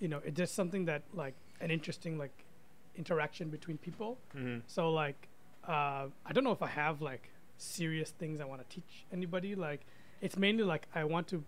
you 0.00 0.08
know, 0.08 0.20
it's 0.22 0.36
just 0.36 0.54
something 0.54 0.84
that 0.84 1.02
like 1.14 1.34
an 1.62 1.70
interesting 1.70 2.18
like 2.18 2.44
interaction 2.94 3.48
between 3.48 3.78
people. 3.78 4.18
Mm-hmm. 4.36 4.58
So 4.66 4.90
like, 4.90 5.27
uh, 5.68 6.06
I 6.26 6.32
don't 6.32 6.44
know 6.44 6.52
if 6.52 6.62
I 6.62 6.68
have 6.68 7.00
like 7.02 7.30
serious 7.58 8.10
things 8.10 8.40
I 8.40 8.44
want 8.44 8.66
to 8.68 8.74
teach 8.74 9.04
anybody. 9.12 9.54
Like, 9.54 9.80
it's 10.20 10.36
mainly 10.36 10.64
like 10.64 10.86
I 10.94 11.04
want 11.04 11.28
to 11.28 11.44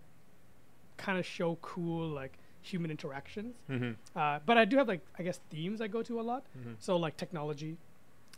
kind 0.97 1.17
of 1.17 1.25
show 1.25 1.57
cool 1.61 2.07
like 2.07 2.37
human 2.61 2.91
interactions. 2.91 3.55
Mm-hmm. 3.69 3.91
Uh, 4.17 4.39
but 4.45 4.57
I 4.57 4.65
do 4.65 4.77
have 4.77 4.87
like 4.87 5.01
I 5.17 5.23
guess 5.23 5.39
themes 5.49 5.81
I 5.81 5.87
go 5.87 6.03
to 6.03 6.19
a 6.19 6.23
lot. 6.23 6.43
Mm-hmm. 6.57 6.73
So 6.79 6.95
like 6.97 7.17
technology, 7.17 7.77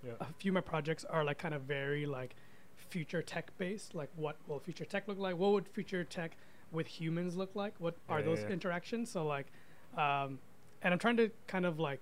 Yeah. 0.05 0.13
a 0.19 0.25
few 0.39 0.51
of 0.51 0.53
my 0.55 0.61
projects 0.61 1.03
are 1.05 1.23
like 1.25 1.37
kind 1.39 1.53
of 1.53 1.63
very 1.63 2.05
like 2.05 2.35
future 2.89 3.21
tech 3.21 3.51
based. 3.57 3.93
Like 3.93 4.09
what 4.15 4.37
will 4.47 4.59
future 4.59 4.85
tech 4.85 5.07
look 5.07 5.19
like? 5.19 5.37
What 5.37 5.51
would 5.51 5.67
future 5.67 6.03
tech 6.05 6.37
with 6.71 6.87
humans 6.87 7.35
look 7.35 7.51
like? 7.55 7.73
What 7.79 7.95
are 8.07 8.19
Yeah, 8.19 8.25
those 8.25 8.39
yeah, 8.41 8.49
interactions? 8.49 9.11
So 9.11 9.25
like, 9.25 9.47
um, 9.97 10.39
and 10.81 10.93
I'm 10.93 10.99
trying 10.99 11.17
to 11.17 11.29
kind 11.47 11.65
of 11.65 11.79
like 11.79 12.01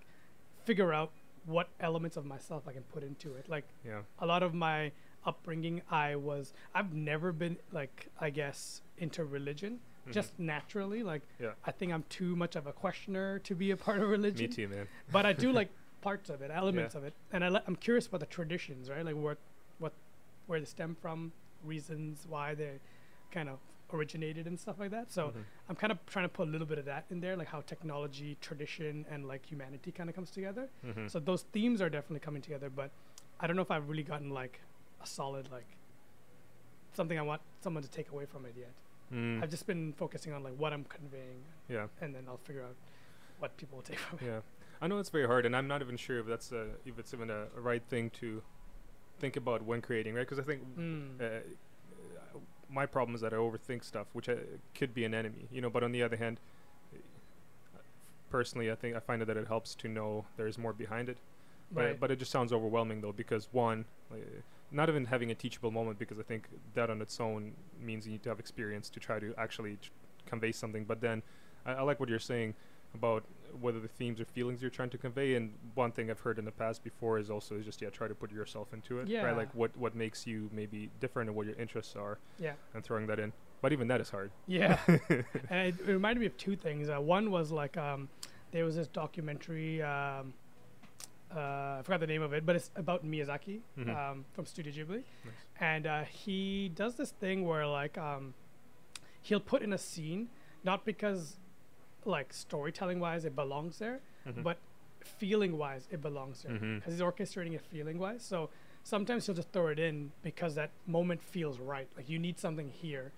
figure 0.65 0.93
out 0.93 1.11
what 1.45 1.69
elements 1.79 2.17
of 2.17 2.25
myself 2.25 2.67
I 2.67 2.73
can 2.73 2.83
put 2.83 3.03
into 3.03 3.33
it. 3.35 3.49
Like 3.49 3.65
Yeah. 3.85 4.01
a 4.19 4.25
lot 4.25 4.43
of 4.43 4.53
my 4.53 4.91
upbringing, 5.25 5.81
I 5.89 6.15
was 6.15 6.53
I've 6.73 6.93
never 6.93 7.31
been 7.31 7.57
like 7.71 8.07
I 8.19 8.29
guess 8.29 8.81
into 8.97 9.23
religion. 9.25 9.79
Mhm. 10.07 10.13
Just 10.13 10.39
naturally, 10.39 11.03
like 11.03 11.21
Yeah. 11.39 11.53
I 11.65 11.71
think 11.71 11.91
I'm 11.93 12.03
too 12.09 12.35
much 12.35 12.55
of 12.55 12.65
a 12.67 12.73
questioner 12.73 13.39
to 13.39 13.55
be 13.55 13.71
a 13.71 13.77
part 13.77 13.99
of 14.01 14.09
religion 14.09 14.49
Me 14.49 14.55
too, 14.55 14.67
man. 14.67 14.87
but 15.11 15.25
I 15.25 15.33
do 15.33 15.51
like 15.59 15.69
parts 16.01 16.29
of 16.29 16.41
it, 16.41 16.49
elements 16.51 16.95
of 16.95 17.03
it, 17.03 17.13
and 17.31 17.43
I 17.43 17.61
I'm 17.67 17.75
curious 17.75 18.07
about 18.07 18.19
the 18.21 18.25
traditions, 18.25 18.89
right? 18.89 19.05
Like 19.05 19.15
what, 19.15 19.37
what, 19.77 19.93
where 20.47 20.59
they 20.59 20.65
stem 20.65 20.95
from, 20.99 21.31
reasons 21.63 22.25
why 22.27 22.55
they 22.55 22.79
kind 23.31 23.47
of 23.49 23.59
originated 23.93 24.47
and 24.47 24.59
stuff 24.59 24.79
like 24.79 24.91
that. 24.91 25.11
So 25.11 25.29
Mhm. 25.29 25.43
I'm 25.69 25.75
kind 25.75 25.91
of 25.91 26.05
trying 26.05 26.25
to 26.25 26.29
put 26.29 26.47
a 26.47 26.51
little 26.51 26.67
bit 26.67 26.77
of 26.77 26.85
that 26.85 27.05
in 27.09 27.19
there, 27.21 27.35
like 27.35 27.47
how 27.47 27.61
technology, 27.61 28.37
tradition, 28.41 29.05
and 29.09 29.27
like 29.27 29.45
humanity 29.45 29.91
kind 29.91 30.09
of 30.09 30.15
comes 30.15 30.31
together. 30.31 30.69
Mhm. 30.85 31.09
So 31.09 31.19
those 31.19 31.43
themes 31.43 31.81
are 31.81 31.89
definitely 31.89 32.19
coming 32.21 32.41
together, 32.41 32.69
but 32.69 32.91
I 33.39 33.47
don't 33.47 33.55
know 33.55 33.61
if 33.61 33.71
I've 33.71 33.89
really 33.89 34.03
gotten 34.03 34.29
like 34.29 34.61
a 35.01 35.05
solid 35.07 35.51
like 35.51 35.65
something 36.93 37.17
I 37.17 37.21
want 37.21 37.41
someone 37.61 37.83
to 37.83 37.89
take 37.89 38.11
away 38.11 38.25
from 38.25 38.45
it 38.45 38.53
yet. 38.57 38.73
Mm. 39.11 39.41
I've 39.43 39.49
just 39.49 39.65
been 39.67 39.93
focusing 39.93 40.33
on 40.33 40.43
like 40.43 40.53
what 40.57 40.73
I'm 40.73 40.85
conveying, 40.85 41.43
yeah. 41.69 41.87
and 42.01 42.13
then 42.15 42.25
I'll 42.27 42.37
figure 42.37 42.63
out 42.63 42.75
what 43.39 43.55
people 43.57 43.77
will 43.77 43.83
take 43.83 43.99
from 43.99 44.19
it. 44.19 44.25
Yeah. 44.25 44.41
I 44.81 44.87
know 44.87 44.99
it's 44.99 45.09
very 45.09 45.27
hard, 45.27 45.45
and 45.45 45.55
I'm 45.55 45.67
not 45.67 45.81
even 45.81 45.95
sure 45.97 46.19
if 46.19 46.25
that's 46.25 46.51
a, 46.51 46.69
if 46.85 46.97
it's 46.97 47.13
even 47.13 47.29
a, 47.29 47.47
a 47.55 47.61
right 47.61 47.83
thing 47.89 48.09
to 48.21 48.41
think 49.19 49.35
about 49.35 49.61
when 49.63 49.81
creating, 49.81 50.15
right? 50.15 50.21
Because 50.27 50.39
I 50.39 50.43
think 50.43 50.63
Mm. 50.77 51.21
uh, 51.21 51.41
my 52.71 52.85
problem 52.85 53.15
is 53.15 53.21
that 53.21 53.33
I 53.33 53.37
overthink 53.37 53.83
stuff, 53.83 54.07
which 54.13 54.29
uh, 54.29 54.35
could 54.75 54.93
be 54.93 55.03
an 55.03 55.13
enemy, 55.13 55.47
you 55.51 55.61
know. 55.61 55.69
But 55.69 55.83
on 55.83 55.91
the 55.91 56.03
other 56.03 56.17
hand, 56.17 56.39
personally, 58.29 58.71
I 58.71 58.75
think 58.75 58.95
I 58.95 58.99
find 58.99 59.21
that 59.21 59.37
it 59.37 59.47
helps 59.47 59.75
to 59.75 59.87
know 59.87 60.25
there's 60.37 60.57
more 60.57 60.73
behind 60.73 61.09
it. 61.09 61.17
But 61.73 61.83
Right. 61.83 61.99
but 61.99 62.11
it 62.11 62.19
just 62.19 62.31
sounds 62.31 62.51
overwhelming 62.51 63.01
though, 63.01 63.13
because 63.13 63.47
one, 63.51 63.85
like, 64.09 64.25
not 64.71 64.89
even 64.89 65.05
having 65.05 65.31
a 65.31 65.35
teachable 65.35 65.71
moment, 65.71 65.99
because 65.99 66.19
I 66.19 66.23
think 66.23 66.47
that 66.73 66.89
on 66.89 67.01
its 67.01 67.19
own 67.19 67.53
means 67.79 68.05
you 68.05 68.13
need 68.13 68.23
to 68.23 68.29
have 68.29 68.39
experience 68.39 68.89
to 68.89 68.99
try 68.99 69.19
to 69.19 69.33
actually 69.37 69.77
tr- 69.81 69.89
convey 70.25 70.51
something. 70.51 70.85
But 70.85 71.01
then, 71.01 71.23
I, 71.65 71.73
I 71.73 71.81
like 71.81 71.99
what 71.99 72.09
you're 72.09 72.19
saying 72.19 72.55
about 72.93 73.23
whether 73.59 73.79
the 73.79 73.87
themes 73.87 74.21
or 74.21 74.25
feelings 74.25 74.61
you're 74.61 74.71
trying 74.71 74.89
to 74.89 74.97
convey. 74.97 75.35
And 75.35 75.53
one 75.75 75.91
thing 75.91 76.09
I've 76.09 76.19
heard 76.21 76.39
in 76.39 76.45
the 76.45 76.51
past 76.51 76.83
before 76.83 77.19
is 77.19 77.29
also 77.29 77.55
is 77.55 77.65
just 77.65 77.81
yeah, 77.81 77.89
try 77.89 78.07
to 78.07 78.15
put 78.15 78.31
yourself 78.31 78.73
into 78.73 78.99
it. 78.99 79.07
Yeah. 79.07 79.23
Right. 79.23 79.35
Like 79.37 79.53
what 79.53 79.75
what 79.77 79.95
makes 79.95 80.25
you 80.25 80.49
maybe 80.53 80.89
different 80.99 81.29
and 81.29 81.35
what 81.35 81.45
your 81.47 81.55
interests 81.55 81.95
are, 81.95 82.17
yeah. 82.39 82.53
and 82.73 82.83
throwing 82.83 83.07
that 83.07 83.19
in. 83.19 83.33
But 83.61 83.73
even 83.73 83.87
that 83.89 84.01
is 84.01 84.09
hard. 84.09 84.31
Yeah, 84.47 84.79
and 84.87 85.67
it, 85.67 85.75
it 85.79 85.87
reminded 85.87 86.19
me 86.19 86.25
of 86.25 86.35
two 86.37 86.55
things. 86.55 86.89
Uh, 86.89 86.99
one 86.99 87.29
was 87.29 87.51
like 87.51 87.77
um, 87.77 88.09
there 88.51 88.65
was 88.65 88.75
this 88.75 88.87
documentary. 88.87 89.81
Um, 89.83 90.33
uh, 91.35 91.77
I 91.79 91.81
forgot 91.83 91.99
the 92.01 92.07
name 92.07 92.21
of 92.23 92.33
it, 92.33 92.45
but 92.45 92.55
it's 92.55 92.71
about 92.75 93.05
Miyazaki 93.05 93.59
Mhm. 93.77 93.95
um, 93.95 94.25
from 94.33 94.45
Studio 94.45 94.73
Ghibli, 94.73 94.95
Nice. 95.23 95.33
and 95.61 95.87
uh, 95.87 96.03
he 96.03 96.69
does 96.75 96.95
this 96.95 97.11
thing 97.11 97.45
where 97.47 97.65
like 97.67 97.97
um, 97.97 98.33
he'll 99.21 99.39
put 99.39 99.61
in 99.61 99.71
a 99.73 99.77
scene 99.77 100.27
not 100.63 100.83
because 100.85 101.37
like 102.05 102.33
storytelling 102.33 102.99
wise 102.99 103.25
it 103.25 103.35
belongs 103.35 103.77
there, 103.79 103.99
Mhm. 104.27 104.43
but 104.43 104.57
feeling 104.99 105.57
wise 105.57 105.87
it 105.91 106.01
belongs 106.01 106.43
there 106.43 106.53
because 106.57 106.93
he's 106.93 107.01
orchestrating 107.01 107.53
it 107.53 107.61
feeling 107.61 107.97
wise. 107.99 108.23
So 108.23 108.49
sometimes 108.83 109.25
he'll 109.25 109.35
just 109.35 109.51
throw 109.51 109.67
it 109.67 109.79
in 109.79 110.11
because 110.23 110.55
that 110.55 110.71
moment 110.87 111.21
feels 111.21 111.59
right. 111.59 111.87
Like 111.95 112.09
you 112.09 112.19
need 112.19 112.39
something 112.39 112.69
here, 112.69 113.11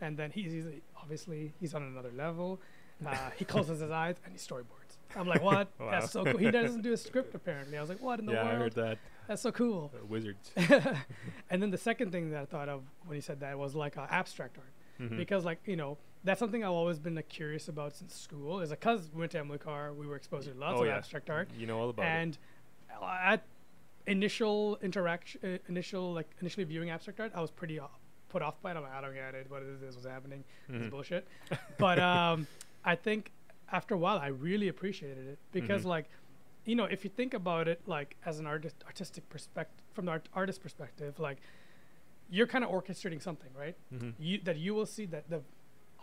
and 0.00 0.16
then 0.16 0.30
he's, 0.30 0.52
he's 0.52 0.66
obviously 0.96 1.52
he's 1.60 1.74
on 1.74 1.82
another 1.82 2.10
level. 2.12 2.60
Uh, 3.04 3.30
he 3.36 3.44
closes 3.54 3.80
his 3.80 3.90
eyes 3.90 4.16
and 4.24 4.32
he 4.32 4.38
storyboards. 4.38 4.96
I'm 5.16 5.26
like, 5.28 5.42
what? 5.42 5.68
Wow. 5.78 5.90
That's 5.92 6.10
so 6.10 6.24
cool. 6.24 6.36
He 6.36 6.50
doesn't 6.50 6.82
do 6.82 6.92
a 6.92 6.96
script 6.96 7.34
apparently. 7.34 7.78
I 7.78 7.80
was 7.80 7.88
like, 7.90 8.00
what 8.02 8.18
in 8.20 8.26
the 8.26 8.32
world? 8.32 8.46
yeah, 8.46 8.52
I 8.52 8.56
heard 8.56 8.74
that. 8.74 8.98
That's 9.28 9.42
so 9.42 9.52
cool. 9.52 9.92
Uh, 9.94 10.04
wizards. 10.06 10.50
and 11.50 11.62
then 11.62 11.70
the 11.70 11.78
second 11.78 12.12
thing 12.12 12.30
that 12.30 12.40
I 12.42 12.44
thought 12.46 12.68
of 12.68 12.82
when 13.06 13.14
he 13.14 13.20
said 13.20 13.40
that 13.40 13.58
was 13.58 13.74
like 13.74 13.96
uh, 13.96 14.06
abstract 14.10 14.58
art 14.58 14.68
Mhm. 15.10 15.16
because 15.16 15.44
like 15.44 15.60
you 15.66 15.76
know 15.76 15.96
that's 16.24 16.38
something 16.40 16.64
I've 16.64 16.70
always 16.70 16.98
been 16.98 17.14
like, 17.14 17.28
curious 17.28 17.68
about 17.68 17.96
since 17.96 18.14
school. 18.14 18.60
Is 18.60 18.70
because 18.70 19.10
we 19.12 19.20
went 19.20 19.32
to 19.32 19.38
Emily 19.38 19.58
Carr, 19.58 19.92
we 19.92 20.06
were 20.06 20.16
exposed 20.16 20.48
to 20.48 20.54
lots 20.54 20.78
Oh, 20.78 20.82
of 20.82 20.88
yeah. 20.88 20.96
abstract 20.96 21.30
art, 21.30 21.48
You 21.56 21.66
know 21.66 21.78
all 21.78 21.90
about 21.90 22.04
it. 22.04 22.08
and 22.08 22.38
at 23.02 23.44
initial 24.06 24.78
interaction, 24.82 25.40
uh, 25.44 25.58
initial 25.68 26.12
like 26.12 26.28
initially 26.40 26.64
viewing 26.64 26.90
abstract 26.90 27.20
art, 27.20 27.32
I 27.34 27.40
was 27.40 27.50
pretty 27.50 27.78
uh, 27.78 27.86
put 28.28 28.42
off 28.42 28.60
by 28.62 28.72
it. 28.72 28.76
I'm 28.76 28.82
like, 28.82 28.92
I 28.92 29.00
don't 29.00 29.14
get 29.14 29.34
it. 29.34 29.50
What 29.50 29.62
is 29.62 29.80
this? 29.80 29.94
What's 29.94 30.06
happening? 30.06 30.44
This 30.68 30.86
Mhm. 30.86 30.90
bullshit. 30.90 31.26
but 31.78 31.98
um, 31.98 32.46
I 32.84 32.94
think 32.96 33.32
after 33.70 33.94
a 33.94 33.98
while, 33.98 34.18
I 34.18 34.28
really 34.28 34.68
appreciated 34.68 35.26
it 35.28 35.38
because 35.52 35.82
Mhm. 35.82 35.86
like. 35.96 36.06
You 36.64 36.74
know, 36.74 36.84
if 36.84 37.02
you 37.02 37.08
think 37.08 37.32
about 37.32 37.66
it, 37.66 37.80
like 37.86 38.16
as 38.26 38.38
an 38.40 38.46
artist, 38.46 38.76
artistic 38.84 39.26
perspective, 39.30 39.82
from 39.94 40.04
the 40.04 40.10
art, 40.10 40.28
artist 40.34 40.60
perspective, 40.60 41.18
like 41.18 41.38
you're 42.28 42.46
kind 42.46 42.62
of 42.62 42.68
orchestrating 42.70 43.22
something, 43.22 43.48
right? 43.58 43.74
Mhm. 43.94 44.12
you 44.18 44.38
that 44.44 44.58
you 44.58 44.74
will 44.74 44.84
see 44.84 45.06
that 45.06 45.30
the 45.30 45.40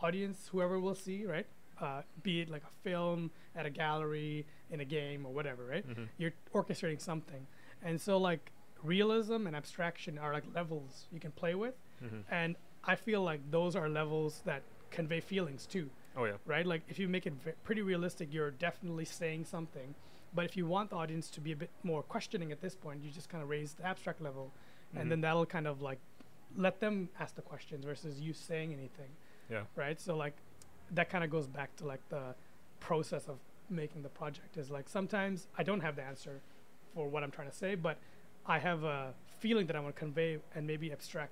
audience 0.02 0.50
whoever 0.52 0.80
will 0.80 0.96
see 0.96 1.26
right 1.26 1.48
uh, 1.82 2.02
be 2.24 2.42
it 2.42 2.50
like 2.50 2.64
a 2.64 2.74
film 2.84 3.30
at 3.56 3.66
a 3.66 3.70
gallery 3.70 4.46
in 4.70 4.80
a 4.80 4.86
game 4.86 5.26
or 5.26 5.34
whatever 5.34 5.66
right 5.66 5.88
Mhm. 5.88 6.08
you're 6.18 6.34
orchestrating 6.54 7.02
something 7.02 7.46
and 7.84 8.00
so 8.00 8.18
like 8.18 8.52
realism 8.84 9.48
and 9.48 9.56
abstraction 9.56 10.18
are 10.18 10.32
like 10.34 10.44
levels 10.54 11.08
you 11.12 11.20
can 11.20 11.32
play 11.32 11.56
with 11.56 11.76
Mhm. 12.04 12.24
and 12.30 12.56
i 12.84 12.96
feel 12.96 13.22
like 13.24 13.40
those 13.52 13.76
are 13.76 13.90
levels 13.90 14.42
that 14.46 14.62
convey 14.92 15.20
feelings 15.20 15.66
too 15.66 15.90
Oh 16.18 16.26
yeah. 16.26 16.38
right 16.46 16.66
like 16.66 16.84
if 16.88 16.98
you 17.00 17.08
make 17.10 17.26
it 17.26 17.34
ve- 17.34 17.52
pretty 17.64 17.82
realistic 17.82 18.34
you're 18.34 18.52
definitely 18.52 19.06
saying 19.06 19.46
something 19.46 19.96
but 20.34 20.46
if 20.46 20.56
you 20.58 20.66
want 20.66 20.90
the 20.90 20.96
audience 20.98 21.30
to 21.32 21.42
be 21.42 21.52
a 21.52 21.56
bit 21.56 21.70
more 21.84 22.04
questioning 22.04 22.52
at 22.52 22.62
this 22.62 22.76
point 22.76 23.02
you 23.04 23.10
just 23.12 23.30
kind 23.30 23.42
of 23.44 23.50
raise 23.50 23.74
the 23.74 23.86
abstract 23.86 24.22
level 24.22 24.52
Mhm. 24.94 25.02
and 25.02 25.12
then 25.12 25.22
that'll 25.22 25.46
kind 25.46 25.68
of 25.68 25.82
like 25.82 26.00
let 26.56 26.80
them 26.80 27.10
ask 27.20 27.36
the 27.36 27.42
questions 27.42 27.84
versus 27.84 28.22
you 28.22 28.32
saying 28.34 28.72
anything 28.72 29.10
Yeah. 29.50 29.62
right 29.76 30.00
so 30.00 30.16
like 30.16 30.36
that 30.92 31.10
kind 31.10 31.24
of 31.24 31.30
goes 31.30 31.48
back 31.48 31.76
to 31.78 31.86
like 31.86 32.02
the 32.10 32.36
process 32.80 33.28
of 33.28 33.38
making 33.70 34.02
the 34.04 34.10
project 34.10 34.58
is 34.58 34.70
like 34.70 34.88
sometimes 34.90 35.48
i 35.58 35.64
don't 35.64 35.82
have 35.82 35.96
the 35.96 36.04
answer 36.04 36.42
for 36.94 37.08
what 37.08 37.24
i'm 37.24 37.32
trying 37.32 37.50
to 37.50 37.56
say 37.56 37.76
but 37.76 37.98
i 38.46 38.58
have 38.60 38.84
a 38.84 39.14
feeling 39.40 39.66
that 39.68 39.76
i 39.76 39.80
want 39.80 39.96
to 39.96 40.00
convey 40.00 40.38
and 40.56 40.66
maybe 40.68 40.92
abstract 40.92 41.32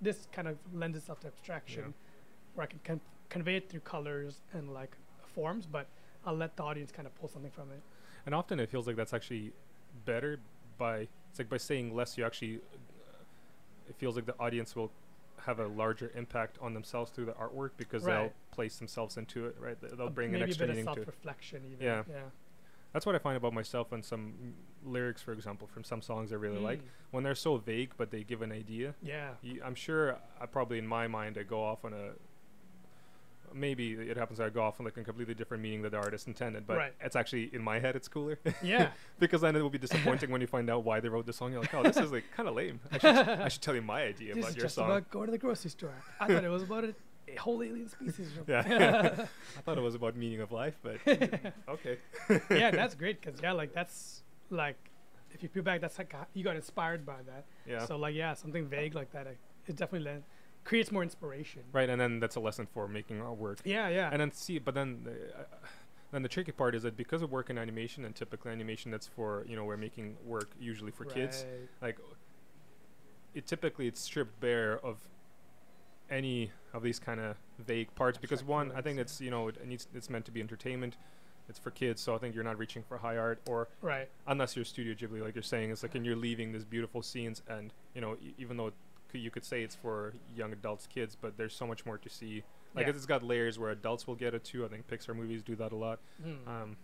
this 0.00 0.26
kind 0.32 0.48
of 0.48 0.56
lends 0.74 0.96
itself 0.96 1.20
to 1.20 1.26
abstraction 1.28 1.84
Yeah. 1.86 2.54
where 2.54 2.64
i 2.64 2.66
can 2.66 2.80
con- 2.84 3.00
convey 3.28 3.56
it 3.56 3.68
through 3.70 3.80
colors 3.80 4.40
and 4.52 4.72
like 4.72 4.92
forms 5.34 5.66
but 5.66 5.86
i'll 6.26 6.36
let 6.36 6.56
the 6.56 6.62
audience 6.62 6.90
kind 6.92 7.06
of 7.06 7.14
pull 7.18 7.28
something 7.28 7.50
from 7.50 7.70
it 7.72 7.80
And 8.26 8.34
often 8.34 8.60
it 8.60 8.68
feels 8.70 8.86
like 8.86 8.96
that's 8.96 9.14
actually 9.14 9.52
better 10.04 10.38
by 10.78 11.08
it's 11.30 11.38
like 11.40 11.48
by 11.48 11.56
saying 11.58 11.94
less. 11.96 12.16
You 12.18 12.24
actually 12.24 12.56
uh, 12.56 13.88
it 13.90 13.96
feels 13.96 14.14
like 14.16 14.26
the 14.26 14.34
audience 14.38 14.76
will 14.76 14.90
have 15.46 15.58
a 15.58 15.66
larger 15.66 16.10
impact 16.14 16.58
on 16.60 16.74
themselves 16.74 17.10
through 17.10 17.26
the 17.26 17.32
artwork 17.32 17.70
because 17.76 18.04
they'll 18.04 18.32
place 18.50 18.76
themselves 18.78 19.16
into 19.16 19.46
it. 19.46 19.56
Right. 19.58 19.80
They- 19.80 19.88
They'll 19.96 20.10
bring 20.10 20.34
an 20.34 20.42
extra 20.42 20.66
meaning 20.66 20.84
to 20.86 20.90
it. 20.92 20.94
self-reflection 20.96 21.62
even 21.72 21.84
Yeah. 21.84 22.02
yeah 22.08 22.22
That's 22.92 23.06
what 23.06 23.14
I 23.14 23.18
find 23.18 23.36
about 23.36 23.52
myself 23.54 23.90
and 23.92 24.04
some 24.04 24.54
lyrics, 24.84 25.22
for 25.22 25.32
example, 25.32 25.66
from 25.66 25.82
some 25.82 26.02
songs 26.02 26.32
I 26.32 26.36
really 26.36 26.58
like. 26.58 26.80
Mm. 26.82 26.86
When 27.10 27.24
they're 27.24 27.34
so 27.34 27.56
vague, 27.56 27.92
but 27.96 28.10
they 28.10 28.22
give 28.22 28.42
an 28.42 28.52
idea. 28.52 28.94
yeah 29.02 29.30
You, 29.42 29.62
I'm 29.64 29.74
sure 29.74 30.18
I 30.40 30.46
probably 30.46 30.78
in 30.78 30.86
my 30.86 31.06
mind 31.08 31.38
I 31.38 31.42
go 31.42 31.62
off 31.62 31.84
on 31.84 31.92
a 31.92 32.10
maybe 33.54 33.92
it 33.92 34.16
happens 34.16 34.40
I 34.40 34.48
go 34.50 34.62
off 34.62 34.80
on 34.80 34.84
like 34.84 34.96
a 34.96 35.02
completely 35.04 35.34
different 35.34 35.62
meaning 35.62 35.82
that 35.82 35.90
the 35.90 35.98
artist 35.98 36.26
intended, 36.26 36.66
but 36.66 36.76
Right. 36.76 36.92
it's 37.00 37.16
actually 37.16 37.50
in 37.52 37.62
my 37.62 37.78
head 37.78 37.96
it's 37.96 38.08
cooler 38.08 38.38
yeah 38.62 38.90
because 39.18 39.40
then 39.40 39.54
it 39.56 39.62
will 39.62 39.70
be 39.70 39.78
disappointing 39.78 40.30
when 40.30 40.40
you 40.40 40.46
find 40.46 40.68
out 40.70 40.84
why 40.84 41.00
they 41.00 41.08
wrote 41.08 41.26
the 41.26 41.32
song. 41.32 41.52
You're 41.52 41.60
like, 41.60 41.74
oh, 41.74 41.82
this 41.82 41.96
is 41.96 42.12
like 42.12 42.24
kind 42.36 42.48
of 42.48 42.54
lame. 42.54 42.80
I 42.90 42.98
should, 42.98 43.16
I 43.16 43.48
should 43.48 43.62
tell 43.62 43.74
you 43.74 43.82
my 43.82 44.02
idea 44.02 44.34
this 44.34 44.44
about 44.44 44.56
your 44.56 44.62
just 44.64 44.74
song. 44.76 44.86
about 44.90 45.10
going 45.10 45.26
to 45.26 45.32
the 45.32 45.38
grocery 45.38 45.70
store 45.70 45.94
i 46.20 46.26
thought 46.26 46.44
it 46.44 46.48
was 46.48 46.62
about 46.62 46.84
a, 46.84 46.94
whole 47.38 47.62
alien 47.62 47.88
species 47.88 48.28
yeah, 48.48 48.60
I 49.58 49.60
thought 49.62 49.78
it 49.78 49.80
was 49.80 49.94
about 49.94 50.16
meaning 50.16 50.40
of 50.40 50.52
life, 50.52 50.78
but 50.82 50.96
okay. 51.68 51.96
yeah, 52.50 52.70
that's 52.70 52.94
great 52.94 53.20
because 53.22 53.40
yeah, 53.40 53.52
like 53.52 53.72
that's 53.72 54.22
like 54.50 54.76
if 55.30 55.42
you 55.42 55.48
peel 55.48 55.62
back, 55.62 55.80
that's 55.80 55.96
like 55.98 56.14
you 56.34 56.44
got 56.44 56.56
inspired 56.56 57.06
by 57.06 57.22
that. 57.26 57.44
Yeah. 57.66 57.86
So 57.86 57.96
like 57.96 58.14
yeah, 58.14 58.34
something 58.34 58.66
vague 58.66 58.94
like 58.94 59.12
that, 59.12 59.26
it 59.26 59.38
definitely 59.76 60.00
len- 60.10 60.24
creates 60.64 60.90
more 60.92 61.02
inspiration. 61.02 61.62
right, 61.72 61.88
and 61.90 62.00
then 62.00 62.20
that's 62.20 62.36
a 62.36 62.40
lesson 62.40 62.66
for 62.72 62.86
making 62.88 63.20
our 63.20 63.32
work. 63.34 63.58
Yeah, 63.64 63.88
yeah. 63.88 64.08
And 64.12 64.20
then 64.20 64.32
see, 64.32 64.58
but 64.58 64.74
then, 64.74 65.06
uh, 65.06 65.40
uh, 65.42 65.44
then 66.12 66.22
the 66.22 66.28
tricky 66.28 66.52
part 66.52 66.74
is 66.74 66.82
that 66.84 66.96
because 66.96 67.22
of 67.22 67.30
work 67.32 67.50
in 67.50 67.58
animation 67.58 68.04
and 68.04 68.14
typically 68.14 68.52
animation 68.52 68.90
that's 68.90 69.06
for 69.06 69.44
you 69.48 69.56
know 69.56 69.64
we're 69.64 69.76
making 69.76 70.16
work 70.24 70.50
usually 70.60 70.90
for 70.92 71.04
kids, 71.04 71.44
like 71.80 71.98
it 73.34 73.46
typically 73.46 73.86
it's 73.86 74.00
stripped 74.00 74.38
bare 74.40 74.78
of 74.84 74.98
any 76.10 76.50
of 76.74 76.82
these 76.82 76.98
kind 76.98 77.20
of 77.20 77.36
vague 77.58 77.94
parts 77.94 78.18
because 78.18 78.44
one, 78.44 78.72
I 78.72 78.82
think 78.82 78.98
it's 78.98 79.20
you 79.20 79.30
know 79.30 79.48
it 79.48 79.66
needs 79.66 79.88
it's 79.94 80.10
meant 80.10 80.24
to 80.26 80.30
be 80.30 80.40
entertainment. 80.40 80.96
It's 81.48 81.58
for 81.58 81.70
kids, 81.72 82.00
so 82.00 82.14
I 82.14 82.18
think 82.18 82.34
you're 82.36 82.44
not 82.44 82.56
reaching 82.58 82.84
for 82.84 82.98
high 82.98 83.16
art, 83.16 83.40
or 83.48 83.68
Right. 83.80 84.08
unless 84.28 84.54
you're 84.54 84.64
Studio 84.64 84.94
Ghibli, 84.94 85.20
like 85.22 85.34
you're 85.34 85.42
saying, 85.42 85.70
it's 85.70 85.82
like 85.82 85.94
and 85.96 86.06
you're 86.06 86.14
leaving 86.16 86.52
these 86.52 86.64
beautiful 86.64 87.02
scenes, 87.02 87.42
and 87.48 87.72
you 87.94 88.00
know 88.00 88.16
e- 88.22 88.34
even 88.38 88.56
though 88.56 88.68
it 88.68 88.74
you 89.20 89.30
could 89.30 89.44
say 89.44 89.62
it's 89.62 89.74
for 89.74 90.14
young 90.34 90.52
adults, 90.52 90.86
kids, 90.86 91.16
but 91.20 91.36
there's 91.36 91.54
so 91.54 91.66
much 91.66 91.84
more 91.86 91.98
to 91.98 92.08
see. 92.08 92.42
Like 92.74 92.86
Yeah. 92.86 92.92
it's 92.94 93.06
got 93.06 93.22
layers 93.22 93.58
where 93.58 93.70
adults 93.70 94.06
will 94.06 94.14
get 94.14 94.34
it 94.34 94.44
too. 94.44 94.64
I 94.64 94.68
think 94.68 94.86
Pixar 94.88 95.14
movies 95.14 95.42
do 95.42 95.54
that 95.56 95.72
a 95.72 95.76
lot. 95.76 96.00
Mm. 96.24 96.46
Um, 96.48 96.76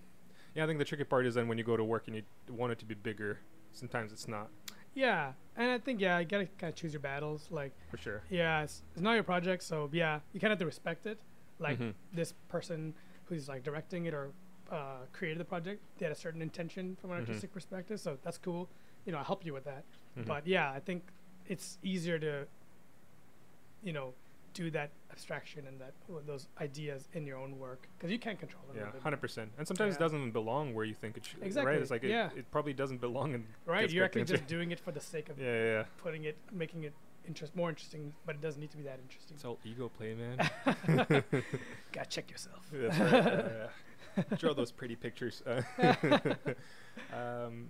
yeah, 0.55 0.65
I 0.65 0.67
think 0.67 0.79
the 0.79 0.85
tricky 0.85 1.05
part 1.05 1.27
is 1.27 1.35
then 1.35 1.49
when 1.49 1.59
you 1.59 1.65
go 1.65 1.77
to 1.77 1.85
work 1.85 2.09
and 2.09 2.17
you 2.17 2.23
want 2.51 2.73
it 2.73 2.79
to 2.81 2.85
be 2.85 2.95
bigger, 2.95 3.39
sometimes 3.73 4.13
it's 4.13 4.29
not 4.29 4.49
yeah, 4.95 5.33
and 5.55 5.71
I 5.71 5.79
think 5.79 6.01
yeah, 6.01 6.19
you 6.19 6.25
gotta 6.25 6.47
kind 6.59 6.71
of 6.73 6.75
choose 6.75 6.93
your 6.93 6.99
battles. 7.01 7.47
Like 7.51 7.73
for 7.91 7.99
sure. 7.99 8.23
yeah, 8.31 8.63
it's, 8.63 8.83
it's 8.95 9.03
not 9.03 9.13
your 9.13 9.23
project, 9.23 9.63
so 9.63 9.89
yeah, 9.93 10.19
you 10.33 10.41
kind 10.41 10.53
of 10.53 10.59
have 10.59 10.61
to 10.61 10.67
respect 10.67 11.07
it. 11.07 11.21
Like 11.61 11.79
Mhm. 11.79 11.95
this 12.13 12.33
person 12.49 12.95
who's 13.27 13.49
like 13.49 13.63
directing 13.63 14.07
it 14.07 14.15
or 14.15 14.31
uh, 14.73 15.05
created 15.13 15.39
the 15.39 15.45
project, 15.45 15.83
they 15.99 16.07
had 16.07 16.13
a 16.13 16.19
certain 16.19 16.43
intention 16.43 16.97
from 17.01 17.13
an 17.13 17.19
Mhm. 17.19 17.29
artistic 17.29 17.53
perspective, 17.53 18.01
so 18.01 18.19
that's 18.25 18.39
cool. 18.39 18.69
You 19.05 19.13
know, 19.13 19.19
I'll 19.19 19.25
help 19.25 19.45
you 19.47 19.53
with 19.53 19.65
that. 19.65 19.85
Mhm. 20.19 20.27
But 20.27 20.47
yeah, 20.47 20.73
I 20.73 20.81
think 20.81 21.05
it's 21.49 21.79
easier 21.83 22.19
to, 22.19 22.47
you 23.83 23.93
know, 23.93 24.13
do 24.55 24.71
that 24.71 24.91
abstraction 25.11 25.67
and 25.67 25.81
that 25.81 25.93
those 26.27 26.49
ideas 26.61 27.09
in 27.13 27.27
your 27.27 27.39
own 27.39 27.59
work 27.59 27.89
because 27.99 28.11
you 28.11 28.19
can't 28.19 28.39
control 28.39 28.63
them. 28.73 28.77
Yeah, 28.77 29.01
hundred 29.01 29.21
percent. 29.21 29.51
And 29.59 29.67
sometimes 29.67 29.97
it 29.97 29.99
doesn't 29.99 30.19
even 30.19 30.31
belong 30.31 30.75
where 30.75 30.85
you 30.85 30.95
think 30.95 31.17
it 31.17 31.25
should. 31.25 31.43
Exactly, 31.43 31.73
Right? 31.73 31.81
It's 31.83 31.91
like 31.91 32.05
it, 32.05 32.11
yeah. 32.11 32.31
it 32.37 32.51
probably 32.51 32.73
doesn't 32.73 33.01
belong 33.01 33.35
in. 33.35 33.45
Right, 33.67 33.91
you're 33.91 34.05
actually 34.05 34.25
just 34.25 34.47
doing 34.57 34.71
it 34.71 34.79
for 34.81 34.93
the 34.93 35.01
sake 35.01 35.29
of 35.29 35.39
Yeah, 35.39 35.47
yeah, 35.47 35.65
yeah. 35.65 35.85
putting 35.99 36.25
it, 36.25 36.37
making 36.53 36.85
it 36.85 36.93
interest 37.27 37.55
more 37.55 37.69
interesting, 37.69 38.13
but 38.27 38.37
it 38.37 38.41
doesn't 38.41 38.61
need 38.61 38.71
to 38.71 38.77
be 38.77 38.85
that 38.85 38.99
interesting. 39.03 39.35
It's 39.37 39.45
all 39.45 39.59
ego 39.65 39.89
play, 39.89 40.15
man. 40.15 40.39
Gotta 41.93 42.09
check 42.09 42.31
yourself. 42.31 42.67
That's 42.73 42.99
right. 42.99 43.13
yeah, 43.13 43.49
yeah. 44.17 44.37
Draw 44.39 44.55
those 44.55 44.73
pretty 44.73 44.97
pictures. 44.97 45.43
Uh, 45.47 45.63
um, 47.13 47.69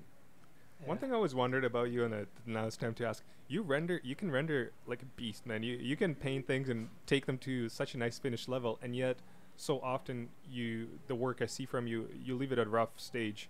One 0.85 0.99
thing 0.99 1.13
I 1.13 1.15
always 1.15 1.35
wondered 1.35 1.65
about 1.65 1.91
you, 1.91 2.05
and 2.05 2.15
uh, 2.15 2.19
now 2.47 2.67
it's 2.67 2.77
time 2.77 2.95
to 2.95 3.07
ask: 3.07 3.23
you 3.49 3.63
render, 3.63 4.01
you 4.05 4.15
can 4.15 4.31
render 4.31 4.73
like 4.87 5.03
a 5.03 5.07
beast, 5.17 5.47
man. 5.47 5.63
You 5.63 5.77
you 5.77 5.97
can 5.97 6.15
paint 6.15 6.47
things 6.47 6.69
and 6.69 6.89
take 7.07 7.27
them 7.27 7.39
to 7.39 7.69
such 7.69 7.95
a 7.95 7.99
nice 7.99 8.19
finished 8.19 8.49
level, 8.49 8.79
and 8.83 8.95
yet 8.95 9.19
so 9.57 9.81
often 9.81 10.29
you 10.49 10.89
the 11.09 11.15
work 11.15 11.43
I 11.43 11.47
see 11.47 11.67
from 11.67 11.87
you, 11.87 12.09
you 12.25 12.37
leave 12.37 12.53
it 12.53 12.59
at 12.59 12.67
a 12.67 12.71
rough 12.71 12.91
stage. 12.97 13.49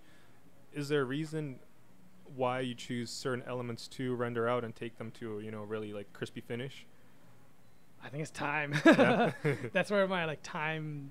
Is 0.72 0.88
there 0.88 1.02
a 1.02 1.04
reason 1.04 1.58
why 2.34 2.60
you 2.60 2.74
choose 2.74 3.10
certain 3.10 3.44
elements 3.46 3.88
to 3.88 4.14
render 4.14 4.48
out 4.48 4.64
and 4.64 4.74
take 4.74 4.98
them 4.98 5.10
to 5.12 5.40
you 5.40 5.50
know 5.50 5.62
really 5.62 5.92
like 5.92 6.12
crispy 6.12 6.40
finish? 6.40 6.86
I 8.02 8.08
think 8.08 8.22
it's 8.22 8.30
time. 8.30 8.74
That's 9.72 9.90
where 9.90 10.06
my 10.06 10.24
like 10.24 10.42
time 10.42 11.10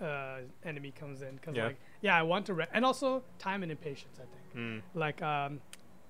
uh, 0.00 0.38
enemy 0.64 0.92
comes 0.98 1.22
in 1.22 1.36
because 1.36 1.56
Yeah. 1.56 1.66
like 1.66 1.76
yeah, 2.00 2.16
I 2.16 2.22
want 2.22 2.46
to 2.46 2.54
re- 2.54 2.66
and 2.72 2.84
also 2.84 3.22
time 3.38 3.62
and 3.62 3.70
impatience. 3.72 4.18
I 4.18 4.26
think. 4.32 4.40
Mm. 4.54 4.82
like 4.94 5.20
um 5.20 5.60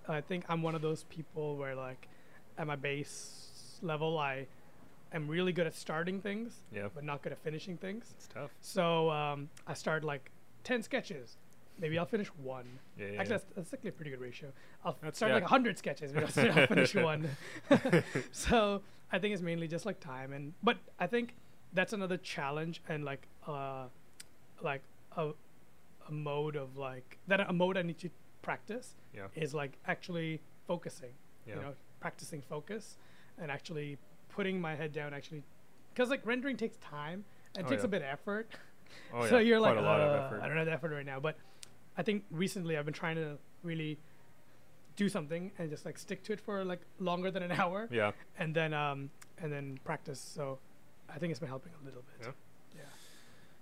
i 0.07 0.21
think 0.21 0.45
i'm 0.51 0.61
one 0.63 0.75
of 0.75 0.83
those 0.83 1.05
people 1.05 1.57
where 1.57 1.75
like 1.75 2.09
at 2.59 2.67
my 2.67 2.77
base 2.77 3.79
level 3.81 4.19
i 4.19 4.47
am 5.15 5.27
really 5.29 5.51
good 5.51 5.67
at 5.67 5.75
starting 5.75 6.21
things 6.21 6.53
Yeah, 6.71 6.89
but 6.95 7.05
not 7.05 7.23
good 7.23 7.33
at 7.33 7.39
finishing 7.39 7.79
things 7.79 8.13
it's 8.15 8.27
tough. 8.29 8.51
so 8.61 9.09
um 9.11 9.49
i 9.67 9.73
start 9.73 10.05
like 10.05 10.31
10 10.65 10.83
sketches 10.83 11.39
maybe 11.81 11.99
i'll 11.99 12.05
finish 12.05 12.29
one 12.43 12.67
Yeah, 12.99 13.07
yeah. 13.07 13.21
actually 13.21 13.37
that's, 13.39 13.45
that's 13.57 13.73
actually 13.73 13.89
a 13.89 13.93
pretty 13.93 14.11
good 14.11 14.21
ratio 14.21 14.49
i'll 14.85 14.93
That's- 15.01 15.17
start 15.17 15.31
yeah. 15.31 15.37
like 15.37 15.45
100 15.45 15.79
sketches 15.79 16.13
but 16.13 16.23
I'll, 16.37 16.59
I'll 16.61 16.67
finish 16.67 16.95
one 17.13 17.31
so 18.33 18.83
i 19.11 19.19
think 19.19 19.33
it's 19.33 19.43
mainly 19.43 19.69
just 19.69 19.87
like 19.87 20.01
time 20.01 20.35
and 20.35 20.53
but 20.63 20.77
i 21.01 21.07
think 21.07 21.35
that's 21.75 21.93
another 21.93 22.17
challenge 22.17 22.81
and 22.89 23.05
like 23.05 23.27
uh 23.47 23.85
like 24.63 24.83
a, 25.17 25.31
a 26.09 26.13
mode 26.13 26.57
of 26.57 26.77
like 26.77 27.19
that 27.29 27.41
a 27.41 27.53
mode 27.53 27.77
i 27.77 27.83
need 27.83 27.99
to 27.99 28.09
practice 28.43 28.95
yeah, 29.15 29.27
is 29.35 29.55
like 29.55 29.73
actually 29.87 30.41
focusing 30.67 31.11
yeah. 31.47 31.57
you 31.57 31.61
know 31.61 31.73
practicing 32.01 32.41
focus 32.43 32.97
and 33.41 33.51
actually 33.51 33.99
putting 34.29 34.61
my 34.61 34.75
head 34.75 34.93
down 34.93 35.13
actually 35.15 35.43
because 35.93 36.11
like 36.11 36.25
rendering 36.25 36.57
takes 36.57 36.77
time 36.79 37.25
and 37.57 37.67
Oh, 37.67 37.69
takes 37.71 37.83
yeah. 37.83 37.87
a 37.87 37.89
bit 37.89 38.03
of 38.03 38.09
effort. 38.09 38.49
Oh 39.13 39.27
so 39.29 39.37
yeah, 39.39 39.43
you're 39.47 39.61
quite 39.61 39.77
like, 39.77 39.79
a 39.79 39.83
lot 39.83 40.01
"Uh, 40.01 40.05
of 40.05 40.25
effort. 40.25 40.41
I 40.43 40.49
don't 40.49 40.57
have 40.57 40.67
the 40.67 40.73
effort 40.73 40.91
right 40.91 41.07
now. 41.07 41.21
But 41.21 41.37
I 41.97 42.03
think 42.03 42.25
recently 42.33 42.77
I've 42.77 42.85
been 42.85 42.93
trying 42.95 43.15
to 43.15 43.39
really 43.63 43.97
do 44.97 45.09
something 45.09 45.53
and 45.59 45.71
just 45.71 45.85
like 45.87 45.97
stick 45.97 46.25
to 46.25 46.33
it 46.33 46.41
for 46.41 46.65
like 46.65 46.81
longer 46.99 47.31
than 47.31 47.45
an 47.45 47.53
hour, 47.61 47.89
Yeah, 47.93 48.11
and 48.41 48.53
then 48.55 48.75
um 48.75 49.11
and 49.39 49.53
then 49.53 49.79
practice. 49.85 50.19
So 50.21 50.59
I 51.15 51.19
think 51.19 51.31
it's 51.31 51.41
been 51.41 51.49
helping 51.49 51.73
a 51.81 51.85
little 51.85 52.03
bit. 52.03 52.27
Yeah. 52.27 52.33
Yeah. 52.77 52.81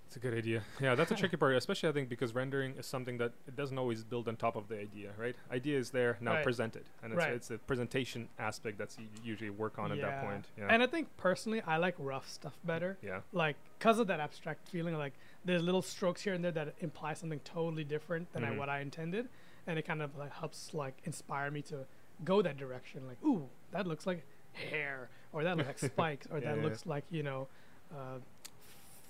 it's 0.07 0.15
a 0.15 0.19
good 0.19 0.33
idea. 0.33 0.61
Yeah, 0.81 0.95
that's 0.95 1.11
a 1.11 1.15
tricky 1.15 1.37
part, 1.37 1.55
especially 1.55 1.89
I 1.89 1.91
think 1.91 2.09
because 2.09 2.33
rendering 2.35 2.75
is 2.77 2.85
something 2.85 3.17
that 3.17 3.31
it 3.47 3.55
doesn't 3.55 3.77
always 3.77 4.03
build 4.03 4.27
on 4.27 4.35
top 4.35 4.55
of 4.55 4.67
the 4.67 4.79
idea, 4.79 5.11
right? 5.17 5.35
Idea 5.51 5.77
is 5.77 5.89
there 5.91 6.17
now 6.21 6.33
Right. 6.33 6.43
presented, 6.43 6.85
and 7.03 7.13
it's, 7.13 7.17
Right. 7.19 7.33
it's 7.33 7.49
a 7.51 7.57
presentation 7.57 8.27
aspect 8.39 8.77
that's 8.77 8.97
you 8.99 9.07
usually 9.23 9.49
work 9.49 9.77
on 9.79 9.91
at 9.91 9.99
that 10.01 10.21
point. 10.23 10.45
Yeah, 10.57 10.67
And 10.69 10.81
I 10.83 10.87
think 10.87 11.07
personally 11.17 11.61
I 11.61 11.77
like 11.77 11.95
rough 11.97 12.27
stuff 12.29 12.57
better. 12.63 12.97
yeah, 13.01 13.21
like 13.31 13.55
because 13.79 13.97
of 13.99 14.07
that 14.07 14.19
abstract 14.19 14.67
feeling 14.69 14.95
like 14.97 15.13
there's 15.45 15.63
little 15.63 15.81
strokes 15.81 16.21
here 16.21 16.33
and 16.33 16.43
there 16.43 16.51
that 16.51 16.75
imply 16.79 17.13
something 17.13 17.39
totally 17.41 17.83
different 17.83 18.31
than 18.33 18.43
I, 18.43 18.49
Mhm. 18.51 18.57
what 18.57 18.69
i 18.69 18.79
intended 18.79 19.27
and 19.67 19.77
it 19.79 19.83
kind 19.83 20.01
of 20.01 20.15
like 20.17 20.31
helps 20.31 20.73
like 20.73 20.95
inspire 21.05 21.49
me 21.51 21.61
to 21.63 21.85
go 22.23 22.41
that 22.41 22.55
direction 22.57 23.07
like 23.07 23.21
ooh 23.25 23.49
that 23.71 23.85
looks 23.87 24.05
like 24.07 24.23
hair 24.53 25.09
or 25.31 25.43
that 25.43 25.57
looks 25.57 25.67
like 25.67 25.79
spikes 25.79 26.27
or 26.31 26.39
Yeah, 26.39 26.49
that 26.49 26.57
yeah, 26.57 26.63
looks 26.63 26.85
like 26.85 27.03
you 27.09 27.23
know 27.23 27.47
uh, 27.93 28.19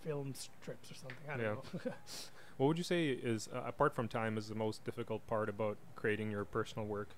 film 0.04 0.34
strips 0.34 0.92
or 0.92 0.96
something 0.96 1.30
i 1.32 1.38
don't 1.38 1.44
Yeah. 1.44 1.56
know 1.84 1.92
What 2.58 2.68
would 2.68 2.78
you 2.78 2.84
say 2.84 3.08
is, 3.10 3.50
uh, 3.54 3.64
apart 3.66 3.96
from 3.96 4.08
time, 4.08 4.38
is 4.38 4.48
the 4.48 4.56
most 4.56 4.84
difficult 4.86 5.26
part 5.28 5.50
about 5.50 5.78
creating 5.96 6.30
your 6.32 6.46
personal 6.46 6.86
work? 6.88 7.10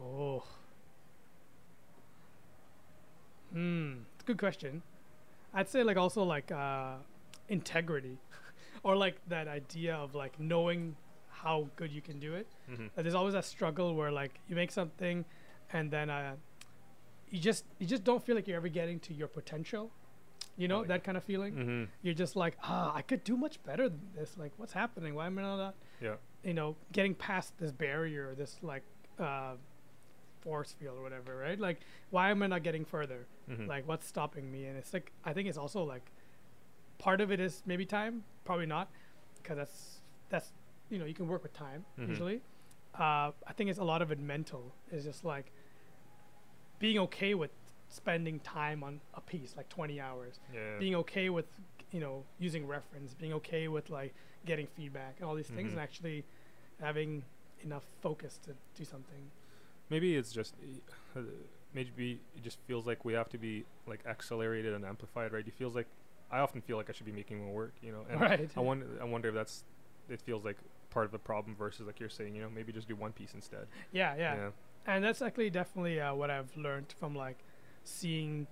oh 0.00 0.44
hmm 3.52 3.92
it's 4.14 4.22
a 4.22 4.26
good 4.26 4.38
question 4.38 4.82
i'd 5.54 5.68
say 5.68 5.82
like 5.82 5.96
also 5.96 6.22
like 6.22 6.50
uh 6.52 6.96
integrity 7.48 8.18
or 8.82 8.96
like 8.96 9.16
that 9.28 9.48
idea 9.48 9.94
of 9.94 10.14
like 10.14 10.38
knowing 10.38 10.94
how 11.30 11.68
good 11.76 11.90
you 11.92 12.00
can 12.02 12.18
do 12.18 12.34
it 12.34 12.46
Mm-hmm. 12.70 12.86
Uh, 12.96 13.02
there's 13.02 13.14
always 13.14 13.32
that 13.34 13.44
struggle 13.44 13.94
where 13.94 14.12
like 14.12 14.40
you 14.48 14.54
make 14.56 14.70
something 14.70 15.24
and 15.72 15.90
then 15.90 16.10
uh, 16.10 16.34
you 17.30 17.40
just 17.40 17.64
you 17.78 17.86
just 17.86 18.04
don't 18.04 18.22
feel 18.24 18.34
like 18.36 18.46
you're 18.48 18.56
ever 18.56 18.68
getting 18.68 18.98
to 19.00 19.14
your 19.14 19.28
potential 19.28 19.90
you 20.56 20.66
know 20.68 20.78
Oh, 20.78 20.82
yeah. 20.82 20.88
that 20.88 21.04
kind 21.04 21.16
of 21.16 21.24
feeling 21.24 21.52
Mm-hmm. 21.54 21.84
you're 22.02 22.14
just 22.14 22.36
like 22.36 22.56
ah 22.62 22.92
i 22.94 23.02
could 23.02 23.22
do 23.24 23.36
much 23.36 23.62
better 23.64 23.88
than 23.88 24.00
this 24.16 24.36
like 24.38 24.52
what's 24.56 24.72
happening 24.72 25.14
why 25.14 25.26
am 25.26 25.38
i 25.38 25.42
not 25.42 25.74
Yeah. 26.00 26.14
you 26.42 26.54
know 26.54 26.76
getting 26.92 27.14
past 27.14 27.56
this 27.58 27.72
barrier 27.72 28.34
this 28.36 28.56
like 28.62 28.82
uh 29.18 29.54
force 30.40 30.72
field 30.78 30.96
or 30.98 31.02
whatever 31.02 31.36
right 31.36 31.58
like 31.58 31.80
why 32.10 32.30
am 32.30 32.42
i 32.42 32.46
not 32.46 32.62
getting 32.62 32.84
further 32.84 33.26
Mm-hmm. 33.50 33.66
like 33.66 33.88
what's 33.88 34.06
stopping 34.06 34.52
me 34.52 34.66
and 34.66 34.76
it's 34.76 34.92
like 34.92 35.10
i 35.24 35.32
think 35.32 35.48
it's 35.48 35.56
also 35.56 35.82
like 35.82 36.10
part 36.98 37.20
of 37.22 37.32
it 37.32 37.40
is 37.40 37.62
maybe 37.64 37.86
time 37.86 38.22
probably 38.44 38.66
not 38.66 38.90
because 39.42 39.56
that's 39.56 40.00
that's 40.28 40.52
you 40.90 40.98
know 40.98 41.06
you 41.06 41.14
can 41.14 41.26
work 41.26 41.42
with 41.42 41.54
time 41.54 41.84
Mhm. 41.98 42.08
usually 42.08 42.40
uh, 42.94 43.30
i 43.46 43.52
think 43.56 43.70
it's 43.70 43.78
a 43.78 43.84
lot 43.84 44.02
of 44.02 44.10
it 44.12 44.18
mental 44.20 44.74
it's 44.92 45.04
just 45.04 45.24
like 45.24 45.50
being 46.78 46.98
okay 46.98 47.34
with 47.34 47.50
spending 47.88 48.38
time 48.40 48.82
on 48.84 49.00
a 49.14 49.20
piece 49.20 49.54
like 49.56 49.68
20 49.68 49.98
hours 50.00 50.40
yeah. 50.54 50.78
being 50.78 50.94
okay 50.94 51.30
with 51.30 51.46
you 51.90 52.00
know 52.00 52.22
using 52.38 52.66
reference 52.66 53.14
being 53.14 53.32
okay 53.32 53.66
with 53.68 53.88
like 53.88 54.14
getting 54.44 54.66
feedback 54.76 55.14
and 55.18 55.26
all 55.28 55.34
these 55.34 55.48
things 55.48 55.70
Mhm. 55.70 55.72
and 55.72 55.80
actually 55.80 56.24
having 56.80 57.24
enough 57.62 57.84
focus 58.02 58.38
to 58.44 58.50
do 58.74 58.84
something 58.84 59.30
Maybe 59.90 60.16
it's 60.16 60.32
just 60.32 60.54
uh, 61.16 61.20
maybe 61.74 62.20
it 62.36 62.42
just 62.42 62.58
feels 62.66 62.86
like 62.86 63.04
we 63.04 63.14
have 63.14 63.28
to 63.30 63.38
be 63.38 63.64
like 63.86 64.00
accelerated 64.06 64.74
and 64.74 64.84
amplified, 64.84 65.32
right? 65.32 65.46
It 65.46 65.54
feels 65.54 65.74
like 65.74 65.86
I 66.30 66.40
often 66.40 66.60
feel 66.60 66.76
like 66.76 66.90
I 66.90 66.92
should 66.92 67.06
be 67.06 67.12
making 67.12 67.42
more 67.42 67.54
work, 67.54 67.74
you 67.82 67.92
know. 67.92 68.04
And 68.10 68.20
right 68.20 68.50
I 68.54 68.60
wonder, 68.60 68.86
I 69.00 69.04
wonder 69.04 69.28
if 69.28 69.34
that's 69.34 69.64
it 70.10 70.20
feels 70.20 70.44
like 70.44 70.58
part 70.90 71.06
of 71.06 71.12
the 71.12 71.18
problem 71.18 71.54
versus 71.56 71.86
like 71.86 72.00
you're 72.00 72.10
saying, 72.10 72.34
you 72.34 72.42
know, 72.42 72.50
maybe 72.50 72.70
just 72.70 72.86
do 72.88 72.96
one 72.96 73.12
piece 73.12 73.32
instead. 73.34 73.66
yeah 73.92 74.14
yeah 74.16 74.34
yeah. 74.34 74.48
And 74.86 75.04
that's 75.04 75.20
actually 75.22 75.50
definitely 75.50 76.00
uh, 76.00 76.14
what 76.14 76.30
I've 76.30 76.54
learned 76.56 76.94
from 76.98 77.14
like 77.14 77.38
seeing 77.84 78.46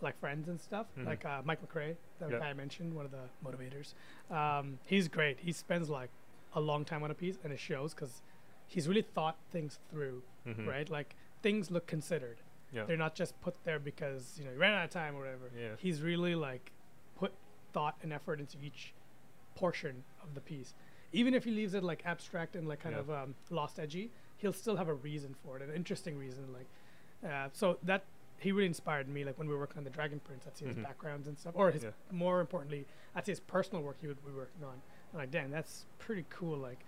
like 0.00 0.18
friends 0.20 0.48
and 0.48 0.60
stuff. 0.60 0.86
Mhm. 0.98 1.06
Like 1.06 1.24
uh, 1.24 1.42
Mike 1.44 1.60
McRae, 1.66 1.96
that 2.20 2.30
guy 2.30 2.50
I 2.50 2.52
mentioned, 2.54 2.94
one 2.94 3.04
of 3.04 3.10
the 3.10 3.28
motivators. 3.44 3.94
Um, 4.34 4.78
he's 4.84 5.08
great. 5.08 5.40
He 5.40 5.52
spends 5.52 5.88
like 5.90 6.10
a 6.54 6.60
long 6.60 6.84
time 6.84 7.02
on 7.02 7.10
a 7.10 7.14
piece, 7.14 7.38
and 7.44 7.52
it 7.52 7.58
shows 7.58 7.94
because 7.94 8.22
he's 8.66 8.86
really 8.88 9.02
thought 9.02 9.36
things 9.50 9.78
through, 9.90 10.22
Mhm. 10.46 10.66
right? 10.66 10.88
Like 10.88 11.14
things 11.42 11.70
look 11.70 11.86
considered. 11.86 12.38
Yeah. 12.72 12.84
They're 12.84 12.96
not 12.96 13.14
just 13.14 13.40
put 13.40 13.54
there 13.64 13.78
because 13.78 14.36
you 14.38 14.44
know 14.44 14.52
you 14.52 14.58
ran 14.58 14.74
out 14.74 14.84
of 14.84 14.90
time 14.90 15.16
or 15.16 15.20
whatever. 15.20 15.50
Yeah. 15.58 15.74
He's 15.78 16.02
really 16.02 16.34
like 16.34 16.72
put 17.16 17.32
thought 17.72 17.96
and 18.02 18.12
effort 18.12 18.40
into 18.40 18.58
each 18.62 18.94
portion 19.54 20.04
of 20.22 20.34
the 20.34 20.40
piece. 20.40 20.74
Even 21.12 21.34
if 21.34 21.44
he 21.44 21.50
leaves 21.50 21.74
it 21.74 21.82
like 21.82 22.04
abstract 22.04 22.54
and 22.54 22.68
like 22.68 22.80
kind 22.80 22.94
Yeah. 22.94 23.00
of 23.00 23.10
um, 23.10 23.34
lost 23.50 23.78
edgy, 23.80 24.10
he'll 24.38 24.52
still 24.52 24.76
have 24.76 24.88
a 24.88 24.94
reason 24.94 25.34
for 25.44 25.56
it, 25.58 25.62
an 25.62 25.74
interesting 25.74 26.16
reason. 26.18 26.44
Like, 26.52 27.30
uh, 27.30 27.48
so 27.52 27.78
that 27.82 28.04
he 28.38 28.52
really 28.52 28.66
inspired 28.66 29.08
me. 29.08 29.24
Like 29.24 29.36
when 29.38 29.48
we 29.48 29.54
were 29.54 29.60
working 29.60 29.78
on 29.78 29.84
the 29.84 29.90
Dragon 29.90 30.20
Prince, 30.20 30.44
I'd 30.46 30.56
see 30.56 30.64
Mhm. 30.64 30.68
his 30.68 30.76
backgrounds 30.78 31.26
and 31.28 31.36
stuff, 31.38 31.54
or 31.56 31.70
his 31.70 31.82
Yeah. 31.84 31.90
more 32.12 32.40
importantly, 32.40 32.86
I'd 33.14 33.26
see 33.26 33.32
his 33.32 33.40
personal 33.40 33.82
work 33.82 33.96
he 34.00 34.06
would 34.06 34.24
be 34.24 34.30
working 34.32 34.62
on. 34.64 34.80
I'm 35.12 35.18
like, 35.18 35.30
damn, 35.30 35.50
that's 35.50 35.86
pretty 35.98 36.24
cool. 36.30 36.56
Like, 36.56 36.78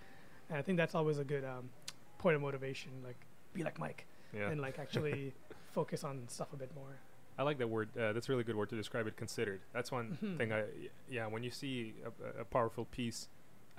and 0.49 0.57
I 0.57 0.61
think 0.61 0.77
that's 0.77 0.95
always 0.95 1.17
a 1.17 1.23
good 1.25 1.43
um, 1.43 1.69
point 2.17 2.35
of 2.35 2.41
motivation. 2.41 2.91
Like, 3.03 3.17
be 3.53 3.63
like 3.63 3.77
Mike 3.79 4.05
Yeah. 4.33 4.49
and 4.49 4.61
like 4.61 4.79
actually 4.79 5.33
focus 5.73 6.03
on 6.05 6.27
stuff 6.29 6.53
a 6.53 6.57
bit 6.57 6.73
more. 6.73 6.97
I 7.37 7.43
like 7.43 7.57
that 7.57 7.67
word. 7.69 7.89
Uh, 7.97 8.13
that's 8.13 8.29
a 8.29 8.31
really 8.31 8.43
good 8.43 8.55
word 8.55 8.69
to 8.69 8.75
describe 8.77 9.07
it. 9.07 9.17
Considered. 9.17 9.61
That's 9.73 9.91
one 9.91 10.17
Mhm. 10.23 10.37
thing. 10.37 10.53
I 10.53 10.65
yeah. 11.09 11.27
When 11.27 11.43
you 11.43 11.51
see 11.51 11.95
a, 12.05 12.41
a 12.41 12.45
powerful 12.45 12.85
piece, 12.85 13.27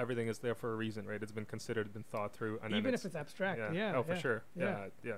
everything 0.02 0.28
is 0.28 0.38
there 0.38 0.54
for 0.54 0.72
a 0.72 0.76
reason, 0.76 1.06
right? 1.06 1.22
It's 1.22 1.32
been 1.32 1.44
considered, 1.46 1.92
been 1.94 2.04
thought 2.10 2.34
through, 2.34 2.58
and 2.62 2.74
Even 2.74 2.92
it's, 2.92 3.04
if 3.04 3.06
it's 3.10 3.16
abstract, 3.16 3.58
yeah. 3.60 3.72
yeah. 3.72 3.96
Oh, 3.96 4.02
for 4.02 4.12
yeah, 4.14 4.18
sure. 4.18 4.42
yeah. 4.56 4.86
Yeah. 5.04 5.12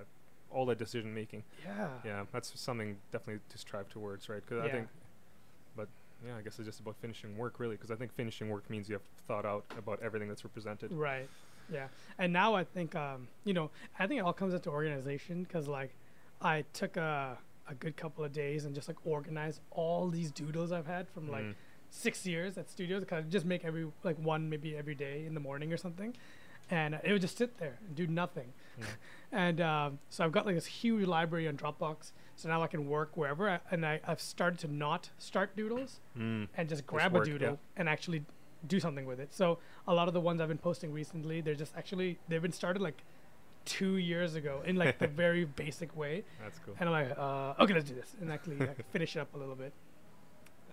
All 0.52 0.66
the 0.66 0.74
decision 0.74 1.12
making. 1.15 1.43
Yeah. 1.65 1.89
Yeah. 2.05 2.24
That's 2.32 2.52
something 2.61 2.97
definitely 3.11 3.40
to 3.48 3.59
strive 3.59 3.89
towards, 3.89 4.28
right? 4.28 4.43
Because 4.47 4.65
I 4.65 4.70
think, 4.70 4.89
but 5.74 5.89
yeah, 6.24 6.36
I 6.39 6.43
guess 6.43 6.59
it's 6.59 6.66
just 6.69 6.81
about 6.81 6.94
finishing 7.01 7.36
work, 7.36 7.59
really. 7.59 7.74
Because 7.74 7.90
I 7.90 7.97
think 7.97 8.15
finishing 8.15 8.48
work 8.51 8.69
means 8.70 8.89
you 8.89 8.94
have 8.94 9.02
thought 9.27 9.44
out 9.44 9.65
about 9.77 10.01
everything 10.02 10.28
that's 10.28 10.44
represented. 10.44 10.93
Right. 10.93 11.28
Yeah. 11.73 11.89
And 12.19 12.32
now 12.32 12.55
I 12.55 12.62
think, 12.62 12.94
um, 12.94 13.27
you 13.44 13.55
know, 13.55 13.70
I 13.98 14.06
think 14.06 14.20
it 14.20 14.23
all 14.23 14.32
comes 14.35 14.55
into 14.55 14.70
organization 14.70 15.43
because, 15.43 15.66
like, 15.66 15.90
I 16.40 16.65
took 16.73 16.97
a, 16.98 17.39
a 17.69 17.74
good 17.74 17.97
couple 17.97 18.23
of 18.23 18.32
days 18.32 18.65
and 18.66 18.74
just 18.74 18.86
like 18.86 18.98
organized 19.06 19.61
all 19.70 20.09
these 20.11 20.31
doodles 20.31 20.70
I've 20.73 20.86
had 20.86 21.09
from 21.09 21.31
like 21.31 21.44
Mhm. 21.44 21.55
Six 21.94 22.26
years 22.26 22.58
at 22.58 22.68
studios. 22.70 23.04
Kind 23.06 23.24
of 23.24 23.30
just 23.30 23.46
make 23.46 23.64
every 23.64 23.86
like 24.02 24.16
one 24.18 24.48
maybe 24.50 24.76
every 24.76 24.94
day 24.94 25.24
in 25.26 25.34
the 25.34 25.40
morning 25.40 25.72
or 25.72 25.76
something, 25.76 26.14
and 26.70 26.98
it 27.04 27.12
would 27.12 27.20
just 27.22 27.38
sit 27.38 27.58
there 27.58 27.78
and 27.86 27.94
do 27.94 28.06
nothing. 28.06 28.52
Mm. 28.80 28.84
And 29.36 29.60
um, 29.60 29.98
so 30.10 30.24
I've 30.24 30.30
got 30.30 30.46
like 30.46 30.54
this 30.54 30.66
huge 30.66 31.08
library 31.08 31.48
on 31.48 31.56
Dropbox. 31.56 32.12
So 32.36 32.48
now 32.48 32.62
I 32.62 32.68
can 32.68 32.88
work 32.88 33.16
wherever, 33.16 33.50
I, 33.50 33.58
and 33.72 33.84
I, 33.84 33.98
I've 34.06 34.20
started 34.20 34.60
to 34.60 34.68
not 34.72 35.10
start 35.18 35.56
doodles 35.56 35.98
Mm. 36.16 36.46
and 36.56 36.68
just 36.68 36.86
grab 36.86 37.12
work, 37.12 37.26
a 37.26 37.30
yeah. 37.30 37.38
doodle 37.38 37.58
and 37.76 37.88
actually 37.88 38.24
do 38.68 38.78
something 38.78 39.06
with 39.06 39.18
it. 39.18 39.34
So 39.34 39.58
a 39.88 39.94
lot 39.94 40.06
of 40.06 40.14
the 40.14 40.20
ones 40.20 40.40
I've 40.40 40.46
been 40.54 40.58
posting 40.70 40.92
recently, 40.92 41.40
they're 41.40 41.56
just 41.56 41.76
actually 41.76 42.18
they've 42.28 42.40
been 42.42 42.52
started 42.52 42.80
like 42.80 43.02
two 43.64 43.96
years 43.96 44.36
ago 44.36 44.62
in 44.64 44.76
like 44.76 44.98
the 45.00 45.08
very 45.24 45.44
basic 45.46 45.96
way, 45.96 46.22
That's 46.40 46.58
cool. 46.60 46.74
and 46.78 46.88
I'm 46.88 46.92
like, 47.08 47.18
uh, 47.18 47.62
okay, 47.62 47.74
let's 47.74 47.88
do 47.88 47.94
this, 47.96 48.14
and 48.20 48.30
actually 48.30 48.58
like, 48.58 48.88
finish 48.92 49.16
it 49.16 49.20
up 49.20 49.34
a 49.34 49.38
little 49.38 49.56
bit. 49.56 49.72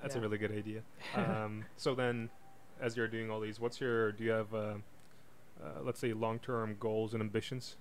That's 0.02 0.15
Yeah. 0.15 0.19
a 0.19 0.23
really 0.23 0.38
good 0.38 0.52
idea. 0.52 0.82
um, 1.15 1.65
so 1.78 1.94
then, 1.95 2.30
as 2.80 2.98
you're 2.98 3.07
doing 3.07 3.30
all 3.30 3.40
these, 3.40 3.60
what's 3.60 3.80
your? 3.80 4.11
Do 4.11 4.23
you 4.23 4.32
have, 4.32 4.53
uh, 4.53 4.57
uh, 4.57 5.82
let's 5.84 5.99
say, 5.99 6.14
long-term 6.14 6.78
goals 6.80 7.14
and 7.14 7.22
ambitions? 7.22 7.76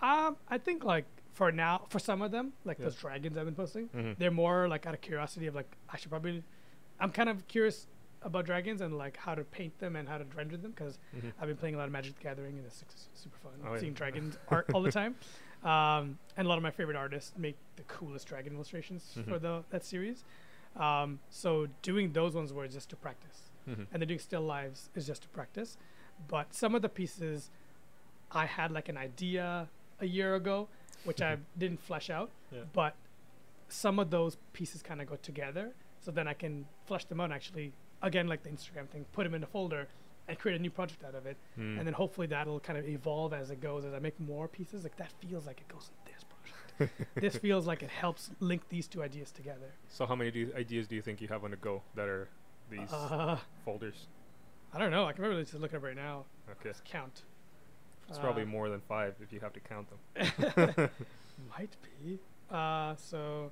Um, 0.00 0.36
I 0.48 0.58
think 0.58 0.84
like 0.84 1.04
for 1.32 1.50
now, 1.52 1.86
for 1.88 1.98
some 1.98 2.22
of 2.22 2.30
them, 2.30 2.52
like 2.64 2.78
Yeah. 2.78 2.84
those 2.86 2.96
dragons 2.96 3.36
I've 3.36 3.44
been 3.44 3.54
posting, 3.54 3.88
Mm-hmm. 3.88 4.12
they're 4.18 4.30
more 4.30 4.68
like 4.68 4.86
out 4.86 4.94
of 4.94 5.00
curiosity 5.00 5.46
of 5.46 5.54
like 5.54 5.70
I 5.88 5.96
should 5.96 6.10
probably, 6.10 6.42
I'm 7.00 7.10
kind 7.10 7.28
of 7.28 7.46
curious 7.48 7.86
about 8.22 8.46
dragons 8.46 8.80
and 8.80 8.96
like 8.96 9.16
how 9.18 9.34
to 9.34 9.44
paint 9.44 9.78
them 9.80 9.96
and 9.96 10.08
how 10.08 10.16
to 10.18 10.24
render 10.34 10.56
them 10.56 10.70
because 10.72 10.98
Mm-hmm. 11.16 11.28
I've 11.40 11.48
been 11.48 11.56
playing 11.56 11.74
a 11.74 11.78
lot 11.78 11.84
of 11.86 11.92
Magic 11.92 12.14
the 12.16 12.22
Gathering 12.22 12.56
and 12.56 12.66
it's 12.66 12.82
super 13.14 13.36
fun 13.38 13.52
Oh, 13.66 13.74
yeah. 13.74 13.80
seeing 13.80 13.92
dragons 13.92 14.38
art 14.48 14.66
all 14.72 14.82
the 14.82 14.92
time. 14.92 15.14
Um, 15.62 16.18
and 16.36 16.46
a 16.46 16.48
lot 16.48 16.56
of 16.58 16.62
my 16.62 16.70
favorite 16.70 16.96
artists 16.96 17.32
make 17.38 17.56
the 17.76 17.82
coolest 17.84 18.26
dragon 18.28 18.54
illustrations 18.54 19.12
for 19.24 19.38
Mhm. 19.38 19.40
the 19.40 19.64
that 19.70 19.84
series. 19.84 20.24
Um, 20.76 21.20
so 21.30 21.68
doing 21.82 22.12
those 22.12 22.34
ones 22.34 22.52
were 22.52 22.66
just 22.68 22.90
to 22.90 22.96
practice, 22.96 23.50
Mm-hmm. 23.68 23.82
and 23.92 24.02
then 24.02 24.08
doing 24.08 24.18
still 24.20 24.42
lives 24.42 24.90
is 24.94 25.06
just 25.06 25.22
to 25.22 25.28
practice. 25.28 25.78
But 26.28 26.54
some 26.54 26.74
of 26.74 26.82
the 26.82 26.88
pieces, 26.88 27.50
I 28.30 28.44
had 28.46 28.70
like 28.70 28.88
an 28.90 28.96
idea 28.98 29.68
a 30.00 30.06
year 30.06 30.34
ago, 30.34 30.68
which 31.04 31.22
I 31.22 31.38
didn't 31.58 31.80
flesh 31.80 32.10
out. 32.10 32.30
Yeah. 32.52 32.60
But 32.74 32.94
some 33.68 33.98
of 33.98 34.10
those 34.10 34.36
pieces 34.52 34.82
kind 34.82 35.00
of 35.00 35.08
go 35.08 35.16
together, 35.16 35.72
so 36.00 36.10
then 36.10 36.28
I 36.28 36.34
can 36.34 36.66
flesh 36.86 37.04
them 37.06 37.20
out. 37.20 37.24
And 37.24 37.32
actually, 37.32 37.72
again, 38.02 38.26
like 38.28 38.42
the 38.42 38.50
Instagram 38.50 38.86
thing, 38.88 39.06
put 39.12 39.24
them 39.24 39.34
in 39.34 39.42
a 39.42 39.46
folder 39.46 39.88
and 40.28 40.38
create 40.38 40.58
a 40.58 40.62
new 40.62 40.70
project 40.70 41.04
out 41.04 41.14
of 41.14 41.26
it 41.26 41.36
Mm. 41.58 41.78
and 41.78 41.86
then 41.86 41.92
hopefully 41.94 42.26
that'll 42.26 42.58
kind 42.60 42.78
of 42.78 42.86
evolve 42.88 43.32
as 43.34 43.50
it 43.50 43.60
goes 43.60 43.84
as 43.84 43.92
I 43.94 43.98
make 43.98 44.18
more 44.18 44.48
pieces. 44.48 44.82
Like 44.82 44.96
that 44.96 45.12
feels 45.20 45.46
like 45.46 45.60
it 45.60 45.68
goes 45.68 45.90
in 45.90 46.12
this 46.12 46.24
project, 46.24 46.33
this 47.14 47.36
feels 47.36 47.66
like 47.66 47.82
it 47.82 47.90
helps 47.90 48.30
link 48.40 48.62
these 48.68 48.86
two 48.86 49.02
ideas 49.02 49.30
together. 49.30 49.72
So 49.88 50.06
how 50.06 50.14
many 50.14 50.30
do 50.30 50.38
you, 50.40 50.52
ideas 50.56 50.86
do 50.88 50.94
you 50.96 51.02
think 51.02 51.20
you 51.20 51.28
have 51.28 51.44
on 51.44 51.50
the 51.52 51.56
go 51.56 51.82
that 51.94 52.08
are 52.08 52.28
these 52.70 52.92
Uh, 52.92 53.38
folders? 53.64 54.06
I 54.72 54.78
don't 54.78 54.90
know. 54.90 55.04
I 55.06 55.12
can 55.12 55.22
probably 55.24 55.42
just 55.42 55.54
look 55.54 55.72
it 55.72 55.76
up 55.76 55.82
right 55.84 55.94
now. 55.96 56.24
Okay, 56.50 56.70
Let's 56.70 56.82
count. 56.84 57.22
it's 58.08 58.18
probably 58.18 58.42
Uh, 58.42 58.46
more 58.46 58.68
than 58.68 58.80
five 58.80 59.14
if 59.22 59.32
you 59.32 59.40
have 59.40 59.52
to 59.52 59.60
count 59.60 59.86
them. 59.88 59.98
Might 61.56 61.76
be. 62.04 62.18
Uh, 62.50 62.94
so 62.96 63.50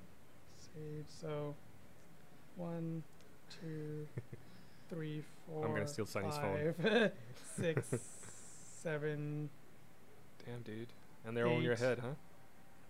save. 0.59 1.05
So 1.09 1.55
one, 2.57 3.03
two, 3.61 4.07
three, 4.91 5.23
four. 5.47 5.65
I'm 5.67 5.73
gonna 5.73 5.87
steal 5.87 6.07
Sunny's 6.07 6.37
phone. 6.37 6.75
five, 6.83 7.13
six, 7.57 7.89
seven. 8.83 9.49
Damn, 10.45 10.63
dude. 10.63 10.89
And 11.25 11.37
they're 11.37 11.47
all 11.47 11.59
in 11.59 11.63
your 11.63 11.77
head, 11.77 12.01
huh? 12.01 12.09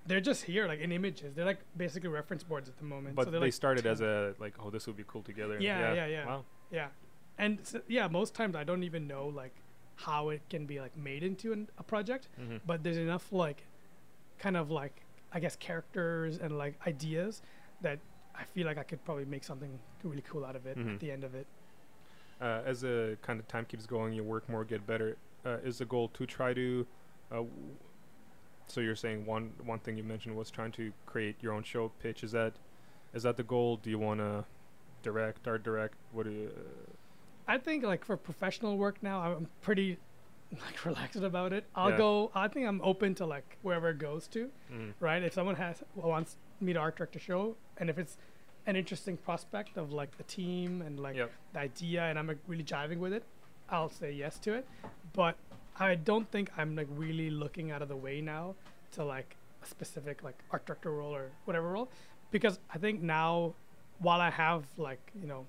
They're 0.06 0.20
just 0.20 0.44
here, 0.44 0.66
like 0.66 0.80
in 0.80 0.90
images. 0.92 1.34
They're 1.34 1.44
like 1.44 1.60
basically 1.76 2.08
reference 2.08 2.42
boards 2.42 2.68
at 2.68 2.76
the 2.76 2.84
moment. 2.84 3.14
But 3.14 3.26
so 3.26 3.30
they 3.30 3.38
like 3.38 3.52
started 3.52 3.86
as 3.86 4.00
a 4.00 4.34
like, 4.38 4.54
oh, 4.60 4.70
this 4.70 4.86
would 4.86 4.96
be 4.96 5.04
cool 5.06 5.22
together. 5.22 5.54
and 5.54 5.62
Yeah, 5.62 5.94
yeah, 5.94 6.06
yeah. 6.06 6.26
Wow. 6.26 6.44
Yeah, 6.70 6.88
and 7.38 7.58
so, 7.62 7.80
yeah, 7.86 8.08
most 8.08 8.34
times 8.34 8.56
I 8.56 8.64
don't 8.64 8.82
even 8.82 9.06
know 9.06 9.28
like 9.28 9.54
how 9.96 10.30
it 10.30 10.40
can 10.50 10.66
be 10.66 10.80
like 10.80 10.96
made 10.96 11.22
into 11.22 11.52
an, 11.52 11.68
a 11.78 11.82
project, 11.82 12.28
hmm 12.36 12.56
but 12.66 12.82
there's 12.82 12.96
enough 12.96 13.30
like 13.32 13.64
kind 14.38 14.56
of 14.56 14.70
like 14.70 15.02
I 15.32 15.38
guess 15.40 15.54
characters 15.56 16.38
and 16.38 16.58
like 16.58 16.74
ideas 16.86 17.42
that 17.82 17.98
I 18.34 18.44
feel 18.44 18.66
like 18.66 18.78
I 18.78 18.82
could 18.82 19.04
probably 19.04 19.24
make 19.26 19.44
something 19.44 19.78
really 20.02 20.22
cool 20.28 20.44
out 20.44 20.56
of 20.56 20.66
it 20.66 20.76
Mhm. 20.78 20.94
at 20.94 21.00
the 21.00 21.10
end 21.12 21.22
of 21.24 21.34
it. 21.34 21.46
Uh, 22.40 22.62
as 22.64 22.80
the 22.80 23.16
kind 23.22 23.38
of 23.38 23.46
time 23.46 23.64
keeps 23.66 23.86
going, 23.86 24.12
you 24.14 24.24
work 24.24 24.48
more, 24.48 24.64
get 24.64 24.84
better. 24.86 25.16
Uh, 25.44 25.58
is 25.62 25.78
the 25.78 25.84
goal 25.84 26.08
to 26.08 26.26
try 26.26 26.52
to? 26.54 26.86
Uh, 27.30 27.34
w- 27.36 27.52
so 28.68 28.80
you're 28.80 28.96
saying 28.96 29.26
one 29.26 29.52
one 29.64 29.78
thing 29.78 29.96
you 29.96 30.04
mentioned 30.04 30.36
was 30.36 30.50
trying 30.50 30.72
to 30.72 30.92
create 31.06 31.36
your 31.42 31.52
own 31.52 31.62
show 31.62 31.90
pitch. 32.02 32.22
Is 32.24 32.32
that 32.32 32.54
is 33.14 33.22
that 33.24 33.36
the 33.36 33.42
goal? 33.42 33.76
Do 33.76 33.90
you 33.90 33.98
want 33.98 34.20
to 34.20 34.44
direct, 35.02 35.46
art 35.48 35.62
direct? 35.62 35.94
What 36.12 36.24
do 36.26 36.30
you? 36.32 36.50
I 37.48 37.58
think 37.58 37.84
like 37.84 38.04
for 38.04 38.16
professional 38.16 38.78
work 38.78 39.02
now, 39.02 39.20
I'm 39.20 39.48
pretty 39.60 39.98
like 40.52 40.84
relaxed 40.84 41.16
about 41.22 41.52
it. 41.52 41.64
I'll 41.74 41.90
Yeah. 41.90 41.98
go. 41.98 42.30
I 42.34 42.48
think 42.48 42.66
I'm 42.66 42.80
open 42.82 43.14
to 43.16 43.26
like 43.26 43.58
wherever 43.62 43.90
it 43.90 43.98
goes 43.98 44.28
to. 44.28 44.50
Mm, 44.72 44.94
right? 45.00 45.22
If 45.22 45.32
someone 45.34 45.56
has 45.56 45.82
wants 45.94 46.36
me 46.60 46.72
to 46.72 46.78
art 46.78 46.96
direct 46.96 47.16
a 47.16 47.18
show, 47.18 47.56
and 47.78 47.90
if 47.90 47.98
it's 47.98 48.16
an 48.66 48.76
interesting 48.76 49.16
prospect 49.16 49.76
of 49.76 49.92
like 49.92 50.16
the 50.18 50.22
team 50.24 50.82
and 50.82 51.00
like 51.00 51.16
Yep. 51.16 51.32
the 51.52 51.58
idea, 51.58 52.02
and 52.04 52.18
I'm 52.18 52.28
like, 52.28 52.38
really 52.46 52.62
jiving 52.64 52.98
with 52.98 53.12
it, 53.12 53.24
I'll 53.68 53.90
say 53.90 54.12
yes 54.12 54.38
to 54.40 54.54
it. 54.54 54.66
But 55.12 55.36
I 55.78 55.94
don't 55.94 56.30
think 56.30 56.50
I'm 56.56 56.76
like 56.76 56.88
really 56.90 57.30
looking 57.30 57.70
out 57.70 57.82
of 57.82 57.88
the 57.88 57.96
way 57.96 58.20
now 58.20 58.54
to 58.92 59.04
like 59.04 59.36
a 59.62 59.66
specific 59.66 60.22
like 60.22 60.38
art 60.50 60.66
director 60.66 60.90
role 60.90 61.14
or 61.14 61.30
whatever 61.44 61.70
role, 61.72 61.88
because 62.30 62.58
I 62.72 62.78
think 62.78 63.00
now, 63.02 63.54
while 63.98 64.20
I 64.20 64.30
have 64.30 64.64
like 64.76 65.00
you 65.20 65.26
know, 65.26 65.46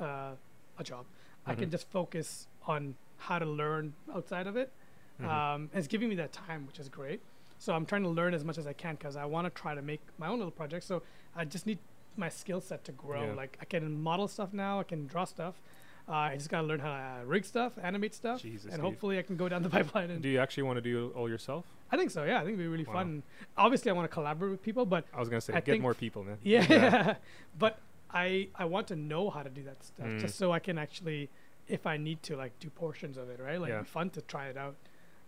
uh, 0.00 0.32
a 0.78 0.84
job, 0.84 1.06
I 1.46 1.54
can 1.54 1.68
Mhm. 1.68 1.72
just 1.72 1.90
focus 1.90 2.46
on 2.66 2.94
how 3.18 3.38
to 3.38 3.46
learn 3.46 3.94
outside 4.14 4.46
of 4.46 4.56
it 4.56 4.72
mhm. 5.20 5.28
um, 5.28 5.70
it's 5.72 5.86
giving 5.86 6.08
me 6.08 6.16
that 6.16 6.32
time, 6.32 6.66
which 6.66 6.78
is 6.80 6.88
great. 6.88 7.20
So 7.58 7.72
I'm 7.74 7.86
trying 7.86 8.02
to 8.02 8.08
learn 8.08 8.34
as 8.34 8.44
much 8.44 8.58
as 8.58 8.66
I 8.66 8.72
can 8.72 8.96
because 8.96 9.14
I 9.16 9.24
want 9.24 9.44
to 9.46 9.50
try 9.50 9.74
to 9.74 9.82
make 9.82 10.00
my 10.18 10.26
own 10.26 10.38
little 10.38 10.50
project. 10.50 10.84
So 10.84 11.02
I 11.36 11.44
just 11.44 11.64
need 11.66 11.78
my 12.16 12.28
skill 12.28 12.60
set 12.60 12.84
to 12.84 12.92
grow. 12.92 13.26
Yeah. 13.26 13.34
Like 13.34 13.56
I 13.60 13.64
can 13.64 14.02
model 14.02 14.26
stuff 14.26 14.52
now, 14.52 14.80
I 14.80 14.82
can 14.84 15.06
draw 15.06 15.24
stuff. 15.24 15.60
Uh, 16.08 16.12
I 16.12 16.34
just 16.36 16.48
gotta 16.50 16.66
learn 16.66 16.80
how 16.80 16.88
to 16.88 17.20
uh, 17.22 17.24
rig 17.24 17.44
stuff, 17.44 17.72
animate 17.80 18.14
stuff, 18.14 18.42
Jesus, 18.42 18.72
and 18.72 18.82
hopefully 18.82 19.18
I 19.18 19.22
can 19.22 19.36
go 19.36 19.48
down 19.48 19.62
the 19.62 19.70
pipeline. 19.78 20.10
And 20.10 20.20
do 20.22 20.28
you 20.28 20.40
actually 20.40 20.64
want 20.64 20.76
to 20.78 20.80
do 20.80 21.06
it 21.06 21.16
all 21.16 21.28
yourself? 21.28 21.64
I 21.92 21.96
think 21.96 22.10
so. 22.10 22.24
Yeah, 22.24 22.36
I 22.36 22.38
think 22.40 22.54
it'd 22.54 22.58
be 22.58 22.66
really 22.66 22.84
Wow. 22.84 22.94
fun. 22.94 23.22
Obviously, 23.56 23.90
I 23.90 23.94
want 23.94 24.10
to 24.10 24.12
collaborate 24.14 24.50
with 24.50 24.62
people, 24.62 24.84
but 24.84 25.04
I 25.14 25.20
was 25.20 25.28
gonna 25.28 25.40
say 25.40 25.52
I 25.54 25.60
get 25.60 25.80
more 25.80 25.94
people, 25.94 26.24
man. 26.24 26.38
yeah, 26.42 27.14
but 27.58 27.78
I 28.12 28.48
I 28.56 28.64
want 28.64 28.88
to 28.88 28.96
know 28.96 29.30
how 29.30 29.42
to 29.42 29.50
do 29.50 29.62
that 29.64 29.82
stuff 29.84 30.06
Mm. 30.06 30.20
just 30.20 30.36
so 30.36 30.50
I 30.52 30.58
can 30.58 30.76
actually, 30.76 31.30
if 31.68 31.86
I 31.86 31.96
need 31.98 32.22
to, 32.24 32.36
like 32.36 32.58
do 32.58 32.68
portions 32.70 33.16
of 33.16 33.30
it, 33.30 33.38
right? 33.40 33.60
Like 33.60 33.68
Yeah. 33.68 33.76
it'd 33.76 33.86
be 33.86 33.90
fun 33.90 34.10
to 34.10 34.22
try 34.22 34.46
it 34.46 34.56
out 34.56 34.74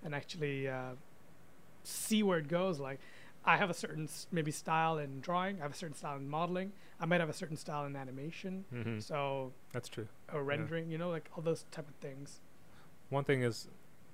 and 0.03 0.13
actually 0.15 0.69
uh, 0.69 0.93
see 1.85 2.23
where 2.23 2.39
it 2.39 2.49
goes. 2.49 2.81
Like 2.81 2.99
I 3.47 3.57
have 3.59 3.69
a 3.71 3.75
certain 3.75 4.09
maybe 4.33 4.51
style 4.51 4.99
in 4.99 5.21
drawing. 5.21 5.59
I 5.61 5.63
have 5.63 5.73
a 5.73 5.77
certain 5.77 5.95
style 5.97 6.17
in 6.17 6.29
modeling. 6.29 6.73
I 6.99 7.07
might 7.07 7.21
have 7.21 7.29
a 7.29 7.35
certain 7.35 7.57
style 7.57 7.85
in 7.85 7.95
animation. 7.97 8.65
hmm 8.71 8.99
So 9.01 9.53
That's 9.73 9.89
true. 9.89 10.09
or 10.33 10.43
rendering, 10.43 10.91
you 10.91 10.97
know, 10.99 11.11
like 11.11 11.29
all 11.37 11.43
those 11.43 11.65
type 11.71 11.89
of 11.89 11.95
things. 11.97 12.41
One 13.11 13.25
thing 13.25 13.43
is, 13.43 13.69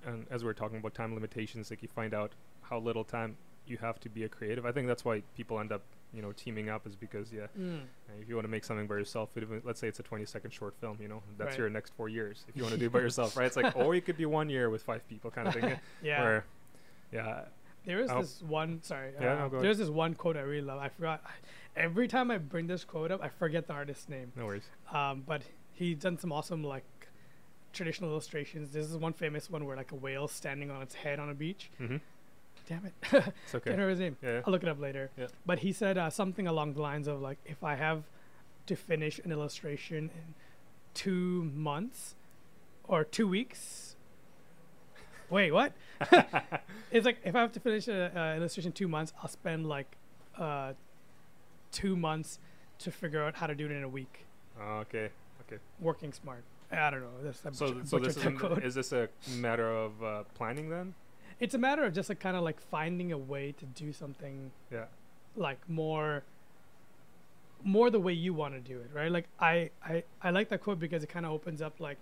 and 0.05 0.27
as 0.31 0.43
we 0.43 0.51
are 0.51 0.55
talking 0.55 0.79
about 0.79 0.95
time 0.95 1.15
limitations, 1.15 1.71
like 1.71 1.83
you 1.83 1.89
find 1.89 2.13
out 2.13 2.33
how 2.63 2.79
little 2.79 3.05
time 3.05 3.37
you 3.67 3.77
have 3.79 4.01
to 4.01 4.09
be 4.09 4.25
a 4.25 4.29
creative. 4.29 4.67
I 4.67 4.73
think 4.73 4.89
that's 4.89 5.05
why 5.05 5.23
people 5.37 5.61
end 5.61 5.71
up, 5.71 5.83
you 6.13 6.23
know, 6.23 6.33
teaming 6.33 6.69
up 6.69 6.87
is 6.87 6.97
because 6.97 7.33
yeah, 7.33 7.43
uh, 7.57 7.77
if 8.21 8.29
you 8.29 8.35
want 8.35 8.47
to 8.47 8.51
make 8.51 8.65
something 8.65 8.89
by 8.89 8.97
yourself, 8.97 9.29
even, 9.37 9.63
let's 9.65 9.79
say 9.79 9.87
it's 9.87 10.01
a 10.01 10.03
20 10.03 10.25
second 10.25 10.51
short 10.53 10.75
film, 10.81 10.99
you 11.01 11.07
know, 11.07 11.23
that's 11.39 11.51
Right. 11.51 11.59
your 11.61 11.71
next 11.71 11.93
four 11.95 12.09
years. 12.09 12.45
If 12.49 12.57
you 12.57 12.63
want 12.63 12.75
to 12.75 12.81
do 12.81 12.87
it 12.87 12.93
by 12.93 12.99
yourself, 13.07 13.37
right? 13.37 13.47
It's 13.47 13.57
like, 13.57 13.77
or 13.77 13.95
you 13.95 14.01
could 14.01 14.17
be 14.17 14.27
one 14.27 14.49
year 14.51 14.71
with 14.71 14.83
five 14.83 15.07
people 15.09 15.31
kind 15.31 15.47
of 15.47 15.55
thing. 15.55 15.79
Yeah. 16.03 16.21
Where, 16.21 16.45
yeah, 17.13 17.43
There 17.85 18.01
is 18.01 18.11
I'll- 18.11 18.21
this 18.23 18.43
one. 18.43 18.83
Sorry. 18.83 19.13
Yeah, 19.21 19.45
uh, 19.45 19.49
no, 19.49 19.61
there's 19.61 19.79
this 19.79 19.89
one 19.89 20.15
quote 20.15 20.37
I 20.37 20.41
really 20.41 20.63
love. 20.67 20.79
I 20.79 20.89
forgot. 20.89 21.23
Every 21.77 22.09
time 22.09 22.31
I 22.31 22.39
bring 22.39 22.67
this 22.67 22.85
quote 22.85 23.11
up, 23.11 23.23
I 23.23 23.29
forget 23.29 23.67
the 23.67 23.73
artist's 23.73 24.09
name. 24.09 24.33
no 24.37 24.47
worries. 24.47 24.65
Um, 24.93 25.23
but 25.27 25.43
he's 25.73 25.97
done 25.99 26.19
some 26.19 26.33
awesome 26.33 26.63
like 26.65 26.85
traditional 27.73 28.11
illustrations. 28.11 28.71
This 28.73 28.87
is 28.87 28.97
one 28.97 29.13
famous 29.13 29.49
one 29.49 29.65
where 29.65 29.77
like 29.77 29.93
a 29.93 29.95
whale 29.97 30.27
standing 30.29 30.71
on 30.71 30.83
its 30.83 30.95
head 30.95 31.19
on 31.21 31.31
a 31.31 31.35
beach. 31.35 31.71
hmm 31.79 31.97
Damn 32.69 32.87
it, 32.87 32.93
It's 33.03 33.11
can't 33.11 33.33
okay. 33.55 33.71
remember 33.71 33.91
his 33.91 33.99
name. 34.01 34.17
Yeah, 34.23 34.31
yeah. 34.35 34.41
I'll 34.47 34.53
look 34.53 34.63
it 34.63 34.69
up 34.69 34.81
later. 34.81 35.11
Yeah. 35.17 35.27
But 35.47 35.61
he 35.61 35.73
said 35.73 35.97
uh, 35.99 36.11
something 36.11 36.47
along 36.47 36.75
the 36.75 36.83
lines 36.83 37.09
of 37.09 37.21
like, 37.21 37.39
if 37.45 37.65
I 37.65 37.75
have 37.77 38.05
to 38.67 38.77
finish 38.77 39.19
an 39.25 39.33
illustration 39.33 40.11
in 40.15 40.35
two 40.95 41.51
months 41.55 42.15
or 42.85 43.03
two 43.05 43.27
weeks. 43.27 43.97
Wait, 45.31 45.53
what? 45.53 45.73
it's 46.91 47.07
like 47.07 47.19
if 47.25 47.35
I 47.37 47.41
have 47.41 47.53
to 47.53 47.61
finish 47.61 47.89
an 47.89 48.17
illustration 48.37 48.69
in 48.71 48.73
two 48.73 48.89
months, 48.89 49.13
I'll 49.23 49.29
spend 49.29 49.67
like 49.67 49.97
uh, 50.37 50.73
two 51.73 51.97
months 51.97 52.39
to 52.81 52.91
figure 52.91 53.23
out 53.23 53.37
how 53.37 53.47
to 53.47 53.55
do 53.55 53.67
it 53.67 53.71
in 53.73 53.83
a 53.83 53.89
week. 53.89 54.27
Okay. 54.61 55.09
okay. 55.43 55.61
Working 55.81 56.13
smart. 56.13 56.43
I 56.73 56.91
don't 56.91 57.01
know. 57.01 57.09
That's 57.23 57.41
So, 57.59 57.73
butcher- 57.73 57.87
so 57.87 57.99
this 57.99 58.17
is, 58.17 58.23
that 58.23 58.33
a, 58.33 58.37
quote. 58.37 58.65
is 58.65 58.75
this 58.75 58.93
a 58.93 59.09
matter 59.37 59.71
of 59.71 60.03
uh, 60.03 60.23
planning 60.35 60.69
then? 60.69 60.95
It's 61.41 61.55
a 61.55 61.59
matter 61.59 61.85
of 61.85 61.93
just 61.95 62.09
like 62.09 62.21
kind 62.21 62.37
of 62.37 62.43
like 62.43 62.61
finding 62.61 63.13
a 63.13 63.19
way 63.19 63.53
to 63.53 63.65
do 63.67 63.93
something 63.93 64.51
Yeah. 64.71 64.85
like 65.37 65.59
more 65.69 66.23
more 67.63 67.91
the 67.91 68.01
way 68.01 68.13
you 68.13 68.33
want 68.33 68.55
to 68.55 68.61
do 68.61 68.79
it 68.81 68.89
right 68.95 69.13
like 69.13 69.27
i 69.39 69.69
i, 69.85 70.03
I 70.23 70.31
like 70.31 70.49
that 70.49 70.63
quote 70.63 70.79
because 70.81 71.03
it 71.03 71.11
kind 71.11 71.27
of 71.27 71.33
opens 71.33 71.61
up 71.61 71.79
like 71.79 71.99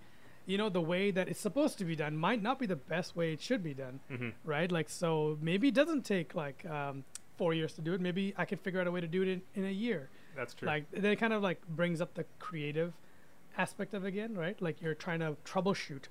you 0.49 0.57
know 0.57 0.69
the 0.69 0.81
way 0.93 1.11
that 1.17 1.25
it's 1.31 1.39
supposed 1.49 1.77
to 1.77 1.85
be 1.85 1.95
done 1.95 2.13
might 2.27 2.41
not 2.47 2.57
be 2.63 2.65
the 2.65 2.75
best 2.95 3.15
way 3.15 3.27
it 3.33 3.41
should 3.47 3.63
be 3.63 3.73
done 3.85 3.99
hmm 4.09 4.29
right? 4.43 4.71
Like 4.71 4.89
so 4.89 5.37
maybe 5.49 5.65
it 5.67 5.75
doesn't 5.81 6.03
take 6.15 6.29
like 6.45 6.59
um, 6.77 7.03
four 7.37 7.53
years 7.53 7.73
to 7.77 7.81
do 7.81 7.93
it. 7.93 8.01
Maybe 8.01 8.33
i 8.35 8.45
can 8.45 8.57
figure 8.57 8.81
out 8.81 8.87
a 8.87 8.91
way 8.91 9.01
to 9.07 9.07
do 9.17 9.21
it 9.21 9.27
in, 9.35 9.41
in 9.59 9.65
a 9.65 9.75
year. 9.85 10.09
That's 10.35 10.53
true. 10.55 10.67
like 10.67 10.83
then 10.91 11.11
it 11.15 11.17
kind 11.17 11.33
of 11.33 11.41
like 11.49 11.59
brings 11.81 11.99
up 12.01 12.11
the 12.15 12.25
creative 12.39 12.91
aspect 13.57 13.93
of 13.93 14.05
it 14.05 14.07
again 14.07 14.31
right? 14.35 14.57
Like 14.61 14.81
you're 14.81 14.95
trying 15.07 15.19
to 15.19 15.35
troubleshoot. 15.45 16.05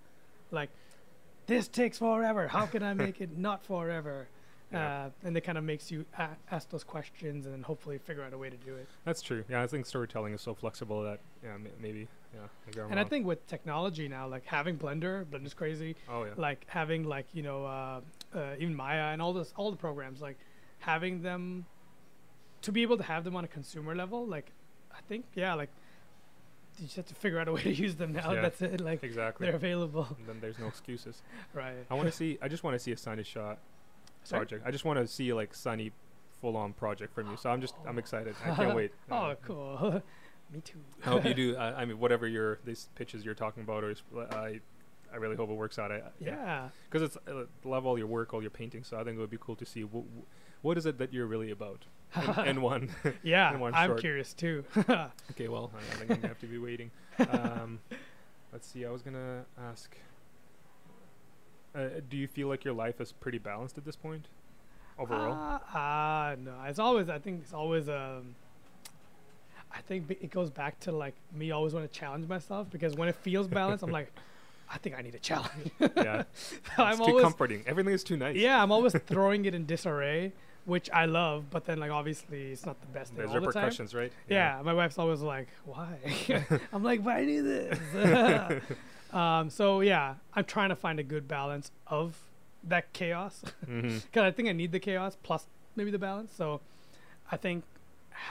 Like 0.51 0.70
this 1.47 1.66
takes 1.69 1.98
forever. 1.98 2.47
How 2.48 2.66
can 2.66 2.82
i 2.82 2.94
make 2.94 3.20
it 3.20 3.36
not 3.36 3.65
forever? 3.65 4.28
Yeah. 4.70 5.06
uh, 5.06 5.10
and 5.27 5.35
it 5.35 5.40
kind 5.48 5.56
of 5.56 5.65
makes 5.65 5.90
you 5.90 6.05
a- 6.19 6.36
ask 6.52 6.69
those 6.69 6.85
questions 6.85 7.47
and 7.47 7.55
then 7.55 7.62
hopefully 7.62 7.97
figure 7.97 8.23
out 8.23 8.35
a 8.35 8.36
way 8.44 8.51
to 8.51 8.56
do 8.59 8.74
it. 8.77 8.86
That's 9.06 9.23
true. 9.23 9.43
Yeah, 9.48 9.62
I 9.62 9.66
think 9.66 9.86
storytelling 9.86 10.35
is 10.35 10.43
so 10.43 10.52
flexible 10.52 11.02
that 11.05 11.20
yeah, 11.43 11.55
m- 11.55 11.69
maybe 11.81 12.06
yeah. 12.34 12.82
And 12.90 13.00
i 13.00 13.05
think 13.05 13.26
with 13.26 13.46
technology 13.46 14.09
now 14.09 14.28
like 14.28 14.44
having 14.44 14.76
blender 14.76 15.24
blender's 15.24 15.55
crazy 15.55 15.96
Oh 16.09 16.24
yeah. 16.24 16.32
like 16.36 16.64
having 16.68 17.05
like 17.05 17.26
you 17.32 17.42
know 17.42 17.64
uh, 17.64 18.00
uh, 18.34 18.55
even 18.59 18.74
maya 18.74 19.12
and 19.12 19.22
all 19.22 19.32
this 19.32 19.52
all 19.56 19.70
the 19.70 19.76
programs 19.76 20.20
like 20.20 20.36
having 20.80 21.22
them 21.22 21.64
to 22.62 22.72
be 22.72 22.82
able 22.82 22.96
to 22.98 23.02
have 23.02 23.24
them 23.24 23.34
on 23.36 23.44
a 23.44 23.48
consumer 23.48 23.94
level 23.94 24.26
like 24.26 24.52
i 24.92 25.00
think 25.09 25.24
yeah 25.34 25.55
like 25.55 25.70
you 26.78 26.84
just 26.84 26.96
have 26.96 27.06
to 27.06 27.14
figure 27.14 27.38
out 27.40 27.48
a 27.48 27.52
way 27.52 27.62
to 27.62 27.72
use 27.74 27.96
them 27.96 28.12
now 28.12 28.32
Yeah. 28.32 28.42
that's 28.42 28.62
it 28.62 28.80
like 28.80 29.02
exactly. 29.02 29.46
they're 29.46 29.56
available 29.56 30.06
And 30.18 30.28
then 30.28 30.38
there's 30.40 30.59
no 30.60 30.66
excuses. 30.68 31.22
right 31.55 31.74
I 31.90 31.94
want 31.94 32.06
to 32.06 32.12
see. 32.12 32.38
I 32.40 32.46
just 32.48 32.62
want 32.62 32.74
to 32.74 32.78
see 32.78 32.92
a 32.92 32.96
Sunny 32.96 33.24
shot 33.24 33.59
Sorry? 34.22 34.40
project. 34.40 34.64
I 34.64 34.70
just 34.70 34.84
want 34.84 34.96
to 35.00 35.06
see 35.09 35.32
like 35.32 35.55
Sunny 35.55 35.90
full-on 36.40 36.72
project 36.74 37.12
from 37.16 37.28
you. 37.32 37.36
So 37.36 37.50
I'm 37.50 37.60
just 37.60 37.74
I'm 37.84 37.98
excited. 37.98 38.36
I 38.46 38.55
can't 38.55 38.76
wait. 38.80 38.92
oh 39.10 39.14
Uh, 39.16 39.34
cool 39.44 40.02
me 40.52 40.60
too 40.60 40.78
I 41.04 41.10
hope 41.10 41.24
you 41.24 41.34
do. 41.34 41.56
I, 41.56 41.82
I 41.82 41.84
mean, 41.84 41.98
whatever 41.98 42.26
your 42.26 42.58
these 42.64 42.88
pitches 42.94 43.24
you're 43.24 43.34
talking 43.34 43.62
about, 43.62 43.84
or 43.84 43.94
I 44.30 44.60
I 45.12 45.16
really 45.16 45.36
hope 45.36 45.50
it 45.50 45.54
works 45.54 45.78
out. 45.78 45.90
I, 45.92 46.02
yeah 46.18 46.68
Because 46.90 47.02
it's 47.02 47.16
uh, 47.28 47.44
love 47.64 47.86
all 47.86 47.98
your 47.98 48.06
work, 48.06 48.34
all 48.34 48.40
your 48.42 48.50
painting. 48.50 48.84
So 48.84 48.98
I 48.98 49.04
think 49.04 49.16
it 49.16 49.20
would 49.20 49.30
be 49.30 49.38
cool 49.40 49.56
to 49.56 49.66
see 49.66 49.82
what 50.62 50.76
is 50.78 50.86
it 50.86 50.98
that 50.98 51.12
you're 51.12 51.26
really 51.26 51.50
about 51.50 51.84
in, 52.46 52.60
one. 52.62 52.90
yeah 53.22 53.52
in 53.52 53.60
one 53.60 53.74
i'm 53.74 53.90
short. 53.90 54.00
curious 54.00 54.32
too 54.32 54.64
okay, 55.30 55.48
well, 55.48 55.70
I, 55.74 55.78
I 55.78 55.96
think 55.96 56.10
I'm 56.10 56.16
gonna 56.16 56.28
have 56.28 56.40
to 56.40 56.46
be 56.46 56.58
waiting. 56.58 56.90
Um, 57.30 57.80
let's 58.52 58.66
see. 58.66 58.84
I 58.84 58.90
was 58.90 59.02
gonna 59.02 59.44
ask. 59.70 59.96
Uh, 61.74 61.88
do 62.08 62.16
you 62.16 62.26
feel 62.26 62.48
like 62.48 62.64
your 62.64 62.74
life 62.74 63.00
is 63.00 63.12
pretty 63.12 63.38
balanced 63.38 63.76
at 63.78 63.84
this 63.84 63.96
point? 63.96 64.28
overall? 64.98 65.60
Uh, 65.72 65.78
uh, 65.78 66.36
no, 66.42 66.54
it's 66.66 66.78
always. 66.78 67.08
I 67.08 67.18
think 67.18 67.42
it's 67.42 67.54
always. 67.54 67.88
Um, 67.88 68.34
I 69.73 69.81
think 69.82 70.11
it 70.11 70.31
goes 70.31 70.51
back 70.51 70.81
to 70.81 70.93
like 70.93 71.15
me 71.35 71.51
always 71.51 71.74
want 71.74 71.90
to 71.90 71.99
challenge 71.99 72.27
myself 72.28 72.69
because 72.70 72.95
when 72.95 73.09
it 73.09 73.15
feels 73.16 73.47
balanced, 73.61 73.85
I'm 73.85 73.90
like, 73.90 74.12
I 74.73 74.78
think 74.78 74.97
I 74.99 75.03
need 75.03 75.15
a 75.15 75.19
challenge. 75.19 75.70
yeah, 75.81 76.24
I'm 76.78 76.89
it's 76.90 76.99
too 76.99 77.05
always, 77.05 77.23
comforting. 77.23 77.62
Everything 77.66 77.93
is 77.95 78.05
too 78.05 78.16
nice. 78.16 78.36
yeah, 78.36 78.62
I'm 78.62 78.73
always 78.73 78.93
throwing 79.07 79.45
it 79.47 79.55
in 79.55 79.66
disarray, 79.66 80.32
which 80.66 80.90
I 80.90 81.07
love. 81.07 81.51
But 81.51 81.65
then 81.66 81.78
like 81.78 81.90
obviously 81.90 82.53
it's 82.53 82.66
not 82.66 82.81
the 82.81 82.86
best 82.89 83.11
thing 83.12 83.19
There's 83.19 83.31
all 83.31 83.35
the 83.36 83.40
time. 83.53 83.65
repercussions, 83.65 83.95
right? 83.95 84.12
Yeah, 84.28 84.61
my 84.65 84.73
wife's 84.74 84.99
always 84.99 85.20
like, 85.20 85.49
"Why?" 85.65 85.97
I'm 86.73 86.82
like, 86.82 87.03
"But 87.05 87.16
I 87.16 87.24
need 87.24 87.40
this." 87.40 87.78
um, 89.12 89.51
so 89.51 89.81
yeah, 89.81 90.15
I'm 90.35 90.45
trying 90.45 90.69
to 90.70 90.77
find 90.77 90.99
a 91.01 91.03
good 91.05 91.27
balance 91.28 91.70
of 91.86 92.16
that 92.65 92.93
chaos 92.93 93.43
because 93.66 94.23
I 94.23 94.31
think 94.31 94.49
I 94.49 94.53
need 94.53 94.73
the 94.73 94.81
chaos 94.81 95.16
plus 95.23 95.47
maybe 95.77 95.90
the 95.90 95.99
balance. 95.99 96.32
So 96.36 96.61
I 97.31 97.36
think 97.36 97.65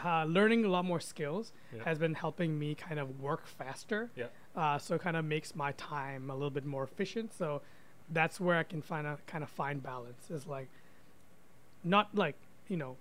uh, 0.04 0.26
learning 0.26 0.66
a 0.66 0.70
lot 0.70 0.86
more 0.86 1.00
skills 1.00 1.52
Yeah. 1.76 1.84
has 1.86 1.98
been 1.98 2.14
helping 2.14 2.58
me 2.60 2.76
kind 2.76 3.00
of 3.00 3.20
work 3.22 3.46
faster. 3.48 4.10
Yeah. 4.16 4.28
Uh, 4.56 4.78
so 4.78 4.96
it 4.96 5.02
kind 5.02 5.16
of 5.18 5.26
makes 5.26 5.56
my 5.56 5.72
time 5.74 6.30
a 6.30 6.34
little 6.34 6.50
bit 6.50 6.66
more 6.66 6.84
efficient. 6.84 7.34
So 7.34 7.62
that's 8.12 8.40
where 8.40 8.58
I 8.58 8.64
can 8.64 8.82
find 8.82 9.06
a 9.08 9.18
kind 9.28 9.44
of 9.44 9.50
find 9.50 9.82
balance. 9.84 10.30
Is 10.30 10.48
like 10.48 10.70
not 11.84 12.14
like 12.16 12.36
you 12.68 12.78
know 12.78 12.98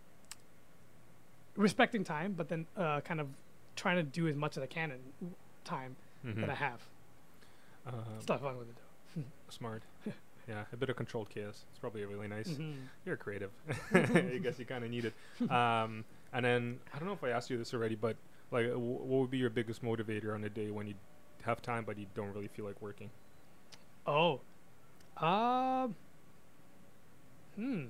respecting 1.57 2.05
time, 2.05 2.35
but 2.37 2.49
then 2.49 2.67
uh, 2.77 3.01
kind 3.01 3.21
of 3.21 3.29
trying 3.77 3.97
to 3.97 4.03
do 4.03 4.29
as 4.29 4.37
much 4.37 4.57
as 4.57 4.63
I 4.63 4.67
can 4.67 4.91
in 4.93 5.35
time 5.65 5.97
hmm 6.23 6.41
that 6.41 6.51
I 6.51 6.55
have. 6.55 6.81
Um, 7.87 7.95
Stuff 8.21 8.41
fun 8.41 8.57
with 8.59 8.69
it 8.69 9.25
smart. 9.49 9.83
yeah, 10.49 10.65
a 10.73 10.77
bit 10.77 10.89
of 10.91 10.97
controlled 10.97 11.29
chaos. 11.31 11.65
It's 11.71 11.79
probably 11.79 12.05
really 12.05 12.29
nice. 12.29 12.49
though. 12.49 12.63
Mhm. 12.65 12.75
You're 13.05 13.17
creative. 13.17 13.51
I 13.95 14.41
guess 14.43 14.59
you 14.59 14.65
kind 14.65 14.85
of 14.85 14.91
need 14.91 15.05
it. 15.07 15.51
Um, 15.51 16.05
and 16.37 16.45
then 16.45 16.79
I 16.95 16.99
don't 16.99 17.09
know 17.09 17.15
if 17.15 17.25
I 17.25 17.31
asked 17.31 17.51
you 17.51 17.59
this 17.59 17.73
already, 17.75 17.95
but 17.97 18.17
like, 18.51 18.67
w- 18.69 18.81
what 18.89 19.21
would 19.23 19.31
be 19.31 19.39
your 19.39 19.51
biggest 19.51 19.83
motivator 19.83 20.35
on 20.35 20.45
a 20.45 20.49
day 20.49 20.71
when 20.71 20.87
you 20.87 20.95
have 21.43 21.61
time 21.63 21.85
but 21.85 21.97
you 21.99 22.07
don't 22.15 22.33
really 22.35 22.49
feel 22.49 22.65
like 22.65 22.81
working? 22.81 23.11
Oh. 24.07 24.41
Um. 25.17 25.95
Hmm. 27.57 27.85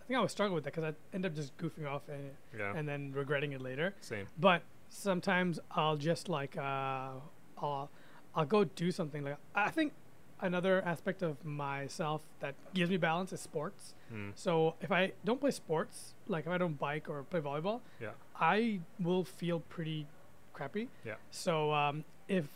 I 0.00 0.02
think 0.08 0.16
I 0.18 0.20
would 0.20 0.30
struggle 0.30 0.54
with 0.54 0.64
that 0.64 0.72
because 0.74 0.94
I 0.94 1.14
end 1.14 1.26
up 1.26 1.34
just 1.34 1.56
goofing 1.58 1.86
off 1.86 2.02
and, 2.08 2.30
Yeah, 2.56 2.72
and 2.76 2.88
then 2.88 3.12
regretting 3.12 3.52
it 3.52 3.60
later. 3.60 3.94
same. 4.00 4.26
But 4.38 4.62
sometimes 4.88 5.58
I'll 5.72 5.96
just 5.96 6.28
like 6.28 6.56
uh, 6.56 7.10
I'll 7.58 7.90
I'll 8.34 8.44
go 8.46 8.64
do 8.64 8.90
something 8.92 9.24
like 9.24 9.36
I 9.54 9.70
think 9.70 9.92
another 10.40 10.82
aspect 10.84 11.22
of 11.22 11.42
myself 11.44 12.22
that 12.40 12.54
gives 12.74 12.90
me 12.90 12.96
balance 12.96 13.32
is 13.32 13.40
sports. 13.40 13.94
Mm. 14.12 14.32
So 14.34 14.74
if 14.80 14.92
I 14.92 15.12
don't 15.24 15.40
play 15.40 15.50
sports, 15.50 16.14
like 16.28 16.46
if 16.46 16.52
I 16.52 16.58
don't 16.58 16.78
bike 16.78 17.08
or 17.08 17.22
play 17.24 17.40
volleyball, 17.40 17.80
Yeah. 18.00 18.10
I 18.38 18.80
will 19.00 19.24
feel 19.24 19.60
pretty 19.60 20.06
crappy. 20.52 20.88
Yeah. 21.04 21.14
So 21.30 21.72
um, 21.72 22.04
if 22.28 22.46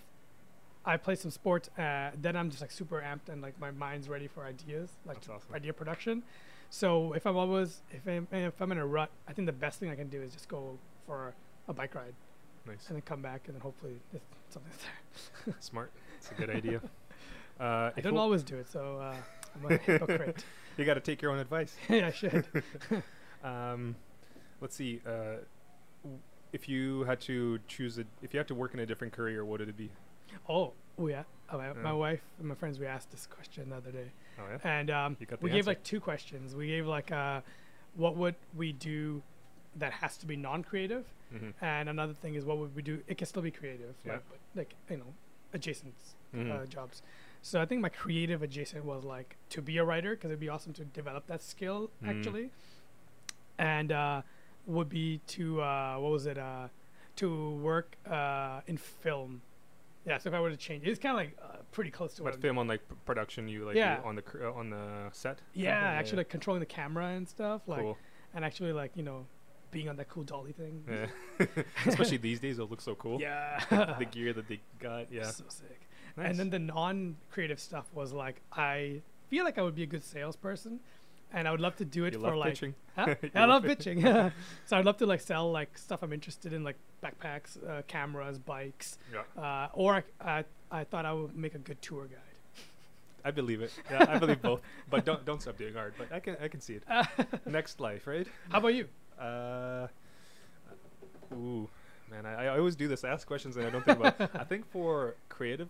I 0.84 0.96
play 0.96 1.14
some 1.14 1.30
sports, 1.30 1.68
uh, 1.78 2.10
then 2.20 2.36
I'm 2.36 2.50
just 2.50 2.60
like 2.62 2.70
super 2.70 3.00
amped 3.02 3.28
and 3.32 3.42
like 3.42 3.58
my 3.60 3.70
mind's 3.70 4.08
ready 4.08 4.26
for 4.28 4.44
ideas, 4.44 4.90
like 5.06 5.18
awesome. 5.18 5.54
idea 5.54 5.72
production. 5.72 6.22
So 6.70 7.12
if 7.14 7.26
I'm 7.26 7.36
always 7.36 7.82
if 7.90 8.06
I'm 8.06 8.28
if 8.32 8.60
I'm 8.60 8.70
in 8.72 8.78
a 8.78 8.86
rut, 8.86 9.10
I 9.28 9.32
think 9.32 9.46
the 9.46 9.52
best 9.52 9.80
thing 9.80 9.90
I 9.90 9.94
can 9.96 10.08
do 10.08 10.22
is 10.22 10.32
just 10.32 10.48
go 10.48 10.78
for 11.06 11.34
a 11.68 11.72
bike 11.72 11.94
ride 11.94 12.14
Nice. 12.66 12.86
and 12.88 12.96
then 12.96 13.02
come 13.02 13.20
back 13.22 13.42
and 13.46 13.54
then 13.56 13.60
hopefully 13.60 13.94
something's 14.50 14.76
there. 15.46 15.54
Smart. 15.60 15.90
It's 16.18 16.30
a 16.30 16.34
good 16.34 16.50
idea. 16.50 16.80
Uh, 17.60 17.90
I 17.96 18.00
don't 18.00 18.16
always 18.16 18.42
do 18.42 18.56
it, 18.56 18.68
so 18.70 18.98
uh, 19.00 19.14
I'm 19.64 19.72
a 19.72 19.76
hypocrite. 19.76 20.44
You 20.76 20.86
got 20.86 20.94
to 20.94 21.00
take 21.00 21.20
your 21.20 21.30
own 21.32 21.38
advice. 21.40 21.76
yeah, 21.90 22.06
I 22.06 22.10
should. 22.12 22.46
Um, 23.44 23.96
let's 24.60 24.74
see. 24.76 25.00
Uh, 25.06 25.40
w- 26.02 26.20
if 26.52 26.68
you 26.68 27.04
had 27.04 27.20
to 27.22 27.58
choose 27.68 27.98
a, 27.98 28.04
if 28.22 28.32
you 28.34 28.38
had 28.38 28.46
to 28.48 28.54
work 28.54 28.72
in 28.74 28.80
a 28.80 28.86
different 28.86 29.12
career, 29.14 29.44
what 29.44 29.60
would 29.60 29.68
it 29.68 29.76
be? 29.76 29.90
Oh, 30.48 30.72
oh 30.98 31.06
yeah. 31.08 31.22
Oh, 31.50 31.56
my, 31.58 31.72
my 31.72 31.92
wife 31.92 32.20
and 32.38 32.48
my 32.48 32.54
friends 32.54 32.78
we 32.78 32.86
asked 32.86 33.10
this 33.10 33.26
question 33.26 33.70
the 33.70 33.76
other 33.76 33.90
day. 33.90 34.10
Oh 34.38 34.42
yeah. 34.50 34.58
and 34.78 34.90
um, 34.90 35.16
we 35.18 35.26
the 35.50 35.56
gave 35.56 35.66
like 35.66 35.82
two 35.82 36.00
questions. 36.00 36.54
We 36.54 36.68
gave 36.68 36.86
like 36.86 37.10
uh, 37.12 37.40
what 37.96 38.16
would 38.16 38.36
we 38.56 38.72
do 38.72 39.22
that 39.76 39.92
has 39.92 40.16
to 40.18 40.26
be 40.26 40.36
non-creative, 40.36 41.04
hmm 41.30 41.50
and 41.62 41.88
another 41.88 42.12
thing 42.14 42.34
is 42.36 42.44
what 42.44 42.58
would 42.58 42.74
we 42.76 42.82
do? 42.82 43.00
It 43.08 43.18
can 43.18 43.26
still 43.26 43.42
be 43.42 43.50
creative, 43.50 43.94
Yeah. 44.04 44.12
like, 44.12 44.22
but, 44.30 44.38
like 44.54 44.74
you 44.90 44.96
know, 44.98 45.14
adjacent 45.54 45.94
Mhm. 46.34 46.62
uh, 46.62 46.66
jobs. 46.66 47.02
So 47.42 47.60
I 47.60 47.64
think 47.66 47.80
my 47.80 47.88
creative 47.88 48.42
adjacent 48.42 48.84
was 48.84 49.02
like 49.04 49.36
to 49.50 49.62
be 49.62 49.78
a 49.78 49.84
writer 49.84 50.14
because 50.14 50.28
it'd 50.30 50.40
be 50.40 50.48
awesome 50.48 50.72
to 50.74 50.84
develop 50.84 51.26
that 51.28 51.42
skill 51.42 51.90
Mm. 52.04 52.08
actually, 52.18 52.50
and 53.58 53.92
uh, 53.92 54.22
would 54.66 54.88
be 54.88 55.20
to 55.28 55.60
uh, 55.62 55.96
what 55.98 56.12
was 56.12 56.26
it? 56.26 56.38
Uh, 56.38 56.68
to 57.16 57.50
work 57.56 57.96
uh, 58.10 58.60
in 58.66 58.76
film. 58.76 59.42
Yeah, 60.06 60.16
so 60.18 60.30
if 60.30 60.34
I 60.34 60.40
were 60.40 60.48
to 60.50 60.56
change, 60.56 60.86
it's 60.86 60.98
kind 60.98 61.12
of 61.12 61.16
like 61.18 61.36
uh, 61.42 61.56
pretty 61.72 61.90
close 61.90 62.14
to 62.14 62.22
what 62.22 62.30
But 62.32 62.36
I'm 62.36 62.42
film 62.42 62.58
on 62.58 62.66
like 62.68 62.80
production, 63.04 63.48
you 63.48 63.64
like 63.66 63.76
Yeah. 63.76 64.00
on 64.04 64.14
the 64.16 64.22
cr- 64.22 64.46
on 64.46 64.70
the 64.70 65.10
set. 65.12 65.38
Yeah, 65.54 65.72
actually 65.76 66.18
like 66.18 66.28
controlling 66.30 66.60
the 66.60 66.66
camera 66.66 67.08
and 67.08 67.28
stuff, 67.28 67.62
like 67.66 67.80
cool. 67.80 67.98
and 68.34 68.44
actually 68.44 68.72
like 68.72 68.92
you 68.96 69.02
know 69.02 69.26
being 69.70 69.88
on 69.88 69.96
that 69.96 70.08
cool 70.08 70.24
dolly 70.24 70.52
thing. 70.52 70.82
Yeah. 70.88 71.46
Especially 71.86 72.16
these 72.16 72.40
days, 72.40 72.58
it 72.58 72.64
looks 72.70 72.84
so 72.84 72.94
cool. 72.94 73.20
Yeah. 73.20 73.60
the 73.98 74.04
gear 74.06 74.32
that 74.32 74.48
they 74.48 74.60
got. 74.78 75.12
Yeah. 75.12 75.30
So 75.30 75.44
sick. 75.48 75.80
Nice. 76.16 76.26
And 76.30 76.38
then 76.38 76.50
the 76.50 76.58
non-creative 76.58 77.60
stuff 77.60 77.86
was 77.94 78.12
like 78.12 78.40
I 78.52 79.02
feel 79.28 79.44
like 79.44 79.58
I 79.58 79.62
would 79.62 79.74
be 79.74 79.82
a 79.84 79.86
good 79.86 80.02
salesperson, 80.04 80.80
and 81.32 81.46
I 81.46 81.50
would 81.50 81.60
love 81.60 81.76
to 81.76 81.84
do 81.84 82.04
it 82.04 82.14
you 82.14 82.20
for 82.20 82.36
like. 82.36 82.50
pitching. 82.50 82.74
Huh? 82.96 83.14
I 83.34 83.44
love 83.44 83.62
pitching. 83.64 84.02
so 84.66 84.76
I'd 84.76 84.84
love 84.84 84.96
to 84.98 85.06
like 85.06 85.20
sell 85.20 85.50
like 85.52 85.78
stuff 85.78 86.02
I'm 86.02 86.12
interested 86.12 86.52
in, 86.52 86.64
like 86.64 86.76
backpacks, 87.02 87.56
uh, 87.68 87.82
cameras, 87.86 88.38
bikes, 88.38 88.98
Yeah. 89.12 89.42
uh, 89.42 89.68
or 89.72 90.04
I, 90.20 90.38
I 90.38 90.44
I 90.70 90.84
thought 90.84 91.04
I 91.06 91.12
would 91.12 91.36
make 91.36 91.54
a 91.54 91.58
good 91.58 91.80
tour 91.82 92.04
guide. 92.06 92.18
I 93.24 93.30
believe 93.30 93.60
it. 93.62 93.72
Yeah, 93.90 94.06
I 94.08 94.18
believe 94.18 94.40
both. 94.42 94.60
But 94.88 95.04
don't 95.04 95.24
don't 95.24 95.40
stop 95.40 95.56
doing 95.56 95.76
art. 95.76 95.94
But 95.96 96.12
I 96.12 96.20
can 96.20 96.36
I 96.42 96.48
can 96.48 96.60
see 96.60 96.74
it. 96.74 96.84
Next 97.46 97.80
life, 97.80 98.06
right? 98.06 98.26
How 98.50 98.58
about 98.58 98.74
you? 98.74 98.88
Uh, 99.18 99.86
ooh, 101.34 101.68
man, 102.10 102.26
I, 102.26 102.46
I 102.46 102.58
always 102.58 102.76
do 102.76 102.88
this. 102.88 103.04
I 103.04 103.10
ask 103.10 103.26
questions 103.26 103.56
and 103.56 103.66
I 103.66 103.70
don't 103.70 103.84
think 103.84 103.98
about. 103.98 104.20
I 104.34 104.44
think 104.44 104.70
for 104.70 105.14
creative, 105.28 105.68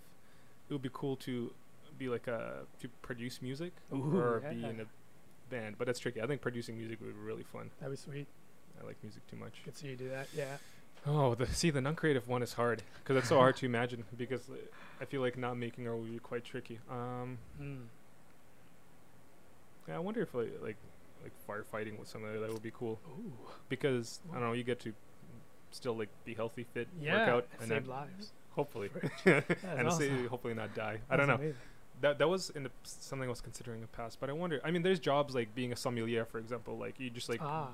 it 0.71 0.73
would 0.73 0.83
be 0.83 0.91
cool 0.93 1.17
to 1.17 1.53
be 1.99 2.09
like 2.09 2.27
a 2.29 2.61
to 2.81 2.89
produce 3.03 3.43
music 3.43 3.73
Ooh, 3.93 4.17
or 4.17 4.41
be 4.49 4.65
in 4.65 4.81
a 4.81 4.87
band. 5.51 5.75
But 5.77 5.87
that's 5.87 5.99
tricky. 5.99 6.23
I 6.23 6.27
think 6.27 6.41
producing 6.41 6.79
music 6.79 7.01
would 7.01 7.15
be 7.15 7.21
really 7.21 7.43
fun. 7.43 7.71
That'd 7.81 7.93
be 7.93 8.01
sweet. 8.01 8.27
I 8.81 8.87
like 8.87 8.97
music 9.03 9.27
too 9.29 9.37
much. 9.37 9.53
Could 9.65 9.77
see 9.77 9.89
you 9.89 9.97
do 9.97 10.09
that. 10.09 10.29
Yeah. 10.35 10.57
Oh, 11.07 11.35
the 11.35 11.47
see 11.47 11.71
the 11.71 11.81
non-creative 11.81 12.29
one 12.29 12.43
is 12.43 12.53
hard 12.55 12.83
because 13.03 13.17
it's 13.17 13.29
so 13.29 13.37
hard 13.37 13.57
to 13.57 13.67
imagine 13.67 14.05
because 14.17 14.49
uh, 14.49 14.55
I 15.01 15.05
feel 15.07 15.21
like 15.21 15.37
not 15.37 15.57
making 15.57 15.89
art 15.89 15.99
would 15.99 16.13
be 16.13 16.19
quite 16.19 16.45
tricky. 16.45 16.79
Um, 16.91 17.39
Mm. 17.61 17.81
yeah, 19.89 19.97
I 19.97 19.99
wonder 19.99 20.23
if 20.23 20.35
like 20.35 20.53
like, 20.63 20.77
like 21.23 21.33
firefighting 21.49 21.99
with 21.99 22.09
something 22.09 22.41
that 22.41 22.53
would 22.53 22.63
be 22.63 22.71
cool 22.71 22.99
Ooh. 23.09 23.33
because 23.69 24.21
I 24.31 24.35
don't 24.35 24.45
know 24.49 24.53
you 24.53 24.63
get 24.65 24.81
to 24.81 24.93
still 25.71 25.97
like 25.97 26.09
be 26.25 26.35
healthy, 26.35 26.65
fit, 26.75 26.89
Yeah. 27.01 27.19
work 27.19 27.29
out, 27.29 27.47
and 27.61 27.69
save 27.69 27.87
then 27.87 27.91
lives. 27.95 28.33
Hopefully 28.61 28.91
and 29.79 29.87
awesome. 29.89 30.27
hopefully 30.29 30.55
not 30.55 30.71
die. 30.75 30.97
I 31.11 31.17
don't 31.17 31.29
know. 31.33 31.41
Amazing. 31.43 31.57
That 32.03 32.19
that 32.19 32.29
was 32.29 32.51
in 32.57 32.63
the, 32.67 32.71
something 32.85 33.29
I 33.29 33.35
was 33.37 33.41
considering 33.43 33.79
in 33.79 33.83
the 33.83 33.97
past, 34.01 34.19
but 34.21 34.31
I 34.31 34.33
wonder. 34.33 34.61
I 34.65 34.71
mean, 34.71 34.83
there's 34.83 35.01
jobs 35.01 35.35
like 35.35 35.55
being 35.55 35.73
a 35.73 35.77
sommelier, 35.77 36.25
for 36.25 36.39
example. 36.39 36.79
Like 36.79 36.99
you 36.99 37.11
just 37.11 37.29
like, 37.29 37.41
ah, 37.43 37.69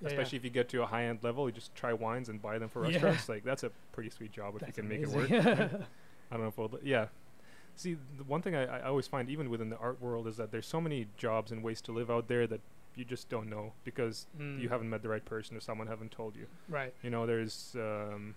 yeah, 0.00 0.08
especially 0.08 0.36
if 0.40 0.44
you 0.44 0.50
get 0.50 0.68
to 0.70 0.82
a 0.82 0.86
high 0.86 1.04
end 1.04 1.20
level, 1.22 1.48
you 1.48 1.52
just 1.54 1.74
try 1.74 1.92
wines 1.92 2.28
and 2.28 2.42
buy 2.42 2.58
them 2.58 2.68
for 2.68 2.80
Yeah. 2.82 2.88
restaurants. 2.92 3.28
Like 3.28 3.44
that's 3.44 3.62
a 3.62 3.70
pretty 3.92 4.10
sweet 4.10 4.32
job 4.32 4.54
if 4.56 4.60
That's 4.60 4.76
you 4.76 4.82
can 4.82 4.88
make 4.88 5.02
it 5.02 5.08
work. 5.10 5.30
amazing. 5.30 5.86
I 6.30 6.34
don't 6.36 6.42
know 6.42 6.48
if 6.48 6.58
we'll, 6.58 6.70
yeah. 6.82 7.06
See, 7.76 7.96
the 8.18 8.24
one 8.24 8.42
thing 8.42 8.54
I, 8.54 8.64
I 8.80 8.82
always 8.82 9.06
find, 9.06 9.30
even 9.30 9.48
within 9.48 9.70
the 9.70 9.78
art 9.78 10.00
world, 10.02 10.26
is 10.26 10.36
that 10.36 10.50
there's 10.52 10.66
so 10.66 10.80
many 10.80 11.06
jobs 11.16 11.50
and 11.50 11.62
ways 11.62 11.80
to 11.82 11.92
live 11.92 12.10
out 12.10 12.28
there 12.28 12.46
that 12.46 12.60
you 12.94 13.04
just 13.04 13.28
don't 13.30 13.48
know 13.48 13.72
because 13.84 14.26
you 14.36 14.68
Mm, 14.68 14.70
haven't 14.70 14.90
met 14.90 15.02
the 15.02 15.08
right 15.08 15.24
person 15.24 15.56
or 15.56 15.60
someone 15.60 15.86
haven't 15.86 16.10
told 16.12 16.36
you. 16.36 16.46
right. 16.68 16.92
You 17.02 17.08
know, 17.10 17.24
there's, 17.26 17.74
um, 17.78 18.34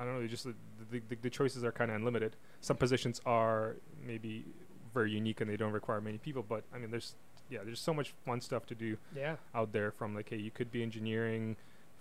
I 0.00 0.04
don't 0.04 0.18
know, 0.18 0.26
just 0.26 0.44
the, 0.44 0.54
the, 0.90 1.16
the, 1.20 1.28
choices 1.28 1.62
are 1.62 1.72
kind 1.72 1.90
of 1.90 1.96
unlimited. 1.96 2.34
Some 2.62 2.78
positions 2.78 3.20
are 3.26 3.76
maybe 4.04 4.46
very 4.94 5.10
unique 5.12 5.42
and 5.42 5.50
they 5.50 5.58
don't 5.58 5.72
require 5.72 6.00
many 6.00 6.16
people, 6.16 6.42
but 6.48 6.64
I 6.74 6.78
mean, 6.78 6.90
there's, 6.90 7.14
yeah, 7.50 7.58
there's 7.64 7.80
so 7.80 7.92
much 7.92 8.14
fun 8.24 8.40
stuff 8.40 8.64
to 8.66 8.74
do 8.74 8.96
Yeah. 9.14 9.36
out 9.54 9.72
there 9.72 9.90
from 9.90 10.14
like, 10.14 10.30
hey, 10.30 10.38
you 10.38 10.50
could 10.50 10.72
be 10.72 10.82
engineering 10.82 11.56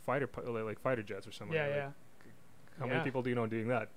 fighter, 0.06 0.28
pi- 0.28 0.44
like, 0.44 0.64
like 0.64 0.80
fighter 0.82 1.04
jets 1.04 1.28
or 1.28 1.34
something. 1.34 1.56
Yeah, 1.56 1.64
like, 1.66 1.76
yeah. 1.76 1.90
How 2.80 2.86
Yeah. 2.86 2.92
many 2.94 3.04
people 3.04 3.22
do 3.22 3.30
you 3.30 3.36
know 3.36 3.48
doing 3.48 3.68
that? 3.68 3.90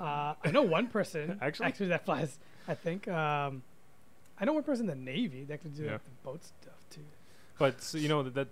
Uh, 0.00 0.34
I 0.44 0.50
know 0.50 0.62
one 0.62 0.88
person 0.88 1.38
Actually? 1.42 1.66
actually 1.66 1.88
that 1.88 2.04
flies. 2.04 2.38
I 2.66 2.74
think 2.74 3.06
um, 3.06 3.62
I 4.40 4.46
know 4.46 4.52
one 4.52 4.64
person 4.64 4.90
in 4.90 4.98
the 5.04 5.10
Navy 5.12 5.44
that 5.44 5.62
could 5.62 5.76
do 5.76 5.84
Yeah. 5.84 5.92
like, 5.92 6.04
the 6.04 6.10
boat 6.24 6.44
stuff 6.44 6.74
too. 6.90 7.02
But 7.56 7.82
so, 7.82 7.98
you 7.98 8.08
know 8.08 8.24
that, 8.24 8.34
that 8.34 8.48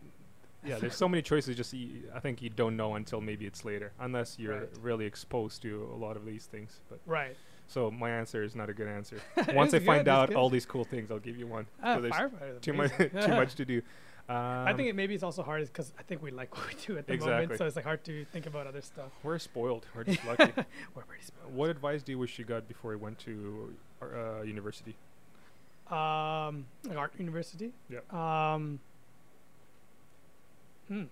yeah, 0.67 0.79
there's 0.79 0.97
so 0.97 1.09
many 1.09 1.23
choices. 1.23 1.57
Just 1.57 1.73
y- 1.73 1.89
I 2.15 2.21
think 2.21 2.43
you 2.43 2.51
don't 2.51 2.77
know 2.77 2.95
until 2.97 3.21
maybe 3.21 3.47
it's 3.47 3.65
later, 3.65 3.93
unless 4.01 4.39
you're 4.39 4.59
Right. 4.61 4.69
really 4.81 5.07
exposed 5.07 5.63
to 5.63 5.89
a 5.93 5.97
lot 5.97 6.17
of 6.17 6.25
these 6.27 6.47
things. 6.47 6.81
But 6.89 7.01
Right. 7.07 7.37
So 7.69 7.91
my 7.91 8.11
answer 8.11 8.43
is 8.45 8.55
not 8.55 8.69
a 8.71 8.73
good 8.75 8.87
answer. 8.89 9.21
Once 9.55 9.75
I 9.75 9.81
find 9.81 10.07
out 10.09 10.35
all 10.35 10.49
these 10.51 10.65
cool 10.67 10.85
things, 10.85 11.11
I'll 11.11 11.19
give 11.19 11.37
you 11.37 11.47
one. 11.47 11.67
Ah, 11.83 11.99
there's 11.99 12.15
too 12.61 12.73
much, 12.73 12.91
too 12.99 13.29
much 13.35 13.55
to 13.57 13.65
do. 13.65 13.83
Um, 14.29 14.37
I 14.37 14.73
think 14.73 14.89
it 14.89 14.95
maybe 14.97 15.15
it's 15.15 15.23
also 15.23 15.43
hard 15.45 15.63
because 15.67 15.93
I 15.99 16.03
think 16.03 16.21
we 16.21 16.33
like 16.33 16.57
what 16.57 16.67
we 16.69 16.75
do 16.85 16.99
at 16.99 17.07
the 17.07 17.13
Exactly. 17.15 17.43
moment, 17.43 17.59
so 17.59 17.67
it's 17.67 17.77
like 17.77 17.85
hard 17.85 18.03
to 18.05 18.25
think 18.27 18.47
about 18.47 18.67
other 18.67 18.83
stuff. 18.83 19.13
we're 19.23 19.39
spoiled. 19.39 19.87
We're 19.95 20.03
just 20.05 20.25
lucky. 20.27 20.53
We're 20.95 21.03
pretty 21.05 21.25
spoiled. 21.25 21.55
What 21.55 21.71
advice 21.71 22.03
do 22.03 22.11
you 22.13 22.19
wish 22.19 22.37
you 22.39 22.45
got 22.45 22.67
before 22.67 22.93
you 22.93 22.99
went 22.99 23.19
to 23.21 23.75
uh, 24.03 24.43
university? 24.43 24.97
Um, 25.91 26.67
like 26.85 26.97
art 26.99 27.13
university. 27.19 27.73
Yeah. 27.89 28.01
Um. 28.11 28.81
Hmm. 30.89 31.05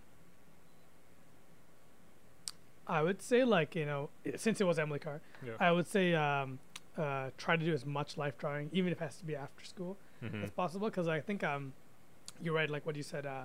I 2.87 3.03
would 3.03 3.23
say 3.23 3.45
like 3.45 3.75
you 3.75 3.87
know 3.87 4.11
since 4.37 4.61
it 4.61 4.65
was 4.65 4.79
Emily 4.79 4.99
Carr, 4.99 5.21
Yeah. 5.45 5.53
I 5.59 5.73
would 5.73 5.87
say 5.87 6.15
um, 6.15 6.59
uh, 6.99 7.31
try 7.39 7.57
to 7.57 7.65
do 7.65 7.73
as 7.73 7.85
much 7.87 8.17
life 8.17 8.37
drawing, 8.39 8.69
even 8.73 8.93
if 8.93 9.01
it 9.01 9.05
has 9.05 9.17
to 9.17 9.25
be 9.25 9.35
after 9.35 9.65
school, 9.65 9.97
Mhm. 10.23 10.45
as 10.45 10.51
possible. 10.51 10.89
Because 10.89 11.09
I 11.09 11.21
think 11.21 11.43
um, 11.43 11.73
you're 12.43 12.55
right. 12.55 12.69
Like 12.71 12.85
what 12.87 12.97
you 12.97 13.03
said. 13.03 13.27
Uh, 13.27 13.45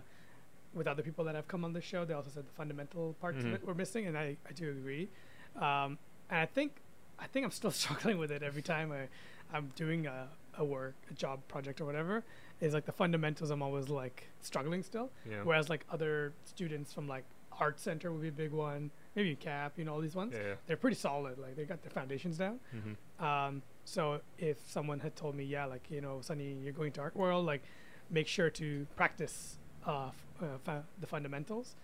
with 0.71 0.85
other 0.85 1.01
people 1.01 1.25
that 1.25 1.33
have 1.33 1.47
come 1.47 1.65
on 1.65 1.73
the 1.73 1.81
show, 1.81 2.05
they 2.05 2.13
also 2.13 2.29
said 2.29 2.45
the 2.45 2.51
fundamental 2.51 3.15
parts 3.19 3.39
Mhm. 3.39 3.47
of 3.47 3.53
it 3.55 3.65
were 3.65 3.73
missing, 3.73 4.05
and 4.05 4.15
I, 4.15 4.37
I 4.47 4.51
do 4.51 4.69
agree. 4.69 5.09
Um, 5.55 5.97
and 6.29 6.39
I 6.41 6.45
think 6.45 6.73
I 7.17 7.25
think 7.25 7.43
I'm 7.43 7.49
still 7.51 7.71
struggling 7.83 8.19
with 8.19 8.31
it 8.31 8.43
every 8.43 8.61
time 8.61 8.91
I, 8.91 9.07
I'm 9.51 9.69
doing 9.75 10.05
a, 10.05 10.27
a 10.59 10.63
work, 10.63 10.93
a 11.09 11.13
job 11.15 11.39
project 11.47 11.81
or 11.81 11.85
whatever. 11.85 12.23
Is 12.61 12.73
like 12.73 12.85
the 12.85 12.91
fundamentals 12.91 13.51
I'm 13.51 13.61
always 13.61 13.87
like 13.89 14.27
struggling 14.41 14.83
still. 14.83 15.09
Yeah. 15.29 15.43
Whereas 15.43 15.69
like 15.69 15.85
other 15.91 16.33
students 16.43 16.91
from 16.93 17.07
like 17.07 17.23
art 17.59 17.79
center 17.79 18.11
would 18.11 18.21
be 18.21 18.27
a 18.29 18.31
big 18.31 18.51
one, 18.51 18.91
maybe 19.15 19.35
CAP, 19.35 19.77
you 19.77 19.85
know, 19.85 19.93
all 19.93 20.01
these 20.01 20.15
ones. 20.15 20.33
Yeah. 20.35 20.55
They're 20.67 20.77
pretty 20.77 20.95
solid. 20.97 21.37
Like 21.39 21.55
they 21.55 21.63
got 21.63 21.81
their 21.83 21.91
foundations 21.91 22.37
down. 22.37 22.59
yeah. 22.73 22.79
hmm 22.81 23.23
Um, 23.25 23.61
so 23.85 24.21
if 24.37 24.57
someone 24.69 24.99
had 24.99 25.15
told 25.15 25.35
me, 25.35 25.43
yeah, 25.45 25.65
like 25.65 25.89
you 25.89 26.01
know, 26.01 26.19
Sunny, 26.21 26.53
you're 26.63 26.73
going 26.73 26.91
to 26.93 27.01
art 27.01 27.15
world, 27.15 27.45
like 27.45 27.63
make 28.09 28.27
sure 28.27 28.49
to 28.51 28.85
practice 28.95 29.57
uh, 29.87 30.07
f- 30.09 30.43
uh, 30.43 30.57
fu- 30.65 30.85
the 30.99 31.07
fundamentals, 31.07 31.75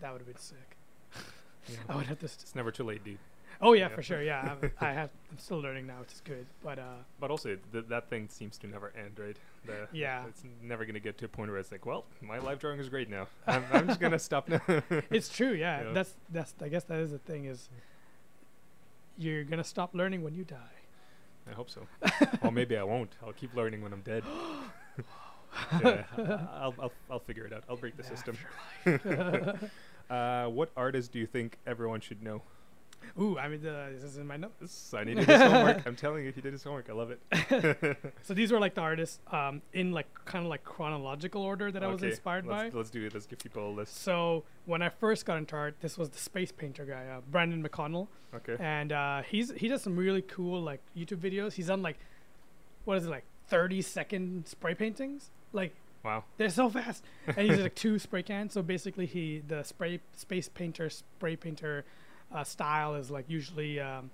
that 0.00 0.12
would 0.12 0.20
have 0.22 0.26
been 0.26 0.38
sick. 0.38 0.76
Yeah. 1.68 1.76
I 1.90 1.96
would 1.96 2.06
have 2.06 2.18
to. 2.20 2.28
St- 2.28 2.42
It's 2.42 2.54
never 2.54 2.70
too 2.70 2.84
late, 2.84 3.04
dude. 3.04 3.18
oh 3.60 3.74
yeah, 3.74 3.88
Yeah. 3.88 3.94
for 3.94 4.02
sure. 4.02 4.22
Yeah, 4.22 4.56
I'm, 4.62 4.70
I 4.80 4.92
have. 4.92 5.10
I'm 5.30 5.38
still 5.38 5.60
learning 5.60 5.86
now, 5.86 6.00
which 6.00 6.12
is 6.12 6.20
good. 6.22 6.46
But 6.64 6.78
uh, 6.78 7.04
But 7.20 7.30
also, 7.30 7.56
th- 7.72 7.84
that 7.88 8.08
thing 8.10 8.28
seems 8.28 8.56
to 8.58 8.66
never 8.66 8.92
end, 8.96 9.18
right? 9.18 9.36
The, 9.66 9.88
Yeah. 9.92 10.24
It's 10.26 10.42
never 10.62 10.84
going 10.84 10.94
to 10.94 11.00
get 11.00 11.18
to 11.18 11.24
a 11.26 11.28
point 11.28 11.50
where 11.50 11.58
it's 11.60 11.70
like, 11.72 11.86
well, 11.86 12.04
my 12.20 12.38
life 12.38 12.58
drawing 12.58 12.80
is 12.80 12.88
great 12.88 13.08
now. 13.08 13.28
I'm, 13.46 13.64
I'm 13.72 13.86
just 13.86 14.00
going 14.00 14.12
to 14.12 14.18
stop 14.18 14.48
now. 14.48 14.60
it's 15.10 15.28
true. 15.28 15.52
Yeah, 15.52 15.82
Yeah. 15.84 15.92
that's 15.92 16.14
that's. 16.30 16.54
I 16.60 16.68
guess 16.68 16.84
that 16.84 16.98
is 16.98 17.10
the 17.12 17.18
thing 17.18 17.44
is. 17.46 17.68
You're 19.18 19.44
gonna 19.44 19.62
stop 19.62 19.94
learning 19.94 20.22
when 20.22 20.34
you 20.34 20.42
die. 20.42 20.56
I 21.48 21.52
hope 21.52 21.68
so. 21.68 21.86
or 22.42 22.50
maybe 22.50 22.76
I 22.78 22.82
won't. 22.82 23.12
I'll 23.24 23.34
keep 23.34 23.54
learning 23.54 23.82
when 23.82 23.92
I'm 23.92 24.00
dead. 24.00 24.24
yeah, 25.82 26.04
I'll, 26.54 26.74
I'll, 26.80 26.92
I'll 27.10 27.18
figure 27.18 27.44
it 27.44 27.52
out. 27.52 27.62
I'll 27.68 27.76
break 27.76 27.94
the 27.96 28.02
system. 28.04 28.38
uh, 30.10 30.46
what 30.46 30.70
artist 30.76 31.12
do 31.12 31.18
you 31.18 31.26
think 31.26 31.58
everyone 31.66 32.00
should 32.00 32.22
know? 32.22 32.40
Ooh, 33.20 33.38
I 33.38 33.48
mean, 33.48 33.62
the, 33.62 33.90
this 33.92 34.02
is 34.02 34.16
in 34.18 34.26
my 34.26 34.36
notes. 34.36 34.92
I 34.96 35.04
needed 35.04 35.26
his 35.26 35.40
homework. 35.40 35.82
I'm 35.86 35.96
telling 35.96 36.24
you, 36.24 36.32
he 36.32 36.40
did 36.40 36.52
his 36.52 36.62
homework. 36.64 36.88
I 36.88 36.92
love 36.92 37.10
it. 37.10 37.98
So 38.22 38.34
these 38.34 38.52
were 38.52 38.58
like 38.60 38.74
the 38.74 38.80
artists 38.80 39.18
um, 39.30 39.62
in 39.72 39.92
like 39.92 40.06
kind 40.24 40.44
of 40.44 40.50
like 40.50 40.64
chronological 40.64 41.42
order 41.42 41.70
that 41.72 41.82
I 41.82 41.88
was 41.88 42.02
inspired 42.02 42.46
by. 42.46 42.64
let's, 42.64 42.74
Let's 42.74 42.90
do 42.90 43.04
it. 43.04 43.14
Let's 43.14 43.26
give 43.26 43.38
people 43.40 43.68
a 43.68 43.72
list. 43.72 44.02
So 44.02 44.44
when 44.66 44.80
I 44.82 44.88
first 44.88 45.26
got 45.26 45.38
into 45.38 45.56
art, 45.56 45.76
this 45.80 45.98
was 45.98 46.08
the 46.10 46.18
space 46.18 46.52
painter 46.52 46.84
guy, 46.84 47.06
uh, 47.06 47.20
Brandon 47.30 47.62
McConnell, 47.66 48.08
Okay. 48.34 48.56
and 48.60 48.92
uh, 48.92 49.22
he's 49.22 49.52
he 49.56 49.68
does 49.68 49.82
some 49.82 49.96
really 49.96 50.22
cool 50.22 50.60
like 50.62 50.80
YouTube 50.96 51.18
videos. 51.18 51.54
He's 51.54 51.66
done 51.66 51.82
like 51.82 51.98
what 52.84 52.98
is 52.98 53.06
it 53.06 53.10
like 53.10 53.24
30 53.48 53.82
second 53.82 54.46
spray 54.46 54.74
paintings, 54.74 55.30
like 55.52 55.74
Wow. 56.04 56.24
they're 56.36 56.48
so 56.50 56.68
fast, 56.68 57.04
and 57.26 57.36
he 57.38 57.46
uses 57.46 57.62
like 57.62 57.74
two 57.84 57.98
spray 57.98 58.22
cans. 58.22 58.52
So 58.54 58.62
basically, 58.62 59.06
he 59.06 59.42
the 59.46 59.62
spray 59.62 60.00
space 60.16 60.48
painter 60.48 60.90
spray 60.90 61.36
painter 61.36 61.84
uh, 62.34 62.44
style 62.44 62.94
is 62.94 63.10
like 63.10 63.24
usually 63.28 63.78
um, 63.80 64.10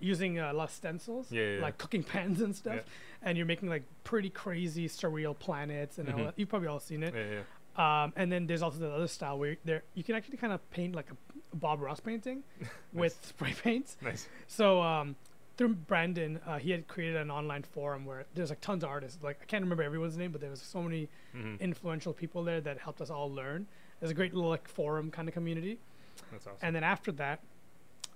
using 0.00 0.38
a 0.38 0.52
lot 0.52 0.64
of 0.64 0.70
stencils, 0.70 1.30
Yeah, 1.32 1.56
yeah, 1.56 1.62
like 1.62 1.78
cooking 1.78 2.02
pans 2.12 2.40
and 2.40 2.54
stuff, 2.54 2.80
and 3.22 3.36
you're 3.38 3.46
making 3.46 3.68
like 3.68 3.84
pretty 4.04 4.30
crazy 4.30 4.88
surreal 4.88 5.38
planets, 5.38 5.98
and 5.98 6.08
all 6.10 6.18
Mhm. 6.20 6.24
that. 6.26 6.34
you've 6.38 6.48
probably 6.48 6.68
all 6.68 6.80
seen 6.80 7.02
it. 7.02 7.14
Yeah, 7.14 7.24
yeah. 7.40 7.42
Um, 7.76 8.12
and 8.16 8.30
then 8.30 8.46
there's 8.46 8.62
also 8.62 8.78
the 8.78 8.90
other 8.90 9.08
style 9.08 9.36
where 9.38 9.56
there 9.64 9.82
you 9.94 10.04
can 10.04 10.14
actually 10.14 10.36
kind 10.36 10.52
of 10.52 10.60
paint 10.70 10.94
like 10.94 11.10
a 11.10 11.56
Bob 11.56 11.80
Ross 11.80 12.00
painting 12.00 12.42
with 12.92 13.18
spray 13.24 13.52
paints. 13.52 13.96
Nice. 14.00 14.28
So 14.46 14.80
um, 14.82 15.16
through 15.56 15.70
Brandon, 15.74 16.38
uh, 16.46 16.58
he 16.58 16.70
had 16.70 16.86
created 16.86 17.16
an 17.16 17.30
online 17.30 17.62
forum 17.64 18.04
where 18.04 18.26
there's 18.34 18.50
like 18.50 18.60
tons 18.60 18.84
of 18.84 18.90
artists. 18.90 19.18
Like 19.22 19.38
I 19.42 19.44
can't 19.46 19.62
remember 19.62 19.82
everyone's 19.82 20.16
name, 20.16 20.30
but 20.32 20.40
there 20.40 20.50
was 20.50 20.60
so 20.62 20.82
many 20.82 21.08
hmm 21.32 21.56
influential 21.60 22.12
people 22.12 22.44
there 22.44 22.60
that 22.60 22.78
helped 22.78 23.00
us 23.00 23.10
all 23.10 23.32
learn. 23.32 23.66
There's 24.00 24.10
a 24.10 24.14
great 24.14 24.34
little 24.34 24.50
like 24.50 24.68
forum 24.68 25.10
kind 25.10 25.26
of 25.28 25.34
community. 25.34 25.78
That's 26.30 26.46
awesome. 26.46 26.58
And 26.62 26.76
then 26.76 26.84
after 26.84 27.10
that, 27.12 27.40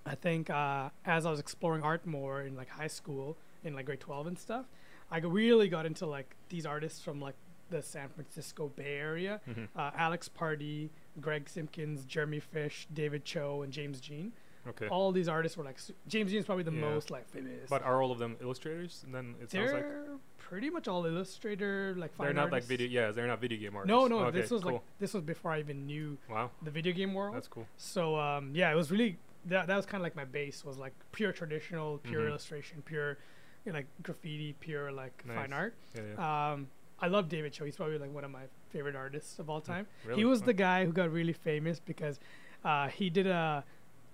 I 0.05 0.15
think 0.15 0.49
uh, 0.49 0.89
as 1.05 1.25
I 1.25 1.31
was 1.31 1.39
exploring 1.39 1.83
art 1.83 2.05
more 2.05 2.41
in 2.41 2.55
like 2.55 2.69
high 2.69 2.87
school, 2.87 3.37
in 3.63 3.73
like 3.73 3.85
grade 3.85 3.99
12 3.99 4.27
and 4.27 4.39
stuff, 4.39 4.65
I 5.11 5.17
really 5.19 5.67
got 5.69 5.85
into 5.85 6.05
like 6.05 6.35
these 6.49 6.65
artists 6.65 7.01
from 7.01 7.19
like 7.21 7.35
the 7.69 7.81
San 7.83 8.09
Francisco 8.09 8.71
Bay 8.75 8.97
Area. 8.97 9.41
Mhm. 9.47 9.67
Uh, 9.75 9.91
Alex 9.95 10.27
Pardee, 10.27 10.89
Greg 11.21 11.45
Simkins, 11.45 12.05
Jeremy 12.07 12.39
Fish, 12.39 12.87
David 12.93 13.23
Choe, 13.25 13.61
and 13.61 13.71
James 13.71 13.99
Jean. 13.99 14.31
Okay. 14.67 14.87
All 14.87 15.11
these 15.11 15.27
artists 15.29 15.57
were 15.57 15.63
like 15.63 15.79
su- 15.79 15.93
James 16.07 16.33
is 16.33 16.45
probably 16.45 16.63
the 16.63 16.71
Yeah. 16.73 16.81
most 16.81 17.11
like 17.11 17.27
famous. 17.29 17.69
But 17.69 17.81
are 17.83 18.01
all 18.01 18.11
of 18.11 18.19
them 18.19 18.37
illustrators? 18.41 19.03
And 19.05 19.13
then 19.13 19.35
it 19.41 19.51
sounds 19.51 19.71
they're 19.71 19.81
like 20.09 20.19
pretty 20.37 20.69
much 20.69 20.87
all 20.87 21.05
illustrator 21.05 21.93
like 21.97 22.15
they're 22.17 22.33
not 22.33 22.51
like 22.51 22.63
video. 22.63 22.87
Yeah, 22.87 23.11
they're 23.11 23.27
not 23.27 23.39
video 23.39 23.57
game 23.59 23.75
artists. 23.75 23.87
No, 23.89 24.07
no, 24.07 24.25
Okay, 24.25 24.41
this 24.41 24.51
was 24.51 24.63
cool. 24.63 24.73
like 24.73 24.81
this 24.99 25.13
was 25.13 25.23
before 25.23 25.51
I 25.51 25.59
even 25.59 25.85
knew 25.85 26.17
wow, 26.29 26.51
the 26.61 26.71
video 26.71 26.91
game 26.93 27.13
world. 27.13 27.35
that's 27.35 27.47
cool. 27.47 27.67
So 27.77 28.17
um, 28.19 28.51
yeah, 28.53 28.71
it 28.71 28.75
was 28.75 28.91
really 28.91 29.17
that 29.49 29.67
that 29.67 29.75
was 29.75 29.85
kind 29.85 30.01
of 30.01 30.03
like 30.03 30.15
my 30.15 30.25
base 30.25 30.63
was 30.65 30.77
like 30.77 30.93
pure 31.11 31.31
traditional, 31.31 31.97
pure 31.99 32.21
Mhm. 32.21 32.29
illustration, 32.29 32.81
pure 32.83 33.17
you 33.65 33.71
know, 33.73 33.79
like 33.79 33.87
graffiti, 34.03 34.53
pure 34.59 34.91
like 34.91 35.23
fine 35.27 35.51
art. 35.53 35.75
Yeah, 35.95 36.01
yeah. 36.17 36.51
Um, 36.53 36.67
I 37.01 37.07
love 37.07 37.29
David 37.29 37.53
Choe. 37.53 37.65
He's 37.65 37.75
probably 37.77 37.97
like 37.97 38.13
one 38.13 38.23
of 38.23 38.31
my 38.31 38.43
favorite 38.69 38.95
artists 38.95 39.39
of 39.39 39.49
all 39.49 39.61
time. 39.61 39.87
Really? 40.05 40.19
He 40.21 40.25
was 40.25 40.41
the 40.41 40.53
guy 40.53 40.85
who 40.85 40.91
got 40.91 41.11
really 41.11 41.33
famous 41.33 41.79
because 41.79 42.19
uh, 42.63 42.87
he 42.87 43.09
did 43.09 43.27
a 43.27 43.63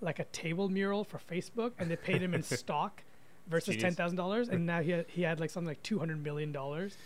like 0.02 0.20
a 0.20 0.26
table 0.26 0.68
mural 0.70 1.04
for 1.04 1.20
Facebook, 1.20 1.72
and 1.80 1.90
they 1.90 1.96
paid 1.96 2.22
him 2.22 2.34
in 2.34 2.44
stock 2.64 3.04
versus 3.48 3.76
Genius. 3.76 3.84
ten 3.84 3.94
thousand 3.96 4.18
dollars, 4.18 4.50
and 4.50 4.66
now 4.66 4.82
he 4.82 4.92
had, 4.92 5.06
he 5.08 5.22
had 5.22 5.40
like 5.40 5.50
something 5.50 5.68
like 5.68 5.82
two 5.84 6.00
hundred 6.00 6.22
million 6.24 6.52
dollars. 6.52 6.98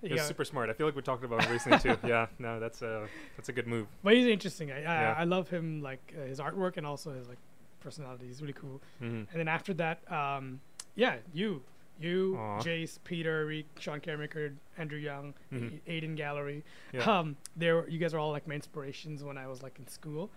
He 0.00 0.12
was 0.12 0.22
super 0.22 0.44
smart. 0.44 0.70
I 0.70 0.74
feel 0.74 0.86
like 0.86 0.94
we 0.94 1.02
talked 1.02 1.24
about 1.24 1.44
him 1.44 1.50
recently 1.58 1.78
too. 1.80 1.98
Yeah, 2.06 2.26
no, 2.38 2.60
that's 2.60 2.82
a 2.82 3.08
that's 3.36 3.48
a 3.48 3.52
good 3.52 3.66
move. 3.66 3.86
but 4.04 4.14
he's 4.14 4.26
interesting. 4.26 4.70
I, 4.70 4.76
I, 4.78 4.80
Yeah. 4.80 5.14
I 5.18 5.24
love 5.24 5.48
him 5.50 5.82
like 5.82 6.14
uh, 6.16 6.24
his 6.26 6.38
artwork 6.38 6.76
and 6.76 6.86
also 6.86 7.12
his 7.12 7.28
like 7.28 7.38
personality. 7.80 8.26
He's 8.26 8.40
really 8.40 8.52
cool. 8.54 8.80
hmm 8.98 9.04
And 9.30 9.34
then 9.34 9.48
after 9.48 9.72
that, 9.74 10.00
um, 10.12 10.60
yeah, 10.94 11.16
you, 11.32 11.62
you, 12.00 12.36
Aw. 12.38 12.60
Jace, 12.60 12.98
Peter, 13.04 13.46
Reek, 13.46 13.66
Sean 13.78 14.00
Caremaker, 14.00 14.54
Andrew 14.76 14.98
Young, 14.98 15.34
Mhm. 15.52 15.80
Ayden 15.88 16.16
Gallery. 16.16 16.64
Yeah. 16.92 17.08
Um, 17.18 17.36
they 17.56 17.72
were, 17.72 17.88
you 17.88 17.98
guys 17.98 18.14
are 18.14 18.18
all 18.18 18.30
like 18.30 18.46
my 18.46 18.54
inspirations 18.54 19.22
when 19.24 19.36
I 19.38 19.46
was 19.48 19.62
like 19.62 19.78
in 19.78 19.86
school. 19.88 20.30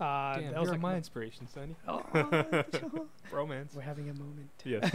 Uh, 0.00 0.34
Damn, 0.36 0.50
that 0.52 0.60
was 0.60 0.66
you're 0.66 0.72
like 0.72 0.80
my 0.80 0.90
my- 0.92 0.96
inspiration, 0.96 1.46
Sunny. 1.46 1.76
Oh, 1.88 2.02
Romance. 3.30 3.74
we're 3.74 3.82
having 3.82 4.08
a 4.10 4.14
moment. 4.14 4.50
Yes. 4.64 4.90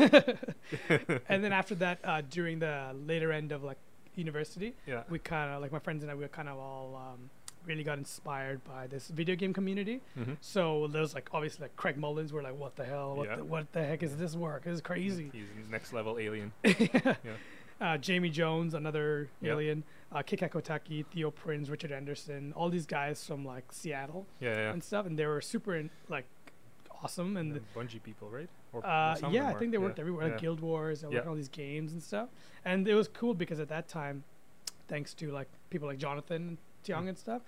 and 1.29 1.43
then 1.43 1.53
after 1.53 1.75
that, 1.75 1.99
uh, 2.03 2.21
during 2.29 2.59
the 2.59 2.93
later 3.05 3.31
end 3.31 3.51
of 3.51 3.63
like 3.63 3.77
university, 4.15 4.73
yeah. 4.85 5.03
we 5.09 5.19
kind 5.19 5.51
of 5.53 5.61
like 5.61 5.71
my 5.71 5.79
friends 5.79 6.03
and 6.03 6.11
I, 6.11 6.15
we 6.15 6.21
were 6.21 6.27
kind 6.27 6.49
of 6.49 6.57
all 6.57 6.95
um, 6.95 7.29
really 7.67 7.83
got 7.83 7.97
inspired 7.97 8.63
by 8.63 8.87
this 8.87 9.09
video 9.09 9.35
game 9.35 9.53
community. 9.53 10.01
hmm 10.15 10.33
So 10.41 10.87
there 10.87 11.01
was 11.01 11.13
like 11.13 11.29
obviously 11.33 11.63
like 11.65 11.75
Craig 11.75 11.97
Mullins. 11.97 12.33
We're 12.33 12.41
like, 12.43 12.57
what 12.57 12.75
the 12.75 12.85
hell? 12.85 13.15
What 13.15 13.27
Yeah. 13.27 13.35
the, 13.37 13.45
what 13.45 13.71
the 13.73 13.83
heck 13.83 14.01
is 14.03 14.15
this 14.17 14.35
work? 14.35 14.63
This 14.63 14.75
is 14.75 14.81
crazy. 14.81 15.29
He's 15.33 15.69
next 15.69 15.93
level 15.93 16.17
alien. 16.17 16.53
uh, 17.79 17.97
Jaime 18.05 18.29
Jones, 18.29 18.73
another 18.73 19.29
Yep. 19.41 19.51
alien, 19.51 19.83
uh, 20.11 20.23
Kekai 20.23 20.49
Kotaki, 20.49 21.05
Theo 21.05 21.29
Prins, 21.31 21.69
Richard 21.69 21.91
Anderson, 21.91 22.53
all 22.53 22.69
these 22.69 22.85
guys 22.85 23.23
from 23.25 23.45
like 23.45 23.71
Seattle 23.71 24.25
Yeah, 24.39 24.55
yeah. 24.55 24.71
and 24.73 24.83
stuff, 24.83 25.05
and 25.05 25.17
they 25.19 25.25
were 25.25 25.41
super 25.41 25.75
in, 25.75 25.89
like 26.09 26.25
awesome. 27.03 27.37
And 27.37 27.53
And 27.57 27.73
Bungie 27.75 28.01
people, 28.01 28.29
right? 28.29 28.49
Or 28.73 28.85
uh, 28.85 29.15
of 29.21 29.31
yeah, 29.33 29.47
I 29.49 29.53
think 29.53 29.71
they 29.71 29.77
worked 29.77 29.97
Yeah, 29.97 30.03
everywhere, 30.03 30.23
like 30.25 30.33
yeah. 30.33 30.39
Guild 30.39 30.59
Wars, 30.61 31.01
they 31.01 31.07
Yeah. 31.07 31.15
worked 31.15 31.27
all 31.27 31.35
these 31.35 31.49
games 31.49 31.93
and 31.93 32.01
stuff. 32.01 32.29
And 32.65 32.87
it 32.87 32.95
was 32.95 33.07
cool 33.07 33.33
because 33.33 33.59
at 33.59 33.69
that 33.69 33.87
time, 33.87 34.23
thanks 34.87 35.13
to 35.15 35.31
like 35.31 35.47
people 35.69 35.87
like 35.87 35.97
Jonathan 35.97 36.57
Tiong 36.83 37.03
Mm. 37.05 37.09
and 37.09 37.17
stuff, 37.17 37.41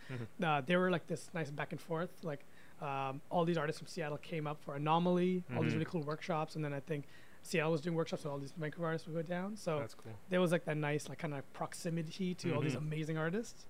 uh, 0.44 0.62
they 0.62 0.76
were 0.76 0.90
like 0.92 1.08
this 1.08 1.30
nice 1.34 1.50
back 1.52 1.72
and 1.72 1.80
forth. 1.82 2.24
Like 2.24 2.46
um, 2.82 3.20
all 3.30 3.44
these 3.44 3.58
artists 3.58 3.80
from 3.80 3.88
Seattle 3.88 4.18
came 4.20 4.48
up 4.48 4.62
for 4.64 4.76
Anomaly, 4.76 5.44
all 5.54 5.64
these 5.64 5.72
Mhm. 5.72 5.76
really 5.76 5.86
cool 5.86 6.02
workshops, 6.04 6.56
and 6.56 6.64
then 6.64 6.72
I 6.74 6.80
think 6.80 7.08
Seattle 7.42 7.74
was 7.74 7.82
doing 7.82 7.94
workshops, 7.96 8.24
so 8.24 8.32
all 8.32 8.38
these 8.38 8.54
Vancouver 8.54 8.86
artists 8.88 9.06
would 9.08 9.16
go 9.16 9.22
down. 9.22 9.58
So 9.58 9.80
That's 9.80 9.96
cool. 9.96 10.14
there 10.30 10.40
was 10.40 10.54
like 10.54 10.64
that 10.66 10.78
nice 10.78 11.10
like 11.10 11.18
kind 11.20 11.34
of 11.34 11.52
proximity 11.52 12.34
to 12.36 12.54
all 12.54 12.62
these 12.62 12.76
Mhm. 12.76 12.88
amazing 12.88 13.18
artists. 13.18 13.66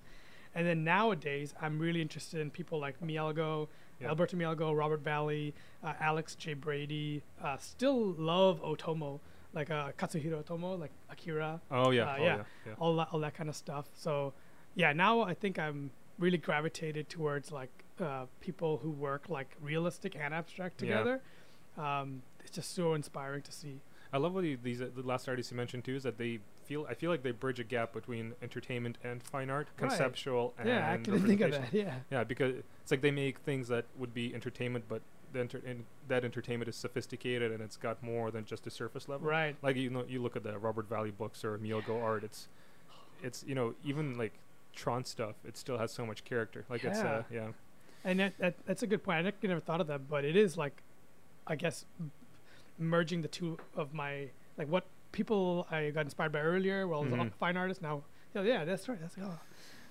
And 0.54 0.64
then 0.66 0.82
nowadays, 0.84 1.54
I'm 1.60 1.78
really 1.80 2.00
interested 2.02 2.40
in 2.40 2.50
people 2.52 2.78
like 2.80 3.00
Mielgo, 3.00 3.68
Yeah. 4.00 4.08
Alberto 4.08 4.36
Mielgo, 4.36 4.76
Robert 4.76 5.00
Valley, 5.00 5.54
uh, 5.82 5.94
Alex 6.00 6.34
J. 6.36 6.54
Brady. 6.54 7.22
Uh, 7.40 7.56
still 7.56 8.12
love 8.14 8.60
Otomo, 8.62 9.20
like 9.52 9.70
uh, 9.70 9.90
Katsuhiro 9.92 10.42
Otomo, 10.44 10.78
like 10.78 10.90
Akira, 11.08 11.60
Oh 11.70 11.90
yeah. 11.90 12.04
Uh, 12.04 12.16
oh, 12.16 12.22
yeah. 12.22 12.24
yeah. 12.36 12.44
Yeah. 12.66 12.74
all 12.78 12.94
that, 12.96 13.08
all 13.12 13.18
that 13.20 13.34
kind 13.34 13.48
of 13.48 13.56
stuff. 13.56 13.88
So, 13.94 14.32
yeah, 14.74 14.92
now 14.92 15.20
I 15.22 15.34
think 15.34 15.58
I'm 15.58 15.90
really 16.18 16.38
gravitated 16.38 17.08
towards 17.08 17.50
like 17.52 17.70
uh, 18.00 18.26
people 18.40 18.78
who 18.82 18.90
work 18.90 19.28
like 19.28 19.56
realistic 19.60 20.16
and 20.18 20.32
abstract 20.34 20.80
Yeah. 20.82 20.88
together. 20.98 21.20
Um, 21.78 22.22
it's 22.40 22.50
just 22.50 22.74
so 22.74 22.94
inspiring 22.94 23.42
to 23.42 23.52
see. 23.52 23.80
I 24.12 24.18
love 24.18 24.34
what 24.34 24.44
you, 24.44 24.58
these 24.62 24.80
uh, 24.82 24.88
the 24.94 25.02
last 25.02 25.28
artists 25.28 25.52
you 25.52 25.56
mentioned 25.56 25.84
too 25.84 25.94
is 25.94 26.02
that 26.02 26.18
they 26.18 26.40
feel 26.64 26.86
I 26.90 26.94
feel 26.94 27.10
like 27.10 27.22
they 27.22 27.30
bridge 27.30 27.60
a 27.60 27.64
gap 27.64 27.92
between 27.92 28.32
entertainment 28.42 28.98
and 29.04 29.22
fine 29.22 29.50
art, 29.50 29.68
Right. 29.78 29.88
conceptual 29.88 30.52
and 30.58 30.68
yeah, 30.68 30.90
I 30.92 30.96
couldn't 30.96 31.26
think 31.26 31.40
of 31.42 31.52
that. 31.52 31.72
Yeah. 31.72 31.94
Yeah, 32.10 32.24
because 32.24 32.54
it's 32.82 32.90
like 32.90 33.02
they 33.02 33.10
make 33.12 33.38
things 33.38 33.68
that 33.68 33.84
would 33.98 34.12
be 34.12 34.34
entertainment, 34.34 34.86
but 34.88 35.02
the 35.32 35.40
enter- 35.40 35.62
in 35.64 35.84
that 36.08 36.24
entertainment 36.24 36.68
is 36.68 36.74
sophisticated 36.74 37.52
and 37.52 37.62
it's 37.62 37.76
got 37.76 38.02
more 38.02 38.32
than 38.32 38.44
just 38.44 38.66
a 38.66 38.70
surface 38.70 39.08
level. 39.08 39.28
Right. 39.28 39.54
Like 39.62 39.76
you 39.76 39.90
know, 39.90 40.04
you 40.08 40.20
look 40.20 40.34
at 40.34 40.42
the 40.42 40.58
Robert 40.58 40.88
Valley 40.88 41.12
books 41.12 41.44
or 41.44 41.56
Mielgo 41.58 42.02
art. 42.02 42.24
It's, 42.24 42.48
it's 43.22 43.44
you 43.46 43.54
know 43.54 43.74
even 43.84 44.18
like 44.18 44.32
Tron 44.74 45.04
stuff. 45.04 45.36
It 45.44 45.56
still 45.56 45.78
has 45.78 45.92
so 45.92 46.04
much 46.06 46.24
character. 46.24 46.64
Like 46.68 46.84
it's 46.84 46.98
uh, 47.00 47.22
yeah. 47.30 47.48
And 48.04 48.18
that, 48.20 48.32
that 48.38 48.54
that's 48.66 48.82
a 48.82 48.86
good 48.86 49.02
point. 49.02 49.18
I 49.18 49.22
never- 49.22 49.36
never 49.42 49.60
thought 49.60 49.80
of 49.80 49.86
that, 49.88 50.08
but 50.08 50.24
it 50.24 50.36
is 50.36 50.56
like, 50.56 50.82
I 51.46 51.54
guess, 51.56 51.84
m- 51.98 52.10
merging 52.78 53.20
the 53.22 53.28
two 53.28 53.58
of 53.76 53.92
my 53.92 54.28
like 54.56 54.68
what 54.68 54.86
people 55.12 55.66
I 55.70 55.90
got 55.90 56.06
inspired 56.06 56.32
by 56.32 56.40
earlier. 56.40 56.86
Well, 56.88 57.04
as 57.04 57.12
a 57.12 57.16
Mhm. 57.16 57.32
fine 57.34 57.56
artist 57.56 57.82
now. 57.82 58.02
Yeah, 58.34 58.42
yeah, 58.42 58.64
that's 58.64 58.88
right. 58.88 58.98
That's 59.00 59.16
oh, 59.20 59.38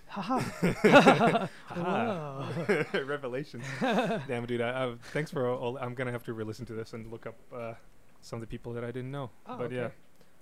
haha. 0.07 0.39
Haha. 0.89 1.47
Wow. 1.75 2.49
Revelations. 3.05 3.65
Damn, 3.81 4.45
dude. 4.45 4.61
I, 4.61 4.85
I, 4.85 4.93
thanks 5.13 5.29
for 5.29 5.47
all. 5.47 5.77
I'm 5.77 5.93
gonna 5.93 6.11
have 6.11 6.23
to 6.23 6.33
re-listen 6.33 6.65
to 6.67 6.73
this 6.73 6.93
and 6.93 7.11
look 7.11 7.27
up 7.27 7.35
uh, 7.53 7.73
some 8.21 8.37
of 8.37 8.41
the 8.41 8.47
people 8.47 8.73
that 8.73 8.83
I 8.83 8.87
didn't 8.91 9.11
know. 9.11 9.29
Oh, 9.45 9.57
but 9.57 9.71
yeah. 9.71 9.89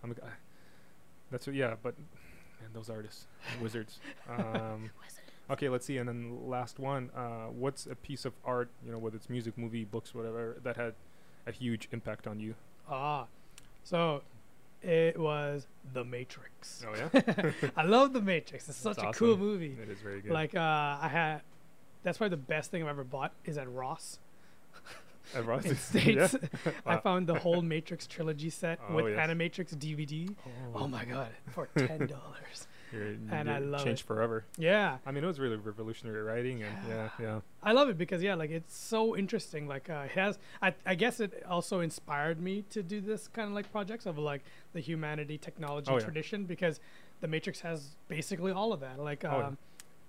I'm. 0.04 0.12
I, 0.24 0.28
that's 1.32 1.48
what. 1.48 1.56
Yeah, 1.56 1.76
but 1.82 1.96
man, 2.68 2.74
those 2.74 2.90
artists, 2.90 3.26
wizards. 3.62 4.00
Um, 4.30 4.90
okay, 5.52 5.70
let's 5.70 5.86
see. 5.86 5.98
And 5.98 6.08
then 6.10 6.50
last 6.50 6.80
one. 6.80 7.10
Uh, 7.16 7.48
what's 7.48 7.86
a 7.86 7.96
piece 7.96 8.26
of 8.26 8.34
art? 8.44 8.70
You 8.86 8.92
know, 8.92 8.98
whether 8.98 9.16
it's 9.16 9.30
music, 9.30 9.58
movie, 9.58 9.86
books, 9.86 10.14
whatever, 10.14 10.58
that 10.64 10.76
had 10.76 10.94
a 11.46 11.52
huge 11.52 11.88
impact 11.92 12.28
on 12.28 12.40
you. 12.40 12.56
Ah, 12.90 13.26
so 13.84 14.22
it 14.82 15.18
was 15.18 15.68
The 15.94 16.04
Matrix. 16.04 16.86
Oh 16.88 16.94
yeah, 16.96 17.52
I 17.78 17.84
love 17.84 18.14
The 18.14 18.22
Matrix. 18.22 18.68
It's 18.68 18.78
such 18.78 18.98
That's 18.98 19.16
a 19.16 19.20
cool 19.20 19.38
movie. 19.38 19.78
it 19.82 19.90
is 19.90 20.02
very 20.02 20.22
good. 20.22 20.32
Like 20.32 20.56
uh, 20.56 20.60
I 21.02 21.08
had, 21.10 21.42
that's 22.04 22.18
probably 22.18 22.36
the 22.36 22.44
best 22.44 22.70
thing 22.72 22.84
I've 22.84 22.90
ever 22.90 23.04
bought 23.04 23.32
is 23.46 23.58
at 23.58 23.72
Ross. 23.72 24.20
In 25.36 25.46
yeah? 25.46 25.74
States. 25.76 26.36
I 26.86 26.98
found 26.98 27.28
the 27.28 27.36
whole 27.40 27.62
Matrix 27.62 28.08
trilogy 28.08 28.50
set 28.50 28.80
Oh, 28.90 28.96
with 28.96 29.10
yes. 29.16 29.30
Animatrix 29.30 29.76
DVD. 29.76 30.34
Oh 30.74 30.88
my 30.88 31.06
god, 31.06 31.30
for 31.52 31.68
ten 31.78 32.08
dollars. 32.08 32.68
And 32.94 33.50
I 33.52 33.60
love 33.60 33.84
changed 33.84 34.04
it. 34.04 34.08
forever. 34.08 34.46
Yeah, 34.58 35.00
I 35.06 35.12
mean, 35.12 35.24
it 35.24 35.28
was 35.28 35.40
really 35.42 35.58
revolutionary 35.58 36.22
writing, 36.24 36.64
and 36.64 36.74
yeah, 36.88 37.10
yeah. 37.20 37.40
I 37.62 37.74
love 37.74 37.90
it 37.90 37.98
because 37.98 38.24
yeah, 38.24 38.36
like 38.36 38.50
it's 38.50 38.76
so 38.78 39.16
interesting. 39.18 39.68
Like 39.68 39.90
uh, 39.90 40.04
it 40.06 40.12
has, 40.12 40.40
I, 40.62 40.74
I 40.86 40.96
guess 40.96 41.20
it 41.20 41.44
also 41.50 41.82
inspired 41.82 42.40
me 42.42 42.64
to 42.70 42.82
do 42.82 43.02
this 43.02 43.28
kind 43.28 43.50
of 43.50 43.54
like 43.54 43.70
projects 43.74 44.06
of 44.06 44.18
like 44.18 44.42
the 44.72 44.80
humanity, 44.80 45.38
technology 45.38 45.92
Oh, 45.92 45.98
yeah. 45.98 46.04
tradition 46.06 46.46
because 46.46 46.80
the 47.20 47.28
Matrix 47.28 47.60
has 47.60 47.98
basically 48.08 48.54
all 48.54 48.72
of 48.72 48.80
that. 48.80 49.00
Like, 49.00 49.26
um, 49.26 49.34
Oh, 49.34 49.40
yeah. 49.40 49.50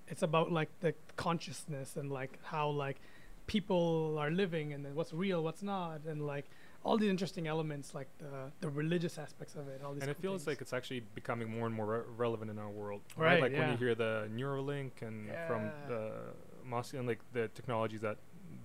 it's 0.06 0.22
about 0.22 0.52
like 0.52 0.68
the 0.78 0.94
consciousness 1.16 1.96
and 1.96 2.12
like 2.12 2.38
how 2.44 2.68
like 2.70 3.00
people 3.48 4.16
are 4.20 4.30
living 4.30 4.72
and 4.74 4.84
then 4.84 4.94
what's 4.94 5.12
real, 5.12 5.42
what's 5.42 5.62
not, 5.64 6.02
and 6.06 6.24
like 6.24 6.46
all 6.84 6.96
these 6.96 7.10
interesting 7.10 7.48
elements, 7.48 7.94
like 7.94 8.08
the 8.18 8.52
the 8.60 8.70
religious 8.70 9.18
aspects 9.18 9.56
of 9.56 9.66
it. 9.66 9.82
All 9.84 9.92
these 9.94 10.02
and 10.02 10.10
it 10.10 10.14
cool 10.14 10.22
feels 10.22 10.42
things. 10.42 10.46
like 10.52 10.60
it's 10.60 10.72
actually 10.72 11.02
becoming 11.16 11.50
more 11.50 11.66
and 11.66 11.74
more 11.74 11.86
re- 11.86 12.02
relevant 12.16 12.50
in 12.52 12.58
our 12.58 12.70
world 12.70 13.00
Right, 13.16 13.40
like 13.42 13.52
when 13.52 13.70
you 13.72 13.76
hear 13.76 13.94
the 13.96 14.28
neuralink 14.32 14.92
and 15.02 15.28
from 15.48 15.62
Yeah. 15.64 15.88
the 15.88 16.02
Mos- 16.64 16.92
and 16.92 17.06
like 17.08 17.20
the 17.32 17.48
technologies 17.48 18.02
that 18.02 18.18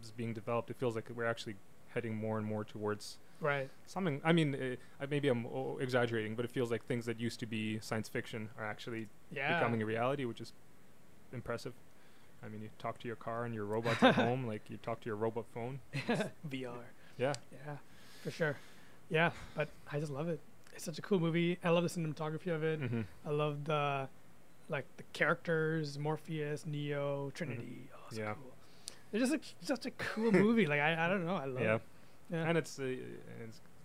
is 0.04 0.12
being 0.12 0.34
developed 0.34 0.70
it 0.70 0.78
feels 0.78 0.94
like 0.96 1.10
we're 1.16 1.26
actually 1.36 1.56
heading 1.94 2.16
more 2.26 2.38
and 2.38 2.46
more 2.54 2.64
towards 2.66 3.18
right. 3.40 3.70
something 3.86 4.20
i 4.26 4.32
mean 4.38 4.50
uh, 5.02 5.06
maybe 5.10 5.28
i'm 5.30 5.46
o- 5.46 5.78
exaggerating 5.80 6.36
but 6.36 6.44
it 6.44 6.52
feels 6.52 6.70
like 6.74 6.84
things 6.86 7.06
that 7.06 7.18
used 7.28 7.40
to 7.40 7.46
be 7.46 7.80
science 7.80 8.10
fiction 8.10 8.42
are 8.58 8.66
actually 8.74 9.08
Yeah. 9.32 9.54
becoming 9.54 9.82
a 9.82 9.86
reality 9.86 10.26
which 10.26 10.42
is 10.42 10.52
impressive 11.32 11.74
i 12.46 12.50
mean 12.50 12.62
you 12.62 12.70
talk 12.80 13.00
to 13.00 13.08
your 13.08 13.16
car 13.16 13.46
and 13.46 13.54
your 13.54 13.66
robots 13.66 14.02
at 14.04 14.16
home 14.26 14.46
like 14.46 14.62
you 14.70 14.78
talk 14.78 15.00
to 15.02 15.06
your 15.08 15.16
robot 15.16 15.46
phone 15.54 15.80
VR. 16.50 16.74
yeah 17.18 17.34
Yeah, 17.52 17.78
for 18.24 18.32
sure. 18.32 18.56
Yeah, 19.10 19.32
but 19.56 19.70
I 19.92 20.00
just 20.00 20.12
love 20.12 20.28
it. 20.30 20.40
It's 20.74 20.84
such 20.86 20.98
a 20.98 21.02
cool 21.02 21.20
movie. 21.20 21.60
I 21.64 21.70
love 21.70 21.84
the 21.84 21.90
cinematography 21.90 22.48
of 22.54 22.64
it. 22.64 22.80
hmm 22.80 23.02
I 23.26 23.30
love 23.30 23.66
the 23.66 24.08
like 24.70 24.86
the 24.98 25.04
characters, 25.14 26.00
Morpheus, 26.00 26.66
Neo, 26.66 27.32
Trinity. 27.36 27.90
Oh, 27.94 27.98
so 28.10 28.16
Mm-hmm. 28.16 28.24
Yeah. 28.24 28.34
cool. 28.34 28.54
It's 29.12 29.30
just 29.30 29.34
a, 29.62 29.66
such 29.66 29.86
a 29.86 29.92
cool 29.92 30.32
movie. 30.32 30.66
Like 30.66 30.80
I, 30.80 31.06
I 31.06 31.08
don't 31.10 31.26
know. 31.26 31.36
I 31.36 31.46
love 31.46 31.62
yeah 31.64 31.76
it. 31.76 31.82
Yeah. 32.32 32.48
and 32.50 32.58
it's, 32.58 32.80
uh, 32.80 32.86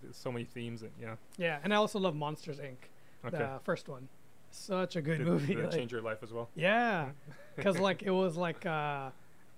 it's 0.07 0.17
so 0.17 0.31
many 0.31 0.45
themes 0.45 0.81
and 0.81 0.91
yeah 0.99 1.15
yeah, 1.37 1.59
and 1.63 1.73
I 1.73 1.75
also 1.75 1.99
love 1.99 2.15
Monsters 2.15 2.57
Inc. 2.59 2.77
okay 3.25 3.37
The 3.37 3.59
first 3.63 3.87
one. 3.89 4.07
Such 4.51 4.95
a 4.95 5.01
good 5.01 5.19
did, 5.19 5.27
movie. 5.27 5.53
did 5.55 5.59
it 5.59 5.63
like- 5.67 5.73
change 5.75 5.91
your 5.91 6.01
life 6.01 6.19
as 6.23 6.31
well 6.33 6.49
Yeah, 6.55 7.09
because 7.55 7.79
like 7.79 8.03
it 8.03 8.11
was 8.11 8.35
like 8.35 8.65
uh, 8.65 9.09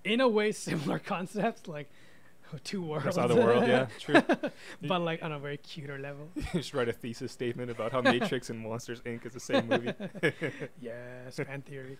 in 0.03 0.21
a 0.21 0.27
way 0.27 0.51
similar 0.67 0.99
concepts, 0.99 1.67
like 1.67 1.89
two 2.63 2.81
worlds. 2.81 3.05
That's 3.05 3.17
other 3.17 3.35
world, 3.35 3.65
yeah, 3.67 3.87
true. 3.99 4.21
but 4.81 4.99
like 5.01 5.23
on 5.23 5.31
a 5.31 5.39
very 5.39 5.57
cuter 5.57 5.97
level. 5.99 6.29
you 6.53 6.61
should 6.61 6.75
write 6.75 6.89
a 6.89 6.93
thesis 6.93 7.31
statement 7.31 7.71
about 7.71 7.91
how 7.93 8.01
Matrix 8.01 8.49
and 8.49 8.59
Monsters 8.59 8.99
Inc. 9.01 9.25
is 9.25 9.33
the 9.33 9.39
same 9.39 9.67
movie. 9.69 9.93
yes, 10.81 11.35
fan 11.37 11.61
theory. 11.61 11.97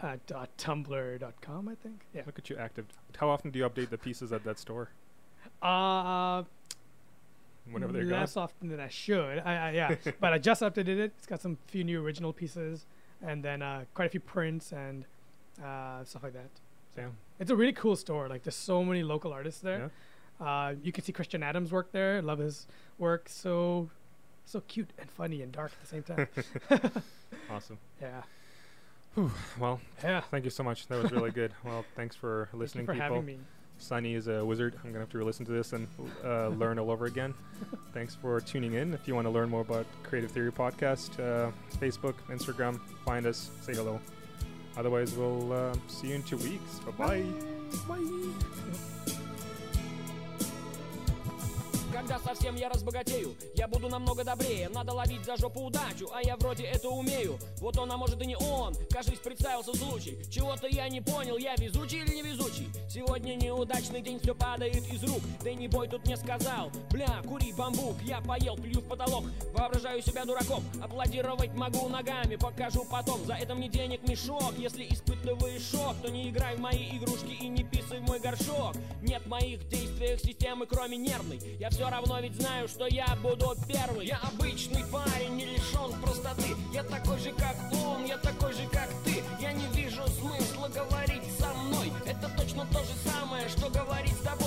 Uh, 0.01 0.17
dot 0.27 0.49
tumblr.com, 0.57 1.69
I 1.69 1.75
think. 1.75 2.01
Yeah. 2.13 2.23
Look 2.25 2.37
at 2.37 2.49
you 2.49 2.57
active. 2.57 2.85
How 3.15 3.29
often 3.29 3.51
do 3.51 3.59
you 3.59 3.69
update 3.69 3.89
the 3.89 3.97
pieces 3.97 4.33
at 4.33 4.43
that 4.43 4.59
store? 4.59 4.89
Uh, 5.61 6.43
Whenever 7.71 7.93
they're 7.93 8.03
gone. 8.05 8.19
less 8.19 8.35
often 8.37 8.67
than 8.69 8.79
I 8.79 8.89
should. 8.89 9.39
I, 9.39 9.55
I 9.69 9.71
yeah, 9.71 9.95
but 10.19 10.33
I 10.33 10.37
just 10.37 10.61
updated 10.61 10.97
it. 10.99 11.13
It's 11.17 11.25
got 11.25 11.41
some 11.41 11.57
few 11.67 11.83
new 11.83 12.03
original 12.03 12.33
pieces, 12.33 12.85
and 13.21 13.43
then 13.43 13.61
uh, 13.61 13.85
quite 13.93 14.05
a 14.05 14.09
few 14.09 14.19
prints 14.19 14.71
and 14.73 15.05
uh, 15.63 16.03
stuff 16.03 16.23
like 16.23 16.33
that. 16.33 16.49
Damn. 16.95 17.15
It's 17.39 17.49
a 17.51 17.55
really 17.55 17.73
cool 17.73 17.95
store. 17.95 18.27
Like 18.27 18.43
there's 18.43 18.55
so 18.55 18.83
many 18.83 19.01
local 19.03 19.31
artists 19.33 19.61
there. 19.61 19.91
Uh, 20.39 20.73
you 20.83 20.91
can 20.91 21.03
see 21.03 21.11
Christian 21.13 21.41
Adams' 21.43 21.71
work 21.71 21.91
there. 21.91 22.17
I 22.17 22.19
love 22.19 22.39
his 22.39 22.67
work. 22.97 23.29
So, 23.29 23.89
so 24.45 24.61
cute 24.67 24.89
and 24.99 25.09
funny 25.09 25.41
and 25.41 25.51
dark 25.51 25.71
at 25.71 25.81
the 25.81 25.87
same 25.87 26.03
time. 26.03 26.27
Awesome. 27.49 27.77
yeah, 28.01 28.21
Well, 29.59 29.79
yeah. 30.03 30.21
thank 30.31 30.43
you 30.45 30.49
so 30.51 30.63
much. 30.63 30.87
That 30.87 31.01
was 31.03 31.11
really 31.11 31.31
good. 31.31 31.51
Well, 31.63 31.83
thanks 31.95 32.15
for 32.15 32.49
listening, 32.53 32.85
Thank 32.87 32.97
you 32.97 33.01
for 33.01 33.07
people. 33.07 33.15
having 33.21 33.37
me. 33.37 33.39
Sunny 33.83 34.15
is 34.15 34.27
a 34.27 34.43
wizard. 34.43 34.75
I'm 34.83 34.91
gonna 34.91 34.99
have 35.01 35.09
to 35.09 35.17
re-listen 35.17 35.45
to 35.45 35.51
this 35.51 35.73
and 35.73 35.87
uh, 36.23 36.47
learn 36.59 36.79
all 36.79 36.89
over 36.89 37.05
again. 37.05 37.33
Thanks 37.93 38.15
for 38.15 38.39
tuning 38.41 38.73
in. 38.73 38.93
If 38.93 39.07
you 39.07 39.15
want 39.15 39.25
to 39.25 39.31
learn 39.31 39.49
more 39.49 39.61
about 39.61 39.85
Creative 40.03 40.31
Theory 40.31 40.51
Podcast, 40.51 41.19
uh, 41.19 41.51
Facebook, 41.79 42.15
Instagram, 42.29 42.79
find 43.05 43.25
us, 43.25 43.49
say 43.61 43.73
hello. 43.73 43.99
Otherwise, 44.77 45.13
we'll 45.13 45.53
uh, 45.53 45.75
see 45.87 46.07
you 46.07 46.15
in 46.15 46.23
two 46.23 46.37
weeks. 46.37 46.79
Bye-bye. 46.79 47.23
Bye. 47.87 49.12
Когда 52.03 52.19
совсем 52.19 52.55
я 52.57 52.67
разбогатею, 52.67 53.33
я 53.55 53.65
буду 53.65 53.87
намного 53.87 54.25
добрее. 54.25 54.67
Надо 54.67 54.91
ловить 54.91 55.23
за 55.23 55.37
жопу 55.37 55.61
удачу, 55.61 56.09
а 56.13 56.21
я 56.21 56.35
вроде 56.35 56.65
это 56.65 56.89
умею. 56.89 57.39
Вот 57.61 57.77
он, 57.77 57.89
а 57.93 57.95
может 57.95 58.21
и 58.21 58.25
не 58.25 58.35
он, 58.35 58.75
кажись, 58.89 59.19
представился 59.19 59.73
случай 59.73 60.17
Чего-то 60.29 60.67
я 60.67 60.89
не 60.89 60.99
понял, 60.99 61.37
я 61.37 61.55
везучий 61.55 61.99
или 61.99 62.15
не 62.15 62.21
везучий 62.21 62.67
Сегодня 62.89 63.35
неудачный 63.35 64.01
день, 64.01 64.19
все 64.19 64.35
падает 64.35 64.85
из 64.91 65.01
рук. 65.05 65.21
Дэнни 65.41 65.67
Бой 65.67 65.87
тут 65.87 66.05
мне 66.05 66.17
сказал, 66.17 66.71
бля, 66.91 67.21
кури 67.25 67.53
бамбук 67.53 67.95
Я 68.03 68.19
поел, 68.19 68.57
плюю 68.57 68.81
в 68.81 68.87
потолок, 68.89 69.23
воображаю 69.53 70.01
себя 70.01 70.25
дураком 70.25 70.61
Аплодировать 70.83 71.53
могу 71.53 71.87
ногами, 71.87 72.35
покажу 72.35 72.85
потом 72.91 73.23
За 73.25 73.35
это 73.35 73.55
мне 73.55 73.69
денег 73.69 74.05
мешок, 74.05 74.53
если 74.57 74.85
испытываешь 74.89 75.63
шок 75.71 75.95
То 76.01 76.09
не 76.09 76.29
играй 76.29 76.57
в 76.57 76.59
мои 76.59 76.97
игрушки 76.97 77.31
и 77.31 77.47
не 77.47 77.63
писай 77.63 77.99
в 77.99 78.03
мой 78.03 78.19
горшок. 78.19 78.75
Нет 79.01 79.23
в 79.23 79.29
моих 79.29 79.67
действиях 79.69 80.19
системы, 80.19 80.65
кроме 80.65 80.97
нервной. 80.97 81.39
Я 81.59 81.69
все 81.69 81.89
равно 81.93 82.19
ведь 82.19 82.35
знаю, 82.35 82.67
что 82.67 82.87
я 82.87 83.05
буду 83.21 83.55
первый. 83.67 84.07
Я 84.07 84.17
обычный 84.17 84.83
парень, 84.91 85.35
не 85.35 85.45
лишен 85.45 85.91
простоты. 86.01 86.55
Я 86.73 86.83
такой 86.83 87.19
же, 87.19 87.31
как 87.33 87.55
он, 87.85 88.05
я 88.05 88.17
такой 88.17 88.53
же, 88.53 88.67
как 88.71 88.89
ты. 89.05 89.23
Я 89.39 89.53
не 89.53 89.67
вижу 89.67 90.01
смысла 90.19 90.67
говорить 90.69 91.23
со 91.39 91.53
мной. 91.53 91.91
Это 92.05 92.29
точно 92.35 92.65
то 92.73 92.79
же 92.79 92.93
самое, 93.05 93.47
что 93.47 93.69
говорить 93.69 94.15
с 94.15 94.23
тобой 94.23 94.42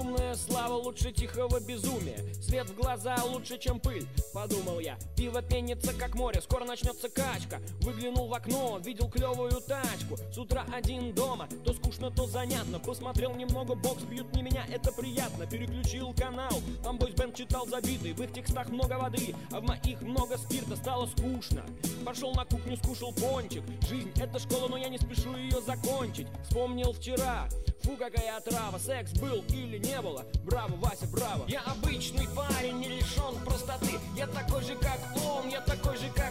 Шумная 0.00 0.34
слава 0.34 0.74
лучше 0.74 1.12
тихого 1.12 1.60
безумия. 1.60 2.16
Свет 2.40 2.70
в 2.70 2.74
глаза 2.74 3.16
лучше, 3.22 3.58
чем 3.58 3.78
пыль, 3.78 4.06
подумал 4.32 4.80
я. 4.80 4.96
Пиво 5.14 5.42
пенится, 5.42 5.92
как 5.92 6.14
море, 6.14 6.40
скоро 6.40 6.64
начнется 6.64 7.10
качка. 7.10 7.60
Выглянул 7.82 8.28
в 8.28 8.32
окно, 8.32 8.78
видел 8.82 9.10
клевую 9.10 9.60
тачку. 9.60 10.16
С 10.32 10.38
утра 10.38 10.64
один 10.72 11.12
дома, 11.12 11.48
то 11.66 11.74
скучно, 11.74 12.10
то 12.10 12.26
занятно. 12.26 12.78
Посмотрел 12.78 13.34
немного, 13.34 13.74
бокс 13.74 14.02
бьют 14.04 14.34
не 14.34 14.40
меня, 14.40 14.64
это 14.72 14.90
приятно. 14.90 15.46
Переключил 15.46 16.14
канал, 16.14 16.62
там 16.82 16.96
бойсбенд 16.96 17.36
читал 17.36 17.66
забитый. 17.66 18.14
В 18.14 18.22
их 18.22 18.32
текстах 18.32 18.70
много 18.70 18.94
воды, 18.94 19.34
а 19.52 19.60
в 19.60 19.64
моих 19.64 20.00
много 20.00 20.38
спирта. 20.38 20.76
Стало 20.76 21.08
скучно, 21.08 21.62
пошел 22.06 22.32
на 22.32 22.46
кухню, 22.46 22.78
скушал 22.78 23.12
пончик. 23.12 23.64
Жизнь 23.86 24.12
это 24.16 24.38
школа, 24.38 24.68
но 24.68 24.78
я 24.78 24.88
не 24.88 24.96
спешу 24.96 25.36
ее 25.36 25.60
закончить. 25.60 26.26
Вспомнил 26.48 26.94
вчера, 26.94 27.48
Фу, 27.82 27.96
какая 27.96 28.36
отрава, 28.36 28.78
секс 28.78 29.12
был 29.14 29.42
или 29.48 29.78
не 29.90 30.00
было. 30.00 30.24
Браво, 30.44 30.76
Вася, 30.76 31.06
браво. 31.06 31.44
Я 31.48 31.60
обычный 31.62 32.28
парень, 32.28 32.78
не 32.78 32.88
лишен 32.88 33.34
простоты. 33.44 33.98
Я 34.16 34.26
такой 34.26 34.62
же, 34.62 34.74
как 34.76 35.00
он, 35.26 35.48
я 35.48 35.60
такой 35.60 35.96
же, 35.96 36.08
как 36.14 36.29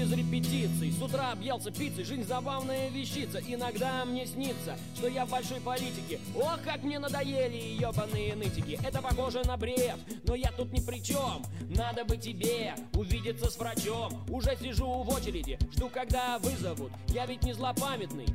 без 0.00 0.12
репетиций. 0.12 0.92
С 0.92 1.02
утра 1.02 1.32
объелся 1.32 1.70
пиццей, 1.70 2.04
жизнь 2.04 2.24
забавная 2.24 2.88
вещица. 2.88 3.40
Иногда 3.46 4.04
мне 4.04 4.26
снится, 4.26 4.78
что 4.96 5.08
я 5.08 5.26
в 5.26 5.30
большой 5.30 5.60
политике. 5.60 6.18
Ох, 6.34 6.58
как 6.64 6.82
мне 6.82 6.98
надоели 6.98 7.56
ебаные 7.78 8.34
нытики. 8.34 8.78
Это 8.82 9.02
похоже 9.02 9.42
на 9.44 9.56
бред, 9.56 9.96
но 10.24 10.34
я 10.34 10.50
тут 10.52 10.72
ни 10.72 10.80
при 10.80 11.02
чем 11.02 11.42
Надо 11.68 12.04
бы 12.04 12.16
тебе 12.16 12.74
увидеться 12.94 13.50
с 13.50 13.58
врачом. 13.58 14.24
Уже 14.28 14.56
сижу 14.56 14.86
в 14.86 15.08
очереди, 15.10 15.58
жду 15.74 15.90
когда 15.90 16.38
вызовут. 16.38 16.92
Я 17.08 17.26
ведь 17.26 17.42
не 17.42 17.52
злопамятный 17.52 18.26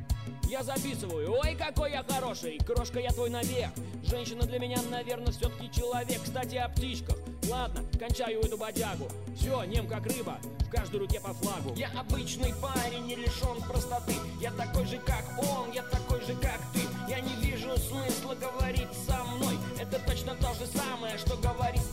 я 0.48 0.62
записываю, 0.62 1.32
ой, 1.32 1.54
какой 1.56 1.92
я 1.92 2.04
хороший! 2.04 2.58
Крошка, 2.58 3.00
я 3.00 3.10
твой 3.10 3.30
навек! 3.30 3.70
Женщина 4.02 4.42
для 4.42 4.58
меня, 4.58 4.78
наверное, 4.90 5.32
все-таки 5.32 5.70
человек. 5.70 6.22
Кстати, 6.22 6.56
о 6.56 6.68
птичках. 6.68 7.16
Ладно, 7.48 7.82
кончаю 7.98 8.40
эту 8.40 8.56
бодягу. 8.56 9.08
Все, 9.36 9.64
нем 9.64 9.86
как 9.88 10.06
рыба, 10.06 10.38
в 10.60 10.70
каждой 10.70 11.00
руке 11.00 11.20
по 11.20 11.34
флагу. 11.34 11.74
Я 11.76 11.90
обычный 11.98 12.54
парень, 12.60 13.06
не 13.06 13.16
лишен 13.16 13.60
простоты. 13.68 14.14
Я 14.40 14.52
такой 14.52 14.86
же, 14.86 14.98
как 14.98 15.24
он, 15.38 15.72
я 15.72 15.82
такой 15.82 16.20
же, 16.20 16.34
как 16.36 16.60
ты. 16.72 16.80
Я 17.08 17.20
не 17.20 17.34
вижу 17.36 17.76
смысла 17.78 18.34
говорить 18.34 18.88
со 19.06 19.24
мной. 19.24 19.56
Это 19.80 19.98
точно 20.00 20.34
то 20.36 20.54
же 20.54 20.66
самое, 20.66 21.18
что 21.18 21.36
говорить 21.36 21.85